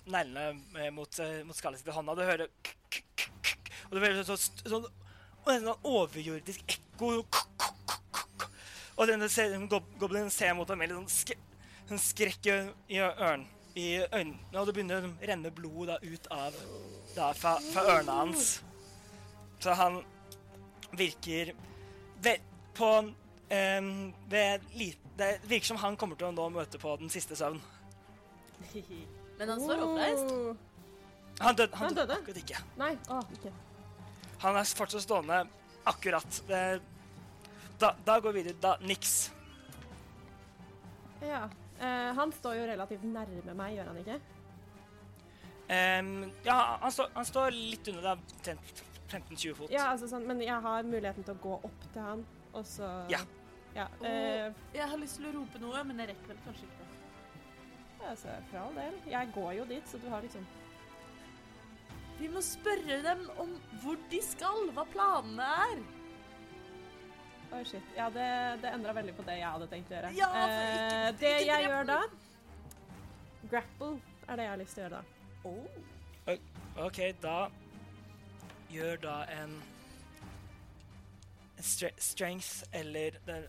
neglene 0.06 0.60
eh, 0.80 0.90
mot, 0.90 1.18
eh, 1.20 1.42
mot 1.44 1.56
skallet 1.56 1.78
sitt 1.82 1.88
i 1.88 1.92
hånda. 1.96 2.14
Du 2.16 2.22
hører 2.24 2.46
k- 2.62 2.76
k- 2.90 3.02
k- 3.16 3.58
Og 3.90 3.98
det 3.98 4.00
blir 4.00 4.22
sånn, 4.24 4.40
sånn, 4.64 4.86
og 5.44 5.50
en 5.52 5.66
sånn 5.68 5.88
overjordisk 5.90 6.76
ekko. 6.76 7.10
Og 8.94 9.10
denne 9.10 9.28
goblinen 9.98 10.30
ser 10.30 10.54
mot 10.56 10.68
ham 10.70 10.78
med 10.80 10.92
litt 10.92 11.00
sånn, 11.18 11.44
sånn 11.90 12.02
skrekk 12.02 12.48
i, 12.48 13.00
ørene 13.00 13.46
i 13.74 13.88
øynene. 14.06 14.38
Og 14.54 14.68
det 14.68 14.74
begynner 14.76 15.02
å 15.02 15.12
renne 15.26 15.50
blod 15.54 15.90
da, 15.90 15.98
ut 16.02 16.28
av 16.32 16.56
da, 17.16 17.32
fra, 17.34 17.56
fra 17.72 17.84
ørene 17.96 18.18
hans. 18.20 18.56
Så 19.62 19.74
han 19.74 19.98
virker 20.94 21.54
ved, 22.22 22.42
på 22.76 22.90
um, 23.02 23.90
ved 24.30 24.70
Det 25.18 25.28
virker 25.46 25.66
som 25.66 25.78
han 25.82 25.96
kommer 25.98 26.18
til 26.18 26.30
å 26.30 26.34
nå 26.34 26.48
møte 26.54 26.78
på 26.78 26.94
den 27.00 27.10
siste 27.12 27.36
søvn. 27.38 27.60
Men 29.38 29.50
han 29.50 29.60
står 29.62 29.82
oppreist. 29.82 30.34
Han, 31.42 31.56
død, 31.58 31.70
han 31.74 31.86
Han 31.86 31.94
døde 31.94 32.06
døde? 32.06 32.18
akkurat 32.20 32.36
ikke. 32.38 32.60
Nei, 32.78 32.92
å, 33.10 33.20
ikke. 33.34 33.50
Han 34.44 34.56
er 34.60 34.68
fortsatt 34.76 35.02
stående 35.06 35.42
akkurat. 35.88 36.42
Det, 36.48 36.60
da, 37.80 37.94
da 38.04 38.18
går 38.20 38.32
vi 38.36 38.42
videre. 38.42 38.60
Da, 38.60 38.74
niks. 38.84 39.14
Ja. 41.24 41.46
Eh, 41.80 42.10
han 42.14 42.32
står 42.32 42.58
jo 42.60 42.66
relativt 42.68 43.04
nærme 43.08 43.54
meg, 43.56 43.76
gjør 43.78 43.88
han 43.90 44.00
ikke? 44.04 44.18
Um, 45.64 46.10
ja, 46.44 46.56
han, 46.82 46.92
står- 46.92 47.10
han 47.16 47.24
står 47.24 47.54
litt 47.56 47.88
under 47.88 48.10
deg, 48.10 48.58
15-20 49.08 49.54
fot. 49.56 49.70
Ja, 49.72 49.86
altså 49.94 50.08
sånn, 50.10 50.26
men 50.28 50.42
jeg 50.44 50.58
har 50.66 50.84
muligheten 50.84 51.24
til 51.24 51.32
å 51.38 51.40
gå 51.40 51.54
opp 51.70 51.86
til 51.94 52.04
han, 52.04 52.26
og 52.52 52.66
så 52.68 52.90
Ja. 53.10 53.22
Ja, 53.74 53.88
eh, 54.06 54.52
Jeg 54.76 54.86
har 54.86 55.00
lyst 55.00 55.16
til 55.18 55.26
å 55.26 55.32
rope 55.34 55.58
noe, 55.58 55.80
men 55.88 55.98
jeg 55.98 56.12
rekker 56.12 56.28
vel 56.34 56.42
kanskje 56.44 56.68
ikke 56.68 56.84
det. 56.84 58.06
altså, 58.10 58.28
for 58.50 58.58
all 58.60 58.74
del. 58.76 59.00
Jeg 59.10 59.32
går 59.34 59.52
jo 59.56 59.64
dit, 59.72 59.88
så 59.90 59.98
du 59.98 60.08
har 60.12 60.20
liksom 60.22 60.44
Vi 62.24 62.30
må 62.32 62.40
spørre 62.40 63.02
dem 63.04 63.26
om 63.42 63.50
hvor 63.82 63.98
de 64.08 64.18
skal, 64.24 64.70
hva 64.72 64.86
planene 64.88 65.44
er. 65.66 65.82
Oi, 67.52 67.60
shit. 67.68 67.90
Ja, 67.98 68.06
det, 68.14 68.28
det 68.62 68.70
endra 68.72 68.94
veldig 68.96 69.12
på 69.18 69.26
det 69.26 69.34
jeg 69.42 69.50
hadde 69.52 69.68
tenkt 69.68 69.92
å 69.92 69.94
gjøre. 69.98 70.12
Ja, 70.16 70.30
for 70.32 70.54
ikke- 70.54 70.94
Eh, 70.94 71.10
det 71.20 71.32
ikke 71.42 71.50
jeg 71.50 71.68
gjør 71.68 71.84
da. 71.90 71.98
Grapple 73.50 73.90
er 74.26 74.36
det 74.40 74.46
jeg 74.46 74.52
har 74.54 74.62
lyst 74.62 74.74
til 74.74 74.82
å 74.82 74.88
gjøre 74.88 75.02
da. 75.02 75.04
OK, 76.86 76.98
da 77.20 77.36
gjør 78.72 78.96
da 79.04 79.16
en 79.36 79.54
stre 81.60 81.92
strength 81.98 82.64
eller 82.72 83.20
det, 83.28 83.48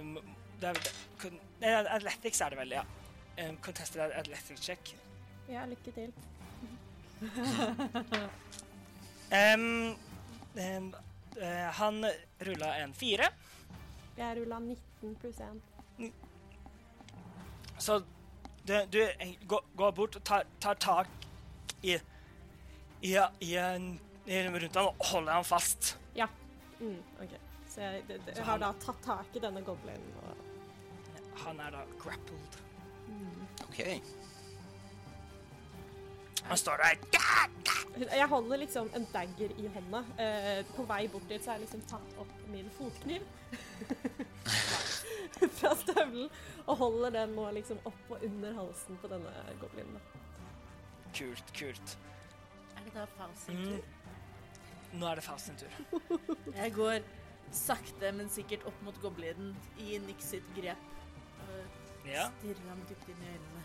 um, 0.00 0.16
det 0.60 0.72
er, 1.60 1.86
Athletics 1.92 2.40
er 2.40 2.48
det 2.48 2.58
vel, 2.58 2.78
ja. 2.80 2.84
Um, 3.38 3.58
contested 3.60 4.00
athletics 4.00 4.64
check. 4.64 4.96
Ja, 5.48 5.66
lykke 5.68 5.92
til. 5.92 6.12
Em, 9.30 9.94
um, 10.54 10.94
uh, 11.36 11.70
han 11.78 12.04
rulla 12.46 12.76
en 12.84 12.92
fire, 12.94 13.28
Jeg 14.16 14.36
rulla 14.38 14.58
19 14.62 15.14
pluss 15.20 15.40
1. 15.40 16.12
så 17.78 17.96
du, 18.68 18.74
du 18.92 19.00
eh, 19.02 19.34
går, 19.48 19.64
går 19.76 19.90
bort 19.92 20.16
og 20.16 20.24
tar, 20.24 20.44
tar 20.60 20.74
tak 20.80 21.08
i, 21.82 21.96
i, 23.02 23.16
i, 23.40 23.54
en- 23.58 23.98
i 24.26 24.38
rundt 24.48 24.76
han 24.78 24.86
og 24.86 24.94
holder 25.10 25.32
han 25.32 25.44
fast. 25.44 25.96
Ja. 26.16 26.26
Mm, 26.80 27.00
OK. 27.20 27.34
Så 27.68 27.80
jeg, 27.80 28.04
det, 28.08 28.20
det, 28.26 28.36
Så 28.36 28.40
jeg 28.40 28.44
har 28.46 28.52
han- 28.52 28.60
da 28.60 28.72
tatt 28.86 29.02
tak 29.04 29.34
i 29.36 29.42
denne 29.42 29.62
goblinen. 29.66 30.14
Og, 30.22 30.36
Han 31.44 31.60
er 31.60 31.70
da 31.74 31.82
grappled. 31.98 32.60
OK. 33.66 33.80
Han 36.48 36.56
står 36.60 36.76
der. 36.76 36.98
jeg 38.16 38.28
holder 38.28 38.56
liksom 38.60 38.90
en 38.94 39.06
dagger 39.12 39.50
i 39.58 39.66
hånda. 39.74 40.00
Eh, 40.20 40.64
på 40.76 40.84
vei 40.88 41.06
bort 41.08 41.28
dit 41.28 41.42
så 41.44 41.50
har 41.50 41.58
jeg 41.58 41.66
liksom 41.68 41.80
tatt 41.88 42.18
opp 42.20 42.32
min 42.52 42.68
fotkniv 42.78 43.22
fra 45.58 45.72
støvelen 45.80 46.28
og 46.66 46.76
holder 46.80 47.10
den 47.18 47.34
nå 47.36 47.46
liksom 47.56 47.80
opp 47.88 48.10
og 48.12 48.22
under 48.26 48.54
halsen 48.58 48.98
på 49.02 49.10
denne 49.12 49.32
goblinen. 49.60 50.00
Kult, 51.14 51.52
kult. 51.56 51.96
Er 52.76 52.84
det 52.88 52.94
da 52.96 53.04
Faust 53.16 53.44
sin 53.46 53.56
Mm. 53.56 53.64
tur? 53.64 53.84
Nå 54.94 55.06
er 55.10 55.14
det 55.14 55.24
Faust 55.24 55.46
sin 55.46 55.56
tur. 55.56 55.72
Jeg 56.60 56.72
går 56.74 56.98
sakte, 57.54 58.12
men 58.12 58.28
sikkert 58.30 58.64
opp 58.66 58.82
mot 58.82 59.00
goblinen 59.02 59.54
i 59.78 59.98
Nix 59.98 60.24
sitt 60.34 60.54
grep. 60.56 60.76
Og 61.48 62.08
Ja. 62.10 62.28
Stirrer 62.38 62.68
ham 62.68 62.82
dypt 62.88 63.08
inn 63.08 63.22
i 63.22 63.30
øynene 63.32 63.62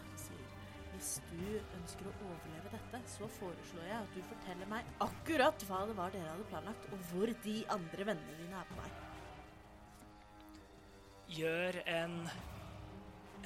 hvis 1.00 1.22
du 1.32 1.44
ønsker 1.78 2.08
å 2.10 2.12
overleve 2.28 2.72
dette, 2.74 3.00
så 3.08 3.28
foreslår 3.38 3.86
jeg 3.88 3.96
at 3.96 4.16
du 4.16 4.24
forteller 4.28 4.68
meg 4.68 4.88
akkurat 5.06 5.64
hva 5.70 5.78
det 5.88 5.96
var 5.96 6.12
dere 6.12 6.28
hadde 6.34 6.48
planlagt, 6.50 6.88
og 6.92 7.06
hvor 7.12 7.32
de 7.46 7.54
andre 7.72 8.08
vennene 8.10 8.36
dine 8.42 8.60
er 8.60 8.68
på 8.68 8.80
vei. 8.82 8.90
Gjør 11.40 11.80
en 11.88 12.18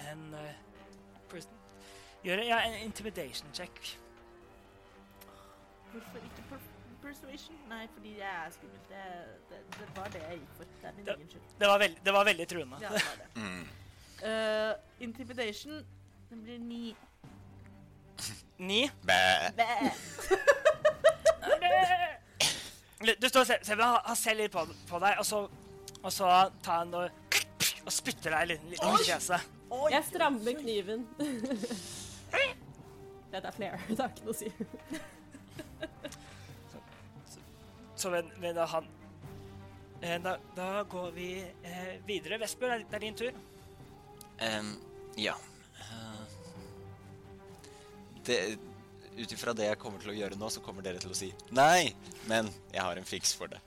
En 0.01 0.23
uh, 0.33 1.41
Gjør 2.23 2.39
ja, 2.47 2.57
en 2.65 2.79
intimidation 2.87 3.49
check. 3.53 3.99
Hvorfor 5.91 6.23
ikke 6.23 6.45
per 6.49 6.61
persuasion? 7.03 7.57
Nei, 7.69 7.83
fordi 7.93 8.15
jeg 8.17 8.29
er 8.31 8.53
skummel. 8.55 8.79
Det, 8.89 9.01
det, 9.49 9.59
det 9.77 9.89
var 9.97 10.07
det 10.13 10.21
jeg 10.23 10.39
gikk 10.39 10.53
for. 10.57 10.69
Det 10.81 10.87
er 10.89 10.93
min 10.97 11.05
Det- 11.05 11.17
egen 11.17 11.29
skyld. 11.29 11.55
Det 11.59 11.67
var, 11.67 11.79
veld, 11.83 11.97
det 12.05 12.13
var 12.13 12.29
veldig 12.31 12.47
truende. 12.47 12.81
Ja, 12.81 12.93
det 12.97 13.07
var 13.09 13.21
det. 13.21 13.31
Mm. 13.43 13.65
Uh, 14.23 14.73
intimidation, 15.03 15.83
det 16.29 16.43
blir 16.43 16.57
ni. 16.59 16.95
Ni. 18.57 18.89
Bæ. 19.05 19.49
Bæ. 19.57 19.69
Du 23.21 23.27
står 23.27 23.41
og 23.41 23.47
ser, 23.47 23.59
ser, 23.63 23.81
han, 23.81 23.97
han 24.05 24.15
ser 24.15 24.37
litt 24.39 24.51
på, 24.53 24.63
på 24.87 24.99
deg, 25.03 25.17
og 25.19 25.25
så, 25.27 25.41
og 25.99 26.11
så 26.13 26.29
tar 26.63 26.83
han 26.85 26.93
og, 26.95 27.09
og 27.83 27.91
spytter 27.91 28.31
deg 28.37 28.53
litt, 28.53 28.63
litt 28.71 28.79
i 28.79 29.03
fjeset. 29.03 29.49
Jeg 29.91 30.03
strammer 30.07 30.55
kniven. 30.61 31.03
Dette 33.33 33.49
er 33.49 33.55
flere, 33.55 33.79
det 33.89 33.99
har 33.99 34.11
ikke 34.13 34.27
noe 34.27 34.35
å 34.35 34.37
si. 34.37 34.49
Så 38.03 38.11
ved, 38.13 38.29
men, 38.39 38.55
da 38.55 38.65
han 38.67 38.87
eh, 40.03 40.17
da, 40.21 40.35
da 40.55 40.83
går 40.91 41.11
vi 41.15 41.27
eh, 41.41 41.93
videre. 42.07 42.39
Vesper, 42.41 42.77
det 42.83 42.97
er 42.97 43.03
din 43.03 43.17
tur. 43.17 43.33
Um, 44.43 44.73
ja. 45.17 45.35
Det 48.25 48.37
Ut 49.13 49.29
ifra 49.35 49.53
det 49.53 49.67
jeg 49.67 49.77
kommer 49.77 50.01
til 50.01 50.09
å 50.09 50.15
gjøre 50.17 50.37
nå, 50.41 50.47
så 50.49 50.61
kommer 50.65 50.81
dere 50.81 50.97
til 50.97 51.11
å 51.13 51.15
si 51.17 51.27
nei, 51.53 51.91
men 52.25 52.47
jeg 52.73 52.81
har 52.81 52.97
en 52.97 53.05
fiks 53.05 53.35
for 53.37 53.51
det. 53.51 53.59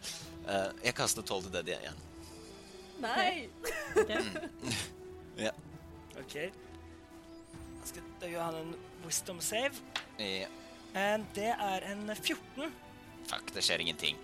Uh, 0.42 0.72
jeg 0.82 0.94
kaster 0.98 1.22
tolv 1.22 1.46
til 1.46 1.62
det 1.68 1.76
igjen. 1.78 2.00
Nei! 3.04 3.46
Ja. 5.36 5.50
OK. 6.18 6.34
Da 6.40 7.86
skal 7.90 8.06
da 8.22 8.30
gjør 8.32 8.42
han 8.48 8.54
en 8.62 8.74
wisdom 9.04 9.38
save. 9.44 9.76
ja. 10.18 10.48
Eh, 10.96 11.18
det 11.36 11.50
er 11.52 11.84
en 11.92 12.06
14. 12.16 12.70
Fuck, 13.28 13.50
det 13.54 13.62
skjer 13.66 13.82
ingenting. 13.84 14.16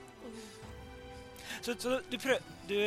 Så, 1.60 1.74
så 1.78 1.98
du, 2.10 2.16
prøver, 2.18 2.40
du, 2.70 2.78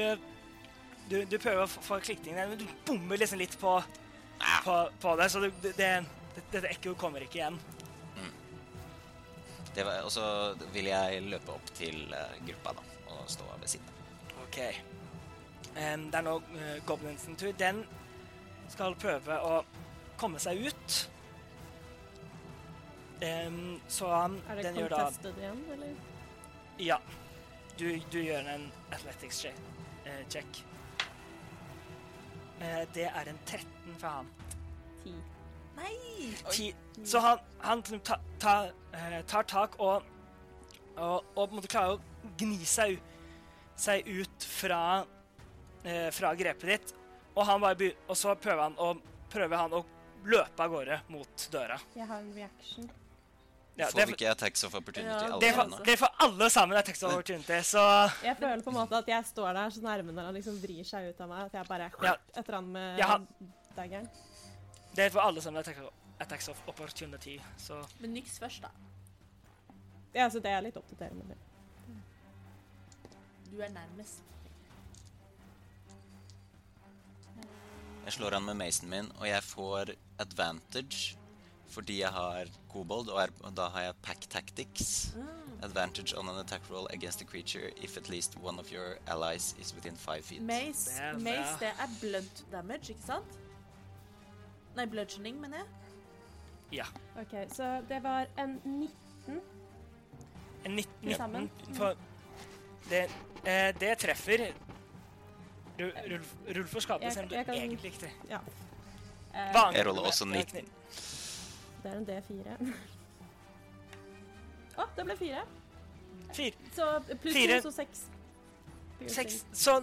du, 1.12 1.20
du 1.30 1.38
prøver 1.38 1.62
å 1.64 1.70
få- 1.70 2.00
klikkingen, 2.02 2.50
men 2.50 2.58
du 2.60 2.66
bommer 2.88 3.22
liksom 3.22 3.40
litt 3.40 3.56
på, 3.62 3.78
Ah. 4.42 4.58
på, 4.66 4.74
på 5.00 5.14
det, 5.22 5.30
så 5.32 5.40
det, 5.40 5.52
det, 5.64 5.76
det, 5.78 5.92
dette 6.36 6.68
ekkoet 6.72 7.00
kommer 7.00 7.26
ikke 7.26 7.42
igjen. 7.42 7.60
Det 9.76 9.84
var, 9.84 10.06
og 10.08 10.12
så 10.12 10.26
vil 10.72 10.88
jeg 10.88 11.24
løpe 11.28 11.52
opp 11.52 11.72
til 11.76 12.14
eh, 12.16 12.38
gruppa 12.48 12.72
da, 12.78 12.84
og 13.12 13.26
stå 13.28 13.48
ved 13.60 13.68
siden. 13.68 13.90
OK. 14.46 14.60
Em, 15.76 16.06
det 16.08 16.22
er 16.22 16.24
nå 16.24 16.38
uh, 16.40 16.78
Goblins 16.88 17.26
sin 17.28 17.36
tur. 17.36 17.52
Den 17.60 17.82
skal 18.72 18.96
prøve 19.00 19.36
å 19.44 19.58
komme 20.16 20.40
seg 20.40 20.64
ut. 20.70 20.96
Em, 23.20 23.82
så 23.92 24.14
han, 24.14 24.40
Er 24.48 24.62
det 24.62 24.68
den 24.70 24.80
gjør 24.80 24.96
da 24.96 25.02
contested 25.04 25.44
igjen, 25.44 25.62
eller? 25.76 26.00
Ja. 26.80 27.02
Du, 27.76 27.90
du 28.12 28.22
gjør 28.22 28.48
en 28.48 28.70
athletics 28.96 29.42
che 29.44 29.52
eh, 30.06 30.24
check. 30.32 30.64
Eh, 32.60 32.84
det 32.96 33.10
er 33.12 33.28
en 33.28 33.40
13 33.46 34.00
for 34.00 34.08
han. 34.08 34.35
Nei! 35.76 36.32
Ti. 36.52 36.70
Så 37.04 37.20
han, 37.20 37.40
han 37.60 37.82
ta, 37.84 38.20
ta, 38.40 38.54
eh, 38.94 39.22
tar 39.28 39.44
tak 39.50 39.80
og, 39.80 40.04
og, 40.96 41.24
og 41.36 41.42
på 41.42 41.50
en 41.50 41.56
måte 41.60 41.72
klarer 41.72 41.98
å 41.98 42.34
gni 42.40 42.62
seg, 42.66 43.00
seg 43.80 44.08
ut 44.08 44.48
fra, 44.48 44.82
eh, 45.84 46.10
fra 46.16 46.34
grepet 46.36 46.70
ditt. 46.72 46.94
Og, 47.36 47.44
han 47.50 47.62
bare 47.62 47.92
og 48.08 48.16
så 48.18 48.36
prøver 48.40 48.64
han, 48.70 48.78
å, 48.80 48.94
prøver 49.32 49.60
han 49.60 49.74
å 49.76 49.84
løpe 50.26 50.64
av 50.64 50.72
gårde 50.72 51.02
mot 51.14 51.50
døra. 51.52 51.80
Jeg 51.96 52.08
har 52.08 52.22
en 52.24 52.32
reaction. 52.36 52.88
Ja, 53.76 53.90
Får 53.92 54.06
vi 54.08 54.14
ikke 54.16 54.30
attacks 54.32 54.62
of 54.64 54.76
opportunity 54.78 55.26
Ja, 55.28 55.38
det, 55.40 55.50
for, 55.52 55.72
det 55.84 55.98
får 56.00 56.14
alle 56.24 56.48
sammen 56.50 56.78
attacks 56.80 57.02
text 57.02 57.04
of 57.04 57.12
opportunity, 57.18 57.58
så 57.68 57.82
Jeg 58.24 58.38
føler 58.40 58.62
på 58.64 58.72
en 58.72 58.78
måte 58.78 59.02
at 59.02 59.10
jeg 59.12 59.28
står 59.28 59.50
der 59.58 59.74
så 59.76 59.84
nærme 59.84 60.14
når 60.16 60.30
han 60.30 60.38
liksom 60.38 60.62
vrir 60.62 60.88
seg 60.88 61.10
ut 61.10 61.20
av 61.26 61.28
meg, 61.28 61.42
at 61.50 61.58
jeg 61.60 61.68
bare 61.68 61.90
Ja. 62.06 62.14
etter 62.40 62.56
han 62.56 62.70
med 62.72 63.02
Ja, 63.02 63.10
han- 63.12 63.28
daggeren. 63.76 64.08
Det 64.96 65.06
er 65.06 65.10
for 65.10 65.20
alle 65.20 65.42
sammen 65.42 65.62
er 65.62 65.90
attacks 66.20 66.48
of 66.48 66.62
opportunity. 66.68 67.40
Så 67.58 67.82
Men 68.00 68.14
niks 68.14 68.40
først, 68.40 68.62
da. 68.62 68.70
Ja, 70.16 70.30
så 70.30 70.40
det 70.40 70.52
er 70.52 70.64
litt 70.64 70.78
oppdaterende. 70.80 71.36
Du 73.52 73.60
er 73.60 73.70
nærmest. 73.70 74.24
Jeg 78.06 78.14
slår 78.14 78.36
an 78.38 78.46
med 78.46 78.54
mason 78.54 78.90
min, 78.90 79.12
og 79.20 79.28
jeg 79.28 79.44
får 79.44 79.96
advantage 80.20 81.18
fordi 81.76 82.00
jeg 82.00 82.10
har 82.10 82.48
kobold, 82.72 83.10
og, 83.10 83.18
er, 83.20 83.32
og 83.44 83.56
da 83.58 83.66
har 83.74 83.82
jeg 83.82 83.96
pack 84.02 84.28
tactics. 84.30 85.16
Advantage 85.64 86.18
on 86.18 86.30
an 86.30 86.38
attack 86.40 86.70
roll 86.72 86.88
against 86.94 87.22
a 87.22 87.26
creature 87.26 87.72
if 87.84 87.98
at 87.98 88.10
least 88.10 88.38
one 88.44 88.60
of 88.60 88.72
your 88.72 88.96
allies 89.08 89.56
is 89.60 89.74
within 89.76 89.98
five 89.98 90.24
feet. 90.24 90.42
Mace, 90.42 91.02
er. 91.02 91.18
Mace, 91.20 91.58
det 91.60 91.68
er 91.68 91.98
blunt 92.02 92.46
damage, 92.52 92.94
ikke 92.94 93.02
sant? 93.06 93.40
Nei, 94.76 94.86
bludgeoning, 94.92 95.38
mener 95.42 95.58
jeg. 95.58 95.68
ja. 96.80 96.86
OK, 97.22 97.36
så 97.56 97.82
det 97.88 98.02
var 98.04 98.28
en 98.38 98.58
19. 98.66 99.42
En 100.66 100.72
19, 100.76 100.94
Til 101.04 101.16
sammen. 101.16 101.50
For 101.78 101.94
det, 102.90 103.06
eh, 103.46 103.72
det 103.80 103.98
treffer. 104.02 104.48
Ru- 105.80 105.92
Rull, 106.10 106.24
rull 106.56 106.68
for 106.68 106.80
skade, 106.80 107.04
Jeg- 107.04 107.14
selv 107.14 107.24
om 107.26 107.30
du 107.30 107.36
jeg 107.36 107.46
kan- 107.46 107.56
egentlig 107.56 107.92
ikke 107.94 108.12
Ja. 108.30 108.40
Eh, 109.34 109.54
Vanlig 109.54 109.78
Jeg 109.78 109.86
roller 109.88 110.02
også 110.02 110.26
19. 110.26 110.66
det 111.84 111.92
er 111.92 111.98
en 111.98 112.06
D4. 112.06 112.58
Å, 114.78 114.86
det 114.96 115.06
ble 115.06 115.16
fire. 115.20 115.44
Fire. 116.34 116.54
Så 116.76 116.88
pluss 117.22 117.34
Fire. 117.36 117.62
to, 117.62 117.70
så 117.72 117.76
seks. 117.76 118.06
Seks. 119.08 119.46
Så 119.54 119.78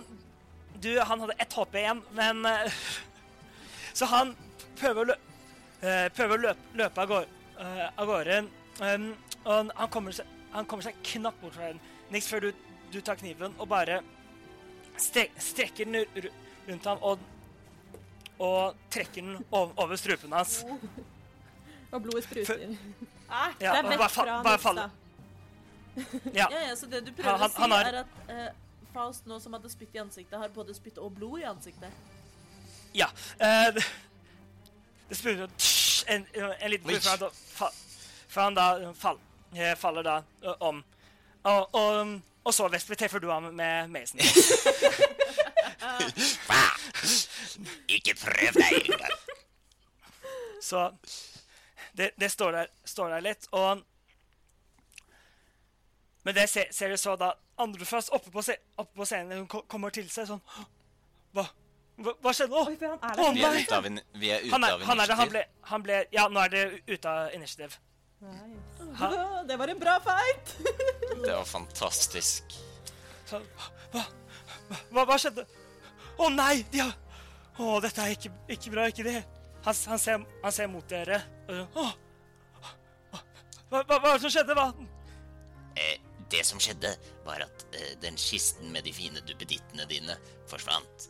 du, 0.82 0.98
han 1.00 1.20
hadde 1.20 1.34
ett 1.40 1.52
HP 1.52 1.74
igjen, 1.80 2.02
men 2.12 2.44
eh, 2.46 2.72
Så 3.94 4.06
han 4.08 4.34
prøver 4.82 5.02
å, 5.02 5.08
lø, 5.12 5.16
eh, 5.82 6.08
prøver 6.16 6.36
å 6.38 6.42
løpe, 6.48 6.72
løpe 6.82 7.04
av 7.06 7.08
gårde. 7.14 7.40
eh, 7.62 7.88
av 8.02 8.06
gårde 8.10 8.38
um, 8.82 9.08
og 9.44 9.70
han 9.76 9.88
kommer, 9.92 10.12
seg, 10.16 10.26
han 10.52 10.66
kommer 10.66 10.86
seg 10.86 10.98
knapt 11.06 11.40
bort 11.42 11.54
fra 11.56 11.68
den. 11.72 11.80
Niks 12.10 12.28
før 12.30 12.46
du, 12.48 12.52
du 12.92 13.00
tar 13.00 13.16
kniven 13.20 13.54
og 13.58 13.68
bare 13.70 14.00
strek, 15.00 15.32
strekker 15.42 15.88
den 15.88 16.06
rundt 16.68 16.84
ham 16.86 16.98
og, 17.02 17.18
og 18.38 18.74
trekker 18.92 19.22
den 19.22 19.38
over, 19.50 19.72
over 19.82 19.96
strupen 20.00 20.32
hans. 20.36 20.60
Og 21.92 22.02
blodet 22.02 22.24
spruter. 22.24 22.66
Ja, 23.60 23.72
det 23.82 23.94
er 23.94 23.98
fa, 24.02 24.08
fra 24.08 24.42
bare 24.44 24.58
faller. 24.60 24.90
Ja. 26.32 26.46
Ja, 26.54 26.60
ja, 26.70 26.74
så 26.76 26.86
det 26.88 27.02
du 27.04 27.10
prøver 27.12 27.36
Han- 27.42 27.50
å 27.50 27.52
si, 27.52 27.66
har- 27.68 27.88
er 27.90 27.98
at 28.00 28.30
eh, 28.32 28.46
Faust 28.94 29.26
nå 29.28 29.36
som 29.40 29.52
hadde 29.56 29.68
spytt 29.72 29.94
i 29.96 30.00
ansiktet, 30.00 30.38
har 30.40 30.48
både 30.52 30.72
spytt 30.76 30.96
og 31.00 31.12
blod 31.16 31.40
i 31.40 31.44
ansiktet. 31.48 31.92
Ja. 32.96 33.08
eh, 33.40 33.76
det 35.12 35.18
spruter 35.18 35.50
en, 36.08 36.24
en 36.32 36.70
liten 36.72 36.88
blod 36.88 37.04
før 38.32 38.46
han 38.46 38.54
da, 38.56 38.66
fall, 38.96 39.18
eh, 39.52 39.74
faller 39.76 40.06
da 40.06 40.14
om. 40.64 40.78
Og, 41.42 41.74
og, 41.76 42.14
og 42.48 42.54
så 42.56 42.70
Vesper 42.72 42.96
treffer 42.96 43.20
du 43.20 43.28
ham 43.28 43.50
med 43.52 43.92
mason. 43.92 44.24
Ikke 47.96 48.14
prøv 48.16 48.56
deg 48.56 48.72
engang! 48.78 49.18
Så 50.62 50.92
det, 51.92 52.10
det 52.20 52.30
står, 52.32 52.52
der, 52.56 52.66
står 52.84 53.08
der 53.08 53.20
litt, 53.20 53.48
og 53.50 53.82
Men 56.24 56.34
det 56.34 56.48
ser, 56.48 56.64
ser 56.70 56.88
du 56.88 56.96
så 56.96 57.16
da 57.18 57.32
andre 57.58 57.84
først 57.84 58.10
oppe 58.14 58.30
oppe 58.76 58.96
på 58.96 59.04
scenen 59.04 59.38
hun 59.42 59.48
kommer 59.68 59.90
til 59.90 60.10
seg 60.10 60.26
sånn 60.28 60.40
Hva, 61.34 61.46
hva, 62.00 62.14
hva 62.24 62.32
skjedde 62.34 62.54
nå? 62.56 62.62
Oi, 62.70 62.76
for 62.80 62.88
han 62.88 63.02
er 63.10 63.20
Å. 63.22 63.30
Vi 63.36 63.42
er 63.44 63.52
nei. 63.56 63.62
ute 63.66 63.76
av, 63.76 63.86
in- 63.86 64.00
vi 64.20 64.30
er 64.32 64.40
ute 64.46 64.52
Han 64.54 64.64
er, 64.64 64.72
av 64.78 64.82
han 64.88 65.00
er 65.00 65.06
det, 65.10 65.16
han 65.18 65.26
initiativ. 65.28 65.32
ble, 65.32 65.68
han 65.72 65.82
ble 65.82 65.98
Ja, 66.12 66.28
nå 66.32 66.40
er 66.44 66.48
det 66.54 66.62
ute 66.88 67.08
av 67.12 67.34
initiativ. 67.36 67.78
Nice. 68.22 69.10
Det 69.48 69.56
var 69.58 69.68
en 69.68 69.78
bra 69.82 69.98
fight! 70.00 70.54
Det 71.24 71.32
var 71.34 71.44
fantastisk. 71.44 72.54
Så, 73.26 73.40
hva, 73.56 73.68
hva, 73.92 74.04
hva, 74.92 75.04
hva 75.10 75.18
skjedde? 75.18 75.44
Å 76.22 76.28
nei! 76.32 76.62
De 76.72 76.80
har 76.84 76.92
Å, 77.62 77.80
dette 77.84 78.00
er 78.06 78.14
ikke, 78.16 78.30
ikke 78.56 78.70
bra. 78.72 78.86
Ikke 78.88 79.04
det. 79.06 79.18
Han, 79.66 79.76
han, 79.92 79.98
ser, 80.00 80.22
han 80.42 80.52
ser 80.54 80.70
mot 80.72 80.86
dere. 80.90 81.18
og 81.48 81.76
Å, 81.82 81.88
hva, 83.70 83.82
hva, 83.82 83.98
hva 83.98 84.10
er 84.12 84.16
det 84.18 84.22
som 84.24 84.32
skjedde? 84.34 84.56
Hva? 84.56 84.66
Eh, 85.80 85.98
det 86.32 86.42
som 86.48 86.60
skjedde, 86.60 86.90
var 87.26 87.44
at 87.44 87.66
eh, 87.76 87.92
den 88.02 88.16
kisten 88.20 88.72
med 88.72 88.84
de 88.88 88.92
fine 88.96 89.20
duppedittene 89.28 89.84
dine 89.90 90.16
forsvant. 90.50 91.06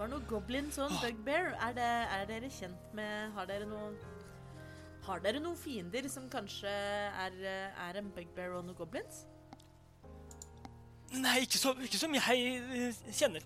Var 0.00 0.08
noe 0.08 0.24
goblins 0.24 0.78
og 0.80 0.86
en 0.88 0.96
bugbear. 1.02 1.50
Er, 1.60 1.74
det, 1.76 1.88
er 2.16 2.22
dere 2.30 2.48
kjent 2.48 2.92
med 2.96 3.34
Har 3.36 3.48
dere 3.50 3.66
noen 3.68 3.98
Har 5.04 5.20
dere 5.20 5.42
noen 5.44 5.58
fiender 5.60 6.06
som 6.08 6.28
kanskje 6.32 6.70
er, 6.70 7.36
er 7.44 7.98
en 8.00 8.08
bugbear 8.16 8.54
og 8.56 8.64
noen 8.64 8.78
goblins? 8.78 9.26
Nei, 11.10 11.40
ikke, 11.44 11.58
så, 11.58 11.74
ikke 11.84 11.98
som 11.98 12.14
jeg 12.14 12.38
eh, 12.56 13.00
kjenner, 13.12 13.44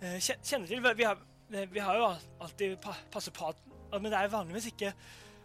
eh, 0.00 0.16
kjenner 0.22 0.70
til. 0.70 0.80
Vi 0.96 1.04
har, 1.04 1.20
vi 1.74 1.82
har 1.82 1.98
jo 1.98 2.06
alltid 2.46 2.76
passet 3.10 3.34
på 3.34 3.50
at 3.50 3.60
Men 3.92 4.12
det 4.12 4.20
er 4.20 4.30
vanligvis 4.32 4.70
ikke 4.70 4.92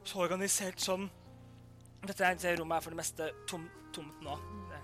så 0.04 0.24
organisert 0.24 0.80
som 0.82 1.10
Dette 2.04 2.32
rommet 2.60 2.78
er 2.78 2.86
for 2.86 2.92
det 2.92 3.00
meste 3.00 3.30
tom, 3.48 3.68
tomt 3.96 4.24
nå. 4.24 4.38
Det, 4.72 4.80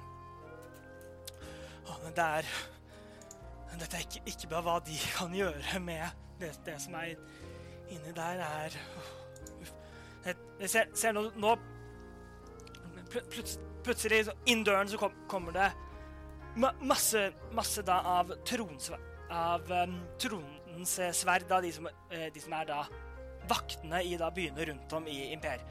Å, 1.85 1.97
men 2.03 2.13
det 2.15 2.27
er 2.39 2.51
Dette 3.77 3.95
er 3.99 4.03
ikke, 4.03 4.21
ikke 4.27 4.49
bra 4.51 4.61
hva 4.65 4.77
de 4.83 4.97
kan 5.17 5.33
gjøre 5.35 5.79
med 5.83 6.25
det, 6.39 6.53
det 6.65 6.77
som 6.81 6.95
er 6.99 7.13
inni 7.89 8.11
der, 8.15 8.41
er. 8.43 8.75
Jeg, 10.25 10.69
ser, 10.69 10.89
ser 10.97 11.15
nå, 11.15 11.29
nå 11.39 11.55
pl 13.09 13.23
Plutselig, 13.79 14.25
inn 14.51 14.59
døren, 14.67 14.89
så 14.91 14.97
kom, 14.99 15.13
kommer 15.31 15.53
det 15.55 15.69
ma 16.59 16.73
masse, 16.83 17.21
masse 17.55 17.79
da 17.87 18.01
av 18.19 18.33
tronsver 18.45 18.99
av 19.31 19.69
um, 19.71 19.93
tronens 20.19 20.97
eh, 20.99 21.13
sverd, 21.15 21.45
da, 21.47 21.61
de 21.63 21.71
som, 21.73 21.87
eh, 22.11 22.25
de 22.33 22.41
som 22.43 22.53
er 22.57 22.67
da 22.67 22.81
vaktene 23.49 24.01
i 24.03 24.17
da 24.19 24.27
byene 24.35 24.67
rundt 24.67 24.93
om 24.97 25.07
i 25.07 25.29
imper 25.31 25.63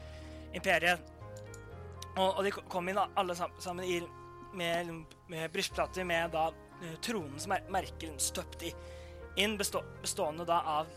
imperiet. 0.57 1.05
Og, 2.15 2.39
og 2.39 2.41
de 2.47 2.53
ko- 2.55 2.65
kom 2.71 2.89
inn 2.89 2.97
alle 2.99 3.35
sammen, 3.37 3.61
sammen 3.61 3.85
i, 3.85 3.99
med, 4.57 4.89
med 5.29 5.53
brystplater 5.53 6.07
med 6.09 6.33
da 6.33 6.47
tronens 7.01 7.47
mer 7.47 7.65
merker 7.71 8.13
støpt 8.21 8.63
i, 8.67 8.73
inn, 9.41 9.57
bestå 9.59 9.81
bestående 10.01 10.45
da 10.47 10.61
av, 10.79 10.91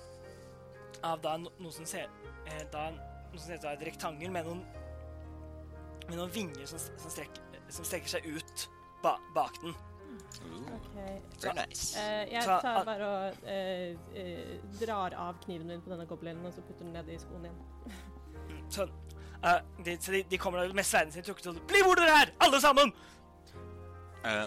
av 1.02 1.22
da 1.22 1.36
noe 1.42 1.72
som 1.74 1.86
ser 1.88 2.08
eh, 2.46 2.64
da, 2.72 2.90
noe 3.32 3.40
som 3.40 3.54
heter 3.54 3.72
et 3.74 3.86
rektangel 3.90 4.34
med 4.34 4.48
noen 4.48 4.62
med 6.08 6.18
noen 6.18 6.32
vinger 6.34 6.66
som, 6.66 6.80
som, 6.82 7.10
strekker, 7.10 7.58
som 7.70 7.86
strekker 7.86 8.16
seg 8.16 8.26
ut 8.26 8.68
ba 9.02 9.16
bak 9.34 9.58
den. 9.62 9.74
Ooh, 10.42 10.72
Så, 11.38 11.46
very 11.46 11.54
nice. 11.56 11.98
uh, 11.98 12.32
jeg 12.32 12.42
Så, 12.42 12.56
tar 12.62 12.84
bare 12.84 13.06
og 13.08 13.38
uh, 13.46 14.18
eh, 14.18 14.50
drar 14.80 15.14
av 15.16 15.38
kniven 15.44 15.70
min 15.70 15.80
på 15.82 15.92
denne 15.92 16.06
goblinen 16.10 16.44
og 16.46 16.52
så 16.52 16.64
putter 16.66 16.84
den 16.84 16.92
ned 16.98 17.08
i 17.08 17.18
skoen 17.22 17.46
igjen. 17.48 17.96
Så, 18.72 18.86
eh, 19.44 19.58
de, 19.84 19.96
så 20.00 20.12
de, 20.12 20.22
de 20.30 20.38
kommer 20.42 20.74
med 20.74 20.86
sverdene 20.86 21.14
sine 21.16 21.26
trukket 21.26 21.50
og 21.52 21.62
Bli 21.70 21.82
hvor 21.86 21.98
dere 21.98 22.18
er, 22.22 22.34
alle 22.44 22.60
sammen! 22.60 22.92
Eh, 24.22 24.44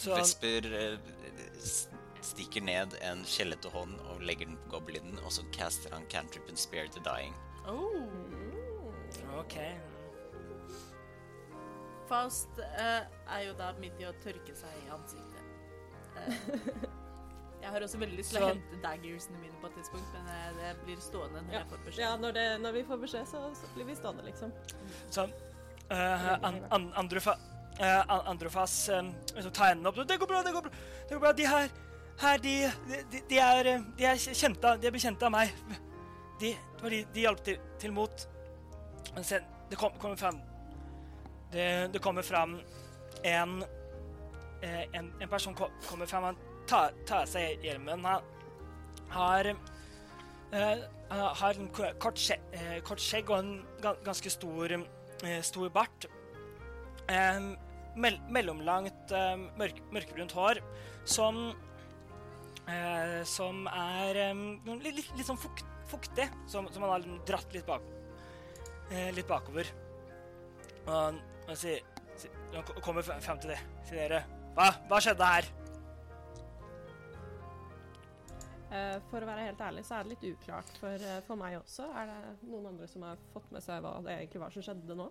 Så, 0.00 0.14
Vesper 0.16 0.66
eh, 0.72 0.98
stikker 2.24 2.64
ned 2.64 2.94
en 3.04 3.24
skjellete 3.28 3.68
hånd 3.74 3.98
og 4.08 4.22
legger 4.24 4.48
den 4.48 4.56
på 4.64 4.78
goblinen, 4.78 5.18
og 5.24 5.32
så 5.34 5.44
caster 5.52 5.92
han 5.92 6.06
cantrip 6.12 6.48
and 6.48 6.60
spare 6.60 6.88
the 6.94 7.02
dying. 7.04 7.34
Oh. 7.68 8.08
OK. 9.40 9.58
Faust 12.08 12.58
eh, 12.58 13.04
er 13.30 13.44
jo 13.46 13.52
da 13.58 13.70
midt 13.78 14.00
i 14.02 14.08
å 14.08 14.14
tørke 14.24 14.56
seg 14.58 14.80
i 14.82 14.88
ansiktet. 14.90 15.36
Eh, 16.16 16.88
jeg 17.60 17.70
har 17.74 17.84
også 17.84 18.00
veldig 18.00 18.16
lyst 18.18 18.32
til 18.34 18.42
å 18.42 18.50
hente 18.54 18.80
daggersene 18.82 19.38
mine 19.42 19.60
på 19.60 19.68
et 19.68 19.78
tidspunkt, 19.78 20.10
men 20.16 20.32
eh, 20.32 20.48
det 20.58 20.72
blir 20.86 21.04
stående 21.04 21.44
når 21.44 21.54
Ja. 21.54 21.60
jeg 21.60 21.70
får 21.74 21.84
beskjed. 21.86 22.04
Ja, 22.06 22.16
når, 22.24 22.36
det, 22.40 22.46
når 22.64 22.76
vi 22.80 22.84
får 22.88 23.04
beskjed, 23.04 23.30
så, 23.30 23.44
så 23.60 23.70
blir 23.76 23.90
vi 23.92 24.00
stående, 24.00 24.26
liksom. 24.26 24.56
Sånn. 25.12 25.36
Uh, 25.90 26.36
an, 26.46 26.60
an, 26.70 26.84
Androfa, 26.98 27.32
eh, 27.34 27.46
an, 27.46 27.49
Androfas 27.80 28.88
um, 28.92 29.12
tegner 29.34 29.68
hendene 29.68 29.88
opp. 29.88 29.96
'Det 29.96 30.18
går 30.20 30.26
bra, 30.26 30.42
det 30.42 30.52
går 30.52 30.60
bra.' 30.60 30.72
det 31.08 31.14
går 31.14 31.20
bra. 31.20 31.32
De 31.32 31.46
her, 31.46 31.68
her 32.20 32.36
de, 32.38 32.72
de, 33.12 33.22
de, 33.30 33.38
er, 33.38 33.66
eh, 33.66 33.80
de 33.98 34.04
er 34.04 34.16
kjente 34.16 34.68
av, 34.68 34.80
de 34.80 34.86
er 34.86 34.92
bekjente 34.92 35.24
av 35.24 35.32
meg. 35.32 35.54
De, 36.40 36.54
de, 36.82 37.04
de 37.14 37.24
hjalp 37.24 37.40
til, 37.44 37.58
til 37.80 37.92
mot. 37.92 38.26
Men 39.14 39.24
se, 39.24 39.40
det 39.70 39.78
kom, 39.78 39.96
kommer 39.98 40.16
fram 40.16 40.40
det, 41.52 41.92
det 41.92 42.02
kommer 42.02 42.22
fram 42.22 42.60
en, 43.24 43.64
eh, 44.62 44.84
en 44.94 45.12
En 45.20 45.28
person 45.28 45.54
kom, 45.54 45.70
kommer 45.88 46.06
fram. 46.06 46.22
Han 46.22 46.36
tar, 46.66 46.92
tar 47.06 47.26
seg 47.26 47.64
hjelmen. 47.64 48.04
Han 48.04 48.22
har 49.08 49.54
Uh, 50.50 50.82
har 51.10 51.54
en 51.54 51.68
kort, 51.70 52.18
skje, 52.18 52.34
uh, 52.54 52.80
kort 52.82 52.98
skjegg 52.98 53.28
og 53.30 53.38
en 53.38 53.66
ganske 54.02 54.30
stor, 54.30 54.72
uh, 55.22 55.42
stor 55.46 55.68
bart. 55.68 56.06
Eh, 57.10 57.38
mell, 57.96 58.18
mellomlangt 58.32 59.12
eh, 59.14 59.36
mørk, 59.58 59.80
mørkebrunt 59.94 60.34
hår 60.36 60.60
som 61.08 61.40
eh, 62.68 63.20
Som 63.28 63.66
er 63.70 64.20
eh, 64.26 64.42
litt, 64.70 64.94
litt, 65.00 65.12
litt 65.18 65.26
sånn 65.26 65.40
fukt, 65.40 65.64
fuktig, 65.90 66.28
som, 66.50 66.68
som 66.70 66.86
han 66.86 66.94
har 66.96 67.06
dratt 67.28 67.54
litt, 67.54 67.66
bak, 67.66 67.86
eh, 68.90 69.10
litt 69.16 69.28
bakover. 69.28 69.70
Og 70.86 70.92
han, 70.94 71.22
han 71.48 71.58
sier, 71.58 71.82
Han 72.54 72.82
kommer 72.84 73.02
fram 73.06 73.20
fram 73.24 73.40
til 73.40 73.54
det. 73.54 73.58
Sier 73.88 74.04
dere 74.04 74.22
Hva, 74.54 74.70
hva 74.90 75.00
skjedde 75.02 75.32
her? 75.34 75.48
Eh, 78.70 78.96
for 79.10 79.18
å 79.18 79.26
være 79.26 79.48
helt 79.48 79.62
ærlig 79.66 79.82
så 79.86 79.96
er 79.96 80.04
det 80.06 80.14
litt 80.14 80.28
uklart 80.36 80.76
for, 80.78 81.06
for 81.26 81.40
meg 81.40 81.56
også. 81.58 81.88
Er 81.90 82.10
det 82.10 82.50
noen 82.52 82.70
andre 82.70 82.86
som 82.90 83.02
har 83.06 83.18
fått 83.34 83.48
med 83.54 83.64
seg 83.64 83.82
hva 83.82 83.96
det 84.06 84.14
egentlig 84.14 84.44
var 84.44 84.54
som 84.54 84.66
skjedde 84.66 84.98
nå? 84.98 85.08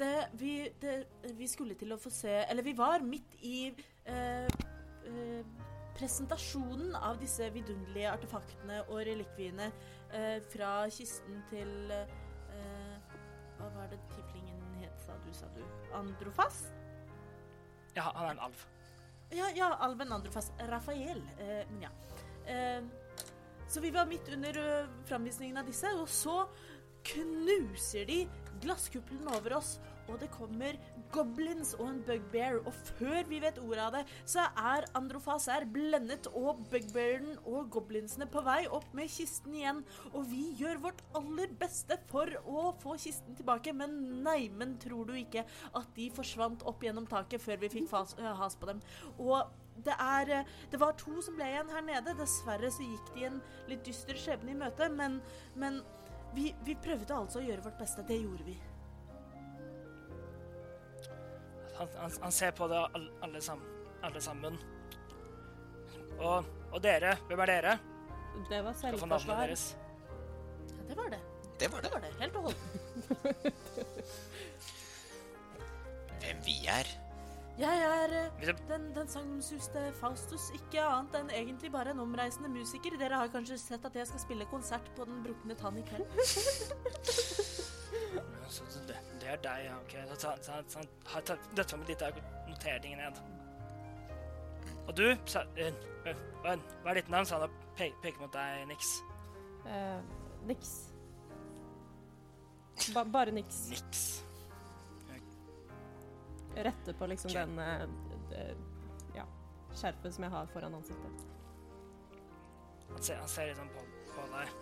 Det, 0.00 0.28
vi, 0.40 0.52
det, 0.80 0.94
vi 1.36 1.46
skulle 1.48 1.74
til 1.76 1.92
å 1.92 1.98
få 2.00 2.08
se 2.14 2.32
Eller 2.48 2.64
vi 2.64 2.72
var 2.76 3.02
midt 3.04 3.34
i 3.44 3.66
eh, 4.08 4.46
eh, 4.46 5.42
presentasjonen 5.98 6.94
av 6.96 7.18
disse 7.20 7.50
vidunderlige 7.52 8.14
artefaktene 8.14 8.78
og 8.86 9.02
relikviene 9.04 9.66
eh, 10.16 10.38
fra 10.54 10.86
kisten 10.94 11.42
til 11.50 11.92
eh, 11.92 12.96
Hva 13.58 13.68
var 13.74 13.90
det 13.92 14.00
tiplingen 14.14 14.62
het, 14.80 14.96
sa 15.04 15.18
du, 15.26 15.28
sa 15.36 15.50
du? 15.52 15.60
Androfas? 15.98 16.62
Ja, 17.92 18.08
han 18.14 18.24
er 18.24 18.32
en 18.38 18.44
alv. 18.48 18.64
Ja, 19.36 19.50
ja, 19.54 19.68
alven 19.84 20.16
Androfas 20.16 20.48
Rafael. 20.70 21.20
Eh, 21.36 21.64
men 21.74 21.84
ja. 21.84 21.92
Eh, 22.48 22.80
så 23.68 23.84
vi 23.84 23.92
var 23.94 24.08
midt 24.08 24.32
under 24.32 24.56
framvisningen 25.06 25.60
av 25.60 25.68
disse, 25.68 25.92
og 26.00 26.08
så 26.10 26.40
knuser 27.06 28.08
de 28.08 28.24
glasskuppelen 28.64 29.28
over 29.36 29.58
oss, 29.60 29.76
og 30.10 30.20
det 30.22 30.30
kommer 30.34 30.78
goblins 31.14 31.72
og 31.78 31.86
en 31.88 32.00
bugbear, 32.06 32.60
og 32.66 32.74
før 32.98 33.26
vi 33.28 33.40
vet 33.42 33.58
ordet 33.62 33.84
av 33.84 33.96
det, 33.98 34.02
så 34.28 34.46
er 34.58 34.86
Androfas 34.98 35.48
her 35.50 35.66
blendet, 35.70 36.28
og 36.36 36.62
bugbearen 36.70 37.34
og 37.44 37.70
goblinsene 37.74 38.28
på 38.30 38.42
vei 38.46 38.62
opp 38.70 38.88
med 38.96 39.10
kisten 39.10 39.56
igjen, 39.56 39.82
og 40.12 40.28
vi 40.30 40.50
gjør 40.60 40.82
vårt 40.86 41.02
aller 41.18 41.52
beste 41.60 41.98
for 42.10 42.30
å 42.44 42.70
få 42.82 42.96
kisten 43.00 43.38
tilbake, 43.38 43.74
men 43.76 43.96
neimen 44.24 44.76
tror 44.82 45.08
du 45.10 45.16
ikke 45.18 45.46
at 45.46 45.90
de 45.96 46.10
forsvant 46.14 46.64
opp 46.68 46.84
gjennom 46.84 47.08
taket 47.10 47.42
før 47.42 47.60
vi 47.64 47.72
fikk 47.78 47.90
fas, 47.90 48.14
øh, 48.18 48.32
has 48.40 48.56
på 48.58 48.70
dem? 48.70 48.82
Og 49.18 49.50
det 49.84 49.94
er 49.96 50.30
eh, 50.30 50.46
Det 50.70 50.80
var 50.80 50.92
to 50.98 51.22
som 51.24 51.36
ble 51.38 51.46
igjen 51.48 51.70
her 51.72 51.84
nede. 51.86 52.16
Dessverre 52.18 52.70
så 52.72 52.84
gikk 52.84 53.14
de 53.14 53.28
en 53.30 53.40
litt 53.70 53.84
dyster 53.86 54.18
skjebne 54.18 54.52
i 54.52 54.58
møte, 54.58 54.90
men, 54.92 55.20
men 55.56 55.80
vi, 56.36 56.50
vi 56.66 56.76
prøvde 56.78 57.16
altså 57.16 57.40
å 57.40 57.46
gjøre 57.46 57.64
vårt 57.64 57.80
beste. 57.80 58.04
Det 58.06 58.20
gjorde 58.20 58.46
vi. 58.46 58.58
Han, 61.80 61.88
han, 61.96 62.12
han 62.22 62.32
ser 62.36 62.50
på 62.56 62.66
det 62.68 62.78
alle, 63.24 63.40
sam, 63.42 63.60
alle 64.04 64.20
sammen. 64.20 64.58
Og, 66.20 66.44
og 66.70 66.82
dere, 66.84 67.14
hvem 67.30 67.40
er 67.46 67.48
dere? 67.54 67.74
Det 68.50 68.60
var 68.64 68.76
selvforsvar. 68.78 69.48
Ja, 69.54 70.82
det 70.90 70.96
var 70.98 71.08
det. 71.14 71.20
Det 71.60 71.68
var 71.72 71.80
Det 71.80 71.88
det. 71.88 71.92
var 71.94 72.00
det, 72.04 72.12
helt 72.20 72.36
og 72.36 72.42
holdent. 72.42 73.54
Hvem 76.20 76.42
vi 76.46 76.56
er. 76.68 76.86
Jeg 77.60 77.80
er 77.84 78.12
eh, 78.16 78.54
den, 78.68 78.86
den 78.96 79.08
sagnomsuste 79.08 79.82
Faustus, 80.00 80.46
ikke 80.56 80.80
annet 80.80 81.16
enn 81.18 81.32
egentlig 81.42 81.68
bare 81.72 81.92
en 81.92 82.00
omreisende 82.00 82.48
musiker. 82.48 82.96
Dere 83.00 83.18
har 83.20 83.32
kanskje 83.32 83.58
sett 83.60 83.84
at 83.84 83.96
jeg 84.00 84.08
skal 84.08 84.22
spille 84.22 84.46
konsert 84.48 84.86
på 84.96 85.04
Den 85.04 85.20
brukne 85.24 85.56
tann 85.60 85.76
i 85.76 85.84
kveld? 85.84 86.08
Så, 88.50 88.64
det, 88.88 88.96
det 89.20 89.28
er 89.30 89.36
deg, 89.44 89.66
ja. 89.68 89.76
ok. 89.78 89.92
Så, 90.08 90.14
så, 90.20 90.30
så, 90.42 90.52
så, 90.68 90.78
han 90.78 90.88
har 91.12 91.26
tatt 91.28 91.52
dette 91.54 91.76
med 91.78 91.92
litt 91.92 92.02
av 92.02 92.16
noteringen 92.48 92.98
ned. 92.98 93.20
Og 94.88 94.96
du, 94.98 95.04
sa, 95.30 95.44
eh, 95.54 95.70
eh, 96.08 96.24
hva, 96.42 96.56
hva 96.82 96.90
er 96.90 96.98
ditt 96.98 97.12
navn? 97.12 97.28
sa 97.28 97.38
han 97.38 97.46
og 97.46 97.60
pe 97.78 97.92
peker 98.02 98.24
mot 98.24 98.32
deg, 98.34 98.64
Nix. 98.72 98.96
Eh, 99.68 100.00
niks. 100.48 100.72
Ba 102.96 103.04
bare 103.04 103.36
niks. 103.36 103.62
Nix. 103.70 104.08
Rette 106.56 106.94
på 106.98 107.06
liksom 107.06 107.32
den 107.32 107.58
eh, 107.62 108.54
ja, 109.14 109.26
skjerpet 109.74 110.14
som 110.14 110.26
jeg 110.26 110.34
har 110.34 110.50
foran 110.54 110.74
ansiktet. 110.80 111.26
Han 112.90 113.02
ser, 113.02 113.20
han 113.22 113.30
ser 113.30 113.52
liksom 113.52 113.70
på, 113.74 113.84
på 114.10 114.26
deg. 114.32 114.56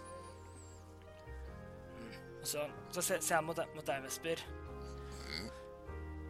Mm. 1.99 2.19
Og 2.41 2.47
så, 2.53 2.67
så 2.93 3.03
ser, 3.03 3.23
ser 3.25 3.41
han 3.41 3.49
mot, 3.49 3.63
mot 3.77 3.87
deg, 3.89 4.05
Vesper. 4.05 4.45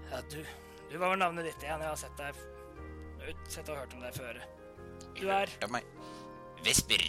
Ja, 0.09 0.23
du, 0.31 0.39
du 0.89 0.97
var 1.01 1.19
navnet 1.21 1.51
ditt 1.51 1.67
igjen? 1.67 1.83
Jeg 1.85 1.91
har 1.91 2.01
sett 2.01 2.17
deg 2.21 2.39
sett 3.53 3.69
og 3.69 3.81
hørt 3.81 3.95
om 3.97 4.05
deg 4.05 4.15
før. 4.17 4.39
Du 5.19 5.27
er 5.29 5.51
Hørte 5.51 5.71
meg. 5.73 5.87
Vesper 6.65 7.03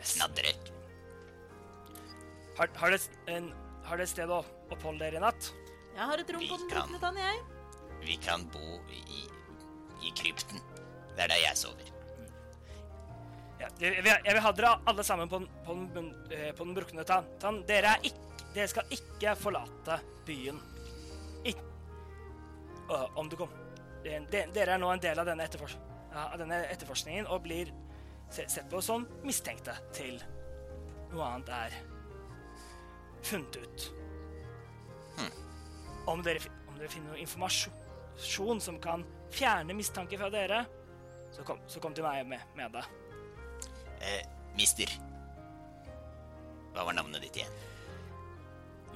snadrer. 0.00 0.56
Har, 2.56 2.70
har, 2.80 2.94
dere, 2.94 3.18
en, 3.34 3.50
har 3.86 4.00
dere 4.00 4.06
et 4.06 4.12
sted 4.12 4.30
å 4.32 4.40
oppholde 4.72 5.04
dere 5.04 5.20
i 5.20 5.22
natt? 5.22 5.50
Jeg 5.94 6.06
har 6.12 6.22
et 6.22 6.32
rom 6.32 6.44
på 6.44 6.58
den 6.60 6.70
kan. 6.70 6.86
brukne 6.86 7.00
tann, 7.02 7.18
jeg. 7.20 7.42
Vi 8.00 8.16
kan 8.22 8.46
bo 8.52 8.80
i, 8.90 9.24
i 10.02 10.12
krypten. 10.16 10.60
Det 11.16 11.24
er 11.24 11.32
der 11.32 11.42
jeg 11.42 11.56
sover. 11.58 11.90
Ja, 13.60 13.68
jeg, 13.80 14.04
vil, 14.04 14.40
ha 14.40 14.52
dere 14.56 14.72
alle 14.88 15.04
sammen 15.04 15.28
på 15.28 15.38
den, 15.42 15.48
på 15.66 15.74
den, 15.94 16.08
eh, 16.32 16.52
på 16.56 16.64
den 16.64 16.74
brukne 16.74 17.04
tann. 17.04 17.28
tann. 17.40 17.60
Dere, 17.68 17.98
er 18.00 18.54
dere 18.54 18.68
skal 18.72 18.94
ikke 18.96 19.34
forlate 19.36 20.00
byen. 20.26 20.60
Ik 21.44 21.60
Å, 22.90 23.04
om 23.20 23.28
du 23.30 23.36
kom. 23.38 23.52
De, 24.02 24.16
dere 24.32 24.74
er 24.74 24.80
nå 24.80 24.88
en 24.90 25.02
del 25.02 25.18
av 25.20 25.28
denne, 25.28 25.44
etterfors 25.46 25.76
av 26.16 26.38
denne 26.40 26.56
etterforskningen 26.72 27.28
og 27.30 27.44
blir 27.44 27.70
se, 28.32 28.48
sett 28.50 28.66
på 28.70 28.80
som 28.82 29.04
mistenkte 29.22 29.76
til 29.94 30.16
noe 31.12 31.28
annet 31.28 31.52
er 31.54 31.76
funnet 33.26 33.60
ut. 33.60 33.86
Om, 36.10 36.24
dere, 36.26 36.42
om 36.66 36.78
dere 36.80 36.90
finner 36.90 37.12
noe 37.12 37.22
informasjon 37.22 37.79
som 38.60 38.78
kan 38.82 39.04
fjerne 39.32 39.74
mistanke 39.74 40.18
fra 40.18 40.30
dere, 40.30 40.64
så 41.32 41.44
kom, 41.46 41.60
så 41.66 41.80
kom 41.80 41.94
til 41.94 42.04
meg 42.04 42.26
med, 42.26 42.42
med 42.58 42.74
det. 42.74 42.84
Eh, 44.00 44.22
mister. 44.56 44.92
Hva 46.74 46.86
var 46.86 46.96
navnet 46.96 47.22
ditt 47.26 47.42
igjen? 47.42 47.58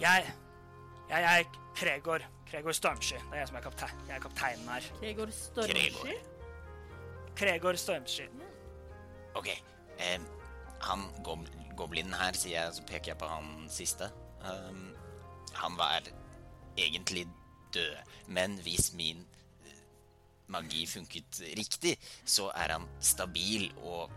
Jeg 0.01 0.33
Jeg 1.11 1.23
er 1.23 1.45
Kregor. 1.77 2.23
Kregor 2.49 2.73
Stormsky. 2.73 3.19
Det 3.19 3.37
er 3.37 3.43
jeg 3.43 3.49
som 3.49 3.57
er 3.57 3.63
kapte 3.63 3.89
Jeg 4.09 4.17
er 4.17 4.23
kapteinen 4.23 4.69
her. 4.69 4.87
Kregor 5.01 5.31
Stormsky. 5.31 5.75
Gregor. 5.75 6.13
Kregor 7.37 7.77
Stormsky. 7.77 8.29
Ok. 9.35 9.51
Eh, 9.99 10.21
han 10.81 11.07
gob 11.25 11.47
goblinen 11.77 12.15
her, 12.15 12.37
sier 12.39 12.61
jeg, 12.61 12.75
så 12.77 12.83
peker 12.87 13.13
jeg 13.13 13.19
på 13.19 13.27
han 13.27 13.67
siste. 13.73 14.07
Um, 14.45 14.93
han 15.59 15.75
var 15.79 16.07
egentlig 16.79 17.25
død, 17.75 18.13
men 18.37 18.59
hvis 18.65 18.93
min 18.99 19.23
eh, 19.67 19.79
magi 20.55 20.85
funket 20.91 21.41
riktig, 21.59 21.97
så 22.25 22.51
er 22.55 22.77
han 22.77 22.87
stabil 23.05 23.69
og 23.83 24.11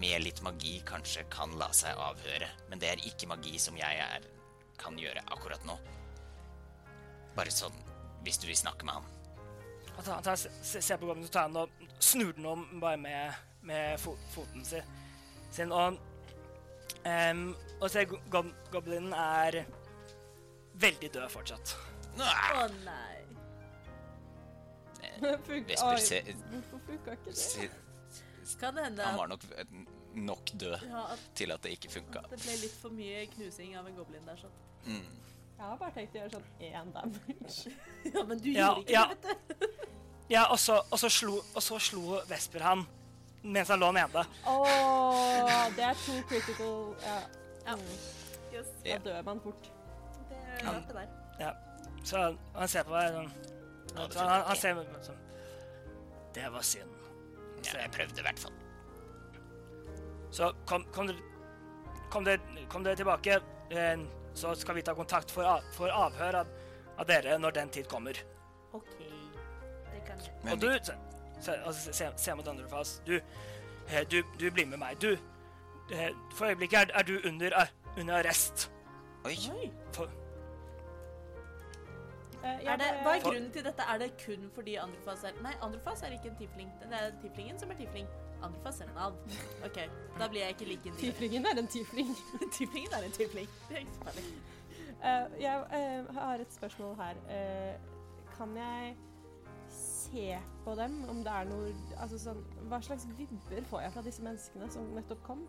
med 0.00 0.22
litt 0.22 0.38
magi 0.46 0.76
kanskje 0.86 1.24
kan 1.32 1.56
la 1.58 1.70
seg 1.74 1.98
avhøre. 1.98 2.48
Men 2.70 2.78
det 2.82 2.92
er 2.92 3.06
ikke 3.08 3.26
magi 3.30 3.56
som 3.58 3.78
jeg 3.78 4.02
er, 4.04 4.26
kan 4.78 4.98
gjøre 4.98 5.24
akkurat 5.34 5.64
nå. 5.68 5.74
Bare 7.36 7.52
sånn 7.54 7.74
hvis 8.24 8.38
du 8.42 8.46
vil 8.50 8.58
snakke 8.58 8.84
med 8.86 8.98
han. 9.00 9.08
Han 9.96 10.04
tar, 10.06 10.22
tar, 10.24 10.36
se- 10.38 10.80
ser 10.82 10.98
på 11.00 11.08
gangen, 11.08 11.24
så 11.26 11.32
tar 11.34 11.48
han 11.48 11.56
og 11.56 11.86
snur 12.00 12.32
den 12.36 12.46
om 12.48 12.62
bare 12.80 13.00
med, 13.00 13.34
med 13.66 13.98
fo 14.00 14.14
foten 14.34 14.64
sin. 14.64 14.86
sin 15.52 15.72
og, 15.74 15.96
um, 17.04 17.42
og 17.80 17.88
ser 17.90 18.06
go 18.08 18.44
goblinen 18.72 19.12
er 19.16 19.62
veldig 20.80 21.10
død 21.16 21.28
fortsatt. 21.32 21.74
Å 22.18 22.66
nei. 22.84 23.16
Vesper 25.20 25.96
se, 26.02 26.20
Hvorfor 26.50 26.80
funka 26.86 27.12
ikke 27.16 27.30
det? 27.30 27.36
se, 27.38 27.68
Kan 28.60 28.74
det 28.76 28.84
hende 28.84 29.02
Han 29.04 29.14
at, 29.14 29.18
var 29.20 29.26
nok 29.30 29.44
eh, 29.56 29.64
nok 30.14 30.50
død 30.58 30.86
ja, 30.90 31.02
at 31.14 31.24
til 31.38 31.52
at 31.54 31.62
det 31.62 31.70
ikke 31.76 31.90
funka. 31.92 32.22
det 32.32 32.38
ble 32.42 32.54
litt 32.64 32.74
for 32.82 32.90
mye 32.90 33.26
knusing 33.36 33.76
av 33.78 33.86
en 33.86 33.94
goblin 33.96 34.24
der. 34.26 34.36
sånn. 34.40 34.56
Jeg 34.90 35.66
har 35.68 35.76
bare 35.78 35.92
tenkt 35.94 36.16
å 36.16 36.22
gjøre 36.22 36.32
sånn 36.34 36.48
én 36.66 36.90
damage. 36.96 37.72
Ja, 38.14 38.24
men 38.26 38.38
du 38.42 38.48
Ja, 38.50 38.70
gjorde 38.72 38.80
ikke 38.80 38.92
ja. 38.96 39.04
det, 39.12 39.36
vet 39.36 39.60
du. 39.60 39.86
Ja, 40.30 40.44
og 40.50 40.58
så, 40.62 40.80
og 40.90 40.98
så, 40.98 41.08
slo, 41.10 41.36
og 41.54 41.62
så 41.62 41.78
slo 41.82 42.20
Vesper 42.30 42.62
han 42.66 42.84
mens 43.42 43.68
han 43.72 43.80
lå 43.80 43.88
nede. 43.96 44.24
Åh, 44.46 45.68
det 45.76 45.84
er 45.86 45.94
to 46.06 46.18
critical 46.28 46.94
Ja, 47.06 47.20
Ja. 47.66 47.76
mm, 47.76 47.98
Yes. 48.52 48.66
da 48.84 48.96
dør 48.98 49.22
man 49.22 49.40
fort. 49.40 49.68
Det 50.28 50.36
er 50.36 50.64
rart, 50.66 50.88
det 50.88 50.94
der. 50.96 51.10
Ja. 51.38 51.52
Så 52.04 52.22
han 52.54 52.68
ser 52.68 52.86
på 52.88 52.94
deg 52.96 53.12
sånn 53.16 53.30
Ja, 53.90 54.06
så 54.06 54.24
han, 54.24 54.44
han 54.48 54.56
ser 54.56 54.76
meg 54.78 55.04
sånn 55.04 55.20
Det 56.34 56.48
var 56.54 56.64
synd. 56.64 56.96
Ja, 57.66 57.74
jeg 57.82 57.90
prøvde 57.92 58.22
i 58.22 58.24
hvert 58.24 58.40
fall. 58.40 58.54
Så 60.30 60.52
kom, 60.66 60.84
kom, 60.94 61.10
kom, 62.10 62.24
dere, 62.24 62.64
kom 62.70 62.84
dere 62.86 62.96
tilbake, 62.96 63.40
eh, 63.74 64.04
så 64.34 64.54
skal 64.56 64.78
vi 64.78 64.84
ta 64.86 64.94
kontakt 64.94 65.34
for, 65.34 65.66
for 65.74 65.92
avhør 65.92 66.38
av, 66.44 66.52
av 67.02 67.08
dere 67.10 67.36
når 67.42 67.56
den 67.58 67.72
tid 67.74 67.88
kommer. 67.90 68.16
OK. 68.72 68.94
Det 69.90 70.04
kan 70.06 70.22
jeg. 70.22 70.36
Og 70.54 70.62
du 70.62 70.68
se, 70.70 70.94
se, 71.42 71.58
altså, 71.58 71.92
se, 71.98 72.08
se 72.16 72.38
mot 72.38 72.48
andre 72.54 72.70
fas. 72.70 72.94
Du, 73.06 73.16
eh, 73.18 74.06
du, 74.10 74.22
du 74.38 74.46
blir 74.54 74.70
med 74.70 74.80
meg. 74.80 75.02
Du 75.02 75.10
eh, 75.12 76.10
For 76.38 76.52
øyeblikket 76.52 76.78
er, 76.86 76.94
er 77.02 77.10
du 77.10 77.18
under, 77.26 77.58
under 77.96 78.22
arrest. 78.22 78.70
Oi. 79.26 79.36
For, 79.92 80.08
Eh, 82.44 82.64
Er 82.72 82.76
det, 82.80 82.88
hva 83.04 83.14
er 83.16 83.22
grunnen 83.24 83.50
til 83.52 83.64
dette? 83.64 83.84
Er 83.92 83.98
det 83.98 84.10
kun 84.24 84.46
fordi 84.54 84.74
Androfas 84.80 85.24
er 85.28 85.36
Nei, 85.44 85.52
Androfas 85.62 86.02
er 86.02 86.14
ikke 86.16 86.30
en 86.30 86.36
tifling. 86.38 86.70
Det 86.82 87.00
er 87.00 87.10
tiflingen 87.22 87.58
som 87.60 87.70
er 87.70 87.80
tifling. 87.80 88.06
Androfas 88.42 88.80
er 88.80 88.88
en 88.88 88.98
alv. 89.06 89.18
OK, 89.66 89.78
da 90.18 90.28
blir 90.28 90.40
jeg 90.40 90.56
ikke 90.56 90.64
like 90.70 90.90
nydelig. 90.90 91.12
Tiflingen 91.12 91.46
er 91.46 91.60
en 91.60 91.66
tifling. 91.66 92.14
tiflingen 92.58 92.96
er 92.96 93.04
en 93.04 93.12
tifling. 93.18 93.52
Det 93.68 93.76
er 93.76 93.84
ikke 93.84 93.98
så 93.98 94.08
farlig. 94.08 94.24
Eh, 95.00 95.42
jeg 95.42 95.64
uh, 96.08 96.14
har 96.14 96.34
et 96.34 96.52
spørsmål 96.52 96.96
her. 96.96 97.20
Uh, 97.28 98.36
kan 98.36 98.56
jeg 98.56 98.96
se 99.68 100.38
på 100.64 100.74
dem 100.74 101.04
om 101.08 101.20
det 101.24 101.32
er 101.32 101.44
noe 101.46 101.68
Altså 102.02 102.18
sånn 102.18 102.40
Hva 102.66 102.80
slags 102.82 103.04
vibber 103.18 103.62
får 103.70 103.84
jeg 103.84 103.92
fra 103.94 104.02
disse 104.02 104.24
menneskene 104.24 104.66
som 104.72 104.88
nettopp 104.96 105.20
kom? 105.26 105.44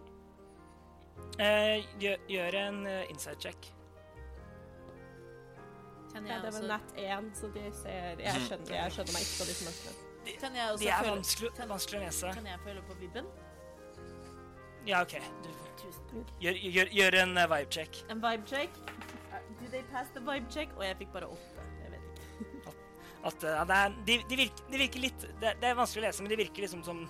eh, 1.40 1.84
gjør, 2.02 2.18
gjør 2.30 2.58
en 2.60 2.86
uh, 2.86 3.04
inside 3.10 3.40
check. 3.42 3.72
Kan 6.12 6.26
jeg, 6.28 6.42
det 6.44 6.52
var 6.52 6.58
vel 6.60 6.72
nett 6.72 6.98
1, 7.00 7.30
så 7.40 7.50
de 7.56 7.62
ser 7.76 8.22
Jeg 8.26 8.42
skjønner, 8.48 8.74
jeg 8.76 8.96
skjønner 8.96 9.16
meg 9.16 9.26
ikke 9.26 9.38
på 9.38 9.48
disse 9.50 9.68
menneskene. 9.68 10.08
De, 10.22 10.34
De 10.38 10.90
er 10.92 11.00
føle 11.02 11.14
vanskelig, 11.16 11.52
kan, 11.58 11.70
vanskelig 11.72 12.00
å 12.00 12.04
lese. 12.04 12.34
kan 12.38 12.50
jeg 12.52 12.62
føle 12.66 12.84
på 12.90 12.98
vibben? 13.00 13.30
Ja, 14.86 15.02
OK. 15.06 15.16
Du, 16.12 16.20
gjør, 16.42 16.58
gjør, 16.76 16.92
gjør 16.98 17.18
en 17.24 17.38
uh, 17.38 17.46
vibe 17.54 17.74
check. 17.74 18.02
En 18.10 18.22
vibe 18.22 18.46
check. 18.50 18.78
Uh, 19.32 19.40
Do 19.62 19.70
they 19.72 19.84
pass 19.94 20.10
the 20.16 20.22
vibe 20.26 20.50
check? 20.54 20.74
Og 20.78 20.86
jeg 20.86 20.98
fikk 21.02 21.14
bare 21.16 21.30
åtte. 21.30 21.66
Jeg 21.84 21.94
vet 21.96 22.06
ikke. 22.12 22.76
At 23.30 23.46
uh, 23.46 23.62
det 23.70 23.78
er, 23.78 23.98
de, 24.10 24.18
de, 24.30 24.40
virker, 24.44 24.70
de 24.74 24.82
virker 24.82 25.06
litt 25.06 25.26
det, 25.42 25.56
det 25.62 25.70
er 25.70 25.78
vanskelig 25.78 26.04
å 26.04 26.08
lese, 26.10 26.26
men 26.26 26.34
de 26.34 26.40
virker 26.42 26.66
liksom 26.66 26.84
som, 26.86 27.04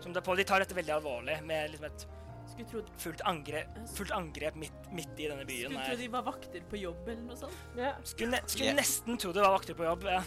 som 0.00 0.12
det 0.12 0.22
er 0.22 0.26
på. 0.28 0.36
De 0.40 0.48
tar 0.48 0.64
dette 0.64 0.76
veldig 0.76 0.96
alvorlig 0.98 1.38
med 1.48 1.72
liksom 1.74 1.88
et 1.90 2.06
Skulle 2.52 2.68
tro, 2.68 2.82
fullt 3.00 3.22
angrep, 3.24 3.76
fullt 3.96 4.10
angrep 4.12 4.56
midt, 4.60 4.88
midt 4.92 5.20
i 5.20 5.28
denne 5.30 5.44
byen. 5.48 5.72
skulle 5.72 5.86
tro 5.88 5.96
de 6.02 6.08
var 6.12 6.24
vakter 6.26 6.64
på 6.68 6.80
jobb 6.80 7.08
eller 7.08 7.22
noe 7.30 7.38
sånt. 7.40 7.62
Ja. 7.78 7.94
Skulle, 8.04 8.34
ne 8.34 8.40
skulle 8.46 8.68
Ja. 8.72 8.74
nesten 8.76 9.16
tro 9.18 9.32
det 9.32 9.40
var 9.44 9.54
vakter 9.56 9.78
på 9.78 9.86
jobb. 9.88 10.04
Ja. 10.04 10.20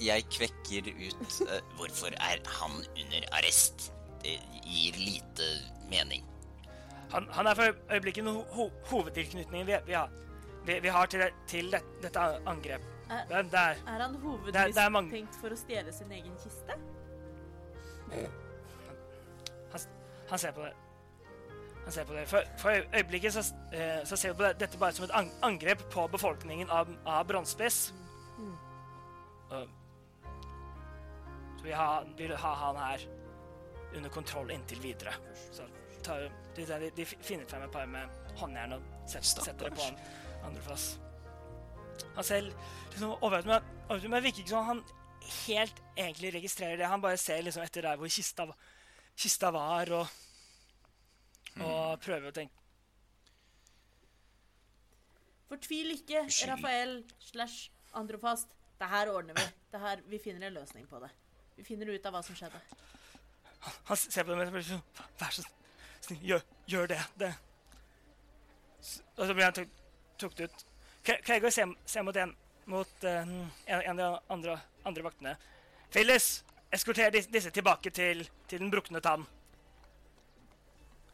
jeg 0.00 0.26
kvekker 0.28 0.90
ut 0.92 1.38
uh, 1.48 1.56
Hvorfor 1.78 2.12
er 2.18 2.42
han 2.58 2.76
under 2.92 3.28
arrest? 3.38 3.88
Det 4.22 4.36
gir 4.68 4.98
lite 5.00 5.48
mening. 5.90 6.26
Han, 7.12 7.26
han 7.32 7.46
er 7.46 7.54
for 7.54 7.76
øyeblikket 7.92 8.24
no 8.24 8.42
ho 8.54 8.68
hovedtilknytningen 8.88 9.66
vi, 9.66 9.76
vi, 9.86 9.92
har, 9.92 10.12
vi, 10.66 10.78
vi 10.80 10.88
har 10.88 11.06
til, 11.06 11.20
det, 11.20 11.32
til 11.46 11.72
det, 11.72 11.82
dette 12.02 12.20
angrep. 12.48 12.84
Er, 13.12 13.26
Er 13.28 14.00
han 14.00 14.14
hovedmistenkt 14.22 15.34
for 15.40 15.52
å 15.52 15.56
stjele 15.56 15.92
sin 15.92 16.12
egen 16.12 16.36
kiste? 16.40 16.78
han, 19.72 19.80
han 20.30 20.38
ser 20.38 20.52
på 20.56 20.64
det. 20.64 20.72
Han 21.84 21.92
ser 21.92 22.04
på 22.04 22.14
det. 22.14 22.26
For, 22.30 22.46
for 22.58 22.70
øyeblikket 22.94 23.34
så, 23.34 23.42
eh, 23.72 24.04
så 24.06 24.16
ser 24.16 24.32
vi 24.32 24.38
på 24.38 24.52
dette 24.58 24.78
bare 24.78 24.94
som 24.96 25.04
et 25.08 25.34
angrep 25.42 25.82
på 25.90 26.06
befolkningen 26.12 26.70
av, 26.70 26.90
av 27.06 27.26
Bronsespiss. 27.26 27.94
Mm. 28.38 28.56
Så 31.58 31.64
vi 31.64 31.72
ha, 31.72 32.02
vil 32.18 32.36
ha 32.36 32.54
han 32.54 32.76
her 32.76 33.06
under 33.96 34.10
kontroll 34.10 34.50
inntil 34.50 34.80
videre. 34.82 35.14
Så 35.52 35.66
tar, 36.02 36.30
de, 36.56 36.66
de, 36.66 36.90
de 36.96 37.06
finner 37.06 37.46
frem 37.50 37.66
et 37.66 37.74
par 37.74 37.86
med 37.86 38.34
håndjern 38.40 38.78
og 38.78 38.86
setter, 39.06 39.50
setter 39.50 39.68
det 39.68 39.76
på 39.76 39.86
han 39.86 39.98
andre 40.46 40.62
plass. 40.66 40.88
Han 42.16 42.26
selv 42.26 42.50
liksom, 42.90 43.14
overrasket 43.20 43.52
meg, 43.52 44.08
meg 44.10 44.26
virker 44.26 44.42
ikke 44.42 44.54
som 44.54 44.68
han 44.70 44.82
helt 45.46 45.82
egentlig 45.96 46.32
registrerer 46.34 46.80
det. 46.80 46.90
Han 46.90 47.02
bare 47.04 47.20
ser 47.20 47.42
liksom 47.44 47.64
etter 47.64 47.86
der 47.86 48.00
hvor 48.00 48.10
kista, 48.10 48.46
kista 49.18 49.52
var, 49.54 49.92
og, 50.00 50.21
og 51.60 52.00
prøver 52.00 52.28
å 52.30 52.34
tenke 52.36 52.58
Fortvil 55.52 55.90
ikke. 55.92 56.22
Rafael 56.48 57.02
slash 57.20 57.66
Androfast. 57.98 58.54
Det 58.80 58.88
her 58.88 59.10
ordner 59.12 59.36
vi. 59.36 59.44
Det 59.72 59.80
her, 59.82 60.00
vi 60.08 60.18
finner 60.18 60.46
en 60.48 60.54
løsning 60.56 60.86
på 60.88 60.98
det. 61.02 61.10
Vi 61.58 61.64
finner 61.66 61.90
ut 61.92 62.06
av 62.08 62.14
hva 62.16 62.22
som 62.24 62.34
skjedde. 62.38 62.60
Han 63.90 63.96
ser 64.00 64.24
på 64.24 64.32
dem 64.32 64.40
og 64.56 64.64
sånn 64.66 64.80
Vær 65.20 65.34
så 65.36 65.44
snill, 66.02 66.22
gjør, 66.32 66.40
gjør 66.72 66.88
det. 66.94 67.00
det. 67.20 67.28
Og 69.18 69.26
så 69.28 69.36
blir 69.36 69.44
han 69.44 69.58
tukket 70.18 70.40
ut. 70.48 70.64
Kre- 71.04 71.20
Kregor 71.22 71.52
ser, 71.54 71.70
ser 71.86 72.02
mot, 72.06 72.16
en, 72.16 72.32
mot 72.72 73.04
en, 73.12 73.36
en 73.68 73.92
av 73.92 74.00
de 74.00 74.08
andre, 74.34 74.56
andre 74.88 75.04
vaktene. 75.06 75.36
Phyllis, 75.92 76.30
eskorter 76.72 77.12
disse 77.12 77.52
tilbake 77.54 77.92
til, 77.94 78.24
til 78.48 78.64
den 78.64 78.72
brukne 78.72 79.04
tann. 79.04 79.28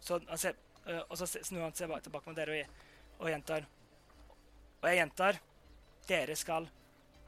Så 0.09 0.19
han 0.29 0.41
ser, 0.41 0.57
eh, 0.87 1.03
og 1.05 1.15
så 1.21 1.29
snur 1.29 1.67
han 1.67 1.75
seg 1.77 1.91
ba- 1.93 2.01
tilbake 2.05 2.31
mot 2.31 2.39
dere 2.39 2.63
og, 2.65 2.83
og 3.21 3.31
gjentar 3.33 3.67
Og 4.81 4.87
jeg 4.89 5.01
gjentar 5.03 5.39
dere 6.09 6.37
skal 6.39 6.69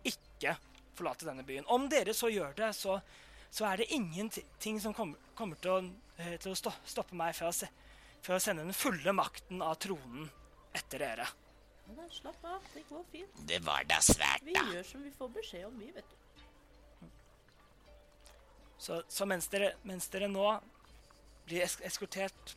ikke 0.07 0.53
forlate 0.97 1.27
denne 1.29 1.43
byen. 1.45 1.67
Om 1.69 1.89
dere 1.93 2.15
så 2.17 2.31
gjør 2.33 2.55
det, 2.57 2.71
så, 2.79 2.95
så 3.53 3.67
er 3.69 3.81
det 3.83 3.91
ingenting 3.93 4.79
som 4.81 4.95
kommer, 4.97 5.19
kommer 5.37 5.59
til 5.61 5.73
å, 5.75 5.79
eh, 6.23 6.37
til 6.41 6.55
å 6.55 6.73
stoppe 6.89 7.19
meg 7.19 7.35
fra 7.37 7.51
å, 7.51 7.57
se, 7.57 7.67
fra 8.25 8.39
å 8.39 8.41
sende 8.43 8.65
den 8.65 8.77
fulle 8.77 9.13
makten 9.17 9.61
av 9.67 9.75
tronen 9.83 10.31
etter 10.79 11.03
dere. 11.03 11.27
Da, 11.91 12.07
slapp 12.15 12.45
av, 12.47 12.63
det 12.73 12.85
går 12.89 13.05
fint. 13.11 13.43
Det 13.51 13.59
var 13.67 13.83
da 13.91 13.99
svært, 14.07 14.45
Vi 14.47 14.55
gjør 14.55 14.85
som 14.87 15.03
vi 15.03 15.11
får 15.19 15.33
beskjed 15.41 15.67
om, 15.67 15.79
vi, 15.83 15.91
vet 15.97 16.07
du. 16.15 17.09
Så, 18.81 19.03
så 19.13 19.27
mens, 19.29 19.49
dere, 19.53 19.75
mens 19.85 20.07
dere 20.09 20.29
nå 20.31 20.47
blir 21.49 21.67
eskortert 21.67 22.55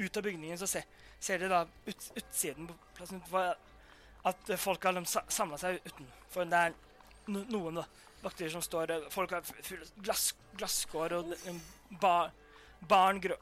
ut 0.00 0.16
av 0.16 0.24
bygningen, 0.26 0.58
så 0.58 0.66
ser, 0.70 0.86
ser 1.20 1.42
dere 1.42 1.60
da 1.60 1.90
ut, 1.90 2.06
utsiden 2.16 2.68
på 2.68 2.76
plassen 2.98 3.22
at 4.30 4.52
folk 4.60 4.84
har 4.84 5.00
samla 5.06 5.58
seg 5.60 5.80
utenfor. 5.84 6.48
Det 6.50 6.60
er 6.60 6.74
noen 7.30 7.80
da, 7.80 7.86
vakter 8.24 8.50
som 8.52 8.64
står 8.64 8.92
Folk 9.12 9.32
har 9.32 9.46
glass, 10.04 10.34
glasskår, 10.58 11.16
og 11.16 11.34
bar, 12.00 12.32
barn, 12.80 13.20
grå, 13.20 13.36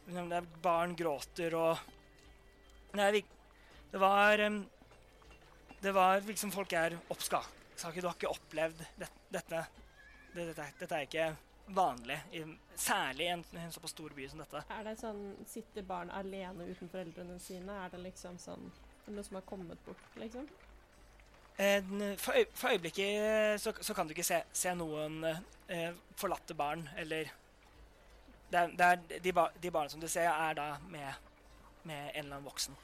barn 0.62 0.94
gråter 0.98 1.54
og 1.58 1.78
er, 2.98 3.20
det 3.92 3.98
var 4.00 4.40
Det 5.80 5.92
var 5.92 6.20
liksom 6.26 6.50
folk 6.50 6.72
er 6.72 6.96
oppskaket. 7.08 7.54
Du 8.00 8.06
har 8.08 8.16
ikke 8.16 8.32
opplevd 8.32 8.80
dette. 8.98 9.20
dette. 9.30 9.66
Dette. 10.34 10.64
Dette 10.80 10.96
er 10.96 11.06
ikke 11.06 11.28
vanlig, 11.74 12.18
i, 12.32 12.44
særlig 12.74 13.24
i 13.24 13.32
en, 13.32 13.44
en 13.62 13.72
såpass 13.72 13.90
stor 13.90 14.14
by 14.16 14.28
som 14.28 14.42
dette. 14.42 14.62
Er 14.72 14.86
det 14.86 14.94
sånn 15.00 15.22
Sitter 15.48 15.84
barn 15.86 16.10
alene 16.14 16.68
uten 16.70 16.90
foreldrene 16.92 17.38
sine? 17.42 17.76
Er 17.84 17.92
det 17.92 18.00
liksom 18.06 18.38
sånn 18.42 18.70
Noe 19.08 19.24
som 19.24 19.38
har 19.38 19.44
kommet 19.48 19.80
bort, 19.86 20.02
liksom? 20.20 20.48
En, 21.58 22.02
for, 22.20 22.36
øy, 22.36 22.44
for 22.54 22.74
øyeblikket 22.74 23.22
eh, 23.24 23.54
så, 23.58 23.72
så 23.80 23.94
kan 23.96 24.06
du 24.06 24.12
ikke 24.12 24.26
se, 24.26 24.42
se 24.52 24.74
noen 24.76 25.24
eh, 25.24 25.96
forlatte 26.20 26.54
barn, 26.54 26.84
eller 27.00 27.32
det 28.52 28.60
er, 28.60 28.74
det 28.76 28.84
er 28.84 29.22
de, 29.24 29.32
ba, 29.32 29.48
de 29.62 29.72
barna 29.72 29.88
som 29.88 30.00
du 30.00 30.06
ser, 30.12 30.28
er 30.28 30.54
da 30.60 30.68
med, 30.92 31.08
med 31.82 32.12
en 32.12 32.20
eller 32.20 32.36
annen 32.36 32.46
voksen. 32.46 32.76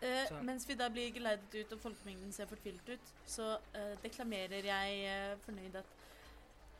Eh, 0.00 0.32
mens 0.46 0.66
vi 0.68 0.78
da 0.78 0.86
blir 0.94 1.10
geleidet 1.14 1.54
ut 1.58 1.74
og 1.74 1.82
folkemengden 1.82 2.32
ser 2.34 2.46
fortvilt 2.50 2.88
ut, 2.88 3.12
så 3.26 3.56
eh, 3.74 3.94
deklamerer 4.02 4.70
jeg 4.70 4.98
eh, 5.10 5.36
fornøyd 5.42 5.78
at 5.82 5.97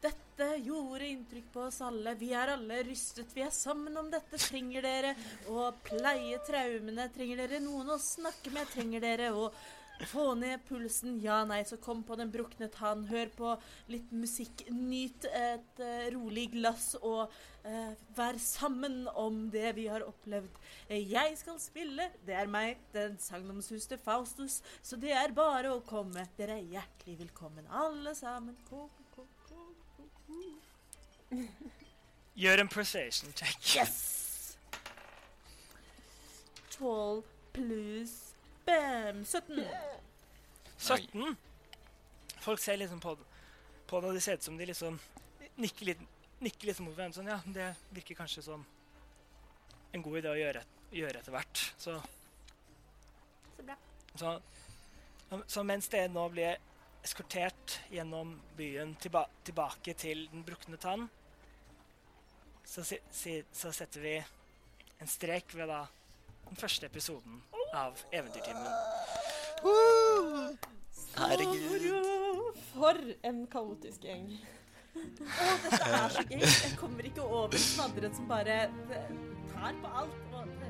dette 0.03 0.49
gjorde 0.63 1.07
inntrykk 1.09 1.49
på 1.53 1.65
oss 1.67 1.81
alle. 1.83 2.15
Vi 2.19 2.31
er 2.37 2.53
alle 2.53 2.83
rystet. 2.87 3.33
Vi 3.35 3.43
er 3.43 3.55
sammen 3.55 3.97
om 3.99 4.11
dette. 4.13 4.39
Trenger 4.39 4.85
dere 4.87 5.17
å 5.51 5.73
pleie 5.83 6.39
traumene? 6.47 7.09
Trenger 7.15 7.43
dere 7.43 7.59
noen 7.65 7.91
å 7.95 7.99
snakke 8.03 8.53
med? 8.55 8.71
Trenger 8.71 9.03
dere 9.03 9.33
å 9.35 9.49
få 10.07 10.29
ned 10.39 10.63
pulsen? 10.69 11.17
Ja, 11.25 11.41
nei, 11.49 11.65
så 11.67 11.81
kom 11.83 12.05
på 12.07 12.15
den 12.21 12.31
brukne 12.31 12.69
tann. 12.71 13.03
Hør 13.11 13.33
på 13.35 13.57
litt 13.91 14.13
musikk. 14.15 14.63
Nyt 14.71 15.27
et 15.33 15.83
eh, 15.83 16.07
rolig 16.15 16.47
glass 16.55 16.93
og 17.01 17.25
eh, 17.67 17.99
vær 18.15 18.39
sammen 18.43 19.09
om 19.19 19.49
det 19.51 19.75
vi 19.81 19.89
har 19.91 20.07
opplevd. 20.07 20.63
Jeg 20.95 21.35
skal 21.43 21.59
spille. 21.63 22.13
Det 22.23 22.39
er 22.39 22.55
meg, 22.55 22.79
den 22.95 23.19
sagnomsuste 23.23 23.99
Faustus. 24.07 24.61
Så 24.79 25.01
det 25.03 25.17
er 25.19 25.35
bare 25.35 25.75
å 25.75 25.83
komme. 25.83 26.29
Dere 26.39 26.61
er 26.61 26.73
hjertelig 26.79 27.19
velkommen, 27.27 27.67
alle 27.83 28.15
sammen. 28.15 28.55
Kom. 28.71 28.98
Gjør 32.39 32.63
en 32.63 32.71
persuasion 32.71 33.33
check. 33.37 33.59
Yes! 33.77 34.57
12 36.79 37.23
pluss 37.53 38.15
bam, 38.67 39.25
17. 39.25 39.65
17. 40.79 41.37
Folk 42.45 42.61
ser 42.63 42.79
liksom 42.79 43.01
på, 43.03 43.17
på 43.87 44.01
det, 44.01 44.09
og 44.09 44.15
det 44.15 44.23
ser 44.23 44.39
ut 44.39 44.47
som 44.47 44.59
de 44.59 44.69
liksom 44.69 44.99
nikker 45.59 45.91
litt, 45.91 46.05
nikker 46.45 46.71
litt 46.71 46.83
mot 46.85 46.95
hverandre. 46.95 47.19
Sånn, 47.19 47.33
ja, 47.33 47.41
det 47.51 47.73
virker 47.97 48.21
kanskje 48.21 48.45
som 48.47 48.63
en 49.93 50.05
god 50.05 50.21
idé 50.21 50.31
å 50.31 50.39
gjøre, 50.39 50.63
gjøre 50.95 51.23
etter 51.23 51.35
hvert. 51.35 51.65
Så, 51.81 51.97
Så 53.57 53.67
bra. 53.67 53.77
så, 54.21 54.37
så 55.51 55.65
mens 55.67 55.91
det 55.91 56.07
nå 56.15 56.29
blir 56.31 56.61
eskortert 57.03 57.81
gjennom 57.91 58.37
byen 58.59 58.95
tilba 59.03 59.25
tilbake 59.47 59.95
til 59.99 60.27
den 60.31 60.45
brukne 60.47 60.79
tann, 60.81 61.09
så, 62.69 62.85
si, 62.85 62.99
si, 63.11 63.39
så 63.53 63.73
setter 63.73 64.03
vi 64.05 64.15
en 65.01 65.09
strek 65.09 65.55
ved 65.57 65.71
da 65.71 65.87
den 66.49 66.57
første 66.57 66.89
episoden 66.89 67.41
av 67.77 67.97
Eventyrtimen. 68.13 68.69
Herregud. 71.19 71.89
For 72.75 73.01
en 73.27 73.43
kaotisk 73.51 74.05
gjeng. 74.07 74.29
Å, 74.99 75.49
dette 75.65 75.81
er 75.89 76.15
så 76.15 76.25
gøy. 76.29 76.45
Jeg 76.45 76.77
kommer 76.81 77.09
ikke 77.09 77.25
over 77.25 77.61
snadderet 77.63 78.17
som 78.19 78.29
bare 78.31 78.61
tar 79.55 79.81
på 79.83 79.93
alt. 80.03 80.21
Og 80.39 80.68